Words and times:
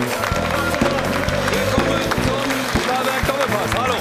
Willkommen 0.00 2.00
zum 2.24 2.48
Schlagerberg 2.82 3.22
Doppelpass. 3.26 3.72
Hallo. 3.78 3.98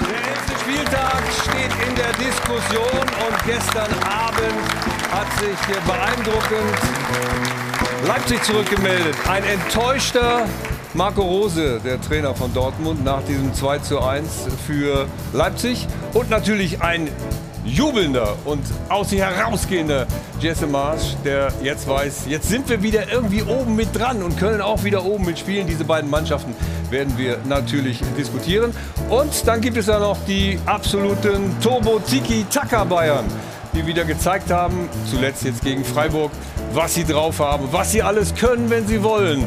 Der 0.00 0.20
elfte 0.30 0.54
Spieltag 0.62 1.22
steht 1.42 1.74
in 1.86 1.92
der 1.96 2.12
Diskussion 2.14 3.04
und 3.28 3.36
gestern 3.44 3.92
Abend 4.04 4.64
hat 5.12 5.30
sich 5.38 5.58
beeindruckend 5.84 6.78
Leipzig 8.06 8.42
zurückgemeldet. 8.42 9.14
Ein 9.28 9.44
enttäuschter 9.44 10.46
Marco 10.94 11.20
Rose, 11.20 11.78
der 11.84 12.00
Trainer 12.00 12.34
von 12.34 12.54
Dortmund, 12.54 13.04
nach 13.04 13.22
diesem 13.24 13.52
2 13.52 13.80
zu 13.80 14.00
1 14.00 14.46
für 14.66 15.06
Leipzig. 15.34 15.86
Und 16.14 16.30
natürlich 16.30 16.80
ein 16.80 17.10
jubelnder 17.66 18.36
und 18.44 18.62
aus 18.88 19.10
sich 19.10 19.20
herausgehender 19.20 20.06
Jesse 20.40 20.66
Marsch, 20.66 21.16
der 21.24 21.52
jetzt 21.62 21.88
weiß, 21.88 22.26
jetzt 22.28 22.48
sind 22.48 22.68
wir 22.68 22.82
wieder 22.82 23.10
irgendwie 23.12 23.42
oben 23.42 23.76
mit 23.76 23.96
dran 23.96 24.22
und 24.22 24.38
können 24.38 24.60
auch 24.60 24.84
wieder 24.84 25.04
oben 25.04 25.24
mitspielen. 25.26 25.66
Diese 25.66 25.84
beiden 25.84 26.08
Mannschaften 26.08 26.54
werden 26.90 27.16
wir 27.16 27.38
natürlich 27.48 28.00
diskutieren. 28.16 28.72
Und 29.10 29.46
dann 29.46 29.60
gibt 29.60 29.76
es 29.76 29.86
ja 29.86 29.98
noch 29.98 30.18
die 30.26 30.58
absoluten 30.66 31.56
Turbo-Tiki-Taka 31.60 32.84
Bayern, 32.84 33.24
die 33.74 33.86
wieder 33.86 34.04
gezeigt 34.04 34.50
haben, 34.50 34.88
zuletzt 35.10 35.44
jetzt 35.44 35.62
gegen 35.62 35.84
Freiburg, 35.84 36.30
was 36.72 36.94
sie 36.94 37.04
drauf 37.04 37.40
haben, 37.40 37.68
was 37.72 37.92
sie 37.92 38.02
alles 38.02 38.34
können, 38.34 38.70
wenn 38.70 38.86
sie 38.86 39.02
wollen. 39.02 39.46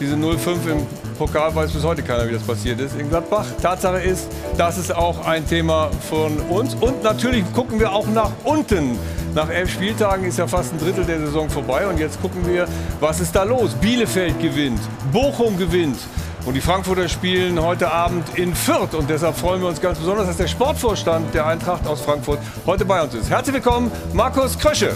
Diese 0.00 0.16
0-5 0.16 0.70
im 0.70 0.86
Pokal 1.14 1.54
weiß 1.54 1.72
bis 1.72 1.84
heute 1.84 2.02
keiner, 2.02 2.28
wie 2.28 2.32
das 2.32 2.42
passiert 2.42 2.80
ist 2.80 2.98
in 2.98 3.08
Gladbach. 3.08 3.46
Tatsache 3.62 4.00
ist, 4.00 4.28
das 4.56 4.78
ist 4.78 4.94
auch 4.94 5.26
ein 5.26 5.46
Thema 5.46 5.90
von 6.10 6.38
uns. 6.50 6.74
Und 6.74 7.02
natürlich 7.02 7.44
gucken 7.52 7.78
wir 7.78 7.92
auch 7.92 8.06
nach 8.06 8.32
unten. 8.44 8.98
Nach 9.34 9.48
elf 9.48 9.70
Spieltagen 9.72 10.24
ist 10.26 10.38
ja 10.38 10.46
fast 10.46 10.72
ein 10.72 10.78
Drittel 10.78 11.04
der 11.04 11.20
Saison 11.20 11.48
vorbei. 11.48 11.86
Und 11.86 11.98
jetzt 11.98 12.20
gucken 12.20 12.46
wir, 12.46 12.66
was 13.00 13.20
ist 13.20 13.34
da 13.34 13.44
los? 13.44 13.74
Bielefeld 13.74 14.40
gewinnt, 14.40 14.80
Bochum 15.12 15.56
gewinnt. 15.56 15.98
Und 16.46 16.54
die 16.54 16.60
Frankfurter 16.60 17.08
spielen 17.08 17.60
heute 17.60 17.90
Abend 17.90 18.38
in 18.38 18.54
Fürth. 18.54 18.94
Und 18.94 19.08
deshalb 19.08 19.36
freuen 19.36 19.62
wir 19.62 19.68
uns 19.68 19.80
ganz 19.80 19.98
besonders, 19.98 20.26
dass 20.26 20.36
der 20.36 20.48
Sportvorstand 20.48 21.34
der 21.34 21.46
Eintracht 21.46 21.86
aus 21.86 22.02
Frankfurt 22.02 22.38
heute 22.66 22.84
bei 22.84 23.02
uns 23.02 23.14
ist. 23.14 23.30
Herzlich 23.30 23.54
willkommen, 23.54 23.90
Markus 24.12 24.58
Krösche. 24.58 24.94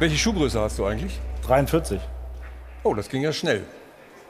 Welche 0.00 0.16
Schuhgröße 0.16 0.60
hast 0.60 0.78
du 0.78 0.86
eigentlich? 0.86 1.20
43. 1.46 2.00
Oh, 2.82 2.94
das 2.94 3.08
ging 3.08 3.22
ja 3.22 3.32
schnell. 3.32 3.62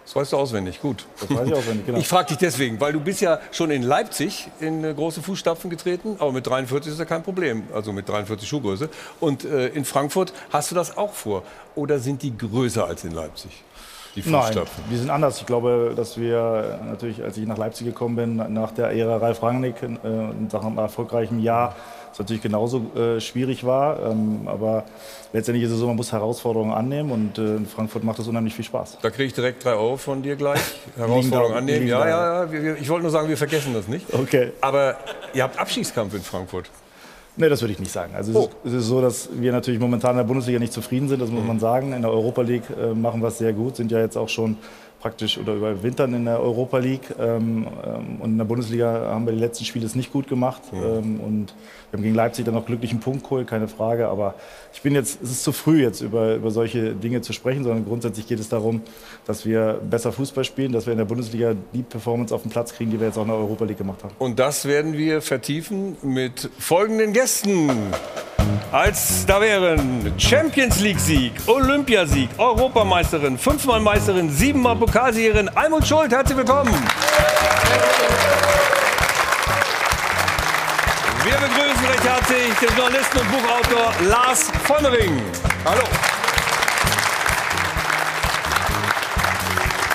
Das 0.04 0.16
weißt 0.16 0.32
du 0.32 0.38
auswendig, 0.38 0.80
gut. 0.80 1.06
Das 1.20 1.30
weiß 1.30 1.46
ich 1.46 1.54
auswendig, 1.54 1.86
genau. 1.86 1.98
Ich 1.98 2.08
frage 2.08 2.28
dich 2.28 2.38
deswegen, 2.38 2.80
weil 2.80 2.92
du 2.92 3.00
bist 3.00 3.20
ja 3.20 3.38
schon 3.52 3.70
in 3.70 3.82
Leipzig 3.82 4.48
in 4.58 4.82
äh, 4.82 4.92
große 4.92 5.22
Fußstapfen 5.22 5.70
getreten, 5.70 6.16
aber 6.18 6.32
mit 6.32 6.46
43 6.46 6.92
ist 6.92 6.98
ja 6.98 7.04
kein 7.04 7.22
Problem, 7.22 7.62
also 7.72 7.92
mit 7.92 8.08
43 8.08 8.48
Schuhgröße. 8.48 8.88
Und 9.20 9.44
äh, 9.44 9.68
in 9.68 9.84
Frankfurt 9.84 10.32
hast 10.50 10.72
du 10.72 10.74
das 10.74 10.96
auch 10.96 11.12
vor? 11.12 11.44
Oder 11.76 12.00
sind 12.00 12.22
die 12.22 12.36
größer 12.36 12.84
als 12.86 13.04
in 13.04 13.12
Leipzig? 13.12 13.62
Die 14.16 14.28
Nein, 14.28 14.42
Fußstapfen? 14.42 14.84
die 14.91 14.96
sind 14.96 15.10
anders. 15.10 15.38
Ich 15.38 15.46
glaube, 15.46 15.92
dass 15.94 16.18
wir 16.18 16.80
natürlich, 16.84 17.22
als 17.22 17.36
ich 17.36 17.46
nach 17.46 17.58
Leipzig 17.58 17.86
gekommen 17.86 18.16
bin, 18.16 18.52
nach 18.52 18.72
der 18.72 18.91
Ära 18.91 19.18
Ralf 19.18 19.41
Rangnick, 19.44 19.80
äh, 19.82 19.88
nach 20.52 20.64
einem 20.64 20.78
erfolgreichen 20.78 21.41
Jahr, 21.41 21.76
es 22.12 22.19
natürlich 22.19 22.42
genauso 22.42 22.83
äh, 22.97 23.20
schwierig 23.20 23.64
war. 23.64 24.11
Ähm, 24.11 24.42
aber 24.47 24.84
letztendlich 25.33 25.64
ist 25.64 25.72
es 25.72 25.78
so, 25.78 25.86
man 25.86 25.97
muss 25.97 26.12
Herausforderungen 26.12 26.72
annehmen 26.72 27.10
und 27.12 27.38
äh, 27.38 27.56
in 27.56 27.66
Frankfurt 27.66 28.04
macht 28.04 28.19
es 28.19 28.28
unheimlich 28.28 28.54
viel 28.54 28.65
Spaß. 28.65 28.98
Da 29.03 29.10
kriege 29.10 29.25
ich 29.25 29.32
direkt 29.34 29.65
drei 29.65 29.72
Euro 29.75 29.97
von 29.97 30.22
dir 30.22 30.37
gleich. 30.37 30.60
Herausforderung 30.97 31.53
da- 31.53 31.59
annehmen. 31.59 31.87
Ja, 31.87 32.09
ja, 32.09 32.43
ja. 32.44 32.53
wir- 32.53 32.62
wir- 32.62 32.76
Ich 32.78 32.88
wollte 32.88 33.03
nur 33.03 33.10
sagen, 33.12 33.28
wir 33.28 33.37
vergessen 33.37 33.75
das 33.75 33.88
nicht. 33.88 34.12
Okay. 34.12 34.53
Aber 34.60 34.97
ihr 35.34 35.43
habt 35.43 35.59
Abstiegskampf 35.59 36.15
in 36.15 36.22
Frankfurt. 36.22 36.70
Nee, 37.37 37.49
das 37.49 37.60
würde 37.62 37.72
ich 37.72 37.78
nicht 37.78 37.93
sagen. 37.93 38.12
Also 38.15 38.32
es, 38.32 38.37
Oh. 38.37 38.50
ist, 38.65 38.72
es 38.72 38.81
ist 38.81 38.87
so, 38.87 39.00
dass 39.00 39.28
wir 39.32 39.53
natürlich 39.53 39.81
momentan 39.81 40.10
in 40.12 40.16
der 40.19 40.25
Bundesliga 40.25 40.59
nicht 40.59 40.72
zufrieden 40.72 41.09
sind, 41.09 41.22
das 41.22 41.31
muss 41.31 41.44
man 41.44 41.59
sagen. 41.60 41.93
In 41.93 42.03
der 42.03 42.10
Europa 42.10 42.43
League 42.43 42.65
äh, 42.70 42.93
machen 42.93 43.22
wir 43.22 43.28
es 43.28 43.38
sehr 43.38 43.53
gut, 43.53 43.76
sind 43.76 43.91
ja 43.93 44.00
jetzt 44.00 44.16
auch 44.16 44.28
schon 44.28 44.56
praktisch 45.00 45.38
oder 45.38 45.54
überwintern 45.54 46.12
in 46.12 46.25
der 46.26 46.41
Europa 46.41 46.76
League. 46.78 47.15
Ähm, 47.19 47.66
ähm, 47.87 48.20
und 48.20 48.31
in 48.32 48.37
der 48.38 48.44
Bundesliga 48.44 49.06
haben 49.12 49.25
wir 49.25 49.32
die 49.32 49.38
letzten 49.38 49.65
Spiele 49.65 49.87
es 49.87 49.94
nicht 49.94 50.12
gut 50.12 50.28
gemacht. 50.28 50.60
Ähm, 50.75 51.20
und 51.20 51.54
wir 51.90 51.98
haben 51.98 52.04
gegen 52.04 52.14
Leipzig 52.14 52.44
dann 52.44 52.54
noch 52.54 52.66
glücklichen 52.66 53.00
Punkt 53.00 53.24
geholt, 53.24 53.48
keine 53.48 53.66
Frage. 53.66 54.08
Aber 54.08 54.34
ich 54.72 54.80
bin 54.80 54.94
jetzt, 54.94 55.20
es 55.22 55.30
ist 55.30 55.42
zu 55.42 55.52
früh 55.52 55.82
jetzt 55.82 56.00
über, 56.00 56.34
über 56.36 56.50
solche 56.50 56.94
Dinge 56.94 57.20
zu 57.20 57.32
sprechen, 57.32 57.64
sondern 57.64 57.84
grundsätzlich 57.84 58.28
geht 58.28 58.38
es 58.38 58.48
darum, 58.48 58.82
dass 59.26 59.44
wir 59.44 59.80
besser 59.88 60.12
Fußball 60.12 60.44
spielen, 60.44 60.72
dass 60.72 60.86
wir 60.86 60.92
in 60.92 60.98
der 60.98 61.04
Bundesliga 61.04 61.54
die 61.72 61.82
Performance 61.82 62.34
auf 62.34 62.42
den 62.42 62.50
Platz 62.50 62.72
kriegen, 62.74 62.90
die 62.90 63.00
wir 63.00 63.08
jetzt 63.08 63.18
auch 63.18 63.22
in 63.22 63.28
der 63.28 63.36
Europa 63.36 63.64
League 63.64 63.78
gemacht 63.78 64.04
haben. 64.04 64.14
Und 64.18 64.38
das 64.38 64.66
werden 64.66 64.92
wir 64.92 65.20
vertiefen 65.20 65.96
mit 66.02 66.48
folgenden 66.58 67.12
Gästen. 67.12 67.70
Als 68.72 69.26
da 69.26 69.40
wären 69.40 70.12
Champions 70.16 70.80
League-Sieg, 70.80 71.32
Olympiasieg, 71.46 72.28
Europameisterin, 72.38 73.36
fünfmal 73.36 73.80
Meisterin, 73.80 74.30
siebenmal 74.30 74.76
Pokalsiegerin 74.76 75.48
Almut 75.48 75.86
Schuld. 75.86 76.12
Herzlich 76.12 76.38
willkommen. 76.38 76.72
Wir 81.22 81.34
begrüßen 81.34 81.86
recht 81.86 82.03
herzlich 82.03 82.54
den 82.60 82.76
Journalisten 82.78 83.19
und 83.19 83.31
Buchautor 83.31 83.92
Lars 84.08 84.50
Vollmering. 84.64 85.20
Hallo. 85.66 85.82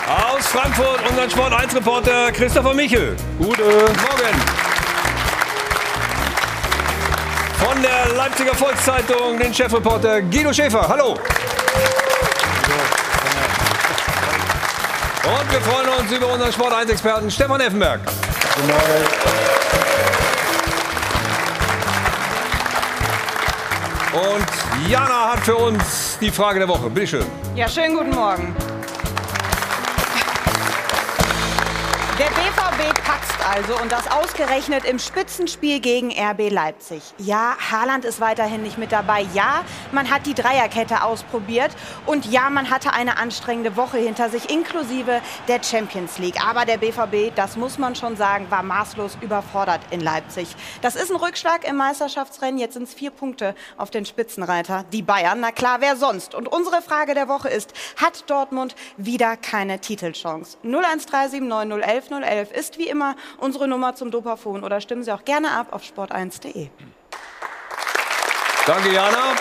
Aus 0.08 0.46
Frankfurt 0.46 1.09
unseren 1.09 1.31
Sport 1.31 1.53
1 1.53 1.75
Reporter 1.75 2.31
Christopher 2.31 2.75
Michel. 2.75 3.16
Guten 3.40 3.63
Morgen. 3.63 4.36
Von 7.57 7.81
der 7.81 8.13
Leipziger 8.16 8.53
Volkszeitung 8.53 9.40
den 9.40 9.52
Chefreporter 9.52 10.22
Guido 10.22 10.53
Schäfer. 10.53 10.88
Hallo. 10.88 11.18
Und 15.24 15.52
wir 15.52 15.62
freuen 15.62 15.90
uns 15.90 16.12
über 16.12 16.28
unseren 16.28 16.53
Sport 16.53 16.74
1 16.74 16.92
Experten 16.92 17.31
Stefan 17.31 17.62
Effenberg. 17.62 18.02
Guten 18.06 18.68
Morgen. 18.68 19.65
Und 24.16 24.90
Jana 24.90 25.34
hat 25.34 25.40
für 25.40 25.58
uns 25.58 26.18
die 26.22 26.31
Frage 26.31 26.59
der 26.59 26.70
Woche. 26.70 26.90
Bitte 26.90 27.08
schön. 27.08 27.26
Ja, 27.53 27.68
schönen 27.68 27.98
guten 27.98 28.12
Morgen. 28.12 28.56
Der 32.18 32.28
BVB 32.28 32.55
patzt 33.16 33.48
also 33.48 33.80
und 33.81 33.92
das 33.92 34.09
ausgerechnet 34.12 34.86
im 34.86 35.00
Spitzenspiel 35.00 35.80
gegen 35.80 36.12
RB 36.12 36.50
Leipzig. 36.50 37.02
Ja, 37.18 37.56
Haaland 37.72 38.03
ist 38.03 38.20
weiterhin 38.20 38.64
nicht 38.64 38.78
mit 38.78 38.92
dabei. 38.92 39.26
Ja, 39.34 39.64
man 39.92 40.09
hat 40.09 40.26
die 40.26 40.34
Dreierkette 40.34 41.03
ausprobiert 41.03 41.72
und 42.06 42.25
ja, 42.25 42.50
man 42.50 42.70
hatte 42.70 42.94
eine 42.94 43.18
anstrengende 43.18 43.78
Woche 43.78 43.98
hinter 43.98 44.30
sich, 44.30 44.50
inklusive 44.50 45.22
der 45.48 45.64
Champions 45.64 46.18
League. 46.18 46.44
Aber 46.46 46.66
der 46.66 46.78
BVB, 46.78 47.34
das 47.36 47.56
muss 47.56 47.78
man 47.78 47.96
schon 47.96 48.18
sagen, 48.18 48.48
war 48.50 48.64
maßlos 48.64 49.18
überfordert 49.22 49.81
in 49.92 50.02
Leipzig. 50.02 50.56
Das 50.81 50.96
ist 50.96 51.12
ein 51.12 51.18
Rückschlag 51.18 51.68
im 51.68 51.75
Meisterschaftsrennen. 51.78 52.59
Jetzt 52.59 52.74
sind 52.74 52.84
es 52.84 52.94
vier 52.94 53.12
Punkte 53.12 53.56
auf 53.78 53.92
den 53.92 54.06
Spitzenreiter, 54.06 54.86
die 54.92 55.04
Bayern. 55.04 55.40
Na 55.40 55.52
klar, 55.52 55.78
wer 55.80 55.96
sonst? 55.96 56.36
Und 56.36 56.48
unsere 56.48 56.81
Frage 56.81 57.14
der 57.14 57.28
Woche 57.28 57.50
ist, 57.50 57.74
hat 57.98 58.30
Dortmund 58.30 58.75
wieder 58.98 59.38
keine 59.38 59.80
Titelchance? 59.80 60.58
0137 60.64 61.42
9011 61.42 62.09
011 62.09 62.52
ist 62.52 62.78
wie 62.78 62.88
immer 62.88 63.05
unsere 63.38 63.68
Nummer 63.68 63.96
zum 63.96 64.10
Dopafon 64.10 64.63
oder 64.63 64.81
stimmen 64.81 65.04
Sie 65.04 65.12
auch 65.12 65.25
gerne 65.25 65.52
ab 65.52 65.68
auf 65.72 65.84
sport1.de. 65.84 66.69
Danke, 68.66 68.92
Jana. 68.92 69.36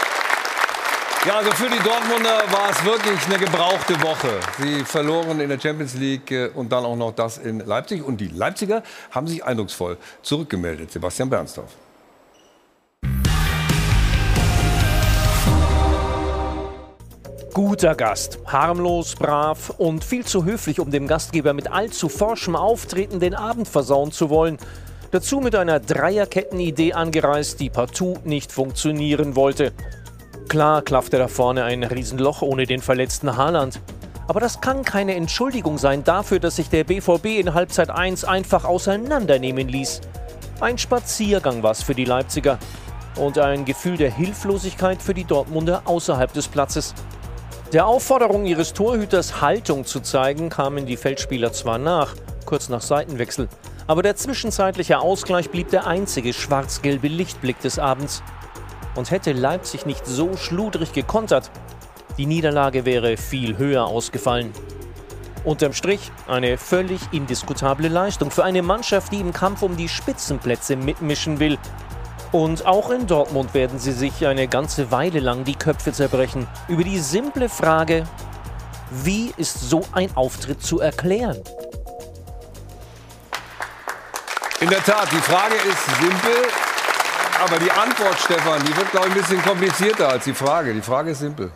Ja, 1.27 1.37
also 1.37 1.53
für 1.53 1.71
die 1.71 1.83
Dortmunder 1.83 2.43
war 2.53 2.69
es 2.69 2.85
wirklich 2.85 3.25
eine 3.25 3.39
gebrauchte 3.39 3.99
Woche. 4.03 4.41
Sie 4.59 4.85
verloren 4.85 5.41
in 5.41 5.49
der 5.49 5.59
Champions 5.59 5.95
League 5.95 6.31
äh, 6.31 6.49
und 6.49 6.71
dann 6.71 6.85
auch 6.85 6.97
noch 6.97 7.13
das 7.13 7.39
in 7.39 7.61
Leipzig. 7.61 8.05
Und 8.05 8.21
die 8.21 8.29
Leipziger 8.29 8.83
haben 9.11 9.27
sich 9.27 9.43
eindrucksvoll 9.43 9.97
zurückgemeldet. 10.21 10.93
Sebastian 10.93 11.31
Bernstorff. 11.31 11.71
Guter 17.55 17.95
Gast, 17.95 18.41
harmlos, 18.47 19.15
brav 19.15 19.71
und 19.79 20.03
viel 20.03 20.25
zu 20.25 20.45
höflich, 20.45 20.81
um 20.81 20.91
dem 20.91 21.07
Gastgeber 21.07 21.53
mit 21.53 21.71
allzu 21.71 22.09
forschem 22.09 22.57
Auftreten 22.57 23.21
den 23.21 23.33
Abend 23.33 23.69
versauen 23.69 24.11
zu 24.11 24.29
wollen. 24.29 24.59
Dazu 25.13 25.39
mit 25.39 25.55
einer 25.55 25.79
Dreierkettenidee 25.79 26.95
angereist, 26.95 27.61
die 27.61 27.71
partout 27.71 28.19
nicht 28.25 28.51
funktionieren 28.51 29.37
wollte. 29.37 29.73
Klar 30.49 30.83
klaffte 30.83 31.17
da 31.17 31.29
vorne 31.29 31.63
ein 31.63 31.85
Riesenloch 31.85 32.43
ohne 32.43 32.67
den 32.67 32.83
verletzten 32.83 33.37
Haaland. 33.37 33.79
Aber 34.27 34.41
das 34.41 34.61
kann 34.61 34.85
keine 34.85 35.15
Entschuldigung 35.15 35.79
sein 35.79 36.03
dafür, 36.03 36.41
dass 36.41 36.57
sich 36.57 36.71
der 36.71 36.83
BVB 36.83 37.39
in 37.39 37.55
Halbzeit 37.55 37.89
1 37.89 38.25
einfach 38.25 38.65
auseinandernehmen 38.65 39.69
ließ. 39.69 40.01
Ein 40.59 40.77
Spaziergang 40.77 41.63
war 41.63 41.71
es 41.71 41.85
für 41.85 41.95
die 41.95 42.05
Leipziger 42.05 42.59
und 43.15 43.39
ein 43.39 43.65
Gefühl 43.65 43.97
der 43.97 44.11
Hilflosigkeit 44.11 45.01
für 45.01 45.15
die 45.15 45.25
Dortmunder 45.25 45.83
außerhalb 45.85 46.33
des 46.33 46.49
Platzes. 46.49 46.95
Der 47.75 47.89
Aufforderung 47.89 48.47
ihres 48.47 48.73
Torhüters 48.73 49.41
Haltung 49.41 49.85
zu 49.85 49.99
zeigen, 49.99 50.49
kamen 50.49 50.87
die 50.87 50.97
Feldspieler 50.97 51.53
zwar 51.53 51.77
nach, 51.77 52.15
kurz 52.47 52.69
nach 52.69 52.81
Seitenwechsel, 52.81 53.49
aber 53.89 54.05
der 54.05 54.15
zwischenzeitliche 54.15 55.01
Ausgleich 55.01 55.51
blieb 55.51 55.71
der 55.71 55.85
einzige 55.85 56.33
schwarz-gelbe 56.33 57.09
Lichtblick 57.09 57.59
des 57.59 57.81
Abends. 57.81 58.23
Und 58.95 59.11
hätte 59.11 59.33
Leipzig 59.33 59.87
nicht 59.87 60.07
so 60.07 60.37
schludrig 60.37 60.93
gekontert, 60.93 61.51
die 62.17 62.27
Niederlage 62.27 62.85
wäre 62.85 63.17
viel 63.17 63.59
höher 63.59 63.87
ausgefallen. 63.87 64.53
Unterm 65.43 65.73
Strich 65.73 66.13
eine 66.29 66.59
völlig 66.59 67.01
indiskutable 67.11 67.89
Leistung 67.89 68.31
für 68.31 68.45
eine 68.45 68.63
Mannschaft, 68.63 69.11
die 69.11 69.19
im 69.19 69.33
Kampf 69.33 69.63
um 69.63 69.77
die 69.77 69.89
Spitzenplätze 69.89 70.77
mitmischen 70.77 71.41
will. 71.41 71.59
Und 72.35 72.67
auch 72.67 72.91
in 72.91 73.07
Dortmund 73.07 73.55
werden 73.55 73.79
sie 73.79 73.93
sich 73.93 74.27
eine 74.27 74.49
ganze 74.49 74.91
Weile 74.91 75.21
lang 75.21 75.45
die 75.45 75.55
Köpfe 75.55 75.93
zerbrechen 75.93 76.49
über 76.67 76.83
die 76.83 76.99
simple 76.99 77.49
Frage, 77.49 78.09
wie 78.91 79.33
ist 79.37 79.71
so 79.71 79.85
ein 79.93 80.11
Auftritt 80.17 80.61
zu 80.61 80.81
erklären? 80.81 81.41
In 84.59 84.69
der 84.69 84.83
Tat, 84.83 85.13
die 85.13 85.19
Frage 85.19 85.55
ist 85.55 85.87
simpel, 86.01 86.49
aber 87.41 87.57
die 87.61 87.71
Antwort, 87.71 88.19
Stefan, 88.19 88.65
die 88.65 88.77
wird, 88.77 88.91
glaube 88.91 89.07
ich, 89.11 89.15
ein 89.15 89.21
bisschen 89.21 89.43
komplizierter 89.45 90.09
als 90.09 90.25
die 90.25 90.35
Frage. 90.35 90.75
Die 90.75 90.83
Frage 90.83 91.13
ist 91.13 91.21
simpel. 91.21 91.53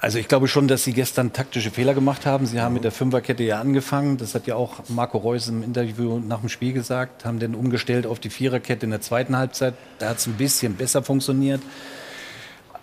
Also 0.00 0.18
ich 0.18 0.26
glaube 0.26 0.48
schon, 0.48 0.66
dass 0.66 0.82
sie 0.82 0.92
gestern 0.92 1.32
taktische 1.32 1.70
Fehler 1.70 1.94
gemacht 1.94 2.26
haben. 2.26 2.46
Sie 2.46 2.60
haben 2.60 2.74
mit 2.74 2.82
der 2.82 2.90
Fünferkette 2.90 3.44
ja 3.44 3.60
angefangen. 3.60 4.16
Das 4.16 4.34
hat 4.34 4.46
ja 4.48 4.56
auch 4.56 4.80
Marco 4.88 5.18
Reus 5.18 5.48
im 5.48 5.62
Interview 5.62 6.18
nach 6.18 6.40
dem 6.40 6.48
Spiel 6.48 6.72
gesagt. 6.72 7.24
Haben 7.24 7.38
dann 7.38 7.54
umgestellt 7.54 8.06
auf 8.06 8.18
die 8.18 8.30
Viererkette 8.30 8.86
in 8.86 8.90
der 8.90 9.00
zweiten 9.00 9.36
Halbzeit. 9.36 9.74
Da 10.00 10.08
hat 10.08 10.18
es 10.18 10.26
ein 10.26 10.34
bisschen 10.34 10.74
besser 10.74 11.04
funktioniert. 11.04 11.60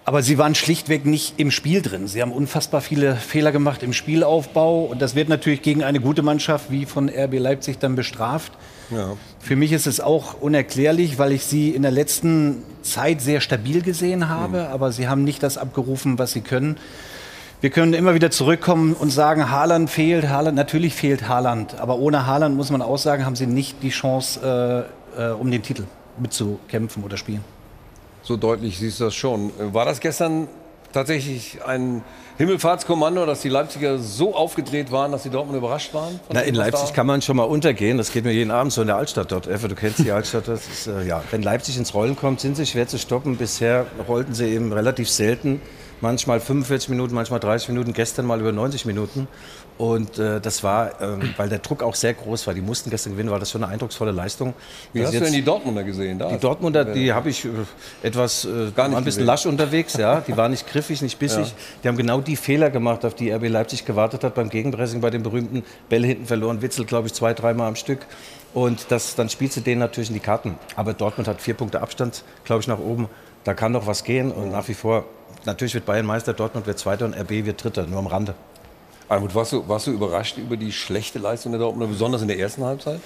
Aber 0.06 0.22
sie 0.22 0.38
waren 0.38 0.56
schlichtweg 0.56 1.06
nicht 1.06 1.34
im 1.38 1.52
Spiel 1.52 1.82
drin. 1.82 2.08
Sie 2.08 2.22
haben 2.22 2.32
unfassbar 2.32 2.80
viele 2.80 3.16
Fehler 3.16 3.52
gemacht 3.52 3.84
im 3.84 3.92
Spielaufbau. 3.92 4.86
Und 4.86 5.02
das 5.02 5.16
wird 5.16 5.28
natürlich 5.28 5.64
gegen 5.64 5.84
eine 5.84 6.00
gute 6.00 6.22
Mannschaft 6.22 6.72
wie 6.72 6.86
von 6.86 7.10
RB 7.10 7.40
Leipzig 7.40 7.80
dann 7.80 7.96
bestraft. 7.96 8.54
Ja. 8.92 9.18
Für 9.40 9.56
mich 9.56 9.72
ist 9.72 9.88
es 9.88 10.00
auch 10.00 10.40
unerklärlich, 10.40 11.18
weil 11.18 11.34
ich 11.34 11.44
sie 11.44 11.72
in 11.72 11.82
der 11.82 11.92
letzten 11.92 12.64
Zeit 12.86 13.22
sehr 13.22 13.42
stabil 13.42 13.82
gesehen 13.82 14.30
habe. 14.30 14.64
Mhm. 14.64 14.74
Aber 14.74 14.92
sie 14.92 15.08
haben 15.08 15.24
nicht 15.24 15.44
das 15.44 15.58
abgerufen, 15.58 16.18
was 16.18 16.32
sie 16.32 16.42
können. 16.42 16.78
Wir 17.62 17.70
können 17.70 17.94
immer 17.94 18.14
wieder 18.14 18.32
zurückkommen 18.32 18.94
und 18.94 19.10
sagen, 19.10 19.50
Haaland 19.50 19.90
fehlt. 19.90 20.30
Haaland, 20.30 20.56
natürlich 20.56 20.94
fehlt 20.94 21.28
Haaland. 21.28 21.80
Aber 21.80 21.98
ohne 21.98 22.28
Haaland 22.28 22.56
muss 22.56 22.70
man 22.70 22.82
auch 22.82 22.98
sagen, 22.98 23.26
haben 23.26 23.36
sie 23.36 23.48
nicht 23.48 23.82
die 23.82 23.90
Chance, 23.90 24.88
äh, 25.18 25.30
äh, 25.30 25.32
um 25.32 25.50
den 25.50 25.64
Titel 25.64 25.86
mitzukämpfen 26.18 27.04
oder 27.04 27.18
spielen. 27.18 27.44
So 28.22 28.38
deutlich 28.38 28.78
siehst 28.78 29.00
du 29.00 29.06
das 29.06 29.16
schon. 29.16 29.52
War 29.74 29.86
das 29.86 30.00
gestern 30.00 30.48
tatsächlich 30.92 31.60
ein 31.66 32.04
Himmelfahrtskommando, 32.38 33.26
dass 33.26 33.42
die 33.42 33.50
Leipziger 33.50 33.98
so 33.98 34.36
aufgedreht 34.36 34.92
waren, 34.92 35.12
dass 35.14 35.24
die 35.24 35.30
Dortmund 35.30 35.58
überrascht 35.58 35.94
waren? 35.94 36.20
Na, 36.32 36.42
in 36.42 36.54
Leipzig 36.54 36.94
kann 36.94 37.08
man 37.08 37.22
schon 37.22 37.38
mal 37.38 37.44
untergehen. 37.44 37.98
Das 37.98 38.12
geht 38.12 38.26
mir 38.26 38.34
jeden 38.34 38.52
Abend 38.52 38.74
so 38.74 38.82
in 38.82 38.88
der 38.88 38.98
Altstadt 38.98 39.32
dort. 39.32 39.48
Effe, 39.48 39.70
du 39.70 39.76
kennst 39.76 40.00
die 40.00 40.12
Altstadt. 40.12 40.50
Ist, 40.50 40.88
äh, 40.88 41.08
ja. 41.08 41.24
Wenn 41.32 41.44
Leipzig 41.44 41.78
ins 41.78 41.94
Rollen 41.94 42.18
kommt, 42.18 42.42
sind 42.42 42.58
sie 42.58 42.66
schwer 42.66 42.88
zu 42.88 43.00
stoppen. 43.00 43.38
Bisher 43.38 43.86
rollten 44.08 44.34
sie 44.34 44.48
eben 44.48 44.74
relativ 44.74 45.10
selten 45.10 45.62
manchmal 46.02 46.40
45 46.40 46.90
Minuten, 46.90 47.16
manchmal 47.16 47.40
30 47.40 47.70
Minuten, 47.70 47.94
gestern 47.94 48.26
mal 48.26 48.40
über 48.40 48.52
90 48.52 48.86
Minuten. 48.86 49.28
Und 49.78 50.18
äh, 50.20 50.40
das 50.40 50.64
war, 50.64 51.02
ähm, 51.02 51.34
weil 51.36 51.50
der 51.50 51.60
Druck 51.60 51.84
auch 51.84 51.96
sehr 51.96 52.14
groß 52.14 52.48
war. 52.48 52.54
Die 52.54 52.62
mussten 52.62 52.90
gestern 52.90 53.14
gewinnen, 53.14 53.30
war 53.30 53.40
das 53.40 53.52
schon 53.52 53.62
eine 53.62 53.74
eindrucksvolle 53.74 54.12
Leistung. 54.12 54.54
Wie 54.94 55.04
hast 55.04 55.14
du 55.14 55.20
denn 55.20 55.34
die 55.34 55.44
Dortmunder 55.44 55.84
gesehen? 55.84 56.18
Da 56.18 56.30
die 56.30 56.38
Dortmunder, 56.38 56.86
die 56.86 57.12
habe 57.12 57.30
ich 57.30 57.44
äh, 57.44 57.50
etwas, 58.02 58.46
äh, 58.46 58.72
Gar 58.74 58.88
nicht 58.88 58.98
ein 58.98 59.04
bisschen 59.04 59.26
lasch 59.26 59.46
unterwegs. 59.46 59.98
Ja, 59.98 60.22
die 60.28 60.38
waren 60.38 60.52
nicht 60.52 60.66
griffig, 60.66 61.02
nicht 61.02 61.20
bissig. 61.20 61.48
Ja. 61.48 61.54
Die 61.84 61.88
haben 61.90 61.98
genau 61.98 62.22
die 62.22 62.38
Fehler 62.38 62.70
gemacht, 62.70 63.04
auf 63.04 63.16
die 63.16 63.30
RB 63.32 63.50
Leipzig 63.50 63.84
gewartet 63.84 64.24
hat 64.24 64.36
beim 64.36 64.50
Gegenpressing, 64.50 65.02
bei 65.02 65.10
den 65.10 65.24
berühmten 65.24 65.64
Bälle 65.90 66.08
hinten 66.08 66.26
verloren. 66.26 66.62
Witzel, 66.62 66.86
glaube 66.86 67.08
ich, 67.08 67.14
zwei, 67.14 67.34
dreimal 67.34 67.68
am 67.68 67.76
Stück. 67.76 68.00
Und 68.54 68.86
das, 68.90 69.16
dann 69.16 69.28
spielst 69.28 69.58
du 69.58 69.62
denen 69.62 69.80
natürlich 69.80 70.08
in 70.10 70.14
die 70.14 70.22
Karten. 70.22 70.58
Aber 70.78 70.94
Dortmund 70.94 71.28
hat 71.28 71.42
vier 71.42 71.56
Punkte 71.56 71.82
Abstand, 71.82 72.24
glaube 72.46 72.62
ich, 72.62 72.68
nach 72.70 72.80
oben. 72.80 73.10
Da 73.44 73.54
kann 73.54 73.74
noch 73.74 73.88
was 73.88 74.06
gehen. 74.06 74.32
Und 74.32 74.52
nach 74.52 74.70
wie 74.70 74.74
vor 74.74 75.04
natürlich 75.46 75.74
wird 75.74 75.86
Bayern 75.86 76.06
Meister, 76.06 76.34
Dortmund 76.34 76.68
wird 76.68 76.80
Zweiter 76.80 77.06
und 77.06 77.14
RB 77.14 77.46
wird 77.46 77.64
Dritter, 77.64 77.86
nur 77.86 78.00
am 78.00 78.08
Rande. 78.08 78.36
Almut, 79.08 79.36
warst 79.36 79.52
du, 79.52 79.68
warst 79.68 79.88
du 79.88 79.92
überrascht 79.92 80.38
über 80.38 80.58
die 80.58 80.72
schlechte 80.72 81.20
Leistung 81.20 81.52
der 81.52 81.60
Dortmunder, 81.60 81.88
besonders 81.88 82.22
in 82.22 82.28
der 82.28 82.40
ersten 82.40 82.64
Halbzeit? 82.64 83.00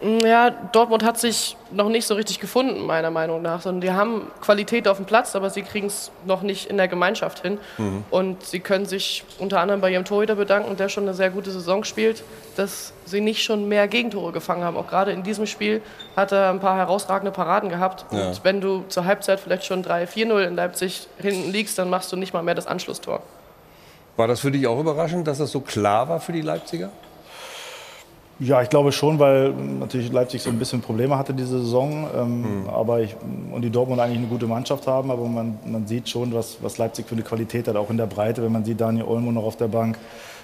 Ja, 0.00 0.50
Dortmund 0.50 1.02
hat 1.02 1.18
sich 1.18 1.56
noch 1.72 1.88
nicht 1.88 2.06
so 2.06 2.14
richtig 2.14 2.38
gefunden, 2.38 2.86
meiner 2.86 3.10
Meinung 3.10 3.42
nach. 3.42 3.62
Sondern 3.62 3.80
die 3.80 3.90
haben 3.90 4.30
Qualität 4.40 4.86
auf 4.86 4.98
dem 4.98 5.06
Platz, 5.06 5.34
aber 5.34 5.50
sie 5.50 5.62
kriegen 5.62 5.88
es 5.88 6.12
noch 6.24 6.42
nicht 6.42 6.66
in 6.66 6.76
der 6.76 6.86
Gemeinschaft 6.86 7.42
hin. 7.42 7.58
Mhm. 7.78 8.04
Und 8.10 8.44
sie 8.44 8.60
können 8.60 8.86
sich 8.86 9.24
unter 9.38 9.58
anderem 9.60 9.80
bei 9.80 9.90
ihrem 9.90 10.04
Torhüter 10.04 10.36
bedanken, 10.36 10.76
der 10.76 10.88
schon 10.88 11.02
eine 11.02 11.14
sehr 11.14 11.30
gute 11.30 11.50
Saison 11.50 11.82
spielt, 11.82 12.22
dass 12.54 12.92
sie 13.06 13.20
nicht 13.20 13.42
schon 13.42 13.66
mehr 13.66 13.88
Gegentore 13.88 14.30
gefangen 14.30 14.62
haben. 14.62 14.76
Auch 14.76 14.86
gerade 14.86 15.10
in 15.10 15.24
diesem 15.24 15.46
Spiel 15.46 15.82
hat 16.14 16.30
er 16.30 16.50
ein 16.50 16.60
paar 16.60 16.76
herausragende 16.76 17.32
Paraden 17.32 17.68
gehabt. 17.68 18.06
Ja. 18.12 18.28
Und 18.28 18.44
wenn 18.44 18.60
du 18.60 18.84
zur 18.88 19.04
Halbzeit 19.04 19.40
vielleicht 19.40 19.64
schon 19.64 19.84
3-4-0 19.84 20.46
in 20.46 20.54
Leipzig 20.54 21.08
hinten 21.18 21.50
liegst, 21.50 21.76
dann 21.76 21.90
machst 21.90 22.12
du 22.12 22.16
nicht 22.16 22.32
mal 22.32 22.44
mehr 22.44 22.54
das 22.54 22.68
Anschlusstor. 22.68 23.20
War 24.16 24.28
das 24.28 24.38
für 24.40 24.52
dich 24.52 24.66
auch 24.68 24.78
überraschend, 24.78 25.26
dass 25.26 25.38
das 25.38 25.50
so 25.50 25.60
klar 25.60 26.08
war 26.08 26.20
für 26.20 26.32
die 26.32 26.42
Leipziger? 26.42 26.90
Ja, 28.40 28.62
ich 28.62 28.70
glaube 28.70 28.92
schon, 28.92 29.18
weil 29.18 29.52
natürlich 29.52 30.12
Leipzig 30.12 30.42
so 30.42 30.50
ein 30.50 30.58
bisschen 30.60 30.80
Probleme 30.80 31.18
hatte 31.18 31.34
diese 31.34 31.58
Saison. 31.58 32.08
Ähm, 32.16 32.40
mhm. 32.62 32.68
aber 32.68 33.00
ich, 33.00 33.16
und 33.50 33.62
die 33.62 33.70
Dortmund 33.70 34.00
eigentlich 34.00 34.18
eine 34.18 34.28
gute 34.28 34.46
Mannschaft 34.46 34.86
haben. 34.86 35.10
Aber 35.10 35.24
man, 35.26 35.58
man 35.66 35.86
sieht 35.86 36.08
schon, 36.08 36.32
was, 36.32 36.58
was 36.62 36.78
Leipzig 36.78 37.06
für 37.08 37.16
eine 37.16 37.22
Qualität 37.22 37.66
hat, 37.66 37.74
auch 37.74 37.90
in 37.90 37.96
der 37.96 38.06
Breite. 38.06 38.42
Wenn 38.42 38.52
man 38.52 38.64
sieht, 38.64 38.80
Daniel 38.80 39.06
Olmo 39.06 39.32
noch 39.32 39.42
auf 39.42 39.56
der 39.56 39.66
Bank, 39.66 39.98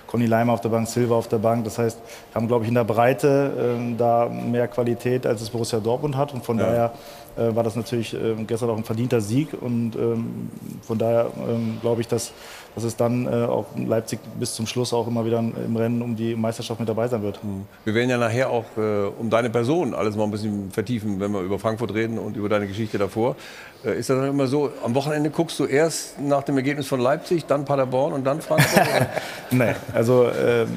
Conny 0.09 0.27
Leimer 0.27 0.55
auf 0.55 0.61
der 0.61 0.71
Bank, 0.71 0.89
Silva 0.89 1.15
auf 1.15 1.29
der 1.29 1.39
Bank. 1.39 1.65
Das 1.65 1.79
heißt, 1.79 1.99
wir 2.33 2.35
haben, 2.35 2.49
glaube 2.49 2.65
ich, 2.65 2.69
in 2.69 2.75
der 2.75 2.85
Breite 2.85 3.77
äh, 3.79 3.97
da 3.97 4.29
mehr 4.29 4.67
Qualität, 4.67 5.25
als 5.25 5.41
es 5.41 5.51
Borussia 5.51 5.79
Dortmund 5.79 6.17
hat. 6.17 6.35
Und 6.35 6.45
von 6.45 6.59
ja. 6.59 6.67
daher 6.67 6.93
äh, 7.37 7.55
war 7.55 7.63
das 7.63 7.77
natürlich 7.77 8.13
äh, 8.13 8.35
gestern 8.45 8.71
auch 8.71 8.77
ein 8.77 8.85
verdienter 8.85 9.21
Sieg. 9.21 9.51
Und 9.61 9.95
ähm, 9.95 10.51
von 10.83 10.99
daher 10.99 11.31
ähm, 11.49 11.79
glaube 11.81 12.01
ich, 12.01 12.09
dass 12.09 12.33
dass 12.75 12.85
es 12.85 12.97
dann 12.97 13.27
äh, 13.27 13.45
auch 13.45 13.67
Leipzig 13.77 14.19
bis 14.39 14.55
zum 14.55 14.67
Schluss 14.67 14.93
auch 14.93 15.07
immer 15.07 15.25
wieder 15.25 15.39
im 15.39 15.77
Rennen 15.77 16.03
um 16.03 16.17
die 16.17 16.35
Meisterschaft 16.35 16.81
mit 16.81 16.89
dabei 16.89 17.09
sein 17.09 17.23
wird. 17.23 17.43
Mhm. 17.43 17.67
Wir 17.85 17.95
werden 17.95 18.11
ja 18.11 18.19
nachher 18.19 18.51
auch 18.51 18.65
äh, 18.77 19.07
um 19.19 19.31
deine 19.31 19.51
Person 19.51 19.95
alles 19.95 20.17
mal 20.17 20.25
ein 20.25 20.31
bisschen 20.31 20.71
vertiefen, 20.71 21.21
wenn 21.21 21.33
wir 21.33 21.41
über 21.41 21.59
Frankfurt 21.59 21.95
reden 21.95 22.19
und 22.19 22.37
über 22.37 22.49
deine 22.49 22.67
Geschichte 22.67 22.99
davor. 22.99 23.37
Äh, 23.85 23.99
ist 23.99 24.11
das 24.11 24.19
dann 24.19 24.29
immer 24.29 24.47
so, 24.47 24.71
am 24.85 24.95
Wochenende 24.95 25.31
guckst 25.31 25.59
du 25.61 25.67
erst 25.67 26.21
nach 26.21 26.43
dem 26.43 26.57
Ergebnis 26.57 26.87
von 26.87 27.01
Leipzig, 27.01 27.47
dann 27.47 27.65
Paderborn 27.65 28.13
und 28.13 28.25
dann 28.25 28.41
Frankfurt? 28.41 28.83
Nein, 29.51 29.77
also 29.93 30.27
ähm, 30.27 30.69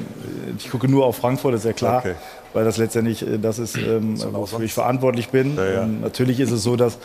ich 0.56 0.70
gucke 0.70 0.88
nur 0.88 1.04
auf 1.04 1.16
Frankfurt, 1.16 1.54
ist 1.54 1.64
ja 1.64 1.72
klar. 1.72 1.98
Okay 1.98 2.14
weil 2.52 2.64
das 2.64 2.78
letztendlich 2.78 3.26
äh, 3.26 3.38
das 3.38 3.58
ist, 3.58 3.76
ähm, 3.76 4.18
wofür 4.32 4.60
ich 4.60 4.72
verantwortlich 4.72 5.28
bin. 5.28 5.56
Ja, 5.56 5.66
ja. 5.66 5.86
natürlich 5.86 6.40
ist 6.40 6.50
es 6.50 6.62
so, 6.62 6.76
dass 6.76 6.98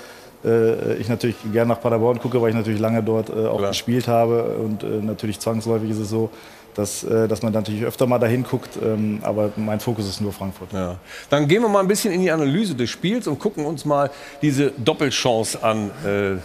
ich 0.99 1.07
natürlich 1.09 1.35
gerne 1.51 1.73
nach 1.73 1.81
Paderborn 1.81 2.19
gucke, 2.19 2.41
weil 2.41 2.49
ich 2.49 2.55
natürlich 2.55 2.79
lange 2.79 3.01
dort 3.01 3.29
äh, 3.29 3.47
auch 3.47 3.57
Klar. 3.57 3.69
gespielt 3.69 4.07
habe. 4.07 4.43
Und 4.43 4.83
äh, 4.83 4.87
natürlich 5.01 5.39
zwangsläufig 5.39 5.89
ist 5.89 5.99
es 5.99 6.09
so, 6.09 6.29
dass, 6.75 7.03
äh, 7.03 7.27
dass 7.27 7.41
man 7.41 7.53
natürlich 7.53 7.83
öfter 7.83 8.05
mal 8.07 8.19
dahin 8.19 8.43
guckt. 8.43 8.77
Ähm, 8.81 9.19
aber 9.23 9.51
mein 9.55 9.79
Fokus 9.79 10.07
ist 10.07 10.21
nur 10.21 10.33
Frankfurt. 10.33 10.73
Ja. 10.73 10.97
Dann 11.29 11.47
gehen 11.47 11.61
wir 11.61 11.69
mal 11.69 11.79
ein 11.79 11.87
bisschen 11.87 12.13
in 12.13 12.21
die 12.21 12.31
Analyse 12.31 12.75
des 12.75 12.89
Spiels 12.89 13.27
und 13.27 13.39
gucken 13.39 13.65
uns 13.65 13.85
mal 13.85 14.09
diese 14.41 14.71
Doppelchance 14.71 15.61
an 15.63 15.91
äh, 16.05 16.39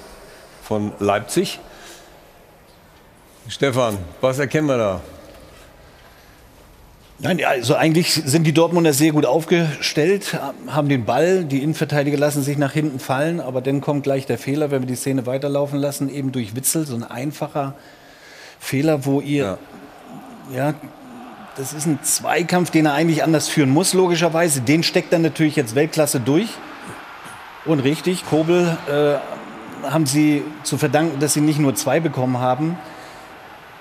von 0.63 0.93
Leipzig. 1.01 1.59
Stefan, 3.49 3.97
was 4.21 4.39
erkennen 4.39 4.69
wir 4.69 4.77
da? 4.77 5.01
Nein, 7.21 7.45
also 7.45 7.75
eigentlich 7.75 8.13
sind 8.13 8.45
die 8.45 8.53
Dortmunder 8.53 8.93
sehr 8.93 9.11
gut 9.11 9.27
aufgestellt, 9.27 10.39
haben 10.69 10.89
den 10.89 11.05
Ball, 11.05 11.45
die 11.45 11.65
Innenverteidiger 11.65 12.17
lassen 12.17 12.45
sich 12.45 12.57
nach 12.59 12.73
hinten 12.73 13.01
fallen, 13.01 13.41
aber 13.41 13.61
dann 13.61 13.81
kommt 13.81 14.05
gleich 14.05 14.27
der 14.27 14.39
Fehler, 14.39 14.71
wenn 14.71 14.83
wir 14.83 14.87
die 14.87 14.95
Szene 14.95 15.27
weiterlaufen 15.27 15.81
lassen, 15.81 16.09
eben 16.09 16.31
durch 16.31 16.55
Witzel, 16.55 16.87
so 16.87 16.95
ein 16.95 17.03
einfacher 17.03 17.75
Fehler, 18.61 19.05
wo 19.05 19.21
ihr, 19.21 19.59
ja, 20.55 20.69
ja 20.69 20.75
das 21.57 21.73
ist 21.73 21.87
ein 21.87 21.99
Zweikampf, 22.03 22.71
den 22.71 22.87
er 22.87 22.95
eigentlich 22.95 23.25
anders 23.25 23.49
führen 23.49 23.71
muss, 23.71 23.95
logischerweise. 23.95 24.61
Den 24.61 24.85
steckt 24.85 25.13
er 25.13 25.19
natürlich 25.19 25.57
jetzt 25.57 25.75
Weltklasse 25.75 26.21
durch. 26.21 26.49
Und 27.65 27.81
richtig, 27.81 28.25
Kobel 28.27 28.79
äh, 28.89 29.89
haben 29.91 30.07
sie 30.07 30.45
zu 30.63 30.79
verdanken, 30.79 31.19
dass 31.19 31.35
sie 31.35 31.41
nicht 31.41 31.59
nur 31.59 31.75
zwei 31.75 31.99
bekommen 31.99 32.39
haben. 32.39 32.79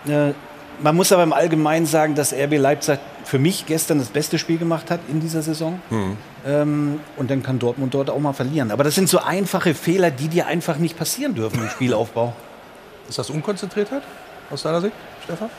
Äh, 0.08 0.32
man 0.81 0.96
muss 0.96 1.12
aber 1.12 1.24
im 1.24 1.34
Allgemeinen 1.34 1.86
sagen, 1.86 2.15
dass 2.15 2.34
RB 2.34 2.57
Leipzig 2.57 3.00
für 3.24 3.39
mich 3.39 3.65
gestern 3.65 4.00
das 4.00 4.10
beste 4.10 4.38
Spiel 4.38 4.57
gemacht 4.57 4.89
hat 4.91 5.00
in 5.10 5.19
dieser 5.19 5.41
Saison. 5.41 5.81
Mhm. 5.89 6.17
Ähm, 6.46 7.00
und 7.17 7.29
dann 7.29 7.43
kann 7.43 7.60
Dortmund 7.60 7.93
dort 7.93 8.10
auch 8.10 8.19
mal 8.19 8.34
verlieren. 8.34 8.72
Aber 8.72 8.84
das 8.84 8.96
sind 8.96 9.10
so 9.10 9.19
einfache 9.19 9.74
Fehler, 9.74 10.12
die 10.12 10.27
dir 10.27 10.48
einfach 10.48 10.77
nicht 10.77 10.98
passieren 10.98 11.36
dürfen 11.36 11.62
im 11.62 11.69
Spielaufbau. 11.69 12.34
Ist 13.10 13.17
das 13.17 13.29
Unkonzentriertheit? 13.29 14.03
aus 14.50 14.63
deiner 14.63 14.81
Sicht, 14.81 14.93
Stefan? 15.24 15.50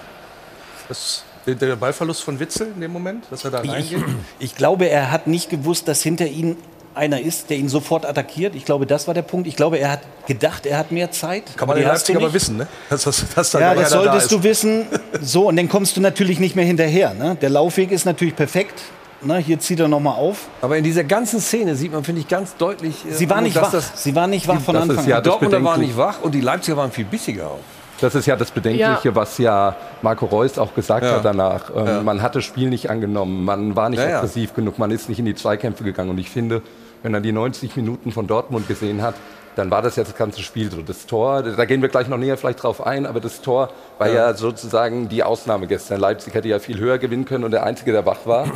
Das, 0.88 1.24
der, 1.46 1.76
Ballverlust 1.76 2.22
von 2.22 2.40
Witzel 2.40 2.68
in 2.74 2.80
dem 2.80 2.92
Moment, 2.92 3.24
dass 3.30 3.44
er 3.44 3.50
da 3.50 3.62
Ich, 3.62 3.70
reingeht? 3.70 4.04
ich 4.38 4.54
glaube, 4.54 4.88
er 4.88 5.10
hat 5.10 5.26
nicht 5.26 5.50
gewusst, 5.50 5.88
dass 5.88 6.02
hinter 6.02 6.26
ihm 6.26 6.56
einer 6.98 7.20
ist, 7.20 7.48
der 7.48 7.56
ihn 7.56 7.68
sofort 7.70 8.04
attackiert. 8.04 8.54
Ich 8.54 8.64
glaube, 8.66 8.84
das 8.86 9.06
war 9.06 9.14
der 9.14 9.22
Punkt. 9.22 9.46
Ich 9.46 9.56
glaube, 9.56 9.78
er 9.78 9.92
hat 9.92 10.00
gedacht, 10.26 10.66
er 10.66 10.76
hat 10.76 10.92
mehr 10.92 11.10
Zeit. 11.10 11.44
Kann 11.56 11.66
man 11.68 11.76
Die 11.78 11.82
in 11.84 11.88
Leipzig 11.88 12.14
aber 12.16 12.26
nicht. 12.26 12.34
wissen, 12.34 12.58
ne? 12.58 12.66
Dass, 12.90 13.04
dass, 13.04 13.24
dass 13.34 13.50
da 13.52 13.60
Ja, 13.60 13.74
das 13.74 13.90
da 13.90 13.98
solltest 14.02 14.24
ist. 14.26 14.32
du 14.32 14.42
wissen. 14.42 14.86
So, 15.22 15.48
und 15.48 15.56
dann 15.56 15.68
kommst 15.68 15.96
du 15.96 16.00
natürlich 16.02 16.38
nicht 16.40 16.54
mehr 16.56 16.66
hinterher. 16.66 17.14
Ne? 17.14 17.36
Der 17.40 17.48
Laufweg 17.50 17.90
ist 17.92 18.04
natürlich 18.04 18.36
perfekt. 18.36 18.82
Ne? 19.22 19.38
Hier 19.38 19.58
zieht 19.58 19.80
er 19.80 19.88
noch 19.88 20.00
mal 20.00 20.12
auf. 20.12 20.46
Aber 20.60 20.76
in 20.76 20.84
dieser 20.84 21.04
ganzen 21.04 21.40
Szene 21.40 21.74
sieht 21.74 21.92
man, 21.92 22.04
finde 22.04 22.20
ich, 22.20 22.28
ganz 22.28 22.56
deutlich, 22.56 22.94
äh, 23.08 23.14
Sie 23.14 23.28
war 23.30 23.40
nicht 23.40 23.56
wach. 23.56 23.70
Das, 23.72 23.90
Sie 24.02 24.14
war 24.14 24.26
nicht 24.26 24.46
wach 24.46 24.60
von 24.60 24.74
das 24.74 24.84
ist 24.84 24.90
Anfang 24.90 25.08
ja 25.08 25.16
an. 25.16 25.22
das 25.24 25.30
Dortmunder 25.32 25.56
waren 25.64 25.80
bedenklich. 25.80 25.88
nicht 25.88 25.98
wach 25.98 26.20
und 26.22 26.34
die 26.34 26.40
Leipziger 26.40 26.76
waren 26.76 26.92
viel 26.92 27.04
bissiger 27.06 27.46
auch. 27.48 27.58
Das 28.00 28.14
ist 28.14 28.26
ja 28.26 28.36
das 28.36 28.52
Bedenkliche, 28.52 29.08
Ja. 29.08 29.14
was 29.16 29.38
ja 29.38 29.74
Marco 30.02 30.26
Reus 30.26 30.56
auch 30.56 30.72
gesagt 30.72 31.04
Ja. 31.04 31.14
hat 31.14 31.24
danach. 31.24 31.70
Ähm, 31.74 31.86
Ja. 31.86 32.02
Man 32.04 32.22
hat 32.22 32.36
das 32.36 32.44
Spiel 32.44 32.68
nicht 32.68 32.90
angenommen, 32.90 33.44
man 33.44 33.74
war 33.74 33.88
nicht 33.88 33.98
Ja, 33.98 34.08
ja. 34.08 34.16
aggressiv 34.18 34.54
genug, 34.54 34.78
man 34.78 34.92
ist 34.92 35.08
nicht 35.08 35.18
in 35.18 35.24
die 35.24 35.34
Zweikämpfe 35.34 35.82
gegangen. 35.82 36.10
Und 36.10 36.18
ich 36.18 36.30
finde, 36.30 36.62
wenn 37.02 37.14
er 37.14 37.20
die 37.20 37.32
90 37.32 37.76
Minuten 37.76 38.12
von 38.12 38.26
Dortmund 38.26 38.68
gesehen 38.68 39.02
hat, 39.02 39.14
dann 39.56 39.70
war 39.72 39.82
das 39.82 39.96
ja 39.96 40.04
das 40.04 40.14
ganze 40.14 40.40
Spiel 40.40 40.70
so. 40.70 40.82
Das 40.82 41.06
Tor, 41.06 41.42
da 41.42 41.64
gehen 41.64 41.82
wir 41.82 41.88
gleich 41.88 42.06
noch 42.06 42.16
näher 42.16 42.36
vielleicht 42.36 42.62
drauf 42.62 42.86
ein, 42.86 43.06
aber 43.06 43.18
das 43.18 43.40
Tor 43.40 43.70
war 43.98 44.08
ja, 44.08 44.32
sozusagen 44.34 45.08
die 45.08 45.24
Ausnahme 45.24 45.66
gestern. 45.66 45.98
Leipzig 46.00 46.34
hätte 46.34 46.48
ja 46.48 46.60
viel 46.60 46.78
höher 46.78 46.98
gewinnen 46.98 47.24
können 47.24 47.42
und 47.42 47.50
der 47.50 47.64
Einzige, 47.64 47.90
der 47.90 48.06
wach 48.06 48.24
war, 48.24 48.46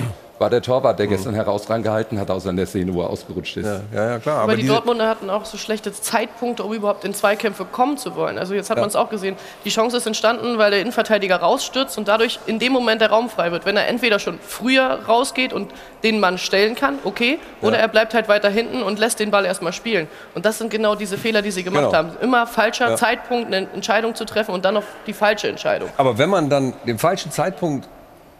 war 0.42 0.50
der 0.50 0.60
Torwart, 0.60 0.98
der 0.98 1.06
gestern 1.06 1.34
herausragend 1.34 1.84
gehalten 1.86 2.18
hat, 2.18 2.28
außer 2.30 2.50
in 2.50 2.56
der 2.56 2.66
Szene, 2.66 2.92
wo 2.92 3.00
er 3.02 3.08
ausgerutscht 3.10 3.56
ist. 3.58 3.64
Ja, 3.66 3.80
ja, 3.94 4.10
ja, 4.10 4.18
klar. 4.18 4.34
Aber, 4.40 4.42
Aber 4.52 4.56
die 4.56 4.66
Dortmunder 4.66 5.08
hatten 5.08 5.30
auch 5.30 5.44
so 5.44 5.56
schlechte 5.56 5.92
Zeitpunkte, 5.92 6.64
um 6.64 6.72
überhaupt 6.72 7.04
in 7.04 7.14
Zweikämpfe 7.14 7.64
kommen 7.64 7.96
zu 7.96 8.16
wollen. 8.16 8.38
Also 8.38 8.52
jetzt 8.52 8.68
hat 8.68 8.76
man 8.78 8.88
es 8.88 8.96
auch 8.96 9.08
gesehen. 9.08 9.36
Die 9.64 9.70
Chance 9.70 9.96
ist 9.98 10.06
entstanden, 10.06 10.58
weil 10.58 10.72
der 10.72 10.80
Innenverteidiger 10.80 11.36
rausstürzt 11.36 11.96
und 11.96 12.08
dadurch 12.08 12.40
in 12.46 12.58
dem 12.58 12.72
Moment 12.72 13.00
der 13.00 13.10
Raum 13.10 13.30
frei 13.30 13.52
wird. 13.52 13.64
Wenn 13.64 13.76
er 13.76 13.86
entweder 13.86 14.18
schon 14.18 14.38
früher 14.46 14.98
rausgeht 15.06 15.52
und 15.52 15.70
den 16.02 16.18
Mann 16.18 16.38
stellen 16.38 16.74
kann, 16.74 16.98
okay, 17.04 17.38
oder 17.60 17.78
er 17.78 17.86
bleibt 17.86 18.12
halt 18.12 18.28
weiter 18.28 18.50
hinten 18.50 18.82
und 18.82 18.98
lässt 18.98 19.20
den 19.20 19.30
Ball 19.30 19.44
erstmal 19.44 19.72
spielen. 19.72 20.08
Und 20.34 20.44
das 20.44 20.58
sind 20.58 20.70
genau 20.70 20.96
diese 20.96 21.16
Fehler, 21.18 21.42
die 21.42 21.52
sie 21.52 21.62
gemacht 21.62 21.84
Genau. 21.84 21.94
haben. 21.96 22.10
Immer 22.20 22.48
falscher 22.48 22.96
Zeitpunkt, 22.96 23.46
eine 23.46 23.68
Entscheidung 23.72 24.16
zu 24.16 24.24
treffen 24.24 24.52
und 24.52 24.64
dann 24.64 24.74
noch 24.74 24.82
die 25.06 25.12
falsche 25.12 25.46
Entscheidung. 25.48 25.88
Aber 25.96 26.18
wenn 26.18 26.28
man 26.30 26.50
dann 26.50 26.72
den 26.84 26.98
falschen 26.98 27.30
Zeitpunkt 27.30 27.86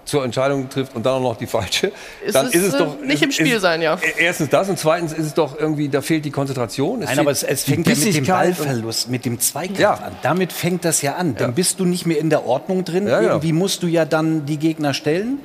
zur 0.05 0.25
Entscheidung 0.25 0.69
trifft 0.69 0.97
und 0.97 1.07
dann 1.07 1.15
auch 1.15 1.21
noch 1.21 1.37
die 1.37 1.47
falsche, 1.47 1.93
Ist 2.25 2.35
dann 2.35 2.47
es, 2.47 2.55
ist 2.55 2.63
es 2.65 2.75
äh, 2.75 2.79
doch 2.79 3.01
nicht 3.01 3.23
im 3.23 3.29
ist- 3.31 3.37
Spiel 3.37 3.55
ist, 3.57 3.63
sein, 3.63 3.81
ja. 3.83 3.99
Erstens 4.19 4.49
das 4.49 4.69
und 4.69 4.79
zweitens 4.79 5.13
ist 5.13 5.27
es 5.27 5.35
doch 5.35 5.59
irgendwie, 5.59 5.89
da 5.89 6.01
fehlt 6.03 6.25
die 6.25 6.31
Konzentration. 6.31 6.99
Nein, 7.01 7.09
fehlt 7.09 7.19
aber 7.21 7.31
es, 7.31 7.43
es 7.43 7.65
fängt 7.65 7.87
ja 7.87 7.95
mit 7.95 8.15
dem 8.15 8.17
und- 8.25 8.27
Ballverlust, 8.29 9.09
mit 9.11 9.25
dem 9.25 9.39
Zweikampf 9.39 9.79
Ja. 9.79 9.95
an. 9.95 10.13
Damit 10.23 10.53
fängt 10.53 10.85
das 10.85 11.03
ja 11.03 11.15
an. 11.15 11.35
Dann 11.37 11.51
Ja. 11.51 11.55
bist 11.55 11.79
du 11.81 11.85
nicht 11.85 12.05
mehr 12.07 12.19
in 12.19 12.31
der 12.31 12.47
Ordnung 12.47 12.85
drin. 12.85 13.07
Ja, 13.07 13.21
ja. 13.21 13.29
Irgendwie 13.29 13.53
musst 13.53 13.83
du 13.83 13.87
ja 13.87 14.05
dann 14.05 14.45
die 14.47 14.57
Gegner 14.59 14.93
stellen. 14.95 15.39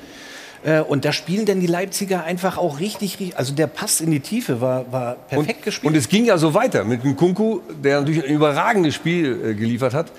Äh, 0.65 0.79
Und 0.81 1.05
da 1.05 1.13
spielen 1.13 1.45
dann 1.45 1.59
die 1.59 1.67
Leipziger 1.67 2.23
einfach 2.23 2.57
auch 2.57 2.79
richtig, 2.79 3.19
richtig- 3.19 3.37
also 3.37 3.53
der 3.53 3.67
Pass 3.67 4.01
in 4.01 4.09
die 4.09 4.21
Tiefe 4.21 4.59
war, 4.59 4.91
war 4.91 5.13
perfekt 5.29 5.61
gespielt. 5.63 5.87
Und 5.91 5.95
es 5.95 6.09
ging 6.09 6.25
ja 6.25 6.39
so 6.39 6.55
weiter 6.55 6.83
mit 6.83 7.03
dem 7.03 7.15
Kunku, 7.15 7.59
der 7.83 7.99
natürlich 8.01 8.23
ein 8.25 8.33
überragendes 8.33 8.95
Spiel 8.95 9.39
äh, 9.51 9.53
geliefert 9.53 9.93
hat, 9.93 10.11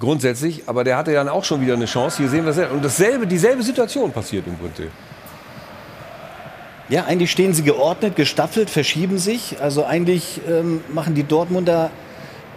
grundsätzlich. 0.00 0.62
Aber 0.66 0.84
der 0.84 0.96
hatte 0.96 1.12
dann 1.12 1.28
auch 1.28 1.44
schon 1.44 1.60
wieder 1.60 1.74
eine 1.74 1.86
Chance. 1.86 2.18
Hier 2.18 2.28
sehen 2.28 2.44
wir 2.44 2.50
es. 2.50 2.56
ja. 2.56 2.68
Und 2.68 2.84
dasselbe, 2.84 3.26
dieselbe 3.26 3.62
Situation 3.62 4.12
passiert 4.12 4.46
im 4.46 4.56
Prinzip. 4.56 4.90
Ja, 6.88 7.04
eigentlich 7.04 7.30
stehen 7.30 7.54
sie 7.54 7.62
geordnet, 7.62 8.14
gestaffelt, 8.14 8.68
verschieben 8.68 9.18
sich. 9.18 9.56
Also 9.60 9.84
eigentlich 9.86 10.40
ähm, 10.48 10.82
machen 10.92 11.14
die 11.14 11.24
Dortmunder 11.24 11.90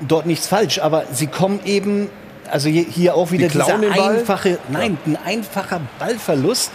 dort 0.05 0.25
nichts 0.25 0.47
falsch. 0.47 0.79
Aber 0.79 1.05
sie 1.13 1.27
kommen 1.27 1.61
eben, 1.63 2.09
also 2.51 2.67
hier- 2.69 3.15
auch 3.15 3.31
wieder 3.31 3.47
Die 3.47 3.53
dieser 3.53 3.79
einfache, 3.79 4.59
nein, 4.69 4.97
ein 5.05 5.17
einfacher 5.25 5.79
Ballverlust, 5.99 6.71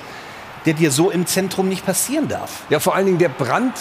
der 0.64 0.75
dir 0.75 0.90
so 0.90 1.11
im 1.11 1.26
Zentrum 1.26 1.69
nicht 1.69 1.85
passieren 1.85 2.28
darf. 2.28 2.62
Ja, 2.71 2.78
vor 2.81 2.95
allen 2.95 3.04
Dingen 3.07 3.19
der 3.19 3.28
Brand, 3.28 3.75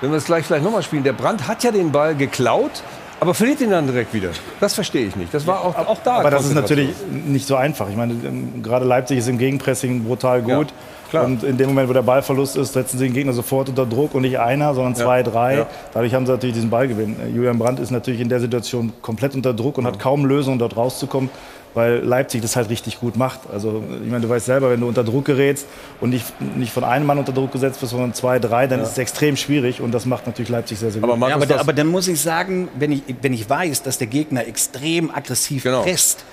wenn 0.00 0.10
wir 0.10 0.16
es 0.18 0.24
gleich 0.24 0.44
vielleicht 0.44 0.64
nochmal 0.64 0.82
spielen, 0.82 1.04
der 1.04 1.12
Brand 1.12 1.46
hat 1.46 1.62
ja 1.62 1.70
den 1.70 1.92
Ball 1.92 2.16
geklaut, 2.16 2.82
aber 3.22 3.34
verliert 3.34 3.60
ihn 3.60 3.70
dann 3.70 3.86
direkt 3.86 4.12
wieder. 4.12 4.30
Das 4.58 4.74
verstehe 4.74 5.06
ich 5.06 5.14
nicht. 5.14 5.32
Das 5.32 5.46
war 5.46 5.64
auch, 5.64 5.78
auch 5.78 6.02
da. 6.02 6.16
Aber 6.16 6.30
das 6.32 6.44
ist 6.44 6.54
natürlich 6.54 6.90
nicht 7.24 7.46
so 7.46 7.54
einfach. 7.54 7.88
Ich 7.88 7.96
meine, 7.96 8.14
ähm, 8.14 8.64
gerade 8.64 8.84
Leipzig 8.84 9.18
ist 9.18 9.28
im 9.28 9.38
Gegenpressing 9.38 10.02
brutal 10.02 10.42
gut. 10.42 10.74
klar. 11.08 11.24
Und 11.26 11.44
in 11.44 11.56
dem 11.56 11.68
Moment, 11.68 11.88
wo 11.88 11.92
der 11.92 12.02
Ballverlust 12.02 12.56
ist, 12.56 12.72
setzen 12.72 12.98
sie 12.98 13.04
den 13.04 13.14
Gegner 13.14 13.32
sofort 13.32 13.68
unter 13.68 13.86
Druck 13.86 14.16
und 14.16 14.22
nicht 14.22 14.40
einer, 14.40 14.74
sondern 14.74 14.96
zwei, 14.96 15.22
drei. 15.22 15.58
ja. 15.58 15.66
Dadurch 15.94 16.14
haben 16.14 16.26
sie 16.26 16.32
natürlich 16.32 16.56
diesen 16.56 16.70
Ballgewinn. 16.70 17.14
Julian 17.32 17.60
Brandt 17.60 17.78
ist 17.78 17.92
natürlich 17.92 18.20
in 18.20 18.28
der 18.28 18.40
Situation 18.40 18.92
komplett 19.02 19.36
unter 19.36 19.54
Druck 19.54 19.78
und 19.78 19.86
hat 19.86 20.00
kaum 20.00 20.24
Lösungen, 20.26 20.58
dort 20.58 20.76
rauszukommen, 20.76 21.30
weil 21.74 21.98
Leipzig 21.98 22.42
das 22.42 22.56
halt 22.56 22.68
richtig 22.68 23.00
gut 23.00 23.16
macht. 23.16 23.40
Also, 23.52 23.82
ich 24.04 24.10
meine, 24.10 24.22
du 24.22 24.28
weißt 24.28 24.46
selber, 24.46 24.70
wenn 24.70 24.80
du 24.80 24.88
unter 24.88 25.04
Druck 25.04 25.24
gerätst 25.24 25.66
und 26.00 26.10
nicht, 26.10 26.26
nicht 26.56 26.72
von 26.72 26.84
einem 26.84 27.06
Mann 27.06 27.18
unter 27.18 27.32
Druck 27.32 27.52
gesetzt 27.52 27.80
wirst, 27.82 27.92
sondern 27.92 28.12
zwei, 28.14 28.38
drei, 28.38 28.66
dann 28.66 28.80
ist 28.80 28.90
es 28.92 28.98
extrem 28.98 29.36
schwierig 29.36 29.80
und 29.80 29.92
das 29.92 30.04
macht 30.06 30.26
natürlich 30.26 30.50
Leipzig 30.50 30.78
sehr, 30.78 30.90
sehr 30.90 31.00
gut. 31.00 31.08
aber 31.10 31.16
Markus, 31.18 31.46
Ja, 31.48 31.54
aber, 31.54 31.60
aber 31.60 31.72
dann 31.72 31.86
muss 31.88 32.08
ich 32.08 32.20
sagen, 32.20 32.68
wenn 32.78 32.92
ich, 32.92 33.02
wenn 33.22 33.32
ich 33.32 33.48
weiß, 33.48 33.82
dass 33.82 33.98
der 33.98 34.06
Gegner 34.08 34.46
extrem 34.46 35.10
aggressiv 35.10 35.62
Genau. 35.62 35.82
presst, 35.82 36.24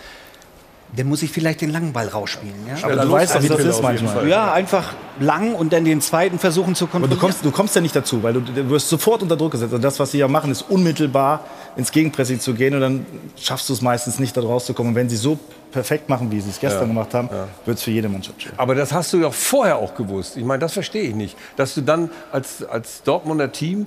dann 0.95 1.07
muss 1.07 1.21
ich 1.21 1.31
vielleicht 1.31 1.61
den 1.61 1.69
langen 1.69 1.93
Ball 1.93 2.07
rausspielen. 2.07 2.55
Ja, 2.67 2.83
aber 2.83 2.95
du 2.95 3.11
weißt 3.11 3.35
doch, 3.35 3.43
wie 3.43 3.47
das 3.47 3.59
ist 3.59 3.81
manchmal. 3.81 4.27
ja 4.27 4.51
einfach 4.51 4.93
lang 5.19 5.53
und 5.53 5.71
dann 5.71 5.85
den 5.85 6.01
zweiten 6.01 6.39
versuchen 6.39 6.73
zu 6.75 6.85
Aber 6.85 6.91
kontrollieren. 6.91 7.19
du 7.19 7.25
kommst, 7.25 7.45
du 7.45 7.51
kommst 7.51 7.75
ja 7.75 7.81
nicht 7.81 7.95
dazu, 7.95 8.23
weil 8.23 8.33
du, 8.33 8.41
du 8.41 8.69
wirst 8.69 8.89
sofort 8.89 9.21
unter 9.21 9.37
Druck 9.37 9.51
gesetzt. 9.51 9.73
Und 9.73 9.83
das, 9.83 9.99
was 9.99 10.11
sie 10.11 10.17
ja 10.17 10.27
machen, 10.27 10.51
ist 10.51 10.63
unmittelbar 10.63 11.41
ins 11.75 11.91
Gegenpressing 11.91 12.39
zu 12.39 12.53
gehen 12.53 12.73
und 12.73 12.81
dann 12.81 13.05
schaffst 13.37 13.69
du 13.69 13.73
es 13.73 13.81
meistens 13.81 14.19
nicht, 14.19 14.35
da 14.35 14.41
rauszukommen. 14.41 14.91
Und 14.91 14.95
wenn 14.95 15.09
sie 15.09 15.17
so 15.17 15.37
perfekt 15.71 16.09
machen, 16.09 16.31
wie 16.31 16.41
sie 16.41 16.49
es 16.49 16.59
gestern 16.59 16.87
gemacht 16.87 17.13
haben, 17.13 17.29
wird 17.65 17.77
es 17.77 17.83
für 17.83 17.91
jede 17.91 18.09
Mannschaft 18.09 18.41
schwer. 18.41 18.53
Aber 18.57 18.73
das 18.73 18.91
hast 18.91 19.13
du 19.13 19.19
doch 19.19 19.33
vorher 19.33 19.77
auch 19.77 19.93
gewusst. 19.93 20.37
Ich 20.37 20.43
meine, 20.43 20.59
das 20.59 20.73
verstehe 20.73 21.03
ich 21.03 21.15
nicht. 21.15 21.37
Dass 21.55 21.75
du 21.75 21.81
dann 21.81 22.09
als, 22.31 22.63
als 22.63 23.03
Dortmunder 23.03 23.51
Team 23.51 23.85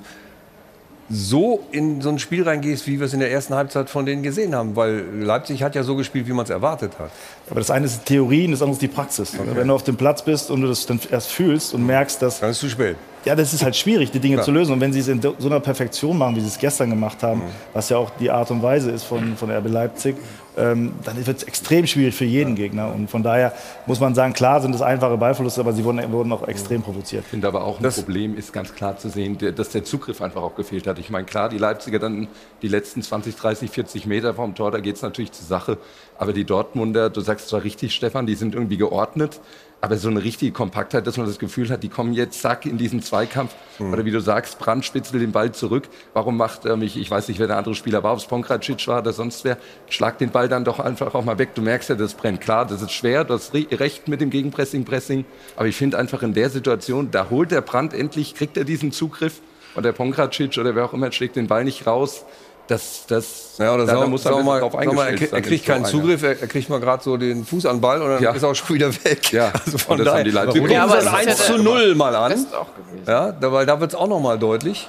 so 1.11 1.61
in 1.73 2.01
so 2.01 2.09
ein 2.09 2.19
Spiel 2.19 2.43
reingehst, 2.43 2.87
wie 2.87 2.99
wir 2.99 3.07
es 3.07 3.13
in 3.13 3.21
der 3.21 3.31
ersten 3.31 3.55
Halbzeit 3.55 3.91
von 3.91 4.07
denen 4.07 4.23
gesehen 4.23 4.55
haben. 4.55 4.77
Weil 4.77 5.05
Leipzig 5.21 5.63
hat 5.63 5.75
ja 5.75 5.83
so 5.83 5.97
gespielt, 5.97 6.27
wie 6.27 6.33
man 6.33 6.45
es 6.45 6.51
erwartet 6.51 6.93
hat. 6.99 7.11
Aber 7.51 7.61
das 7.61 7.71
eine 7.71 7.87
ist 7.87 8.05
Theorie 8.07 8.47
und 8.47 8.53
das 8.53 8.63
andere 8.63 8.75
ist 8.75 8.83
die 8.83 8.89
Praxis. 8.89 9.33
Wenn 9.55 9.69
du 9.69 9.75
auf 9.75 9.83
dem 9.83 9.97
Platz 9.97 10.23
bist 10.23 10.51
und 10.51 10.63
du 10.63 10.69
das 10.69 10.87
dann 10.87 11.01
erst 11.11 11.31
fühlst 11.33 11.75
und 11.75 11.85
merkst, 11.85 12.23
dass 12.23 12.41
Dann 12.41 12.51
ist 12.51 12.57
es 12.57 12.61
zu 12.61 12.71
spät. 12.71 12.97
ja, 13.25 13.35
das 13.35 13.53
ist 13.53 13.63
halt 13.63 13.77
schwierig, 13.77 14.11
die 14.11 14.21
Dinge 14.21 14.41
zu 14.41 14.51
lösen. 14.51 14.73
Und 14.73 14.81
wenn 14.81 14.93
sie 14.93 15.01
es 15.01 15.09
in 15.09 15.21
so 15.21 15.35
einer 15.45 15.61
Perfektion 15.61 16.17
machen, 16.17 16.37
wie 16.37 16.41
sie 16.41 16.49
es 16.49 16.59
gestern 16.59 16.91
gemacht 16.91 17.23
haben, 17.23 17.43
was 17.73 17.89
ja 17.89 17.99
auch 17.99 18.11
die 18.19 18.31
Art 18.31 18.51
und 18.51 18.63
Weise 18.63 18.91
ist 18.91 19.05
von, 19.05 19.37
von 19.37 19.51
RB 19.51 19.69
Leipzig, 19.69 20.17
ähm, 20.57 20.93
dann 21.05 21.25
wird 21.27 21.39
es 21.39 21.43
extrem 21.45 21.87
schwierig 21.87 22.15
für 22.15 22.25
jeden 22.25 22.55
Gegner. 22.55 22.93
Und 22.95 23.11
von 23.11 23.23
daher 23.23 23.53
muss 23.87 24.01
man 24.01 24.15
sagen, 24.15 24.33
klar 24.33 24.61
sind 24.61 24.75
es 24.75 24.83
einfache 24.83 25.17
Ballverluste, 25.17 25.61
aber 25.61 25.73
sie 25.73 25.85
wurden, 25.85 26.13
wurden 26.13 26.33
auch 26.33 26.47
extrem 26.47 26.83
provoziert. 26.83 27.25
Ich 27.25 27.31
finde 27.31 27.49
aber 27.49 27.65
auch 27.65 27.79
ein 27.81 27.83
Problem 28.03 28.37
ist 28.37 28.53
ganz 28.53 28.75
klar 28.75 28.97
zu 28.99 29.09
sehen, 29.09 29.39
der- 29.39 29.53
dass 29.53 29.71
der 29.71 29.85
Zugriff 29.85 30.21
einfach 30.21 30.43
auch 30.43 30.55
gefehlt 30.55 30.87
hat. 30.87 30.99
Ich 30.99 31.11
meine, 31.11 31.25
klar, 31.25 31.49
die 31.49 31.59
Leipziger 31.59 31.99
dann 31.99 32.29
die 32.63 32.69
letzten 32.69 33.03
20, 33.03 33.37
30, 33.37 33.71
40 33.71 34.07
Meter 34.07 34.35
vom 34.35 34.55
Tor, 34.55 34.71
da 34.71 34.81
geht 34.81 34.97
es 34.97 35.03
natürlich 35.03 35.33
zur 35.33 35.47
Sache. 35.47 35.79
Aber 36.19 36.33
die 36.33 36.45
Dortmunder, 36.45 37.11
du 37.11 37.21
sagst 37.21 37.49
zwar 37.49 37.65
richtig, 37.65 37.95
Stefan, 37.95 38.27
die 38.27 38.35
sind 38.35 38.55
irgendwie 38.55 38.77
geordnet, 38.77 39.41
aber 39.81 39.97
so 39.97 40.09
eine 40.09 40.23
richtige 40.23 40.53
Kompaktheit, 40.53 41.09
dass 41.09 41.17
man 41.17 41.27
das 41.27 41.41
Gefühl 41.41 41.69
hat, 41.71 41.83
die 41.83 41.89
kommen 41.89 42.13
jetzt 42.13 42.41
zack 42.41 42.67
in 42.67 42.79
diesen 42.79 43.03
Zweikampf. 43.03 43.53
Oder 43.81 44.05
wie 44.05 44.13
du 44.13 44.21
sagst, 44.21 44.61
Brand 44.61 44.85
spitzt 44.85 45.13
den 45.13 45.33
Ball 45.33 45.51
zurück. 45.51 45.89
Warum 46.15 46.37
macht 46.37 46.65
er 46.65 46.77
mich, 46.77 46.97
ich 46.97 47.11
weiß 47.11 47.27
nicht, 47.27 47.41
wer 47.41 47.49
der 47.49 47.57
andere 47.57 47.75
Spieler 47.75 48.05
war, 48.05 48.13
ob 48.13 48.19
es 48.19 48.27
Pongracic 48.27 48.87
war 48.87 49.01
oder 49.01 49.13
sonst 49.13 49.43
wer, 49.43 49.59
schlag 49.89 50.19
den 50.19 50.31
Ball 50.31 50.49
dann 50.49 50.65
doch 50.65 50.79
einfach 50.79 51.17
auch 51.17 51.25
mal 51.25 51.39
weg. 51.39 51.57
Du 51.57 51.63
merkst 51.63 51.89
ja, 51.89 51.97
das 51.97 52.15
brennt. 52.15 52.41
Klar, 52.41 52.65
das 52.65 52.81
ist 52.81 52.93
schwer, 52.93 53.25
du 53.25 53.35
hast 53.35 53.55
re- 53.55 53.67
recht 53.73 54.07
mit 54.07 54.21
dem 54.21 54.31
Gegenpressing, 54.31 54.85
Pressing. 54.85 55.25
Aber 55.57 55.67
ich 55.67 55.75
finde 55.75 55.99
einfach 55.99 56.23
in 56.23 56.33
der 56.33 56.51
Situation, 56.51 57.11
da 57.11 57.29
holt 57.31 57.51
der 57.51 57.63
Brand 57.63 57.93
endlich, 57.93 58.37
kriegt 58.37 58.57
er 58.57 58.63
diesen 58.63 58.93
Zugriff 58.93 59.41
und 59.75 59.85
der 59.85 59.93
Pongracic 59.93 60.57
oder 60.59 60.77
wer 60.77 60.85
auch 60.85 60.93
immer 60.93 61.11
schlägt 61.11 61.35
den 61.35 61.49
Ball 61.49 61.65
nicht 61.65 61.89
raus. 61.89 62.25
Das, 62.69 63.05
das, 63.09 63.57
Ja, 63.59 63.75
oder 63.75 63.85
da, 63.85 63.93
da 63.95 63.99
sag, 64.01 64.09
muss 64.09 64.25
er 64.25 64.43
mal, 64.43 64.61
drauf 64.61 64.73
mal, 64.73 65.09
er, 65.09 65.33
er 65.33 65.43
kriegt 65.43 65.67
keinen. 65.67 65.85
Zugriff, 65.85 66.23
er, 66.23 66.41
er 66.41 66.47
kriegt 66.47 66.69
mal 66.71 66.79
gerade 66.81 67.03
so 67.03 67.17
den 67.17 67.45
Fuß 67.45 67.67
an 67.67 67.77
den 67.77 67.81
Ball 67.81 68.01
und 68.01 68.09
dann 68.09 68.23
Ja. 68.23 68.31
ist 68.31 68.43
er 68.43 68.51
auch 68.51 68.55
schon 68.55 68.77
wieder 68.77 68.93
weg. 69.05 69.33
Ja, 69.33 69.51
Also 69.67 69.73
und 69.73 69.81
von 69.81 69.99
das 69.99 70.05
daher, 70.07 70.19
haben 70.21 70.25
die 70.25 70.31
Leipziger 70.31 70.55
wir 70.55 70.61
gucken 70.63 70.75
Ja, 70.77 70.87
das 70.87 70.97
es 71.05 71.05
ist 71.05 71.15
1 71.15 71.27
ja 71.27 71.35
zu 71.35 71.53
der- 71.55 71.63
0 71.63 71.95
mal 71.97 72.15
an. 72.17 72.33
Auch. 72.55 72.67
Ja, 73.07 73.33
da, 73.33 73.53
weil 73.53 73.67
da 73.67 73.81
wird 73.81 73.91
es 73.91 73.95
auch 73.97 74.07
noch 74.07 74.21
mal 74.21 74.39
deutlich. 74.39 74.89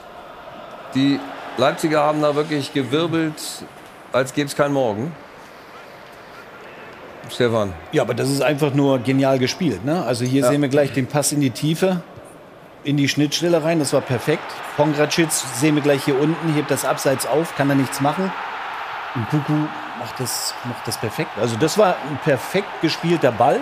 Die 0.93 1.19
Leipziger 1.57 2.03
haben 2.03 2.21
da 2.21 2.35
wirklich 2.35 2.73
gewirbelt, 2.73 3.33
als 4.11 4.33
gäbe 4.33 4.47
es 4.47 4.55
keinen 4.55 4.73
Morgen. 4.73 5.11
Stefan. 7.31 7.73
Ja, 7.91 8.03
aber 8.03 8.13
das 8.13 8.29
ist 8.29 8.41
einfach 8.41 8.73
nur 8.73 8.99
genial 8.99 9.39
gespielt. 9.39 9.83
Ne? 9.85 10.03
Also 10.05 10.25
hier 10.25 10.45
sehen 10.45 10.61
wir 10.61 10.69
gleich 10.69 10.91
den 10.93 11.07
Pass 11.07 11.31
in 11.31 11.39
die 11.41 11.51
Tiefe, 11.51 12.01
in 12.83 12.97
die 12.97 13.07
Schnittstelle 13.07 13.63
rein. 13.63 13.79
Das 13.79 13.93
war 13.93 14.01
perfekt. 14.01 14.43
Pongracic 14.77 15.31
sehen 15.31 15.75
wir 15.75 15.81
gleich 15.81 16.03
hier 16.03 16.19
unten, 16.19 16.53
hebt 16.53 16.71
das 16.71 16.85
Abseits 16.85 17.25
auf, 17.25 17.55
kann 17.55 17.69
er 17.69 17.75
nichts 17.75 18.01
machen. 18.01 18.31
Und 19.15 19.29
Kuku 19.29 19.53
macht 19.99 20.19
das, 20.19 20.55
macht 20.65 20.87
das 20.87 20.97
perfekt. 20.97 21.31
Also 21.39 21.55
das 21.55 21.77
war 21.77 21.95
ein 22.09 22.19
perfekt 22.23 22.81
gespielter 22.81 23.31
Ball. 23.31 23.59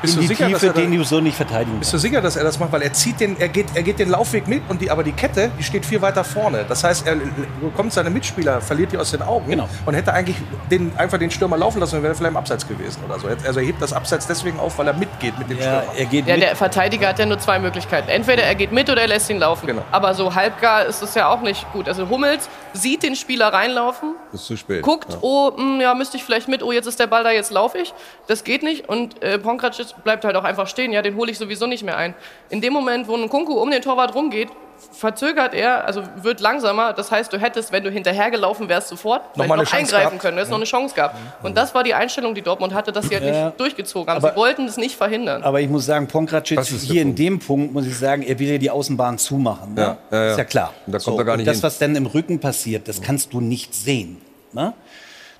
Bist 0.00 0.14
in 0.14 0.20
du 0.22 0.28
die 0.28 0.34
sicher, 0.34 0.48
dass 0.50 0.60
Tiefe, 0.60 0.66
er 0.68 0.72
da- 0.72 0.80
den 0.80 0.96
du 0.96 1.04
so 1.04 1.20
nicht 1.20 1.36
verteidigen 1.36 1.78
Bist 1.78 1.92
du 1.92 1.98
sicher, 1.98 2.20
dass 2.20 2.36
er 2.36 2.44
das 2.44 2.58
macht? 2.58 2.72
Weil 2.72 2.82
er 2.82 2.92
zieht 2.92 3.20
den, 3.20 3.38
er 3.40 3.48
geht, 3.48 3.66
er 3.74 3.82
geht 3.82 3.98
den 3.98 4.08
Laufweg 4.10 4.48
mit 4.48 4.62
und 4.68 4.80
die, 4.80 4.90
aber 4.90 5.02
die 5.02 5.12
Kette, 5.12 5.50
die 5.58 5.62
steht 5.62 5.84
viel 5.86 6.00
weiter 6.02 6.24
vorne. 6.24 6.64
Das 6.68 6.82
heißt, 6.84 7.06
er 7.06 7.16
bekommt 7.60 7.92
seine 7.92 8.10
Mitspieler, 8.10 8.60
verliert 8.60 8.92
die 8.92 8.98
aus 8.98 9.10
den 9.10 9.22
Augen 9.22 9.50
Genau. 9.50 9.68
und 9.86 9.94
hätte 9.94 10.12
eigentlich 10.12 10.36
den, 10.70 10.92
einfach 10.96 11.18
den 11.18 11.30
Stürmer 11.30 11.56
laufen 11.56 11.80
lassen 11.80 11.96
und 11.96 12.02
wäre 12.02 12.14
vielleicht 12.14 12.30
im 12.32 12.36
Abseits 12.36 12.66
gewesen 12.66 13.00
oder 13.06 13.18
so. 13.18 13.28
Also 13.28 13.60
er 13.60 13.66
hebt 13.66 13.80
das 13.82 13.92
Abseits 13.92 14.26
deswegen 14.26 14.58
auf, 14.58 14.78
weil 14.78 14.86
er 14.86 14.94
mitgeht 14.94 15.38
mit 15.38 15.50
dem 15.50 15.58
Ja, 15.58 15.82
Stürmer. 15.82 15.84
er 15.98 16.04
geht 16.06 16.26
Ja, 16.26 16.34
mit. 16.34 16.42
der 16.42 16.56
Verteidiger 16.56 17.08
hat 17.08 17.18
ja 17.18 17.26
nur 17.26 17.38
zwei 17.38 17.58
Möglichkeiten. 17.58 18.08
Entweder 18.08 18.42
er 18.44 18.54
geht 18.54 18.72
mit 18.72 18.88
oder 18.90 19.02
er 19.02 19.08
lässt 19.08 19.28
ihn 19.30 19.38
laufen. 19.38 19.66
Genau. 19.66 19.82
Aber 19.92 20.14
so 20.14 20.34
halbgar 20.34 20.86
ist 20.86 21.02
es 21.02 21.14
ja 21.14 21.28
auch 21.28 21.40
nicht 21.42 21.70
gut. 21.72 21.88
Also 21.88 22.08
Hummels 22.08 22.48
sieht 22.72 23.02
den 23.02 23.16
Spieler 23.16 23.52
reinlaufen, 23.52 24.14
Ist 24.32 24.46
zu 24.46 24.56
spät. 24.56 24.82
guckt, 24.82 25.18
oh, 25.20 25.50
mh, 25.56 25.82
ja, 25.82 25.94
müsste 25.94 26.16
ich 26.16 26.24
vielleicht 26.24 26.48
mit, 26.48 26.62
oh, 26.62 26.72
jetzt 26.72 26.86
ist 26.86 26.98
der 26.98 27.06
Ball 27.06 27.22
da, 27.24 27.30
jetzt 27.30 27.50
laufe 27.50 27.78
ich. 27.78 27.92
Das 28.26 28.44
geht 28.44 28.62
nicht. 28.62 28.88
Und 28.88 29.22
äh, 29.22 29.38
Pongracic 29.82 30.04
bleibt 30.04 30.24
halt 30.24 30.36
auch 30.36 30.44
einfach 30.44 30.66
stehen. 30.66 30.92
Ja, 30.92 31.02
den 31.02 31.16
hole 31.16 31.30
ich 31.30 31.38
sowieso 31.38 31.66
nicht 31.66 31.82
mehr 31.84 31.96
ein. 31.96 32.14
In 32.50 32.60
dem 32.60 32.72
Moment, 32.72 33.08
wo 33.08 33.16
ein 33.16 33.28
Kunku 33.28 33.54
um 33.54 33.70
den 33.70 33.82
Torwart 33.82 34.14
rumgeht, 34.14 34.48
verzögert 34.92 35.54
er, 35.54 35.84
also 35.86 36.02
wird 36.22 36.40
langsamer. 36.40 36.92
Das 36.92 37.10
heißt, 37.12 37.32
du 37.32 37.38
hättest, 37.38 37.70
wenn 37.70 37.84
du 37.84 37.90
hinterhergelaufen 37.90 38.68
wärst, 38.68 38.88
sofort 38.88 39.36
noch 39.36 39.46
Chance 39.46 39.76
eingreifen 39.76 39.92
gehabt. 39.92 40.18
können. 40.20 40.36
Du 40.36 40.40
hättest 40.40 40.50
noch 40.50 40.58
eine 40.58 40.64
Chance 40.64 40.94
gehabt. 40.94 41.16
Und 41.42 41.56
das 41.56 41.72
war 41.74 41.84
die 41.84 41.94
Einstellung, 41.94 42.34
die 42.34 42.42
Dortmund 42.42 42.74
hatte, 42.74 42.90
dass 42.90 43.08
sie 43.08 43.14
halt 43.14 43.24
Ja. 43.24 43.46
nicht 43.46 43.60
durchgezogen 43.60 44.08
haben. 44.10 44.16
Aber- 44.18 44.30
sie 44.30 44.36
wollten 44.36 44.64
es 44.66 44.76
nicht 44.76 44.96
verhindern. 44.96 45.42
Aber 45.44 45.60
ich 45.60 45.68
muss 45.68 45.86
sagen, 45.86 46.08
Pongracic 46.08 46.56
Das 46.56 46.68
hier 46.68 47.02
in 47.02 47.14
dem 47.14 47.38
Punkt, 47.38 47.72
muss 47.72 47.86
ich 47.86 47.96
sagen, 47.96 48.22
er 48.22 48.38
will 48.38 48.48
ja 48.50 48.58
die 48.58 48.70
Außenbahn 48.70 49.18
zumachen. 49.18 49.74
Ne? 49.74 49.80
Ja, 49.80 49.96
ja, 50.10 50.24
ja. 50.24 50.30
Ist 50.32 50.38
ja 50.38 50.44
klar. 50.44 50.72
Da 50.86 50.98
kommt 50.98 51.18
er 51.18 51.24
gar 51.24 51.32
und 51.34 51.38
nicht 51.38 51.46
das, 51.48 51.56
hin. 51.58 51.62
was 51.62 51.78
dann 51.78 51.94
im 51.94 52.06
Rücken 52.06 52.40
passiert, 52.40 52.88
das 52.88 53.00
kannst 53.00 53.32
du 53.32 53.40
nicht 53.40 53.74
sehen. 53.74 54.20
Ne? 54.52 54.74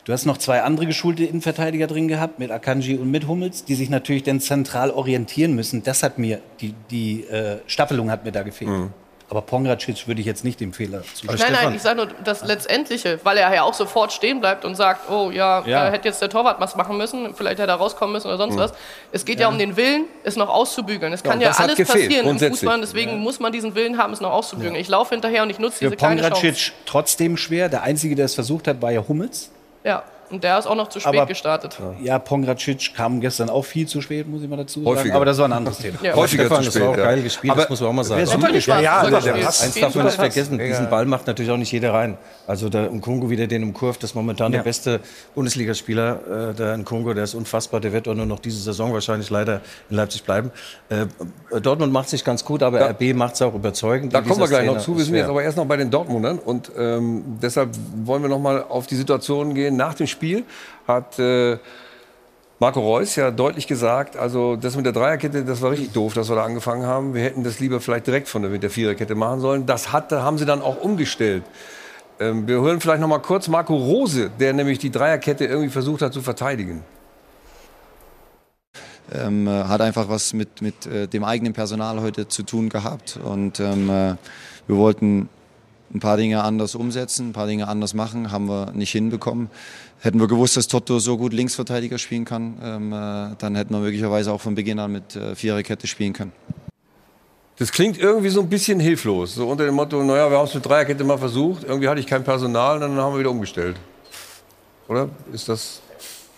Du 0.05 0.13
hast 0.13 0.27
noch 0.27 0.39
zwei 0.39 0.63
andere 0.63 0.87
geschulte 0.87 1.25
Innenverteidiger 1.25 1.87
drin 1.87 2.09
gehabt, 2.09 2.41
mit 2.41 2.51
Akanji 2.51 2.97
und 2.97 3.11
mit 3.11 3.29
Hummels, 3.29 3.65
die 3.65 3.77
sich 3.77 3.89
natürlich 3.89 4.25
dann 4.25 4.41
zentral 4.41 4.91
orientieren 4.91 5.55
müssen. 5.55 5.85
Das 5.85 6.03
hat 6.03 6.19
mir, 6.19 6.41
die, 6.61 6.75
die 6.91 7.23
äh, 7.25 7.59
Staffelung 7.67 8.11
hat 8.11 8.25
mir 8.25 8.33
da 8.33 8.43
gefehlt. 8.43 8.71
Mhm. 8.71 8.91
Aber 9.33 9.41
Pongracic 9.41 10.07
würde 10.09 10.21
ich 10.21 10.27
jetzt 10.27 10.45
nicht 10.45 10.61
dem 10.61 10.75
Fehler 10.75 11.03
zustimmen. 11.05 11.39
Nein, 11.39 11.53
nein, 11.53 11.75
ich 11.75 11.81
sage 11.81 11.97
nur 11.97 12.09
das 12.23 12.45
Letztendliche, 12.45 13.19
weil 13.23 13.39
er 13.39 13.55
ja 13.55 13.63
auch 13.63 13.73
sofort 13.73 14.13
stehen 14.13 14.41
bleibt 14.41 14.67
und 14.67 14.75
sagt, 14.75 15.09
oh 15.11 15.31
ja, 15.31 15.65
Ja. 15.65 15.85
da 15.87 15.91
hätte 15.91 16.07
jetzt 16.07 16.21
der 16.21 16.29
Torwart 16.29 16.61
was 16.61 16.77
machen 16.77 16.99
müssen, 16.99 17.35
vielleicht 17.35 17.59
hätte 17.59 17.71
er 17.71 17.77
rauskommen 17.77 18.13
müssen 18.13 18.27
oder 18.27 18.37
sonst 18.37 18.59
was. 18.59 18.75
Es 19.11 19.25
geht 19.25 19.41
ja. 19.41 19.49
um 19.49 19.57
den 19.57 19.77
Willen, 19.77 20.05
es 20.23 20.37
noch 20.37 20.51
auszubügeln. 20.51 21.15
Es 21.15 21.23
kann 21.23 21.41
ja, 21.41 21.53
alles 21.53 21.79
passieren 21.79 22.27
im. 22.29 22.39
Fußball, 22.39 22.79
deswegen 22.83 23.21
muss 23.21 23.41
man 23.41 23.53
diesen 23.53 23.75
Willen 23.75 23.97
haben, 23.97 24.13
es 24.13 24.21
noch 24.21 24.33
auszubügeln. 24.33 24.75
Ich 24.75 24.89
laufe 24.89 25.15
hinterher 25.15 25.45
und 25.45 25.49
ich 25.49 25.59
nutze 25.59 25.79
Für 25.79 25.85
diese 25.87 25.97
kleine 25.97 26.21
Chance. 26.21 26.35
Pongracic 26.35 26.73
trotzdem 26.85 27.37
schwer. 27.39 27.71
Der 27.71 27.85
Einzige, 27.85 28.15
der 28.17 28.27
es 28.27 28.35
versucht 28.35 28.69
hat, 28.69 28.83
war 28.83 28.91
ja 28.91 29.03
Hummels. 29.09 29.51
Ja, 29.85 30.05
und 30.33 30.43
der 30.43 30.59
ist 30.59 30.67
auch 30.67 30.75
noch 30.75 30.89
zu 30.89 30.99
spät 30.99 31.15
Aber- 31.15 31.27
gestartet. 31.27 31.79
Ja, 32.03 32.19
Pongracic 32.19 32.95
kam 32.95 33.21
gestern 33.21 33.51
auch 33.51 33.65
viel 33.65 33.87
zu 33.87 34.01
spät, 34.01 34.27
muss 34.29 34.43
ich 34.43 34.49
mal 34.49 34.57
dazu 34.57 34.81
sagen. 34.83 34.97
Häufiger. 34.97 35.15
Aber 35.15 35.25
das 35.25 35.39
war 35.39 35.45
ein 35.47 35.53
anderes 35.53 35.79
Thema. 35.79 35.99
Ja. 36.03 36.15
Häufiger 36.15 36.45
Stefan, 36.45 36.59
zu 36.59 36.65
das 36.65 36.75
spät. 36.75 36.83
war 36.83 36.91
auch 36.93 36.97
ja. 36.97 37.05
geil 37.05 37.23
gespielt, 37.23 37.51
Aber 37.53 37.61
das 37.61 37.71
muss 37.71 37.81
man 37.81 37.91
auch 37.91 37.93
mal 37.95 38.05
sagen. 38.05 38.27
Super 38.27 38.53
gespielt, 38.53 38.81
Ja, 38.83 39.03
gespielt. 39.03 39.25
der 39.27 39.33
passt. 39.45 39.63
Eins 39.65 39.75
darf 39.81 39.95
man 39.95 40.05
nicht 40.07 40.15
vergessen, 40.17 40.59
diesen 40.59 40.91
Ball 40.91 41.07
macht 41.07 41.27
natürlich 41.27 41.53
auch 41.53 41.57
nicht 41.57 41.71
jeder 41.73 41.93
rein. 41.95 42.17
Also 42.47 42.69
der 42.69 42.91
Nkungu 42.91 43.31
wieder 43.31 43.47
den 43.47 43.63
umkurvt, 43.63 44.03
das 44.03 44.11
ist 44.11 44.15
momentan 44.15 44.51
der 44.53 44.63
beste 44.63 45.01
Bundesligaspieler, 45.35 46.51
äh, 46.51 46.55
der 46.55 46.77
Nkungu, 46.79 47.13
der 47.15 47.25
ist 47.25 47.35
unfassbar, 47.35 47.81
der 47.81 47.93
wird 47.93 48.07
auch 48.09 48.15
nur 48.15 48.27
noch 48.27 48.39
diese 48.39 48.61
Saison 48.63 48.93
wahrscheinlich 48.93 49.29
leider 49.31 49.61
in 49.91 49.97
Leipzig 49.97 50.23
bleiben. 50.25 50.51
Äh, 50.89 51.07
Dortmund 51.61 51.93
macht 51.93 52.09
sich 52.09 52.25
ganz 52.25 52.45
gut, 52.45 52.63
aber 52.63 52.79
Da- 52.79 52.87
RB 52.91 53.13
macht 53.15 53.35
es 53.35 53.43
auch 53.43 53.55
überzeugend. 53.55 54.15
Da 54.15 54.21
kommen 54.21 54.39
wir 54.41 54.49
gleich 54.49 54.65
noch 54.67 54.75
Trainer 54.75 54.85
zu. 54.85 54.97
Wir 54.97 55.05
sind 55.05 55.15
jetzt 55.17 55.29
aber 55.29 55.43
erst 55.43 55.57
noch 55.57 55.67
bei 55.67 55.77
den 55.77 55.91
Dortmundern. 55.91 56.39
Und 56.39 56.71
ähm, 56.79 57.23
deshalb 57.43 57.71
wollen 58.05 58.23
wir 58.23 58.29
noch 58.29 58.39
mal 58.39 58.63
auf 58.69 58.87
die 58.87 58.95
Situation 58.97 59.55
gehen. 59.55 59.77
Nach 59.77 59.95
dem 59.95 60.07
Spiel 60.07 60.22
hat 60.87 61.19
äh, 61.19 61.59
Marco 62.59 62.81
Reus 62.81 63.17
ja 63.17 63.31
deutlich 63.31 63.67
gesagt, 63.67 64.17
also 64.17 64.57
das 64.57 64.77
mit 64.77 64.87
der 64.87 64.93
Dreierkette, 64.93 65.45
das 65.45 65.61
war 65.63 65.73
richtig 65.73 65.93
doof, 65.93 66.15
dass 66.15 66.29
wir 66.29 66.37
da 66.37 66.45
angefangen 66.45 66.87
haben. 66.87 67.13
Wir 67.13 67.23
hätten 67.23 67.43
das 67.43 67.59
lieber 67.59 67.81
vielleicht 67.81 68.07
direkt 68.07 68.29
von 68.29 68.43
der, 68.43 68.51
mit 68.51 68.63
der 68.63 68.71
Viererkette 68.71 69.15
machen 69.15 69.41
sollen. 69.41 69.67
Das 69.67 69.93
hat, 69.93 70.13
haben 70.13 70.39
sie 70.39 70.47
dann 70.47 70.63
auch 70.63 70.81
umgestellt. 70.81 71.43
Ähm, 72.21 72.47
wir 72.47 72.61
hören 72.61 72.81
vielleicht 72.81 73.01
noch 73.01 73.09
mal 73.09 73.19
kurz 73.19 73.49
Marco 73.49 73.75
Rose, 73.77 74.31
der 74.39 74.53
nämlich 74.53 74.79
die 74.79 74.91
Dreierkette 74.91 75.45
irgendwie 75.45 75.71
versucht 75.71 76.03
hat 76.03 76.13
zu 76.13 76.23
verteidigen. 76.23 76.85
ähm, 79.15 79.47
äh, 79.47 79.65
hat 79.65 79.81
einfach 79.81 80.09
was 80.09 80.33
mit, 80.33 80.63
mit 80.63 80.87
äh, 80.87 81.07
dem 81.09 81.25
eigenen 81.25 81.53
Personal 81.53 82.01
heute 82.01 82.29
zu 82.29 82.43
tun 82.45 82.69
gehabt. 82.69 83.19
Und 83.23 83.61
ähm, 83.61 83.91
äh, 83.91 84.15
wir 84.67 84.77
wollten 84.77 85.29
ein 85.95 86.01
paar 86.01 86.17
Dinge 86.17 86.43
anders 86.43 86.75
umsetzen, 86.75 87.31
ein 87.31 87.33
paar 87.33 87.47
Dinge 87.47 87.69
anders 87.69 87.95
machen, 87.95 88.33
haben 88.33 88.49
wir 88.49 88.73
nicht 88.73 88.93
hinbekommen. 88.93 89.51
Hätten 90.01 90.19
wir 90.19 90.27
gewusst, 90.27 90.57
dass 90.57 90.67
Toto 90.67 90.99
so 90.99 91.17
gut 91.17 91.33
Linksverteidiger 91.33 91.99
spielen 91.99 92.25
kann, 92.25 92.59
ähm, 92.63 92.93
äh, 92.93 93.37
dann 93.39 93.55
hätten 93.55 93.75
wir 93.75 93.81
möglicherweise 93.81 94.33
auch 94.33 94.41
von 94.41 94.55
Beginn 94.55 94.79
an 94.79 94.93
mit 94.93 95.15
äh, 95.15 95.35
Viererkette 95.35 95.87
spielen 95.87 96.13
können. 96.13 96.33
Das 97.59 97.71
klingt 97.71 97.99
irgendwie 97.99 98.31
so 98.31 98.41
ein 98.41 98.49
bisschen 98.49 98.81
hilflos. 98.81 99.35
So 99.35 99.49
unter 99.49 99.65
dem 99.65 99.75
Motto, 99.75 100.03
naja, 100.03 100.31
wir 100.31 100.39
haben 100.39 100.47
es 100.47 100.55
mit 100.55 100.67
Dreierkette 100.67 101.05
mal 101.05 101.19
versucht. 101.19 101.65
Irgendwie 101.65 101.89
hatte 101.89 102.01
ich 102.01 102.07
kein 102.07 102.25
Personal 102.25 102.77
und 102.77 102.81
dann 102.81 102.97
haben 102.97 103.15
wir 103.15 103.21
wieder 103.21 103.31
umgestellt. 103.31 103.77
Oder? 104.89 105.09
Ist 105.33 105.49
das 105.49 105.81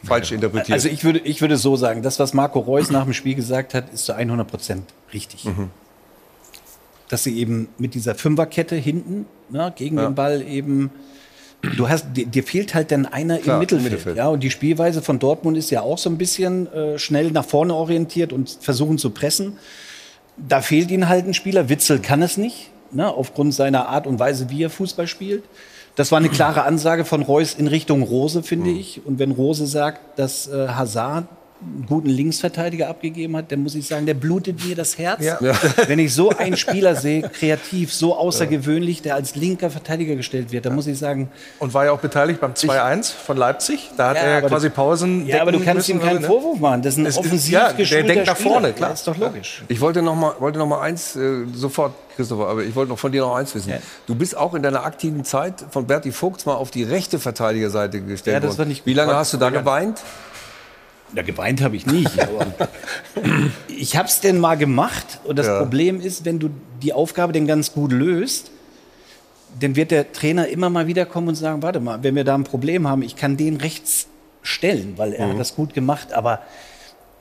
falsch 0.03 0.33
interpretiert? 0.33 0.75
Also 0.75 0.89
ich 0.89 1.05
würde, 1.05 1.21
ich 1.21 1.41
würde 1.41 1.57
so 1.57 1.77
sagen, 1.77 2.03
das, 2.03 2.19
was 2.19 2.35
Marco 2.35 2.59
Reus 2.59 2.91
nach 2.91 3.05
dem 3.05 3.15
Spiel 3.15 3.35
gesagt 3.35 3.73
hat, 3.75 3.93
ist 3.95 4.05
zu 4.05 4.15
100 4.15 4.47
Prozent 4.47 4.93
richtig. 5.13 5.45
Mhm. 5.45 5.71
Dass 7.09 7.25
sie 7.25 7.39
eben 7.39 7.69
mit 7.79 7.95
dieser 7.95 8.15
Fünferkette 8.15 8.77
hinten 8.77 9.27
ne, 9.51 9.73
gegen 9.77 9.97
den 9.97 10.15
Ball 10.15 10.43
eben, 10.43 10.91
du 11.77 11.89
hast, 11.89 12.07
dir, 12.15 12.27
dir 12.27 12.43
fehlt 12.43 12.75
halt 12.75 12.91
dann 12.91 13.07
einer 13.07 13.39
Klar, 13.39 13.57
im 13.57 13.61
Mittelfeld. 13.61 13.93
Mittelfeld. 13.93 14.17
Ja, 14.17 14.29
und 14.29 14.43
die 14.43 14.51
Spielweise 14.51 15.03
von 15.03 15.19
Dortmund 15.19 15.57
ist 15.57 15.71
ja 15.71 15.83
auch 15.83 15.99
so 15.99 16.09
ein 16.09 16.19
bisschen 16.19 16.73
äh, 16.73 16.99
schnell 16.99 17.31
nach 17.31 17.45
vorne 17.45 17.75
orientiert 17.75 18.33
und 18.33 18.59
versuchen 18.61 18.99
zu 18.99 19.11
pressen. 19.11 19.59
Da 20.37 20.63
fehlt 20.63 20.91
ihnen 20.91 21.09
halt 21.09 21.27
ein 21.27 21.35
Spieler. 21.35 21.69
Witzel 21.69 22.01
kann 22.01 22.23
es 22.23 22.37
nicht, 22.37 22.71
ne, 22.91 23.07
aufgrund 23.07 23.55
seiner 23.55 23.89
Art 23.89 24.07
und 24.07 24.19
Weise, 24.19 24.51
wie 24.51 24.63
er 24.63 24.71
Fußball 24.71 25.07
spielt. 25.07 25.45
Das 25.97 26.11
war 26.11 26.19
eine 26.19 26.29
klare 26.29 26.65
Ansage 26.65 27.05
von 27.05 27.23
Reus 27.23 27.55
in 27.55 27.69
Richtung 27.69 28.03
Rose, 28.03 28.43
finde 28.43 28.71
ich. 28.71 29.07
Und 29.07 29.21
wenn 29.21 29.31
Rose 29.31 29.67
sagt, 29.67 30.19
dass 30.19 30.49
äh, 30.49 30.69
Hazard 30.69 31.29
einen 31.63 31.87
guten 31.89 32.09
Linksverteidiger 32.09 32.89
abgegeben 32.89 33.37
hat, 33.37 33.51
dann 33.51 33.63
muss 33.63 33.75
ich 33.75 33.87
sagen, 33.87 34.05
der 34.07 34.15
blutet 34.15 34.65
mir 34.67 34.75
das 34.75 34.99
Herz. 34.99 35.21
Wenn 35.87 35.99
ich 35.99 36.13
so 36.13 36.29
einen 36.31 36.57
Spieler 36.57 36.95
sehe, 36.97 37.23
kreativ, 37.23 37.93
so 37.95 38.17
außergewöhnlich, 38.17 39.01
der 39.03 39.15
als 39.15 39.35
linker 39.37 39.71
Verteidiger 39.71 40.15
gestellt 40.17 40.53
wird, 40.53 40.67
dann 40.67 40.75
muss 40.75 40.87
ich 40.87 40.99
sagen, 40.99 41.31
Und 41.61 41.73
war 41.73 41.87
ja 41.87 41.93
auch 41.93 42.01
beteiligt 42.01 42.41
beim 42.41 42.53
2-1 42.53 43.13
von 43.15 43.37
Leipzig. 43.37 43.91
Da 43.97 44.11
hat 44.11 44.17
Ja, 44.17 44.23
er 44.25 44.39
aber 44.39 44.49
quasi 44.49 44.69
du- 44.69 44.75
Pausen. 44.75 45.27
ja, 45.27 45.41
aber 45.41 45.53
du 45.53 45.61
kannst 45.61 45.89
ihm 45.89 45.97
müssen, 45.97 46.07
keinen 46.09 46.21
ne? 46.23 46.27
Vorwurf 46.27 46.59
machen. 46.61 46.83
Das 46.83 46.95
ist 46.95 46.99
ein 46.99 47.07
Es 47.07 47.15
ist- 47.15 47.19
offensiv 47.21 47.53
ja, 47.55 47.73
der 47.73 48.03
denkt 48.03 48.27
nach 48.27 48.37
Spieler. 48.37 48.51
vorne, 48.53 48.73
klar. 48.73 48.91
Ja, 48.91 48.95
ist 48.95 49.07
doch 49.07 49.17
logisch. 49.17 49.63
Ich 49.69 49.81
wollte 49.81 50.03
noch 50.03 50.17
mal, 50.17 50.35
wollte 50.41 50.59
noch 50.59 50.67
mal 50.67 50.81
eins, 50.81 51.17
äh, 51.17 51.45
sofort, 51.55 51.95
Christopher, 52.17 52.49
aber 52.49 52.63
ich 52.63 52.75
wollte 52.75 52.91
noch 52.91 52.99
von 52.99 53.11
dir 53.11 53.23
noch 53.23 53.35
eins 53.37 53.55
wissen. 53.55 53.71
Ja. 53.71 53.79
Du 54.07 54.15
bist 54.15 54.37
auch 54.37 54.55
in 54.55 54.63
deiner 54.63 54.85
aktiven 54.85 55.25
Zeit 55.25 55.65
von 55.71 55.87
Berti 55.87 56.13
Vogts 56.13 56.47
mal 56.47 56.55
auf 56.55 56.71
die 56.71 56.83
rechte 56.85 57.19
Verteidigerseite 57.19 58.01
gestellt 58.03 58.35
Ja, 58.35 58.41
das 58.41 58.51
worden. 58.51 58.59
war 58.59 58.67
nicht 58.67 58.87
Wie 58.87 58.91
gut. 58.93 58.99
lange 58.99 59.15
hast 59.15 59.33
du 59.33 59.37
da 59.39 59.51
geweint? 59.51 60.01
Ja, 61.15 61.23
geweint 61.23 61.61
habe 61.63 61.77
ich 61.77 61.87
nicht. 61.87 62.19
Aber 62.21 62.47
ich 63.69 63.97
habe 63.97 64.09
es 64.09 64.21
denn 64.21 64.39
mal 64.39 64.57
gemacht. 64.57 65.21
Und 65.25 65.39
das 65.39 65.47
Ja. 65.47 65.59
Problem 65.59 66.01
ist, 66.01 66.25
wenn 66.25 66.39
du 66.39 66.51
die 66.83 66.93
Aufgabe 66.93 67.33
denn 67.33 67.47
ganz 67.47 67.73
gut 67.73 67.93
löst, 67.93 68.51
dann 69.61 69.77
wird 69.77 69.91
der 69.91 70.13
Trainer 70.13 70.49
immer 70.49 70.71
mal 70.71 70.87
wieder 70.87 71.07
kommen 71.07 71.29
und 71.29 71.35
sagen, 71.37 71.63
warte 71.63 71.79
mal, 71.81 72.03
wenn 72.03 72.17
wir 72.17 72.25
da 72.25 72.35
ein 72.35 72.45
Problem 72.45 72.89
haben, 72.89 73.03
ich 73.03 73.15
kann 73.17 73.37
den 73.37 73.57
rechts 73.57 74.09
stellen, 74.43 74.95
weil 74.97 75.13
er 75.13 75.29
hat 75.29 75.39
das 75.39 75.55
gut 75.55 75.75
gemacht. 75.75 76.13
Aber 76.13 76.41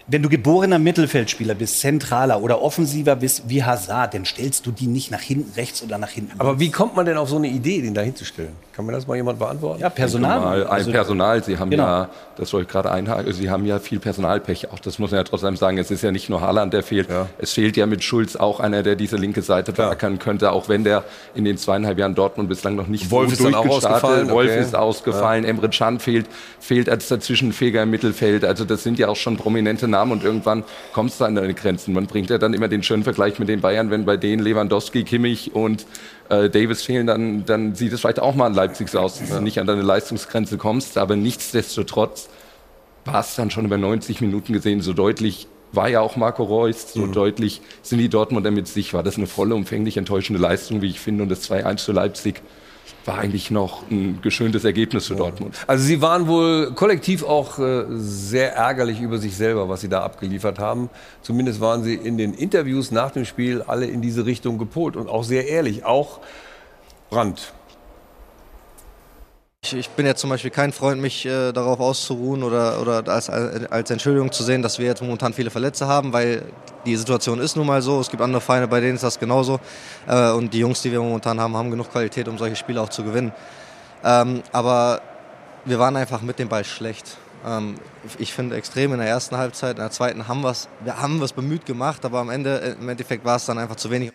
wenn 0.08 0.22
du 0.22 0.30
geborener 0.30 0.80
Mittelfeldspieler 0.80 1.56
bist, 1.56 1.80
zentraler 1.80 2.42
oder 2.42 2.62
offensiver 2.62 3.16
bist 3.16 3.44
wie 3.48 3.64
Hazard, 3.64 4.14
dann 4.14 4.26
stellst 4.26 4.66
du 4.66 4.72
die 4.72 4.88
nicht 4.88 5.12
nach 5.12 5.22
hinten 5.22 5.54
rechts 5.56 5.82
oder 5.82 5.98
nach 5.98 6.10
hinten. 6.10 6.40
Aber 6.40 6.60
wie 6.60 6.72
kommt 6.72 6.96
man 6.96 7.06
denn 7.06 7.16
auf 7.18 7.30
so 7.30 7.38
eine 7.38 7.48
Idee, 7.48 7.82
den 7.82 7.94
da 7.94 8.02
hinzustellen? 8.02 8.52
Kann 8.74 8.86
mir 8.86 8.92
das 8.92 9.06
mal 9.08 9.16
jemand 9.16 9.38
beantworten? 9.40 9.82
ja, 9.82 9.90
Personal. 9.90 10.40
Mal 10.40 10.64
ein 10.64 10.68
Also- 10.70 10.92
Personal. 10.92 11.44
Sie 11.44 11.58
haben 11.58 11.70
Genau. 11.70 11.84
ja, 11.84 12.10
das 12.38 12.52
wollte 12.54 12.66
ich 12.68 12.72
gerade 12.72 12.92
einhaken, 12.92 13.32
Sie 13.32 13.50
haben 13.50 13.66
ja 13.66 13.80
viel 13.80 14.00
Personalpech. 14.00 14.72
Auch 14.72 14.80
das 14.80 14.98
muss 15.00 15.12
man 15.12 15.20
ja 15.20 15.24
trotzdem 15.24 15.56
sagen. 15.56 15.78
Es 15.78 15.92
ist 15.92 16.02
ja 16.02 16.12
nicht 16.12 16.30
nur 16.30 16.42
Haaland, 16.42 16.74
der 16.74 16.84
fehlt. 16.84 17.08
Es 17.38 17.54
fehlt 17.54 17.78
ja 17.78 17.86
mit 17.86 18.04
Schulz 18.04 18.36
auch 18.36 18.60
einer, 18.60 18.84
der 18.84 18.96
diese 18.96 19.16
linke 19.16 19.42
Seite 19.42 19.72
beackern 19.74 20.20
könnte, 20.20 20.52
auch 20.52 20.70
wenn 20.70 20.84
der 20.84 21.04
in 21.36 21.46
den 21.46 21.58
zweieinhalb 21.58 21.98
Jahren 22.00 22.16
Dortmund 22.16 22.50
bislang 22.50 22.76
noch 22.76 22.88
nicht 22.88 23.10
Wolf 23.12 23.36
so 23.36 23.46
ist 23.48 23.54
dann 23.54 23.56
auch 23.56 23.68
ausgefallen, 23.70 24.30
Wolf 24.30 24.50
okay. 24.52 24.62
ist 24.62 24.76
ausgefallen, 24.76 25.46
Emre 25.46 25.70
Can 25.70 26.00
fehlt, 26.00 26.26
fehlt 26.60 26.90
als 26.90 27.08
Dazwischenfeger 27.08 27.84
im 27.84 27.92
Mittelfeld. 27.92 28.44
Also 28.44 28.66
das 28.66 28.84
sind 28.84 28.98
ja 29.00 29.08
auch 29.08 29.16
schon 29.16 29.38
prominente 29.38 29.88
Namen 29.94 30.12
und 30.12 30.24
irgendwann 30.24 30.64
kommt 30.92 31.12
es 31.12 31.18
da 31.18 31.26
an 31.26 31.36
deine 31.36 31.54
Grenzen. 31.54 31.94
Man 31.94 32.08
bringt 32.08 32.30
ja 32.30 32.38
dann 32.38 32.54
immer 32.54 32.68
den 32.68 32.84
schönen 32.84 33.04
Vergleich 33.04 33.40
mit 33.40 33.48
den 33.48 33.62
Bayern, 33.62 33.90
wenn 33.90 34.06
bei 34.06 34.18
denen 34.18 34.44
Lewandowski, 34.44 35.04
Kimmich 35.04 35.56
und 35.56 35.86
äh, 36.30 36.50
Davis 36.50 36.84
fehlen, 36.84 37.08
dann, 37.08 37.46
dann 37.46 37.76
sieht 37.76 37.94
es 37.94 38.02
vielleicht 38.02 38.20
auch 38.20 38.36
mal 38.36 38.48
in 38.48 38.54
Leipzig 38.54 38.90
so 38.90 39.00
aus, 39.00 39.20
dass 39.20 39.30
du 39.30 39.42
nicht 39.42 39.60
an 39.60 39.68
deine 39.68 39.82
Leistungsgrenze 39.82 40.58
kommst. 40.58 40.98
Aber 40.98 41.16
nichtsdestotrotz 41.16 42.30
war 43.06 43.22
es 43.22 43.36
dann 43.36 43.52
schon 43.52 43.66
über 43.66 43.78
90 43.78 44.22
Minuten 44.22 44.54
gesehen, 44.54 44.82
so 44.82 44.94
deutlich 44.94 45.48
war 45.72 45.90
ja 45.90 46.02
auch 46.02 46.16
Marco 46.16 46.44
Reus, 46.44 46.94
so 46.94 47.08
deutlich 47.08 47.62
sind 47.82 47.98
die 47.98 48.10
Dortmunder 48.10 48.52
mit 48.52 48.68
sich. 48.68 48.94
War 48.94 49.02
das 49.02 49.18
eine 49.18 49.26
volle, 49.26 49.56
umfänglich 49.56 49.98
enttäuschende 49.98 50.40
Leistung, 50.40 50.82
wie 50.82 50.88
ich 50.88 51.00
finde, 51.00 51.24
und 51.24 51.30
das 51.30 51.50
2-1 51.50 51.86
für 51.86 51.94
Leipzig 51.94 52.42
war 53.06 53.18
eigentlich 53.18 53.52
noch 53.52 53.90
ein 53.90 54.20
geschöntes 54.22 54.64
Ergebnis 54.64 55.08
für 55.08 55.16
Dortmund. 55.16 55.56
Also 55.68 55.84
Sie 55.84 56.02
waren 56.02 56.28
wohl 56.28 56.74
kollektiv 56.74 57.24
auch 57.24 57.60
äh, 57.60 57.86
sehr 57.90 58.56
ärgerlich 58.56 59.02
über 59.02 59.18
sich 59.18 59.36
selber, 59.36 59.70
was 59.70 59.82
Sie 59.82 59.90
da 59.90 60.02
abgeliefert 60.02 60.60
haben. 60.60 60.90
Zumindest 61.22 61.60
waren 61.62 61.84
Sie 61.84 61.96
in 61.96 62.18
den 62.18 62.34
Interviews 62.34 62.92
nach 62.92 63.12
dem 63.12 63.26
Spiel 63.26 63.62
alle 63.62 63.86
in 63.86 64.02
diese 64.02 64.26
Richtung 64.26 64.58
gepolt 64.58 64.96
und 64.96 65.10
auch 65.10 65.24
sehr 65.24 65.48
ehrlich. 65.48 65.86
Auch 65.86 66.20
Brandt. 67.10 67.54
Ich, 69.66 69.74
ich 69.74 69.90
bin 69.92 70.06
jetzt 70.06 70.20
zum 70.20 70.30
Beispiel 70.30 70.52
kein 70.52 70.74
Freund, 70.74 71.02
mich 71.02 71.26
äh, 71.26 71.54
darauf 71.54 71.80
auszuruhen 71.80 72.44
oder, 72.44 72.82
oder 72.82 73.08
als, 73.08 73.30
als 73.30 73.90
Entschuldigung 73.90 74.30
zu 74.30 74.44
sehen, 74.44 74.62
dass 74.62 74.78
wir 74.78 74.86
jetzt 74.88 75.02
momentan 75.02 75.32
viele 75.34 75.52
Verletzte 75.52 75.88
haben, 75.88 76.12
weil 76.12 76.44
die 76.86 76.98
Situation 76.98 77.40
ist 77.40 77.56
nun 77.56 77.68
mal 77.68 77.82
so. 77.82 78.02
Es 78.02 78.10
gibt 78.10 78.22
andere 78.22 78.42
Vereine, 78.42 78.68
bei 78.68 78.82
denen 78.82 78.96
ist 78.96 79.06
das 79.06 79.20
genauso. 79.20 79.62
Äh, 80.06 80.32
und 80.32 80.54
die 80.54 80.60
Jungs, 80.60 80.82
die 80.82 80.92
wir 80.92 81.00
momentan 81.00 81.40
haben, 81.40 81.56
haben 81.56 81.72
genug 81.72 81.90
Qualität, 81.90 82.28
um 82.28 82.38
solche 82.38 82.58
Spiele 82.58 82.82
auch 82.82 82.90
zu 82.90 83.06
gewinnen. 83.06 83.32
Ähm, 84.04 84.44
aber 84.52 85.02
wir 85.64 85.80
waren 85.80 85.96
einfach 85.96 86.22
mit 86.22 86.40
dem 86.40 86.50
Ball 86.50 86.66
schlecht. 86.66 87.18
Ähm, 87.46 87.76
ich 88.20 88.34
finde 88.34 88.58
extrem 88.58 88.92
in 88.92 89.00
der 89.00 89.08
ersten 89.08 89.38
Halbzeit, 89.38 89.78
in 89.78 89.82
der 89.82 89.92
zweiten 89.92 90.28
haben 90.28 90.42
wir 90.42 90.52
es 91.24 91.34
bemüht 91.34 91.66
gemacht, 91.66 92.04
aber 92.04 92.20
am 92.20 92.30
Ende, 92.30 92.76
im 92.82 92.90
Endeffekt 92.90 93.24
war 93.24 93.38
es 93.38 93.46
dann 93.46 93.58
einfach 93.58 93.78
zu 93.78 93.90
wenig. 93.90 94.12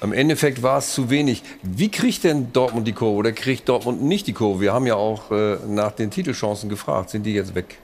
Am 0.00 0.12
Endeffekt 0.12 0.62
war 0.62 0.78
es 0.78 0.92
zu 0.92 1.08
wenig. 1.10 1.42
Wie 1.62 1.90
kriegt 1.90 2.24
denn 2.24 2.52
Dortmund 2.52 2.86
die 2.86 2.92
Kurve 2.92 3.16
oder 3.16 3.32
kriegt 3.32 3.68
Dortmund 3.68 4.02
nicht 4.02 4.26
die 4.26 4.34
Kurve? 4.34 4.60
Wir 4.60 4.72
haben 4.72 4.86
ja 4.86 4.96
auch 4.96 5.30
äh, 5.30 5.56
nach 5.66 5.92
den 5.92 6.10
Titelchancen 6.10 6.68
gefragt. 6.68 7.10
Sind 7.10 7.24
die 7.24 7.32
jetzt 7.32 7.54
weg? 7.54 7.78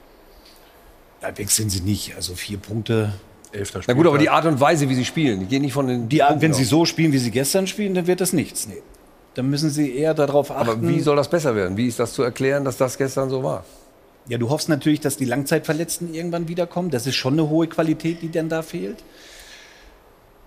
Ja, 1.23 1.37
weg 1.37 1.51
sind 1.51 1.71
sie 1.71 1.81
nicht. 1.81 2.15
Also 2.17 2.35
vier 2.35 2.59
Punkte, 2.59 3.15
elfter 3.53 3.81
Na 3.87 3.95
gut, 3.95 4.07
aber 4.07 4.19
die 4.19 4.29
Art 4.29 4.45
und 4.45 4.61
Weise, 4.61 4.89
wie 4.89 4.95
sie 4.95 5.05
spielen, 5.05 5.41
die 5.41 5.47
gehen 5.47 5.63
nicht 5.63 5.73
von 5.73 5.87
den. 5.87 6.09
Die 6.09 6.23
Art, 6.23 6.41
wenn 6.41 6.53
sie 6.53 6.65
aus. 6.65 6.69
so 6.69 6.85
spielen, 6.85 7.13
wie 7.13 7.19
sie 7.19 7.31
gestern 7.31 7.67
spielen, 7.67 7.95
dann 7.95 8.07
wird 8.07 8.21
das 8.21 8.33
nichts. 8.33 8.67
Nee. 8.67 8.83
Dann 9.35 9.49
müssen 9.49 9.71
sie 9.71 9.97
eher 9.97 10.13
darauf 10.13 10.51
achten. 10.51 10.69
Aber 10.69 10.89
wie 10.89 11.01
soll 11.01 11.17
das 11.17 11.31
besser 11.31 11.57
werden? 11.57 11.77
Wie 11.77 11.87
ist 11.87 11.99
das 11.99 12.13
zu 12.13 12.23
erklären, 12.23 12.65
dass 12.65 12.77
das 12.77 12.99
gestern 12.99 13.31
so 13.31 13.43
war? 13.43 13.65
Ja, 14.29 14.39
du 14.39 14.51
hoffst 14.51 14.69
natürlich, 14.69 15.01
dass 15.01 15.17
die 15.17 15.25
Langzeitverletzten 15.25 16.13
irgendwann 16.15 16.49
wiederkommen. 16.49 16.91
Das 16.91 17.07
ist 17.07 17.17
schon 17.17 17.33
eine 17.35 17.49
hohe 17.49 17.67
Qualität, 17.67 18.23
die 18.23 18.31
dann 18.31 18.49
da 18.49 18.63
fehlt. 18.63 18.99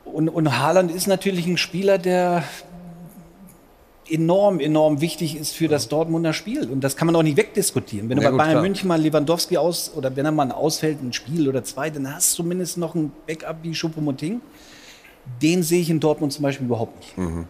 Und, 0.05 0.29
und 0.29 0.57
Haaland 0.59 0.91
ist 0.91 1.07
natürlich 1.07 1.47
ein 1.47 1.57
Spieler, 1.57 1.97
der 1.97 2.43
enorm, 4.09 4.59
enorm 4.59 5.01
wichtig 5.01 5.35
ist 5.35 5.55
für 5.55 5.67
das 5.67 5.87
Dortmunder 5.87 6.33
Spiel. 6.33 6.69
Und 6.69 6.81
das 6.81 6.95
kann 6.95 7.07
man 7.07 7.15
auch 7.15 7.23
nicht 7.23 7.37
wegdiskutieren. 7.37 8.09
Wenn 8.09 8.19
Ja, 8.19 8.29
du 8.29 8.37
bei 8.37 8.43
Bayern 8.43 8.51
klar. 8.51 8.61
München 8.61 8.87
mal 8.87 9.01
Lewandowski 9.01 9.57
aus, 9.57 9.91
oder 9.95 10.15
wenn 10.15 10.25
er 10.25 10.31
mal 10.31 10.51
ausfällt, 10.51 11.01
ein 11.01 11.11
Spiel 11.13 11.49
oder 11.49 11.63
zwei, 11.63 11.89
dann 11.89 12.13
hast 12.13 12.33
du 12.33 12.43
zumindest 12.43 12.77
noch 12.77 12.93
ein 12.95 13.11
Backup 13.27 13.57
wie 13.63 13.71
Choupo-Moting. 13.73 14.41
Den 15.41 15.63
sehe 15.63 15.81
ich 15.81 15.89
in 15.89 15.99
Dortmund 15.99 16.33
zum 16.33 16.43
Beispiel 16.43 16.67
überhaupt 16.67 16.99
nicht. 16.99 17.45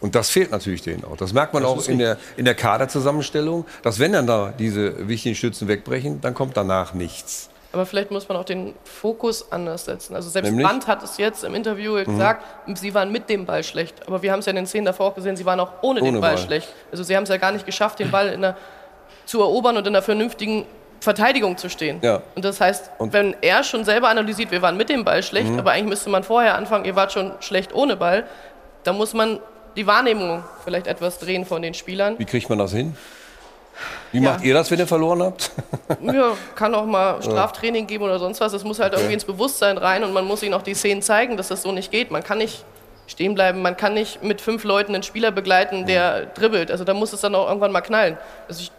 Und 0.00 0.14
das 0.14 0.30
fehlt 0.30 0.50
natürlich 0.50 0.82
denen 0.82 1.04
auch. 1.04 1.16
Das 1.16 1.32
merkt 1.32 1.54
man 1.54 1.64
auch 1.64 1.86
in 1.86 1.98
der, 1.98 2.16
in 2.36 2.44
der 2.44 2.54
Kaderzusammenstellung, 2.54 3.66
dass 3.82 4.00
wenn 4.00 4.12
dann 4.12 4.26
da 4.26 4.52
diese 4.58 5.06
wichtigen 5.06 5.36
Stützen 5.36 5.68
wegbrechen, 5.68 6.20
dann 6.20 6.34
kommt 6.34 6.56
danach 6.56 6.92
nichts. 6.94 7.50
Aber 7.72 7.86
vielleicht 7.86 8.10
muss 8.10 8.28
man 8.28 8.36
auch 8.36 8.44
den 8.44 8.74
Fokus 8.84 9.52
anders 9.52 9.84
setzen. 9.84 10.16
Also 10.16 10.28
selbst 10.28 10.48
Nämlich? 10.50 10.66
Brandt 10.66 10.86
hat 10.88 11.02
es 11.04 11.18
jetzt 11.18 11.44
im 11.44 11.54
Interview 11.54 11.92
Mhm. 11.98 12.04
gesagt, 12.04 12.44
sie 12.74 12.92
waren 12.94 13.12
mit 13.12 13.28
dem 13.28 13.46
Ball 13.46 13.62
schlecht. 13.62 13.94
Aber 14.08 14.22
wir 14.22 14.32
haben 14.32 14.40
es 14.40 14.46
ja 14.46 14.50
in 14.50 14.56
den 14.56 14.66
Szenen 14.66 14.86
davor 14.86 15.06
auch 15.06 15.14
gesehen, 15.14 15.36
sie 15.36 15.46
waren 15.46 15.60
auch 15.60 15.70
ohne, 15.82 16.00
Ohne 16.00 16.12
den 16.12 16.20
Ball, 16.20 16.34
Ball. 16.34 16.38
schlecht. 16.44 16.68
Also 16.90 17.04
sie 17.04 17.14
haben 17.16 17.22
es 17.24 17.28
ja 17.28 17.36
gar 17.36 17.52
nicht 17.52 17.66
geschafft, 17.66 17.98
den 18.00 18.10
Ball 18.10 18.36
der, 18.36 18.56
zu 19.24 19.40
erobern 19.40 19.76
und 19.76 19.86
in 19.86 19.94
einer 19.94 20.02
vernünftigen 20.02 20.66
Verteidigung 21.00 21.56
zu 21.56 21.70
stehen. 21.70 21.98
Ja. 22.02 22.22
Und 22.34 22.44
das 22.44 22.60
heißt, 22.60 22.90
Und- 22.98 23.12
wenn 23.12 23.34
er 23.40 23.62
schon 23.62 23.84
selber 23.84 24.08
analysiert, 24.08 24.50
wir 24.50 24.60
waren 24.62 24.76
mit 24.76 24.88
dem 24.88 25.04
Ball 25.04 25.22
schlecht, 25.22 25.48
Mhm. 25.50 25.58
aber 25.60 25.70
eigentlich 25.70 25.88
müsste 25.90 26.10
man 26.10 26.24
vorher 26.24 26.56
anfangen, 26.56 26.84
ihr 26.84 26.96
wart 26.96 27.12
schon 27.12 27.32
schlecht 27.40 27.72
ohne 27.74 27.96
Ball, 27.96 28.24
dann 28.82 28.96
muss 28.96 29.14
man 29.14 29.38
die 29.76 29.86
Wahrnehmung 29.86 30.42
vielleicht 30.64 30.88
etwas 30.88 31.18
drehen 31.20 31.44
von 31.46 31.62
den 31.62 31.74
Spielern. 31.74 32.18
Wie 32.18 32.24
kriegt 32.24 32.48
man 32.50 32.58
das 32.58 32.72
hin? 32.72 32.96
Wie 34.12 34.18
Ja. 34.18 34.32
macht 34.32 34.44
ihr 34.44 34.54
das, 34.54 34.70
wenn 34.70 34.78
ihr 34.78 34.86
verloren 34.86 35.22
habt? 35.22 35.50
Ja, 36.02 36.32
kann 36.54 36.74
auch 36.74 36.86
mal 36.86 37.22
Straftraining 37.22 37.86
geben 37.86 38.04
oder 38.04 38.18
sonst 38.18 38.40
was. 38.40 38.52
Es 38.52 38.64
muss 38.64 38.78
halt 38.80 38.92
irgendwie 38.94 39.14
ins 39.14 39.24
Bewusstsein 39.24 39.76
rein 39.78 40.02
und 40.04 40.12
man 40.12 40.24
muss 40.24 40.42
ihnen 40.42 40.54
auch 40.54 40.62
die 40.62 40.74
Szenen 40.74 41.02
zeigen, 41.02 41.36
dass 41.36 41.48
das 41.48 41.62
so 41.62 41.72
nicht 41.72 41.90
geht. 41.90 42.10
Man 42.10 42.22
kann 42.22 42.38
nicht 42.38 42.64
stehen 43.06 43.34
bleiben, 43.34 43.60
man 43.62 43.76
kann 43.76 43.94
nicht 43.94 44.22
mit 44.22 44.40
fünf 44.40 44.62
Leuten 44.64 44.94
einen 44.94 45.02
Spieler 45.02 45.30
begleiten, 45.32 45.84
der 45.86 46.26
dribbelt. 46.26 46.70
Also 46.70 46.84
da 46.84 46.94
muss 46.94 47.12
es 47.12 47.20
dann 47.20 47.34
auch 47.34 47.48
irgendwann 47.48 47.72
mal 47.72 47.80
knallen. 47.80 48.16
Also 48.48 48.62
ich, 48.62 48.70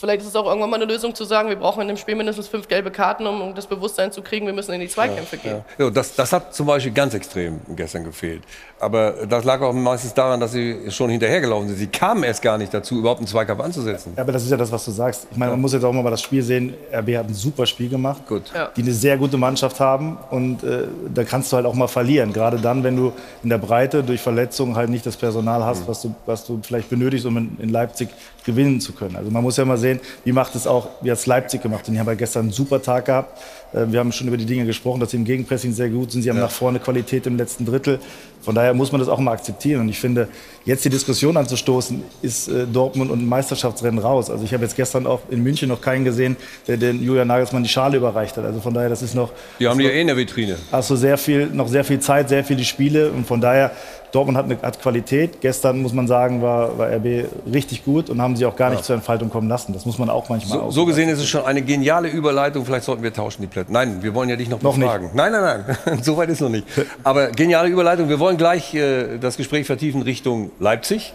vielleicht 0.00 0.22
ist 0.22 0.28
es 0.28 0.36
auch 0.36 0.46
irgendwann 0.46 0.70
mal 0.70 0.76
eine 0.76 0.90
Lösung 0.90 1.14
zu 1.14 1.24
sagen, 1.24 1.48
wir 1.48 1.56
brauchen 1.56 1.82
in 1.82 1.88
dem 1.88 1.96
Spiel 1.96 2.14
mindestens 2.14 2.48
fünf 2.48 2.68
gelbe 2.68 2.90
Karten, 2.90 3.26
um, 3.26 3.54
das 3.54 3.66
Bewusstsein 3.66 4.12
zu 4.12 4.22
kriegen, 4.22 4.46
wir 4.46 4.52
müssen 4.52 4.72
in 4.72 4.80
die 4.80 4.88
Zweikämpfe 4.88 5.36
gehen. 5.36 5.62
Ja, 5.78 5.90
das, 5.90 6.14
das 6.14 6.32
hat 6.32 6.54
zum 6.54 6.66
Beispiel 6.66 6.92
ganz 6.92 7.14
extrem 7.14 7.60
gestern 7.76 8.04
gefehlt. 8.04 8.42
Aber 8.80 9.26
das 9.28 9.44
lag 9.44 9.60
auch 9.60 9.74
meistens 9.74 10.14
daran, 10.14 10.40
dass 10.40 10.52
sie 10.52 10.90
schon 10.90 11.10
hinterhergelaufen 11.10 11.68
sind. 11.68 11.76
Sie 11.76 11.86
kamen 11.86 12.22
erst 12.22 12.40
gar 12.40 12.56
nicht 12.56 12.72
dazu, 12.72 12.98
überhaupt 12.98 13.20
einen 13.20 13.26
Zweikampf 13.26 13.60
anzusetzen. 13.60 14.14
Ja, 14.16 14.22
aber 14.22 14.32
das 14.32 14.42
ist 14.42 14.50
ja 14.50 14.56
das, 14.56 14.72
was 14.72 14.84
du 14.86 14.90
sagst. 14.90 15.26
Ich 15.30 15.36
meine, 15.36 15.52
man 15.52 15.60
muss 15.60 15.74
jetzt 15.74 15.84
auch 15.84 15.92
mal 15.92 16.10
das 16.10 16.22
Spiel 16.22 16.42
sehen. 16.42 16.74
RB 16.92 17.16
hat 17.16 17.28
ein 17.28 17.34
super 17.34 17.66
Spiel 17.66 17.90
gemacht, 17.90 18.26
Gut. 18.26 18.50
Ja. 18.54 18.70
die 18.74 18.82
eine 18.82 18.92
sehr 18.92 19.18
gute 19.18 19.36
Mannschaft 19.36 19.80
haben. 19.80 20.16
Und 20.30 20.62
äh, 20.62 20.84
da 21.12 21.24
kannst 21.24 21.52
du 21.52 21.56
halt 21.56 21.66
auch 21.66 21.74
mal 21.74 21.88
verlieren. 21.88 22.32
Gerade 22.32 22.58
dann, 22.58 22.82
wenn 22.82 22.96
du 22.96 23.12
in 23.42 23.50
der 23.50 23.58
Breite 23.58 24.02
durch 24.02 24.20
Verletzungen 24.20 24.76
halt 24.76 24.88
nicht 24.88 25.04
das 25.04 25.16
Personal 25.16 25.62
hast, 25.64 25.86
was, 25.86 26.02
du, 26.02 26.14
was 26.24 26.46
du 26.46 26.60
vielleicht 26.62 26.88
benötigst, 26.88 27.26
um 27.26 27.36
in, 27.36 27.56
in 27.58 27.68
Leipzig 27.68 28.08
gewinnen 28.44 28.80
zu 28.80 28.92
können. 28.92 29.16
Also 29.16 29.30
man 29.30 29.42
muss 29.42 29.56
ja 29.56 29.64
mal 29.64 29.76
sehen, 29.76 29.89
wie 30.24 30.32
macht 30.32 30.54
es 30.54 30.66
auch, 30.66 30.88
wie 31.02 31.10
hat 31.10 31.18
es 31.18 31.26
Leipzig 31.26 31.62
gemacht. 31.62 31.88
Und 31.88 31.94
die 31.94 32.00
haben 32.00 32.06
ja 32.06 32.14
gestern 32.14 32.42
einen 32.42 32.52
super 32.52 32.80
Tag 32.80 33.06
gehabt. 33.06 33.40
Äh, 33.72 33.86
Wir 33.90 33.98
haben 33.98 34.12
schon 34.12 34.28
über 34.28 34.36
die 34.36 34.44
Dinge 34.46 34.64
gesprochen, 34.66 35.00
dass 35.00 35.10
sie 35.10 35.16
im 35.16 35.24
Gegenpressing 35.24 35.72
sehr 35.72 35.88
gut 35.88 36.12
sind. 36.12 36.22
Sie 36.22 36.30
haben 36.30 36.38
nach 36.38 36.50
vorne 36.50 36.78
Qualität 36.78 37.26
im 37.26 37.36
letzten 37.36 37.64
Drittel. 37.66 37.98
Von 38.42 38.54
daher 38.54 38.72
muss 38.72 38.90
man 38.92 39.00
das 39.00 39.08
auch 39.08 39.18
mal 39.18 39.32
akzeptieren. 39.32 39.80
Und 39.82 39.88
ich 39.90 39.98
finde, 39.98 40.28
jetzt 40.64 40.84
die 40.84 40.88
Diskussion 40.90 41.36
anzustoßen, 41.36 42.02
ist 42.22 42.48
äh, 42.48 42.66
Dortmund 42.66 43.10
und 43.10 43.20
ein 43.22 43.26
Meisterschaftsrennen 43.28 43.98
raus. 43.98 44.30
Also 44.30 44.44
ich 44.44 44.52
habe 44.54 44.62
jetzt 44.64 44.76
gestern 44.76 45.06
auch 45.06 45.20
in 45.30 45.42
München 45.42 45.68
noch 45.68 45.80
keinen 45.80 46.04
gesehen, 46.04 46.36
der 46.68 46.76
den 46.76 47.02
Julian 47.02 47.28
Nagelsmann 47.28 47.62
die 47.62 47.68
Schale 47.68 47.96
überreicht 47.96 48.36
hat. 48.36 48.44
Also 48.44 48.60
von 48.60 48.72
daher, 48.74 48.88
das 48.88 49.02
ist 49.02 49.14
noch, 49.14 49.32
Die 49.58 49.66
haben 49.68 49.78
die 49.78 49.84
ja 49.84 49.90
eh 49.90 50.00
in 50.00 50.06
der 50.06 50.16
Vitrine. 50.16 50.56
hast 50.72 50.90
du 50.90 50.96
sehr 50.96 51.18
viel, 51.18 51.46
noch 51.46 51.68
sehr 51.68 51.84
viel 51.84 52.00
Zeit, 52.00 52.28
sehr 52.28 52.44
viele 52.44 52.64
Spiele. 52.64 53.10
Und 53.10 53.26
von 53.26 53.40
daher, 53.40 53.72
Dortmund 54.12 54.36
hat, 54.36 54.44
eine, 54.46 54.60
hat 54.60 54.80
Qualität. 54.80 55.40
Gestern, 55.40 55.82
muss 55.82 55.92
man 55.92 56.06
sagen, 56.06 56.42
war, 56.42 56.76
war 56.78 56.88
RB 56.88 57.26
richtig 57.52 57.84
gut 57.84 58.10
und 58.10 58.20
haben 58.20 58.36
sie 58.36 58.46
auch 58.46 58.56
gar 58.56 58.70
nicht 58.70 58.84
zur 58.84 58.96
Entfaltung 58.96 59.30
kommen 59.30 59.48
lassen. 59.48 59.72
Das 59.72 59.86
muss 59.86 59.98
man 59.98 60.10
auch 60.10 60.28
manchmal 60.28 60.58
So, 60.58 60.64
auch 60.64 60.70
so 60.70 60.84
gesehen 60.86 61.08
ist 61.08 61.18
es 61.18 61.28
schon 61.28 61.44
eine 61.44 61.62
geniale 61.62 62.08
Überleitung. 62.08 62.64
Vielleicht 62.64 62.84
sollten 62.84 63.02
wir 63.02 63.12
tauschen 63.12 63.42
die 63.42 63.48
Plätze. 63.48 63.72
Nein, 63.72 64.02
wir 64.02 64.14
wollen 64.14 64.28
ja 64.28 64.36
dich 64.36 64.48
noch, 64.48 64.60
Noch 64.62 64.76
nicht. 64.76 64.86
befragen. 64.86 65.10
Nein, 65.14 65.32
nein, 65.32 65.64
nein. 65.84 65.98
so 66.02 66.16
weit 66.16 66.28
ist 66.28 66.40
noch 66.40 66.48
nicht. 66.48 66.66
Aber 67.04 67.28
geniale 67.28 67.68
Überleitung. 67.68 68.08
Wir 68.08 68.18
wollen 68.18 68.36
gleich 68.36 68.74
äh, 68.74 69.18
das 69.18 69.36
Gespräch 69.36 69.66
vertiefen 69.66 70.02
Richtung 70.02 70.50
Leipzig. 70.58 71.12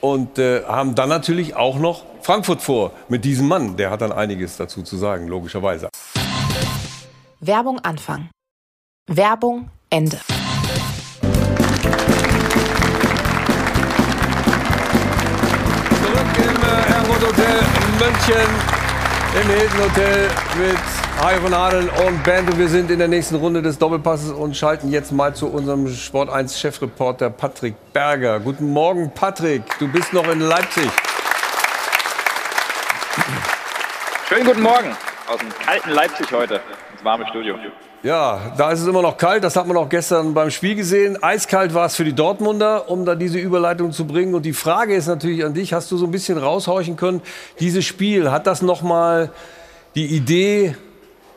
Und 0.00 0.38
äh, 0.38 0.64
haben 0.64 0.94
dann 0.94 1.08
natürlich 1.08 1.56
auch 1.56 1.78
noch 1.78 2.02
Frankfurt 2.20 2.60
vor 2.60 2.92
mit 3.08 3.24
diesem 3.24 3.48
Mann. 3.48 3.78
Der 3.78 3.90
hat 3.90 4.02
dann 4.02 4.12
einiges 4.12 4.58
dazu 4.58 4.82
zu 4.82 4.98
sagen, 4.98 5.28
logischerweise. 5.28 5.88
Werbung 7.40 7.78
Anfang. 7.80 8.28
Werbung 9.06 9.70
Ende. 9.88 10.18
Hotel 17.36 17.64
München, 17.98 18.48
im 19.42 19.48
Hilton 19.48 19.80
Hotel 19.80 20.30
mit 20.56 20.78
Hajo 21.20 21.40
von 21.40 21.52
Adeln 21.54 21.88
und 21.88 22.22
Band. 22.22 22.48
Und 22.48 22.58
wir 22.58 22.68
sind 22.68 22.92
in 22.92 23.00
der 23.00 23.08
nächsten 23.08 23.34
Runde 23.34 23.60
des 23.60 23.76
Doppelpasses 23.76 24.30
und 24.30 24.56
schalten 24.56 24.92
jetzt 24.92 25.10
mal 25.10 25.34
zu 25.34 25.48
unserem 25.48 25.88
Sport 25.88 26.30
1 26.30 26.60
Chefreporter 26.60 27.30
Patrick 27.30 27.74
Berger. 27.92 28.38
Guten 28.38 28.70
Morgen, 28.70 29.10
Patrick. 29.12 29.62
Du 29.80 29.88
bist 29.88 30.12
noch 30.12 30.28
in 30.28 30.40
Leipzig. 30.40 30.88
Schönen 34.28 34.44
guten 34.44 34.62
Morgen 34.62 34.96
aus 35.26 35.38
dem 35.38 35.48
kalten 35.66 35.90
Leipzig 35.90 36.30
heute 36.30 36.60
ins 36.92 37.04
warme 37.04 37.26
Studio. 37.26 37.56
Ja, 38.04 38.52
da 38.58 38.70
ist 38.70 38.82
es 38.82 38.86
immer 38.86 39.00
noch 39.00 39.16
kalt. 39.16 39.42
Das 39.44 39.56
hat 39.56 39.66
man 39.66 39.78
auch 39.78 39.88
gestern 39.88 40.34
beim 40.34 40.50
Spiel 40.50 40.74
gesehen. 40.74 41.22
Eiskalt 41.22 41.72
war 41.72 41.86
es 41.86 41.96
für 41.96 42.04
die 42.04 42.12
Dortmunder, 42.12 42.90
um 42.90 43.06
da 43.06 43.14
diese 43.14 43.38
Überleitung 43.38 43.92
zu 43.92 44.06
bringen. 44.06 44.34
Und 44.34 44.42
die 44.42 44.52
Frage 44.52 44.94
ist 44.94 45.06
natürlich 45.06 45.42
an 45.42 45.54
dich: 45.54 45.72
Hast 45.72 45.90
du 45.90 45.96
so 45.96 46.04
ein 46.04 46.10
bisschen 46.10 46.36
raushorchen 46.36 46.96
können? 46.96 47.22
Dieses 47.60 47.86
Spiel 47.86 48.30
hat 48.30 48.46
das 48.46 48.60
noch 48.60 48.82
mal 48.82 49.30
die 49.94 50.04
Idee 50.04 50.76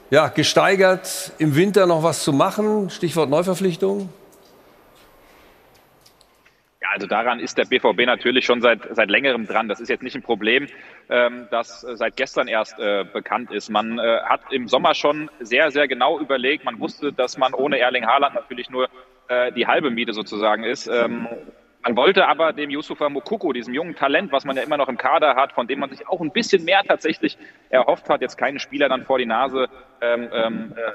ja, 0.10 0.28
gesteigert, 0.28 1.32
im 1.38 1.56
Winter 1.56 1.88
noch 1.88 2.04
was 2.04 2.24
zu 2.24 2.34
machen? 2.34 2.90
Stichwort 2.90 3.30
Neuverpflichtung. 3.30 4.10
Also 6.92 7.08
daran 7.08 7.40
ist 7.40 7.58
der 7.58 7.66
BVB 7.66 8.06
natürlich 8.06 8.46
schon 8.46 8.62
seit, 8.62 8.88
seit 8.96 9.10
längerem 9.10 9.46
dran. 9.48 9.68
Das 9.68 9.80
ist 9.80 9.90
jetzt 9.90 10.04
nicht 10.04 10.16
ein 10.16 10.22
Problem, 10.22 10.68
ähm, 11.10 11.48
das 11.52 11.84
äh, 11.84 11.96
seit 11.96 12.16
gestern 12.16 12.48
erst 12.48 12.80
äh, 12.80 13.06
bekannt 13.12 13.52
ist. 13.52 13.70
Man 13.70 14.00
äh, 14.00 14.20
hat 14.24 14.42
im 14.52 14.68
Sommer 14.68 14.94
schon 14.94 15.30
sehr, 15.40 15.72
sehr 15.72 15.88
genau 15.88 16.20
überlegt. 16.20 16.66
Man 16.66 16.80
wusste, 16.80 17.12
dass 17.12 17.38
man 17.38 17.54
ohne 17.54 17.80
Erling 17.80 18.06
Haaland 18.06 18.36
natürlich 18.36 18.70
nur 18.70 18.88
äh, 19.28 19.52
die 19.52 19.68
halbe 19.68 19.90
Miete 19.90 20.14
sozusagen 20.14 20.64
ist. 20.64 20.88
Ähm, 20.88 21.28
man 21.84 21.96
wollte 21.96 22.28
aber 22.28 22.52
dem 22.54 22.70
Yusufa 22.70 23.08
Mokoko, 23.08 23.54
diesem 23.54 23.74
jungen 23.74 23.96
Talent, 23.96 24.32
was 24.32 24.44
man 24.44 24.58
ja 24.58 24.64
immer 24.64 24.78
noch 24.78 24.90
im 24.90 24.98
Kader 24.98 25.36
hat, 25.36 25.54
von 25.54 25.68
dem 25.68 25.80
man 25.80 25.90
sich 25.90 26.08
auch 26.08 26.20
ein 26.20 26.32
bisschen 26.32 26.66
mehr 26.66 26.82
tatsächlich 26.84 27.38
erhofft 27.70 28.10
hat, 28.10 28.22
jetzt 28.22 28.38
keine 28.38 28.60
Spieler 28.60 28.90
dann 28.90 29.06
vor 29.06 29.18
die 29.20 29.26
Nase 29.26 29.68
ähm, 30.02 30.28
ähm, 30.34 30.74
äh, 30.76 30.92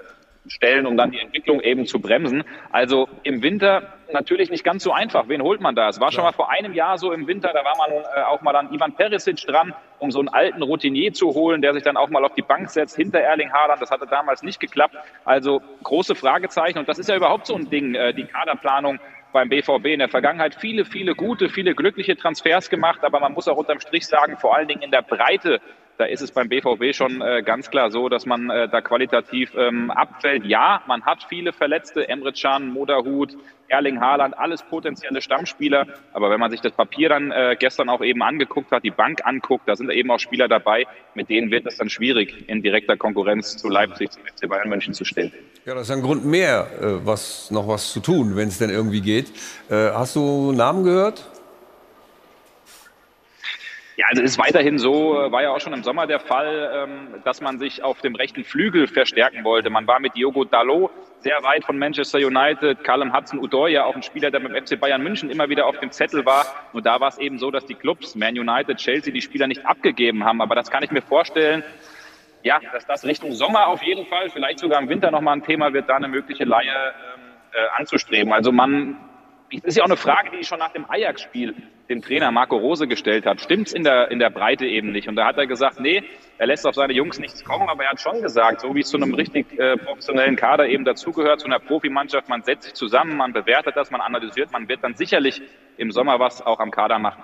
stellen, 0.47 0.87
um 0.87 0.97
dann 0.97 1.11
die 1.11 1.21
Entwicklung 1.21 1.61
eben 1.61 1.87
zu 1.87 2.01
bremsen. 2.01 2.45
Also 2.71 3.09
im 3.23 3.43
Winter 3.43 3.95
natürlich 4.13 4.51
nicht 4.51 4.65
ganz 4.65 4.83
so 4.83 4.93
einfach. 4.93 5.29
Wen 5.29 5.43
holt 5.43 5.61
man 5.61 5.75
da? 5.75 5.89
Es 5.89 6.01
war 6.01 6.13
schon 6.13 6.25
mal 6.25 6.33
vor 6.33 6.51
einem 6.51 6.75
Jahr 6.75 6.99
so 6.99 7.13
im 7.13 7.27
Winter, 7.27 7.53
da 7.53 7.65
war 7.65 7.77
man 7.77 7.91
äh, 7.91 8.23
auch 8.29 8.43
mal 8.43 8.55
an 8.57 8.73
Ivan 8.73 8.95
Perisic 8.95 9.37
dran, 9.47 9.75
um 9.99 10.11
so 10.11 10.19
einen 10.19 10.29
alten 10.29 10.63
Routinier 10.63 11.13
zu 11.13 11.35
holen, 11.35 11.63
der 11.63 11.73
sich 11.73 11.83
dann 11.83 11.97
auch 11.97 12.11
mal 12.11 12.25
auf 12.25 12.35
die 12.35 12.43
Bank 12.43 12.71
setzt 12.71 12.97
hinter 12.97 13.21
Erling 13.21 13.53
Haaland. 13.53 13.81
Das 13.81 13.91
hatte 13.91 14.07
damals 14.07 14.43
nicht 14.43 14.61
geklappt. 14.61 14.97
Also 15.25 15.63
große 15.83 16.15
Fragezeichen. 16.15 16.79
Und 16.79 16.89
das 16.89 16.99
ist 16.99 17.09
ja 17.09 17.17
überhaupt 17.17 17.47
so 17.47 17.55
ein 17.55 17.71
Ding, 17.71 17.95
äh, 17.95 18.13
die 18.13 18.25
Kaderplanung 18.25 18.99
beim 19.33 19.49
BVB 19.49 19.87
in 19.87 20.01
der 20.01 20.09
Vergangenheit 20.09 20.55
viele, 20.55 20.85
viele 20.85 21.15
gute, 21.15 21.49
viele 21.49 21.75
glückliche 21.75 22.17
Transfers 22.17 22.69
gemacht, 22.69 23.03
aber 23.03 23.19
man 23.19 23.33
muss 23.33 23.49
auch 23.49 23.57
unterm 23.57 23.81
Strich 23.81 24.07
sagen, 24.07 24.37
vor 24.37 24.55
allen 24.55 24.69
Dingen 24.69 24.83
in 24.83 24.91
der 24.91 25.03
Breite 25.03 25.61
da 26.03 26.09
ist 26.09 26.21
es 26.21 26.33
beim 26.33 26.49
BVB 26.49 26.93
schon 26.97 27.23
äh, 27.23 27.45
ganz 27.45 27.71
klar 27.71 27.93
so, 27.93 28.09
dass 28.09 28.27
man 28.27 28.51
äh, 28.51 28.69
da 28.69 28.81
qualitativ 28.81 29.55
ähm, 29.57 29.89
abfällt. 29.89 30.45
Ja, 30.45 30.83
man 30.89 31.05
hat 31.05 31.25
viele 31.29 31.53
Verletzte, 31.53 32.09
Emre 32.09 32.33
Can, 32.33 32.73
Moderhut, 32.73 33.37
Erling 33.69 34.01
Haaland, 34.01 34.37
alles 34.37 34.65
potenzielle 34.65 35.23
Stammspieler. 35.23 35.87
Aber 36.13 36.29
wenn 36.29 36.41
man 36.41 36.51
sich 36.51 36.61
das 36.61 36.73
Papier 36.73 37.09
dann 37.09 37.31
äh, 37.31 37.57
gestern 37.57 37.89
auch 37.89 38.01
eben 38.01 38.21
angeguckt 38.25 38.73
hat, 38.73 38.83
die 38.83 38.91
Bank 38.91 39.25
anguckt, 39.25 39.69
da 39.69 39.77
sind 39.77 39.93
eben 39.93 40.11
auch 40.11 40.19
Spieler 40.19 40.49
dabei, 40.49 40.87
mit 41.15 41.29
denen 41.29 41.53
wird 41.53 41.67
es 41.67 41.77
dann 41.77 41.89
schwierig, 41.89 42.49
in 42.49 42.63
direkter 42.63 42.97
Konkurrenz 42.97 43.57
zu 43.57 43.69
Leipzig, 43.69 44.11
zu 44.11 44.19
FC 44.19 44.49
Bayern 44.49 44.69
München 44.69 44.95
zu 44.95 45.05
stehen. 45.05 45.33
Ja, 45.65 45.75
das 45.75 45.89
ist 45.89 45.95
ein 45.95 46.03
Grund 46.03 46.25
mehr, 46.25 46.67
äh, 46.81 47.07
was, 47.07 47.53
noch 47.53 47.69
was 47.69 47.93
zu 47.93 48.01
tun, 48.01 48.35
wenn 48.35 48.49
es 48.49 48.59
denn 48.59 48.71
irgendwie 48.71 49.03
geht. 49.03 49.31
Äh, 49.71 49.93
hast 49.93 50.17
du 50.17 50.51
Namen 50.51 50.83
gehört? 50.83 51.32
Ja, 54.03 54.09
also 54.09 54.23
ist 54.23 54.37
weiterhin 54.37 54.79
so, 54.79 55.17
äh, 55.17 55.31
war 55.31 55.45
ja 55.45 55.51
auch 55.51 55.61
schon 55.61 55.73
im 55.73 55.85
Sommer 55.85 56.09
der 56.09 56.19
Fall, 56.19 56.73
ähm, 56.75 57.23
dass 57.23 57.41
man 57.41 57.61
sich 57.61 57.85
auf 57.85 58.01
dem 58.01 58.17
rechten 58.17 58.43
Flügel 58.43 58.89
verstärken 58.89 59.45
wollte. 59.45 59.71
Man 59.71 59.87
war 59.87 60.01
mit 60.01 60.17
Diogo 60.17 60.43
Dalot 60.45 60.91
sehr 61.21 61.41
weit 61.45 61.65
von 61.65 61.79
Manchester 61.79 62.19
United, 62.19 62.83
Callum 62.83 63.17
Hudson-Odoi, 63.17 63.71
ja 63.71 63.85
auch 63.85 63.95
ein 63.95 64.03
Spieler, 64.03 64.33
der 64.33 64.41
dem 64.41 64.57
FC 64.57 64.81
Bayern 64.81 65.05
München 65.05 65.31
immer 65.31 65.49
wieder 65.49 65.67
auf 65.67 65.79
dem 65.79 65.93
Zettel 65.93 66.27
war. 66.27 66.47
Nur 66.73 66.83
da 66.83 66.99
war 66.99 67.11
es 67.11 67.19
eben 67.19 67.39
so, 67.39 67.53
dass 67.53 67.65
die 67.65 67.77
Clubs, 67.77 68.17
Man 68.17 68.37
United, 68.37 68.79
Chelsea, 68.79 69.13
die 69.13 69.23
Spieler 69.23 69.47
nicht 69.47 69.65
abgegeben 69.65 70.25
haben. 70.25 70.43
Aber 70.43 70.57
das 70.57 70.69
kann 70.69 70.83
ich 70.83 70.91
mir 70.91 71.03
vorstellen, 71.03 71.63
ja, 72.43 72.59
dass 72.73 72.85
das 72.85 73.05
Richtung 73.05 73.31
Sommer 73.31 73.69
auf 73.69 73.85
jeden 73.85 74.07
Fall, 74.07 74.31
vielleicht 74.31 74.59
sogar 74.59 74.83
im 74.83 74.89
Winter 74.89 75.13
nochmal 75.13 75.37
ein 75.37 75.45
Thema 75.45 75.73
wird, 75.75 75.89
da 75.89 75.95
eine 75.95 76.09
mögliche 76.09 76.43
Laie 76.43 76.67
ähm, 76.67 77.21
äh, 77.53 77.79
anzustreben. 77.79 78.33
Also 78.33 78.51
man 78.51 78.97
das 79.53 79.65
ist 79.65 79.77
ja 79.77 79.83
auch 79.83 79.89
eine 79.89 79.97
Frage, 79.99 80.31
die 80.31 80.39
ich 80.39 80.49
schon 80.49 80.59
nach 80.59 80.73
dem 80.73 80.89
Ajax-Spiel 80.89 81.55
dem 81.93 82.03
Trainer 82.03 82.31
Marco 82.31 82.57
Rose 82.57 82.89
gestellt 82.89 83.27
habe. 83.27 83.39
Stimmt's 83.39 83.73
in 83.73 83.85
der, 83.85 84.11
in 84.11 84.19
der 84.19 84.31
Breite 84.31 84.67
eben 84.67 84.93
nicht? 84.93 85.09
Und 85.09 85.17
da 85.17 85.27
hat 85.27 85.37
er 85.37 85.47
gesagt, 85.47 85.79
nee, 85.79 86.03
er 86.39 86.47
lässt 86.47 86.67
auf 86.67 86.75
seine 86.75 86.93
Jungs 86.93 87.19
nichts 87.19 87.45
kommen, 87.45 87.69
aber 87.69 87.85
er 87.85 87.91
hat 87.91 88.01
schon 88.01 88.21
gesagt, 88.23 88.63
so 88.63 88.75
wie 88.75 88.81
es 88.81 88.89
zu 88.89 88.97
einem 88.97 89.15
richtig 89.15 89.59
äh, 89.59 89.77
professionellen 89.77 90.37
Kader 90.37 90.67
eben 90.67 90.85
dazugehört, 90.85 91.41
zu 91.41 91.47
einer 91.47 91.61
Profimannschaft, 91.61 92.29
man 92.29 92.43
setzt 92.43 92.65
sich 92.65 92.75
zusammen, 92.75 93.17
man 93.17 93.33
bewertet 93.33 93.77
das, 93.77 93.91
man 93.91 94.01
analysiert, 94.01 94.51
man 94.51 94.69
wird 94.69 94.83
dann 94.83 94.95
sicherlich 94.95 95.43
im 95.77 95.93
Sommer 95.93 96.19
was 96.19 96.45
auch 96.45 96.59
am 96.59 96.71
Kader 96.71 96.99
machen. 96.99 97.23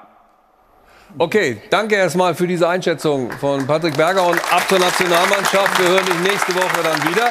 Okay, 1.17 1.63
danke 1.71 1.95
erstmal 1.95 2.35
für 2.35 2.47
diese 2.47 2.69
Einschätzung 2.69 3.33
von 3.33 3.67
Patrick 3.67 3.97
Berger 3.97 4.27
und 4.27 4.39
ab 4.53 4.69
zur 4.69 4.79
Nationalmannschaft. 4.79 5.81
Wir 5.81 5.89
hören 5.89 6.05
dich 6.05 6.21
nächste 6.21 6.55
Woche 6.55 6.83
dann 6.83 7.11
wieder. 7.11 7.31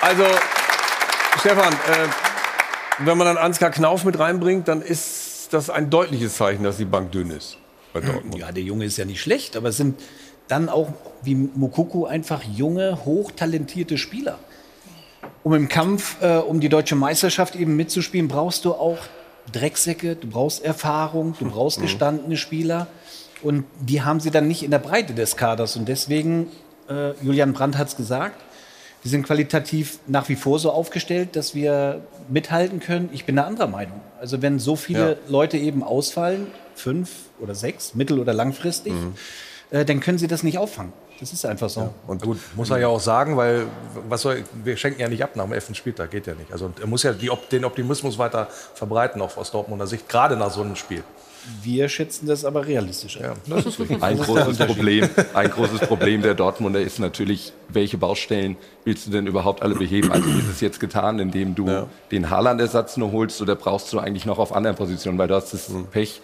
Also, 0.00 0.24
Stefan, 1.40 1.72
äh, 1.72 2.08
wenn 2.98 3.18
man 3.18 3.26
dann 3.26 3.36
Ansgar 3.36 3.70
Knauf 3.70 4.04
mit 4.04 4.18
reinbringt, 4.18 4.68
dann 4.68 4.80
ist 4.80 5.31
das 5.52 5.70
ein 5.70 5.90
deutliches 5.90 6.36
Zeichen, 6.36 6.64
dass 6.64 6.76
die 6.76 6.84
Bank 6.84 7.12
dünn 7.12 7.30
ist 7.30 7.58
bei 7.92 8.00
Dortmund. 8.00 8.38
Ja, 8.38 8.52
der 8.52 8.62
Junge 8.62 8.84
ist 8.84 8.96
ja 8.96 9.04
nicht 9.04 9.20
schlecht, 9.20 9.56
aber 9.56 9.68
es 9.68 9.76
sind 9.76 10.00
dann 10.48 10.68
auch 10.68 10.88
wie 11.22 11.34
Mukoko 11.34 12.06
einfach 12.06 12.42
junge, 12.42 13.04
hochtalentierte 13.04 13.98
Spieler. 13.98 14.38
Um 15.42 15.54
im 15.54 15.68
Kampf 15.68 16.20
äh, 16.20 16.36
um 16.36 16.60
die 16.60 16.68
deutsche 16.68 16.94
Meisterschaft 16.94 17.56
eben 17.56 17.76
mitzuspielen, 17.76 18.28
brauchst 18.28 18.64
du 18.64 18.72
auch 18.72 18.98
Drecksäcke, 19.50 20.16
du 20.16 20.28
brauchst 20.28 20.64
Erfahrung, 20.64 21.34
du 21.38 21.50
brauchst 21.50 21.78
mhm. 21.78 21.82
gestandene 21.82 22.36
Spieler. 22.36 22.86
Und 23.42 23.64
die 23.80 24.02
haben 24.02 24.20
sie 24.20 24.30
dann 24.30 24.46
nicht 24.46 24.62
in 24.62 24.70
der 24.70 24.78
Breite 24.78 25.14
des 25.14 25.36
Kaders. 25.36 25.76
Und 25.76 25.88
deswegen, 25.88 26.48
äh, 26.88 27.12
Julian 27.22 27.52
Brandt 27.52 27.76
hat 27.76 27.88
es 27.88 27.96
gesagt, 27.96 28.40
wir 29.02 29.10
sind 29.10 29.26
qualitativ 29.26 29.98
nach 30.06 30.28
wie 30.28 30.36
vor 30.36 30.58
so 30.58 30.70
aufgestellt, 30.70 31.34
dass 31.34 31.54
wir 31.54 32.02
mithalten 32.28 32.78
können. 32.80 33.10
Ich 33.12 33.24
bin 33.24 33.38
eine 33.38 33.46
anderer 33.46 33.66
Meinung. 33.66 34.00
Also 34.20 34.42
wenn 34.42 34.58
so 34.60 34.76
viele 34.76 35.12
ja. 35.12 35.16
Leute 35.28 35.58
eben 35.58 35.82
ausfallen, 35.82 36.46
fünf 36.76 37.10
oder 37.40 37.54
sechs, 37.54 37.94
mittel- 37.94 38.20
oder 38.20 38.32
langfristig, 38.32 38.92
mhm. 38.92 39.14
äh, 39.70 39.84
dann 39.84 39.98
können 40.00 40.18
sie 40.18 40.28
das 40.28 40.44
nicht 40.44 40.58
auffangen. 40.58 40.92
Das 41.18 41.32
ist 41.32 41.44
einfach 41.44 41.68
so. 41.68 41.80
Ja. 41.80 41.90
Und 42.06 42.22
gut, 42.22 42.38
muss 42.56 42.70
er 42.70 42.78
ja 42.78 42.88
auch 42.88 43.00
sagen, 43.00 43.36
weil 43.36 43.66
was 44.08 44.22
soll, 44.22 44.44
wir 44.64 44.76
schenken 44.76 45.00
ja 45.00 45.08
nicht 45.08 45.22
ab 45.22 45.36
nach 45.36 45.44
dem 45.44 45.52
elften 45.52 45.74
Spieltag, 45.74 46.10
geht 46.10 46.26
ja 46.26 46.34
nicht. 46.34 46.52
Also 46.52 46.72
er 46.80 46.86
muss 46.86 47.02
ja 47.02 47.12
die, 47.12 47.30
den 47.50 47.64
Optimismus 47.64 48.18
weiter 48.18 48.48
verbreiten, 48.74 49.20
auch 49.20 49.36
aus 49.36 49.50
Dortmunder 49.50 49.86
Sicht, 49.86 50.08
gerade 50.08 50.36
nach 50.36 50.50
so 50.50 50.62
einem 50.62 50.76
Spiel. 50.76 51.02
Wir 51.62 51.88
schätzen 51.88 52.26
das 52.26 52.44
aber 52.44 52.66
realistisch 52.66 53.18
Ja, 53.20 53.34
das 53.46 53.66
ist 53.66 53.80
richtig. 53.80 54.02
Ein, 54.02 54.18
großes 54.18 54.58
Problem, 54.58 55.08
ein 55.34 55.50
großes 55.50 55.80
Problem 55.80 56.22
der 56.22 56.34
Dortmunder 56.34 56.80
ist 56.80 57.00
natürlich, 57.00 57.52
welche 57.68 57.98
Baustellen 57.98 58.56
willst 58.84 59.06
du 59.06 59.10
denn 59.10 59.26
überhaupt 59.26 59.62
alle 59.62 59.74
beheben? 59.74 60.12
Also 60.12 60.28
ist 60.30 60.48
es 60.48 60.60
jetzt 60.60 60.78
getan, 60.78 61.18
indem 61.18 61.54
du 61.54 61.66
ja. 61.66 61.86
den 62.10 62.30
Haaland-Ersatz 62.30 62.96
nur 62.96 63.12
holst 63.12 63.42
oder 63.42 63.56
brauchst 63.56 63.92
du 63.92 63.98
eigentlich 63.98 64.24
noch 64.24 64.38
auf 64.38 64.54
anderen 64.54 64.76
Positionen? 64.76 65.18
Weil 65.18 65.28
du 65.28 65.34
hast 65.34 65.52
das 65.52 65.68
mhm. 65.68 65.86
Pech, 65.86 66.20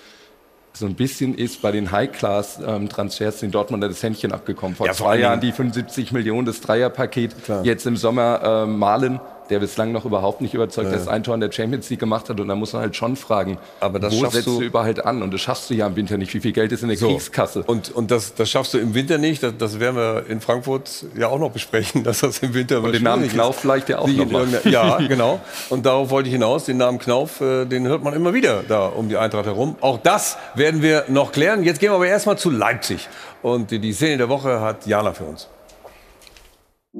so 0.72 0.87
ein 0.87 0.94
bisschen 0.94 1.35
ist 1.35 1.62
bei 1.62 1.72
den 1.72 1.90
High-Class-Transfers 1.90 3.40
den 3.40 3.50
Dortmunder 3.50 3.88
das 3.88 4.02
Händchen 4.02 4.33
abgekommen. 4.33 4.76
Vor 4.76 4.87
ja, 4.87 4.92
zwei 4.92 5.18
Jahren 5.18 5.40
die 5.40 5.50
75 5.50 6.12
Millionen, 6.12 6.46
das 6.46 6.61
Dreierpaket, 6.61 7.35
jetzt 7.64 7.87
im 7.87 7.96
Sommer 7.96 8.64
äh, 8.64 8.66
Malen 8.66 9.20
der 9.51 9.59
bislang 9.59 9.93
noch 9.93 10.05
überhaupt 10.05 10.41
nicht 10.41 10.55
überzeugt, 10.55 10.91
ja. 10.91 10.97
dass 10.97 11.09
ein 11.09 11.23
Tor 11.23 11.35
in 11.35 11.41
der 11.41 11.53
Champions 11.53 11.89
League 11.91 12.01
gemacht 12.01 12.29
hat. 12.29 12.41
Und 12.41 12.49
da 12.49 12.55
muss 12.55 12.73
man 12.73 12.83
halt 12.83 12.97
schon 12.97 13.17
fragen, 13.17 13.59
wo 13.81 14.27
setzt 14.29 14.47
du, 14.47 14.61
du 14.61 14.67
überhaupt 14.67 15.05
an? 15.05 15.23
Und 15.23 15.33
das 15.33 15.41
schaffst 15.41 15.71
du 15.71 15.75
ja 15.75 15.87
im 15.87 15.97
Winter 15.97 16.17
nicht. 16.17 16.33
Wie 16.35 16.41
viel 16.41 16.53
Geld 16.53 16.73
ist 16.73 16.83
in 16.83 16.89
der 16.89 16.99
so. 16.99 17.09
Kriegskasse? 17.09 17.63
Und, 17.65 17.91
und 17.91 18.11
das, 18.11 18.35
das 18.35 18.51
schaffst 18.51 18.75
du 18.75 18.79
im 18.79 18.95
Winter 18.95 19.19
nicht. 19.19 19.43
Das, 19.43 19.55
das 19.59 19.81
werden 19.81 19.97
wir 19.97 20.25
in 20.29 20.41
Frankfurt 20.41 21.05
ja 21.17 21.29
auch 21.29 21.39
noch 21.39 21.51
besprechen, 21.51 22.05
dass 22.05 22.21
das 22.21 22.39
im 22.39 22.55
Winter 22.55 22.83
Und 22.83 22.93
den 22.93 23.03
Namen 23.03 23.29
Knauf 23.29 23.57
ist. 23.57 23.61
vielleicht 23.63 23.89
ja 23.89 23.99
auch 23.99 24.09
noch 24.09 24.31
mal. 24.31 24.47
Ja, 24.65 24.99
genau. 25.09 25.41
Und 25.69 25.87
darauf 25.87 26.11
wollte 26.11 26.29
ich 26.29 26.35
hinaus. 26.35 26.65
Den 26.65 26.77
Namen 26.79 26.99
Knauf, 26.99 27.41
äh, 27.41 27.65
den 27.65 27.87
hört 27.87 28.03
man 28.03 28.15
immer 28.15 28.35
wieder 28.35 28.63
da 28.67 28.87
um 28.87 29.09
die 29.09 29.17
Eintracht 29.17 29.47
herum. 29.47 29.77
Auch 29.81 29.99
das 29.99 30.37
werden 30.55 30.83
wir 30.83 31.05
noch 31.09 31.33
klären. 31.33 31.63
Jetzt 31.63 31.81
gehen 31.81 31.91
wir 31.91 31.97
aber 31.97 32.07
erstmal 32.07 32.39
zu 32.39 32.51
Leipzig. 32.51 33.09
Und 33.43 33.71
die 33.71 33.93
Szene 33.93 34.19
der 34.19 34.29
Woche 34.29 34.61
hat 34.61 34.87
Jana 34.87 35.13
für 35.13 35.25
uns. 35.25 35.49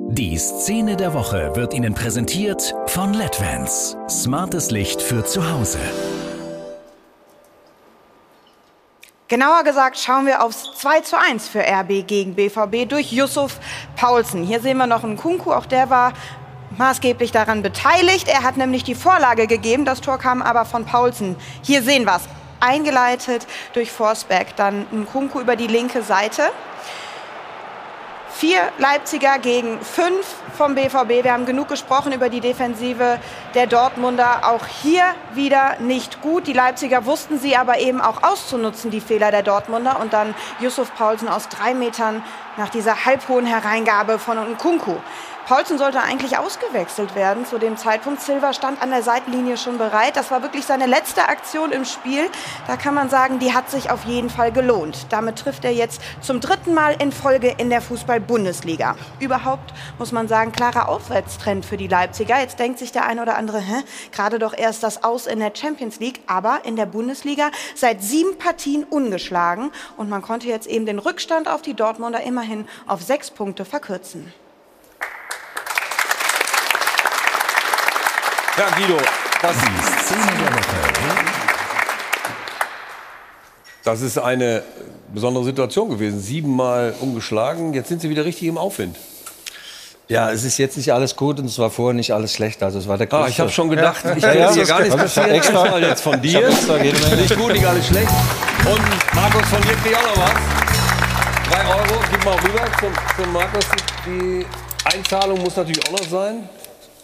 Die 0.01 0.39
Szene 0.39 0.95
der 0.95 1.13
Woche 1.13 1.57
wird 1.57 1.75
Ihnen 1.75 1.93
präsentiert 1.93 2.73
von 2.87 3.15
LEDVANCE. 3.15 3.97
Smartes 4.09 4.71
Licht 4.71 5.03
für 5.03 5.25
zu 5.25 5.51
Hause. 5.51 5.81
Genauer 9.27 9.65
gesagt 9.65 9.99
schauen 9.99 10.27
wir 10.27 10.45
aufs 10.45 10.71
2 10.77 11.01
zu 11.01 11.19
1 11.19 11.49
für 11.49 11.61
RB 11.61 12.07
gegen 12.07 12.37
BVB 12.37 12.89
durch 12.89 13.13
Yusuf 13.13 13.59
Paulsen. 13.97 14.45
Hier 14.45 14.61
sehen 14.61 14.79
wir 14.79 14.87
noch 14.87 15.03
einen 15.03 15.17
Kunku, 15.17 15.53
auch 15.53 15.67
der 15.67 15.91
war 15.91 16.13
maßgeblich 16.77 17.33
daran 17.33 17.63
beteiligt. 17.63 18.29
Er 18.29 18.45
hat 18.45 18.57
nämlich 18.57 18.85
die 18.85 18.95
Vorlage 18.95 19.49
gegeben, 19.49 19.85
das 19.85 20.01
Tor 20.01 20.19
kam 20.19 20.43
aber 20.43 20.65
von 20.65 20.85
Paulsen. 20.85 21.35
Hier 21.63 21.83
sehen 21.83 22.05
wir 22.05 22.17
es, 22.17 22.29
eingeleitet 22.61 23.49
durch 23.73 23.91
Forsberg, 23.91 24.55
dann 24.55 24.87
ein 24.93 25.07
Kunku 25.07 25.41
über 25.41 25.57
die 25.57 25.67
linke 25.67 26.03
Seite. 26.03 26.53
Vier 28.39 28.71
Leipziger 28.79 29.41
gegen 29.41 29.81
fünf 29.81 30.37
vom 30.57 30.77
BVB. 30.77 31.25
Wir 31.25 31.33
haben 31.33 31.45
genug 31.45 31.67
gesprochen 31.67 32.13
über 32.13 32.29
die 32.29 32.39
Defensive 32.39 33.19
der 33.57 33.67
Dortmunder. 33.67 34.43
Auch 34.49 34.65
hier 34.65 35.03
wieder 35.35 35.81
nicht 35.81 36.23
gut. 36.23 36.47
Die 36.47 36.53
Leipziger 36.53 37.05
wussten 37.05 37.41
sie 37.41 37.57
aber 37.57 37.81
eben 37.81 38.01
auch 38.01 38.23
auszunutzen, 38.23 38.93
die 38.93 39.01
Fehler 39.01 39.33
der 39.33 39.43
Dortmunder. 39.43 39.99
Und 39.99 40.13
dann 40.13 40.37
Yusuf 40.61 40.95
Paulsen 40.95 41.27
aus 41.27 41.49
drei 41.49 41.75
Metern 41.75 42.23
nach 42.57 42.69
dieser 42.69 43.05
halbhohen 43.07 43.45
Hereingabe 43.45 44.21
von 44.21 44.39
Nkunku. 44.53 44.95
Paulsen 45.49 45.79
sollte 45.79 46.03
eigentlich 46.03 46.37
ausgewechselt 46.37 47.15
werden 47.15 47.47
zu 47.47 47.57
dem 47.57 47.79
Zeitpunkt. 47.79 48.21
Silva 48.21 48.53
stand 48.53 48.83
an 48.83 48.91
der 48.91 49.03
Seitenlinie 49.03 49.57
schon 49.57 49.79
bereit. 49.79 50.15
Das 50.15 50.31
war 50.31 50.43
wirklich 50.43 50.67
seine 50.67 50.85
letzte 50.85 51.27
Aktion 51.27 51.73
im 51.73 51.87
Spiel. 51.87 52.29
Da 52.67 52.77
kann 52.77 52.93
man 52.93 53.09
sagen, 53.09 53.39
die 53.39 53.55
hat 53.55 53.71
sich 53.71 53.91
auf 53.91 54.05
jeden 54.05 54.29
Fall 54.29 54.53
gelohnt. 54.53 55.07
Damit 55.09 55.39
trifft 55.39 55.65
er 55.65 55.73
jetzt 55.73 56.03
zum 56.21 56.41
dritten 56.41 56.75
Mal 56.75 57.01
in 57.01 57.13
Folge 57.13 57.55
in 57.57 57.71
der 57.71 57.81
Fußball-Bundesliga. 57.81 58.97
Überhaupt 59.21 59.73
muss 59.99 60.13
man 60.13 60.29
sagen, 60.29 60.53
klarer 60.53 60.87
Aufwärtstrend 60.87 61.65
für 61.65 61.79
die 61.79 61.89
Leipziger. 61.89 62.39
Jetzt 62.39 62.59
denkt 62.59 62.79
sich 62.79 62.93
der 62.93 63.07
eine 63.07 63.23
oder 63.23 63.39
andere, 63.39 63.59
hä, 63.59 63.83
gerade 64.13 64.39
doch 64.39 64.53
erst 64.53 64.83
das 64.83 65.03
Aus 65.03 65.27
in 65.27 65.41
der 65.41 65.53
Champions 65.55 65.99
League, 65.99 66.21
aber 66.27 66.61
in 66.65 66.77
der 66.77 66.85
Bundesliga 66.85 67.51
seit 67.75 68.03
sieben 68.03 68.37
Partien 68.37 68.85
ungeschlagen. 68.85 69.71
Und 69.97 70.11
man 70.11 70.21
konnte 70.21 70.47
jetzt 70.47 70.67
eben 70.67 70.85
den 70.85 70.99
Rückstand 70.99 71.49
auf 71.49 71.63
die 71.63 71.73
Dortmunder 71.73 72.21
immerhin 72.21 72.69
auf 72.87 73.01
sechs 73.01 73.31
Punkte 73.31 73.65
verkürzen. 73.65 74.31
Ja, 78.59 78.67
Guido, 78.77 78.97
das 79.43 79.57
ist 79.57 80.07
Szene 80.07 80.27
der 80.45 80.53
Woche. 80.55 80.65
Das 83.85 84.01
ist 84.03 84.19
eine 84.19 84.63
besondere 85.15 85.45
Situation 85.45 85.89
gewesen. 85.89 86.21
Siebenmal 86.21 86.95
umgeschlagen. 87.01 87.73
Jetzt 87.73 87.89
sind 87.89 88.01
sie 88.03 88.11
wieder 88.11 88.25
richtig 88.25 88.49
im 88.49 88.59
Aufwind. 88.59 88.97
Ja, 90.09 90.31
es 90.31 90.43
ist 90.45 90.59
jetzt 90.59 90.77
nicht 90.77 90.93
alles 90.93 91.17
gut 91.17 91.39
und 91.39 91.47
es 91.47 91.59
war 91.59 91.71
vorher 91.71 91.95
nicht 91.95 92.13
alles 92.13 92.33
schlecht. 92.33 92.63
Also 92.63 92.79
es 92.79 92.89
war 92.89 92.97
der 92.99 93.13
Ah, 93.13 93.27
ich 93.29 93.39
habe 93.41 93.51
schon 93.51 93.69
gedacht, 93.69 94.05
Ja. 94.05 94.17
ich 94.17 94.23
Ja, 94.23 94.33
ja, 94.35 94.55
das 94.55 94.69
gar 94.69 94.81
nichts 94.81 94.97
passieren. 94.97 95.31
extra- 95.31 95.63
Extra 95.65 95.79
jetzt 95.79 96.01
von 96.03 96.21
dir. 96.23 96.49
extra. 96.49 96.77
Nicht 96.79 97.37
gut, 97.37 97.53
nicht 97.53 97.67
alles 97.67 97.87
schlecht. 97.87 98.09
Und 98.65 99.15
Markus, 99.15 99.49
von 99.49 99.61
dir 99.63 99.73
krieg 99.75 99.93
ich 99.93 99.97
auch 99.97 100.03
noch 100.03 100.17
was. 100.23 100.33
Drei 101.51 101.67
Euro, 101.69 102.01
gib 102.11 102.25
mal 102.25 102.35
rüber 102.37 102.65
zum, 102.81 102.93
zum 103.23 103.33
Markus. 103.33 103.65
Die 104.07 104.47
Einzahlung 104.97 105.43
muss 105.43 105.57
natürlich 105.57 105.87
auch 105.89 105.93
noch 105.93 106.09
sein. 106.09 106.49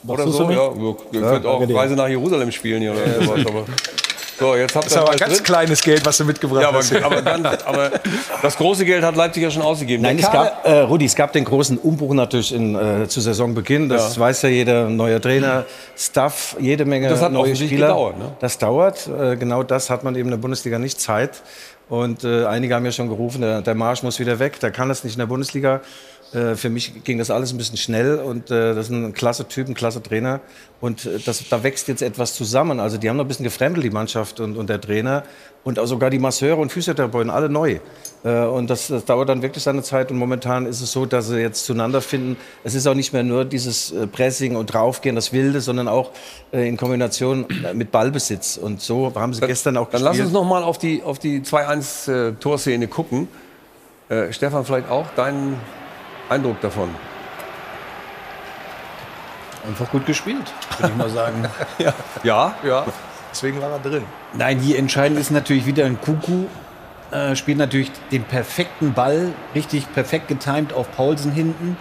Oder 0.06 0.28
so, 0.28 0.50
ja. 0.50 0.70
Ihr 1.12 1.20
Ja, 1.20 1.30
könnt 1.30 1.46
auch. 1.46 1.68
Reise 1.74 1.94
nach 1.94 2.08
Jerusalem 2.08 2.50
spielen 2.52 2.82
hier 2.82 2.92
oder 2.92 3.22
sowas. 3.24 3.46
Aber 3.46 3.64
so, 4.36 4.56
jetzt 4.56 4.74
habt 4.74 4.86
Das 4.86 4.92
ihr 4.94 4.98
ist 5.02 5.08
aber 5.08 5.16
ganz 5.16 5.34
drin. 5.36 5.44
kleines 5.44 5.80
Geld, 5.82 6.04
was 6.04 6.16
du 6.18 6.24
mitgebracht 6.24 6.62
Ja, 6.62 6.68
aber, 6.70 6.78
hast. 6.78 6.92
aber, 6.96 7.22
ganz, 7.22 7.62
aber 7.66 7.90
das 8.42 8.56
große 8.56 8.84
Geld 8.84 9.04
hat 9.04 9.14
Leipzig 9.14 9.44
ja 9.44 9.50
schon 9.50 9.62
ausgegeben. 9.62 10.02
Nein, 10.02 10.18
es 10.18 10.30
gab, 10.30 10.66
äh, 10.66 10.80
Rudi, 10.80 11.04
es 11.04 11.14
gab 11.14 11.32
den 11.32 11.44
großen 11.44 11.78
Umbruch 11.78 12.14
natürlich 12.14 12.52
in, 12.52 12.74
äh, 12.74 13.06
zu 13.06 13.20
Saisonbeginn. 13.20 13.88
Das 13.88 14.16
Ja. 14.16 14.22
weiß 14.22 14.42
ja 14.42 14.48
jeder, 14.48 14.88
neuer 14.90 15.20
Trainer, 15.20 15.64
Staff, 15.96 16.56
jede 16.58 16.84
Menge 16.84 17.08
Das 17.08 17.22
hat 17.22 17.30
neue 17.32 17.54
Spieler. 17.54 17.86
gedauert, 17.86 18.18
ne? 18.18 18.32
Das 18.40 18.58
dauert. 18.58 19.06
Äh, 19.08 19.36
genau 19.36 19.62
das 19.62 19.88
hat 19.88 20.02
man 20.02 20.14
eben 20.16 20.24
in 20.26 20.30
der 20.32 20.38
Bundesliga 20.38 20.78
nicht 20.80 21.00
Zeit. 21.00 21.40
Und 21.88 22.24
äh, 22.24 22.46
einige 22.46 22.74
haben 22.74 22.84
ja 22.86 22.92
schon 22.92 23.08
gerufen, 23.08 23.42
der, 23.42 23.60
der 23.62 23.74
Marsch 23.74 24.02
muss 24.02 24.18
wieder 24.18 24.38
weg. 24.38 24.58
Der 24.58 24.70
kann 24.72 24.88
das 24.88 25.04
nicht 25.04 25.12
in 25.14 25.18
der 25.20 25.26
Bundesliga. 25.26 25.80
Äh, 26.34 26.56
für 26.56 26.68
mich 26.68 27.04
ging 27.04 27.18
das 27.18 27.30
alles 27.30 27.52
ein 27.52 27.58
bisschen 27.58 27.76
schnell 27.76 28.16
und 28.16 28.50
äh, 28.50 28.74
das 28.74 28.86
ist 28.86 28.92
ein 28.92 29.12
klasse 29.12 29.46
Typ, 29.46 29.68
ein 29.68 29.74
klasse 29.74 30.02
Trainer. 30.02 30.40
Und 30.80 31.06
äh, 31.06 31.18
das, 31.24 31.48
da 31.48 31.62
wächst 31.62 31.86
jetzt 31.88 32.02
etwas 32.02 32.34
zusammen. 32.34 32.80
Also 32.80 32.98
die 32.98 33.08
haben 33.08 33.16
noch 33.16 33.24
ein 33.24 33.28
bisschen 33.28 33.44
gefremdelt, 33.44 33.84
die 33.84 33.90
Mannschaft 33.90 34.40
und, 34.40 34.56
und 34.56 34.68
der 34.68 34.80
Trainer. 34.80 35.22
Und 35.62 35.78
auch 35.78 35.86
sogar 35.86 36.10
die 36.10 36.18
Masseure 36.18 36.60
und 36.60 36.72
Physiotherapeuten, 36.72 37.30
alle 37.30 37.48
neu. 37.48 37.78
Äh, 38.24 38.44
und 38.46 38.68
das, 38.68 38.88
das 38.88 39.04
dauert 39.04 39.28
dann 39.28 39.42
wirklich 39.42 39.62
seine 39.62 39.82
Zeit. 39.82 40.10
Und 40.10 40.18
momentan 40.18 40.66
ist 40.66 40.80
es 40.80 40.90
so, 40.90 41.06
dass 41.06 41.28
sie 41.28 41.38
jetzt 41.38 41.64
zueinander 41.64 42.00
finden. 42.00 42.36
Es 42.64 42.74
ist 42.74 42.86
auch 42.88 42.94
nicht 42.94 43.12
mehr 43.12 43.22
nur 43.22 43.44
dieses 43.44 43.92
äh, 43.92 44.08
Pressing 44.08 44.56
und 44.56 44.66
draufgehen, 44.66 45.14
das 45.14 45.32
Wilde, 45.32 45.60
sondern 45.60 45.88
auch 45.88 46.10
in 46.52 46.76
Kombination 46.76 47.46
mit 47.74 47.90
Ballbesitz. 47.90 48.56
Und 48.56 48.80
so 48.80 49.12
haben 49.14 49.34
sie 49.34 49.40
gestern 49.40 49.76
auch 49.76 49.90
Dann 49.90 50.02
gespielt. 50.02 50.18
lass 50.18 50.26
uns 50.26 50.32
noch 50.32 50.44
mal 50.44 50.62
auf 50.62 50.78
die, 50.78 51.02
auf 51.02 51.18
die 51.18 51.40
2-1-Torszene 51.40 52.86
gucken. 52.86 53.28
Stefan, 54.30 54.64
vielleicht 54.64 54.88
auch 54.88 55.06
deinen 55.16 55.56
Eindruck 56.28 56.60
davon. 56.60 56.90
Einfach 59.66 59.90
gut 59.90 60.04
gespielt, 60.04 60.52
würde 60.78 60.92
ich 60.92 60.98
mal 60.98 61.08
sagen. 61.08 61.48
ja. 61.78 61.94
ja, 62.22 62.54
ja. 62.62 62.86
Deswegen 63.32 63.60
war 63.60 63.70
er 63.70 63.78
drin. 63.78 64.04
Nein, 64.34 64.58
hier 64.58 64.78
entscheidend 64.78 65.18
ist 65.18 65.30
natürlich 65.30 65.66
wieder 65.66 65.86
ein 65.86 66.00
Kuku. 66.00 66.44
Äh, 67.10 67.36
spielt 67.36 67.58
natürlich 67.58 67.90
den 68.10 68.24
perfekten 68.24 68.92
Ball, 68.92 69.32
richtig 69.54 69.92
perfekt 69.92 70.28
getimt 70.28 70.72
auf 70.72 70.90
Paulsen 70.92 71.32
hinten. 71.32 71.76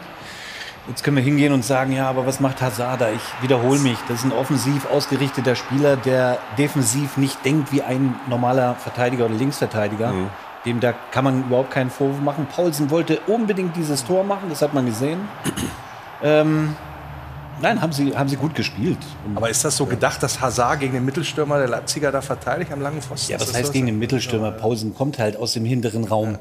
Jetzt 0.88 1.04
können 1.04 1.16
wir 1.16 1.24
hingehen 1.24 1.54
und 1.54 1.64
sagen, 1.64 1.94
ja, 1.94 2.10
aber 2.10 2.28
was 2.28 2.40
macht 2.42 2.62
Hazard 2.62 3.00
da? 3.00 3.10
Ich 3.10 3.22
wiederhole 3.42 3.80
mich. 3.80 3.98
Das 4.10 4.20
ist 4.20 4.26
ein 4.26 4.34
offensiv 4.34 4.86
ausgerichteter 4.92 5.56
Spieler, 5.56 5.96
der 5.96 6.40
defensiv 6.58 7.16
nicht 7.16 7.44
denkt 7.46 7.72
wie 7.72 7.82
ein 7.82 8.16
normaler 8.28 8.76
Verteidiger 8.76 9.26
oder 9.26 9.36
Linksverteidiger. 9.36 10.12
Mhm. 10.12 10.30
Dem 10.66 10.80
da 10.80 10.94
kann 11.12 11.24
man 11.26 11.44
überhaupt 11.46 11.72
keinen 11.72 11.90
Vorwurf 11.90 12.22
machen. 12.22 12.48
Paulsen 12.54 12.90
wollte 12.90 13.20
unbedingt 13.28 13.76
dieses 13.76 14.06
Tor 14.06 14.24
machen, 14.24 14.50
das 14.50 14.62
hat 14.62 14.74
man 14.74 14.86
gesehen. 14.86 15.20
ähm, 16.24 16.76
nein, 17.62 17.82
haben 17.82 17.92
sie, 17.92 18.16
haben 18.16 18.30
sie 18.30 18.38
gut 18.38 18.56
gespielt. 18.56 18.98
Aber 19.36 19.50
ist 19.50 19.66
das 19.66 19.76
so 19.76 19.86
gedacht, 19.86 20.24
dass 20.24 20.40
Hazard 20.40 20.80
gegen 20.80 20.94
den 20.94 21.06
Mittelstürmer 21.06 21.58
der 21.58 21.68
Leipziger 21.68 22.12
da 22.12 22.22
verteidigt 22.22 22.72
am 22.72 22.82
langen 22.82 23.02
Pfosten? 23.02 23.34
Ja, 23.34 23.40
was 23.40 23.48
das 23.48 23.58
heißt 23.58 23.74
gegen 23.74 23.88
den 23.88 24.00
Mittelstürmer? 24.00 24.52
Pausen 24.52 24.96
kommt 24.96 25.20
halt 25.20 25.36
aus 25.36 25.54
dem 25.54 25.66
hinteren 25.66 26.06
Raum. 26.06 26.38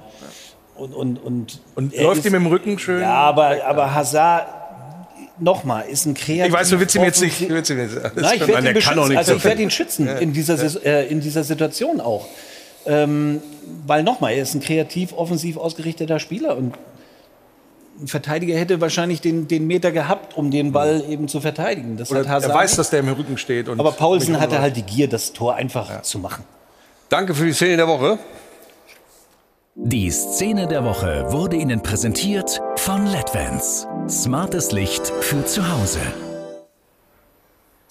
Und, 0.76 0.94
und, 0.94 1.16
und, 1.18 1.60
Und 1.74 1.92
er 1.94 2.04
läuft 2.04 2.20
ist- 2.20 2.26
ihm 2.26 2.34
im 2.34 2.46
Rücken 2.46 2.78
schön? 2.78 3.02
Ja, 3.02 3.14
aber, 3.14 3.64
aber 3.66 3.92
Hazard, 3.94 4.46
nochmal, 5.38 5.84
ist 5.88 6.06
ein 6.06 6.14
kreativer. 6.14 6.46
Ich 6.46 6.52
weiß, 6.52 6.70
du 6.70 6.80
willst 6.80 6.94
ihm 6.94 7.02
jetzt 7.02 7.20
nicht. 7.20 7.48
Willst 7.48 7.70
ihm 7.70 7.78
jetzt, 7.78 7.96
das 7.96 8.14
Nein, 8.14 8.34
ich 8.40 8.46
werde 8.48 8.70
ihn 8.70 9.16
Also 9.16 9.42
werde 9.44 9.62
ihn 9.62 9.70
schützen 9.70 10.06
Ja. 10.06 10.14
in, 10.14 10.32
dieser, 10.32 10.84
äh, 10.84 11.06
in 11.08 11.20
dieser 11.20 11.44
Situation 11.44 12.00
auch. 12.00 12.26
Ähm, 12.86 13.40
weil 13.86 14.02
nochmal, 14.02 14.32
er 14.32 14.42
ist 14.42 14.54
ein 14.54 14.60
kreativ, 14.60 15.12
offensiv 15.12 15.56
ausgerichteter 15.56 16.18
Spieler 16.18 16.56
und 16.56 16.74
ein 18.00 18.08
Verteidiger 18.08 18.56
hätte 18.56 18.80
wahrscheinlich 18.80 19.20
den, 19.20 19.48
den 19.48 19.66
Meter 19.66 19.92
gehabt, 19.92 20.36
um 20.36 20.50
den 20.50 20.72
Ball 20.72 21.04
eben 21.08 21.28
zu 21.28 21.40
verteidigen. 21.40 21.96
Das 21.96 22.10
Oder 22.10 22.26
hat 22.28 22.42
er 22.42 22.54
weiß, 22.54 22.76
dass 22.76 22.90
der 22.90 23.00
im 23.00 23.08
Rücken 23.08 23.36
steht. 23.36 23.68
Und 23.68 23.78
Aber 23.78 23.92
Paulsen 23.92 24.40
hatte 24.40 24.60
halt 24.60 24.76
die 24.76 24.82
Gier, 24.82 25.08
das 25.08 25.32
Tor 25.32 25.54
einfach 25.54 26.02
zu 26.02 26.18
machen. 26.18 26.44
Danke 27.08 27.34
für 27.34 27.44
die 27.44 27.52
Szene 27.52 27.76
der 27.76 27.88
Woche. 27.88 28.18
Die 29.74 30.10
Szene 30.10 30.66
der 30.66 30.84
Woche 30.84 31.26
wurde 31.30 31.56
Ihnen 31.56 31.82
präsentiert 31.82 32.60
von 32.76 33.06
LEDVANCE. 33.06 33.86
Smartes 34.08 34.72
Licht 34.72 35.06
für 35.20 35.44
zu 35.44 35.66
Hause. 35.70 36.00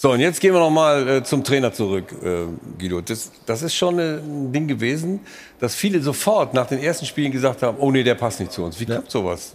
So, 0.02 0.14
und 0.14 0.20
jetzt 0.20 0.42
gehen 0.42 0.52
wir 0.52 0.60
noch 0.60 0.72
mal 0.72 1.08
äh, 1.08 1.24
zum 1.24 1.44
Trainer 1.44 1.72
zurück, 1.74 2.06
äh, 2.24 2.46
Guido. 2.80 3.02
Das, 3.02 3.30
das 3.46 3.62
ist 3.62 3.76
schon 3.76 4.00
äh, 4.00 4.16
ein 4.16 4.52
Ding 4.52 4.68
gewesen, 4.68 5.20
dass 5.60 5.76
viele 5.76 6.02
sofort 6.02 6.56
nach 6.56 6.66
den 6.66 6.80
ersten 6.80 7.06
Spielen 7.06 7.32
gesagt 7.32 7.62
haben, 7.62 7.78
oh 7.80 7.92
nee, 7.92 8.02
der 8.02 8.16
passt 8.16 8.40
nicht 8.40 8.52
zu 8.52 8.64
uns. 8.64 8.80
Wie 8.80 8.88
kommt 8.88 9.12
sowas? 9.12 9.54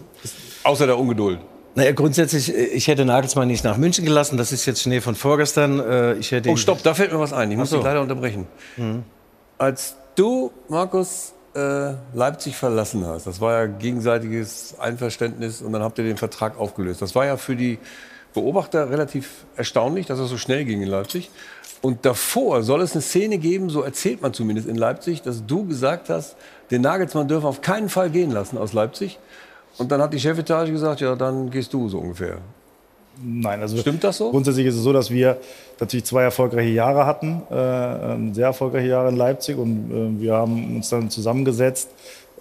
Außer 0.63 0.87
der 0.87 0.97
Ungeduld. 1.01 1.41
Naja, 1.75 1.91
grundsätzlich, 1.91 2.55
äh, 2.55 2.67
ich 2.67 2.87
hätte 2.87 3.05
Nagelsmann 3.05 3.49
nicht 3.49 3.65
nach 3.65 3.77
München 3.77 4.05
gelassen. 4.05 4.37
Das 4.37 4.53
ist 4.53 4.67
jetzt 4.67 4.83
Schnee 4.83 5.01
von 5.01 5.17
vorgestern. 5.17 5.81
Äh, 5.81 6.13
Ich 6.19 6.31
hätte 6.31 6.49
Oh, 6.51 6.55
stopp, 6.55 6.81
da 6.85 6.95
fällt 6.95 7.11
mir 7.13 7.19
was 7.19 7.33
ein. 7.33 7.51
Ich 7.51 7.57
muss 7.57 7.71
so. 7.71 7.79
dich 7.79 7.85
leider 7.85 8.01
unterbrechen. 8.01 8.47
Mhm. 8.77 9.03
Als 9.59 9.97
du, 10.15 10.53
Markus, 10.69 11.33
äh, 11.57 11.95
Leipzig 12.15 12.55
verlassen 12.55 13.05
hast, 13.05 13.27
das 13.27 13.41
war 13.41 13.53
ja 13.55 13.67
gegenseitiges 13.67 14.77
Einverständnis 14.79 15.61
und 15.61 15.73
dann 15.73 15.83
habt 15.83 15.99
ihr 15.99 16.05
den 16.05 16.19
Vertrag 16.19 16.57
aufgelöst. 16.57 17.03
Das 17.03 17.17
war 17.17 17.27
ja 17.27 17.37
für 17.37 17.57
die 17.57 17.81
Beobachter 18.37 18.91
relativ 18.91 19.47
erstaunlich, 19.57 20.07
dass 20.07 20.19
es 20.19 20.29
so 20.29 20.37
schnell 20.37 20.65
ging 20.65 20.83
in 20.83 20.89
Leipzig. 20.89 21.31
Und 21.83 22.05
davor 22.05 22.63
soll 22.63 22.83
es 22.83 22.93
eine 22.93 23.03
Szene 23.03 23.39
geben, 23.39 23.71
so 23.71 23.83
erzählt 23.83 24.23
man 24.23 24.33
zumindest 24.33 24.69
in 24.69 24.77
Leipzig, 24.77 25.23
dass 25.23 25.45
du 25.47 25.67
gesagt 25.67 26.09
hast, 26.11 26.37
den 26.71 26.83
Nagelsmann 26.83 27.29
dürfen 27.29 27.47
auf 27.47 27.61
keinen 27.61 27.89
Fall 27.89 28.11
gehen 28.11 28.31
lassen 28.31 28.59
aus 28.59 28.73
Leipzig. 28.73 29.19
Und 29.79 29.91
dann 29.91 30.01
hat 30.01 30.13
die 30.13 30.21
Chefetage 30.21 30.71
gesagt, 30.71 31.01
ja, 31.01 31.17
dann 31.17 31.51
gehst 31.51 31.73
du 31.73 31.89
so 31.89 31.99
ungefähr. 31.99 32.39
Nein, 33.23 33.61
also 33.61 33.79
Stimmt 33.79 34.05
das 34.05 34.19
so? 34.19 34.31
Grundsätzlich 34.31 34.67
ist 34.67 34.77
es 34.77 34.83
so, 34.83 34.93
dass 34.93 35.11
wir 35.11 35.39
natürlich 35.81 36.05
zwei 36.05 36.23
erfolgreiche 36.23 36.71
Jahre 36.71 37.07
hatten, 37.07 37.43
äh, 37.51 37.55
ähm, 38.13 38.35
sehr 38.35 38.47
erfolgreiche 38.47 38.89
Jahre 38.89 39.09
in 39.09 39.17
Leipzig 39.17 39.57
und 39.57 39.91
äh, 39.91 40.21
wir 40.21 40.35
haben 40.35 40.77
uns 40.77 40.91
dann 40.91 41.09
zusammengesetzt, 41.09 41.91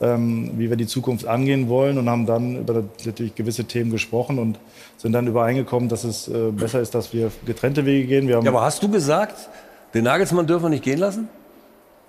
ähm, 0.02 0.52
wie 0.58 0.70
wir 0.70 0.78
die 0.78 0.88
Zukunft 0.88 1.26
angehen 1.26 1.70
wollen 1.70 1.98
und 1.98 2.10
haben 2.10 2.26
dann 2.26 2.58
über 2.58 2.84
natürlich 3.06 3.36
gewisse 3.36 3.64
Themen 3.66 3.92
gesprochen 3.92 4.40
und 4.40 4.60
sind 4.98 5.14
dann 5.14 5.28
übereingekommen, 5.28 5.88
dass 5.90 6.04
es 6.04 6.28
äh, 6.28 6.52
besser 6.52 6.82
ist, 6.82 6.96
dass 6.96 7.14
wir 7.14 7.32
getrennte 7.46 7.86
Wege 7.86 8.08
gehen. 8.08 8.28
Wir 8.28 8.36
haben 8.38 8.46
Ja, 8.46 8.52
aber 8.52 8.62
hast 8.62 8.84
du 8.84 8.90
gesagt, 8.90 9.50
den 9.94 10.04
Nagelsmann 10.04 10.48
dürfen 10.48 10.64
wir 10.64 10.70
nicht 10.70 10.84
gehen 10.84 11.00
lassen? 11.00 11.30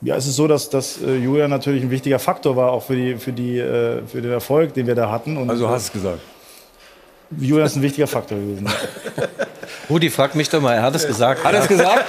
Ja, 0.03 0.16
es 0.16 0.27
ist 0.27 0.37
so, 0.37 0.46
dass, 0.46 0.68
dass 0.68 1.01
äh, 1.01 1.16
Julian 1.16 1.49
natürlich 1.51 1.83
ein 1.83 1.90
wichtiger 1.90 2.18
Faktor 2.18 2.55
war, 2.57 2.70
auch 2.72 2.83
für, 2.83 2.96
die, 2.96 3.16
für, 3.16 3.33
die, 3.33 3.59
äh, 3.59 4.03
für 4.07 4.20
den 4.20 4.31
Erfolg, 4.33 4.75
den 4.75 4.87
wir 4.87 4.94
da 4.94 5.11
hatten. 5.11 5.37
Und, 5.37 5.49
Also 5.49 5.68
hast 5.68 5.88
du 5.88 5.99
gesagt. 6.01 6.20
Julian 7.38 7.66
ist 7.66 7.77
ein 7.77 7.83
wichtiger 7.83 8.07
Faktor 8.07 8.38
gewesen. 8.38 8.68
Rudi, 9.90 10.11
frag 10.11 10.35
mich 10.35 10.49
doch 10.49 10.61
mal, 10.61 10.75
er 10.75 10.83
hat 10.83 10.94
es 10.94 11.07
gesagt. 11.07 11.42
Hat 11.44 11.55
er 11.55 11.62
es 11.62 11.68
gesagt? 11.68 12.05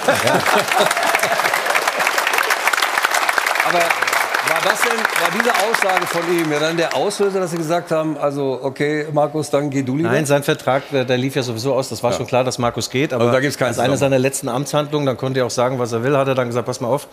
Aber 3.68 3.78
war 3.78 4.60
das 4.64 4.80
denn, 4.82 4.98
war 4.98 5.30
diese 5.38 5.50
Aussage 5.78 6.06
von 6.06 6.22
ihm 6.36 6.50
ja 6.50 6.58
dann 6.58 6.76
der 6.76 6.96
Auslöser, 6.96 7.38
dass 7.40 7.52
Sie 7.52 7.56
gesagt 7.56 7.90
haben, 7.92 8.16
also 8.18 8.58
okay, 8.62 9.06
Markus, 9.12 9.48
dann 9.50 9.70
geh 9.70 9.82
du 9.82 9.96
lieber? 9.96 10.08
Nein, 10.10 10.26
sein 10.26 10.42
Vertrag, 10.42 10.82
der, 10.90 11.04
lief 11.16 11.36
ja 11.36 11.42
sowieso 11.42 11.72
aus. 11.74 11.88
Das 11.88 12.02
war 12.02 12.10
Ja. 12.10 12.16
schon 12.16 12.26
klar, 12.26 12.42
dass 12.42 12.58
Markus 12.58 12.90
geht. 12.90 13.12
Aber 13.12 13.22
Also 13.24 13.32
da 13.34 13.40
gibt's 13.40 13.56
keinen 13.56 13.68
als 13.68 13.78
eine 13.78 13.92
Zusammenhang. 13.94 13.98
seiner 14.12 14.18
letzten 14.18 14.48
Amtshandlungen, 14.48 15.06
dann 15.06 15.16
konnte 15.16 15.40
er 15.40 15.46
auch 15.46 15.50
sagen, 15.50 15.78
was 15.78 15.92
er 15.92 16.02
will, 16.02 16.16
hat 16.16 16.26
er 16.26 16.34
dann 16.34 16.48
gesagt, 16.48 16.66
pass 16.66 16.80
mal 16.80 16.88
auf, 16.88 17.06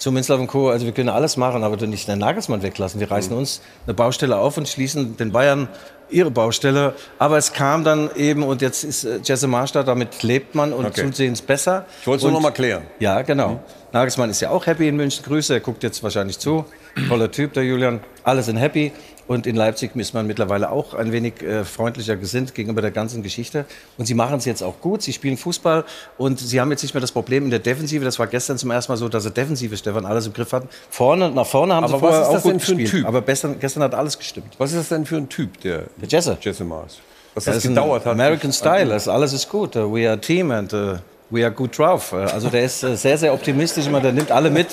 zu 0.00 0.10
Minzlaff 0.10 0.40
und 0.40 0.48
Co., 0.48 0.70
also 0.70 0.86
wir 0.86 0.92
können 0.92 1.10
alles 1.10 1.36
machen, 1.36 1.62
aber 1.62 1.76
du 1.76 1.86
nicht 1.86 2.08
den 2.08 2.18
Nagelsmann 2.18 2.62
weglassen. 2.62 2.98
Wir 3.00 3.06
Mhm. 3.06 3.12
reißen 3.12 3.36
uns 3.36 3.60
eine 3.86 3.94
Baustelle 3.94 4.36
auf 4.38 4.56
und 4.56 4.66
schließen 4.68 5.16
den 5.16 5.30
Bayern 5.30 5.68
ihre 6.08 6.30
Baustelle. 6.32 6.94
Aber 7.18 7.36
es 7.38 7.52
kam 7.52 7.84
dann 7.84 8.10
eben, 8.16 8.42
und 8.42 8.62
jetzt 8.62 8.82
ist 8.82 9.04
äh, 9.04 9.20
Jesse 9.22 9.46
Marsch 9.46 9.70
da, 9.72 9.82
damit 9.84 10.22
lebt 10.24 10.54
man 10.56 10.72
und 10.72 10.86
Okay. 10.86 11.04
zusehends 11.06 11.42
besser. 11.42 11.84
Ich 12.00 12.06
wollte 12.08 12.16
es 12.18 12.22
nur 12.24 12.32
noch 12.32 12.40
mal 12.40 12.50
klären. 12.50 12.82
Ja, 12.98 13.22
genau. 13.22 13.60
Nagelsmann 13.92 14.30
ist 14.30 14.40
ja 14.40 14.50
auch 14.50 14.66
happy 14.66 14.88
in 14.88 14.96
München. 14.96 15.24
Grüße, 15.24 15.52
er 15.54 15.60
guckt 15.60 15.82
jetzt 15.84 16.02
wahrscheinlich 16.02 16.38
zu. 16.38 16.64
Toller 17.08 17.30
Typ, 17.30 17.52
der 17.52 17.62
Julian. 17.64 18.00
Alle 18.24 18.42
sind 18.42 18.56
happy. 18.56 18.92
Und 19.30 19.46
in 19.46 19.54
Leipzig 19.54 19.94
ist 19.94 20.12
man 20.12 20.26
mittlerweile 20.26 20.72
auch 20.72 20.92
ein 20.92 21.12
wenig 21.12 21.40
äh, 21.40 21.62
freundlicher 21.64 22.16
gesinnt 22.16 22.52
gegenüber 22.52 22.82
der 22.82 22.90
ganzen 22.90 23.22
Geschichte. 23.22 23.64
Und 23.96 24.06
sie 24.06 24.14
machen 24.14 24.38
es 24.38 24.44
jetzt 24.44 24.60
auch 24.60 24.80
gut. 24.80 25.02
Sie 25.02 25.12
spielen 25.12 25.36
Fußball 25.36 25.84
und 26.18 26.40
sie 26.40 26.60
haben 26.60 26.68
jetzt 26.72 26.82
nicht 26.82 26.94
mehr 26.94 27.00
das 27.00 27.12
Problem 27.12 27.44
in 27.44 27.50
der 27.50 27.60
Defensive. 27.60 28.04
Das 28.04 28.18
war 28.18 28.26
gestern 28.26 28.58
zum 28.58 28.72
ersten 28.72 28.90
Mal 28.90 28.96
so, 28.96 29.08
dass 29.08 29.22
sie 29.22 29.30
Defensive, 29.30 29.76
Stefan, 29.76 30.04
alles 30.04 30.26
im 30.26 30.32
Griff 30.32 30.52
hatten. 30.52 30.68
Vorne, 30.90 31.30
nach 31.30 31.46
vorne 31.46 31.74
haben 31.76 31.84
Aber 31.84 31.92
sie 31.94 32.00
vorher 32.00 32.20
was 32.22 32.26
ist 32.26 32.28
auch 32.28 32.34
das 32.34 32.42
gut 32.42 32.52
denn 32.54 32.58
für 32.60 32.72
ein 32.72 32.78
gespielt. 32.78 33.02
Typ? 33.02 33.06
Aber 33.06 33.22
gestern, 33.22 33.60
gestern 33.60 33.82
hat 33.84 33.94
alles 33.94 34.18
gestimmt. 34.18 34.52
Was 34.58 34.72
ist 34.72 34.78
das 34.80 34.88
denn 34.88 35.06
für 35.06 35.18
ein 35.18 35.28
Typ, 35.28 35.60
der, 35.60 35.84
Der 36.00 36.08
Jesse. 36.08 36.36
Jesse 36.40 36.64
Mars? 36.64 36.98
Dass 37.32 37.44
Das 37.44 37.54
das, 37.54 37.64
ist 37.64 37.68
gedauert 37.68 38.04
hat. 38.04 38.12
American 38.12 38.52
Style, 38.52 38.86
das, 38.88 39.06
alles 39.06 39.32
ist 39.32 39.48
gut. 39.48 39.76
Uh, 39.76 39.94
We 39.94 40.08
are 40.08 40.14
a 40.14 40.16
team 40.16 40.50
and 40.50 40.72
uh, 40.72 40.96
we 41.30 41.44
are 41.44 41.52
good 41.52 41.78
drauf. 41.78 42.12
Uh, 42.12 42.16
Also 42.16 42.48
der 42.48 42.64
ist 42.64 42.82
äh, 42.82 42.96
sehr, 42.96 43.16
sehr 43.16 43.32
optimistisch, 43.32 43.86
immer, 43.86 44.00
der 44.00 44.10
nimmt 44.10 44.32
alle 44.32 44.50
mit. 44.50 44.66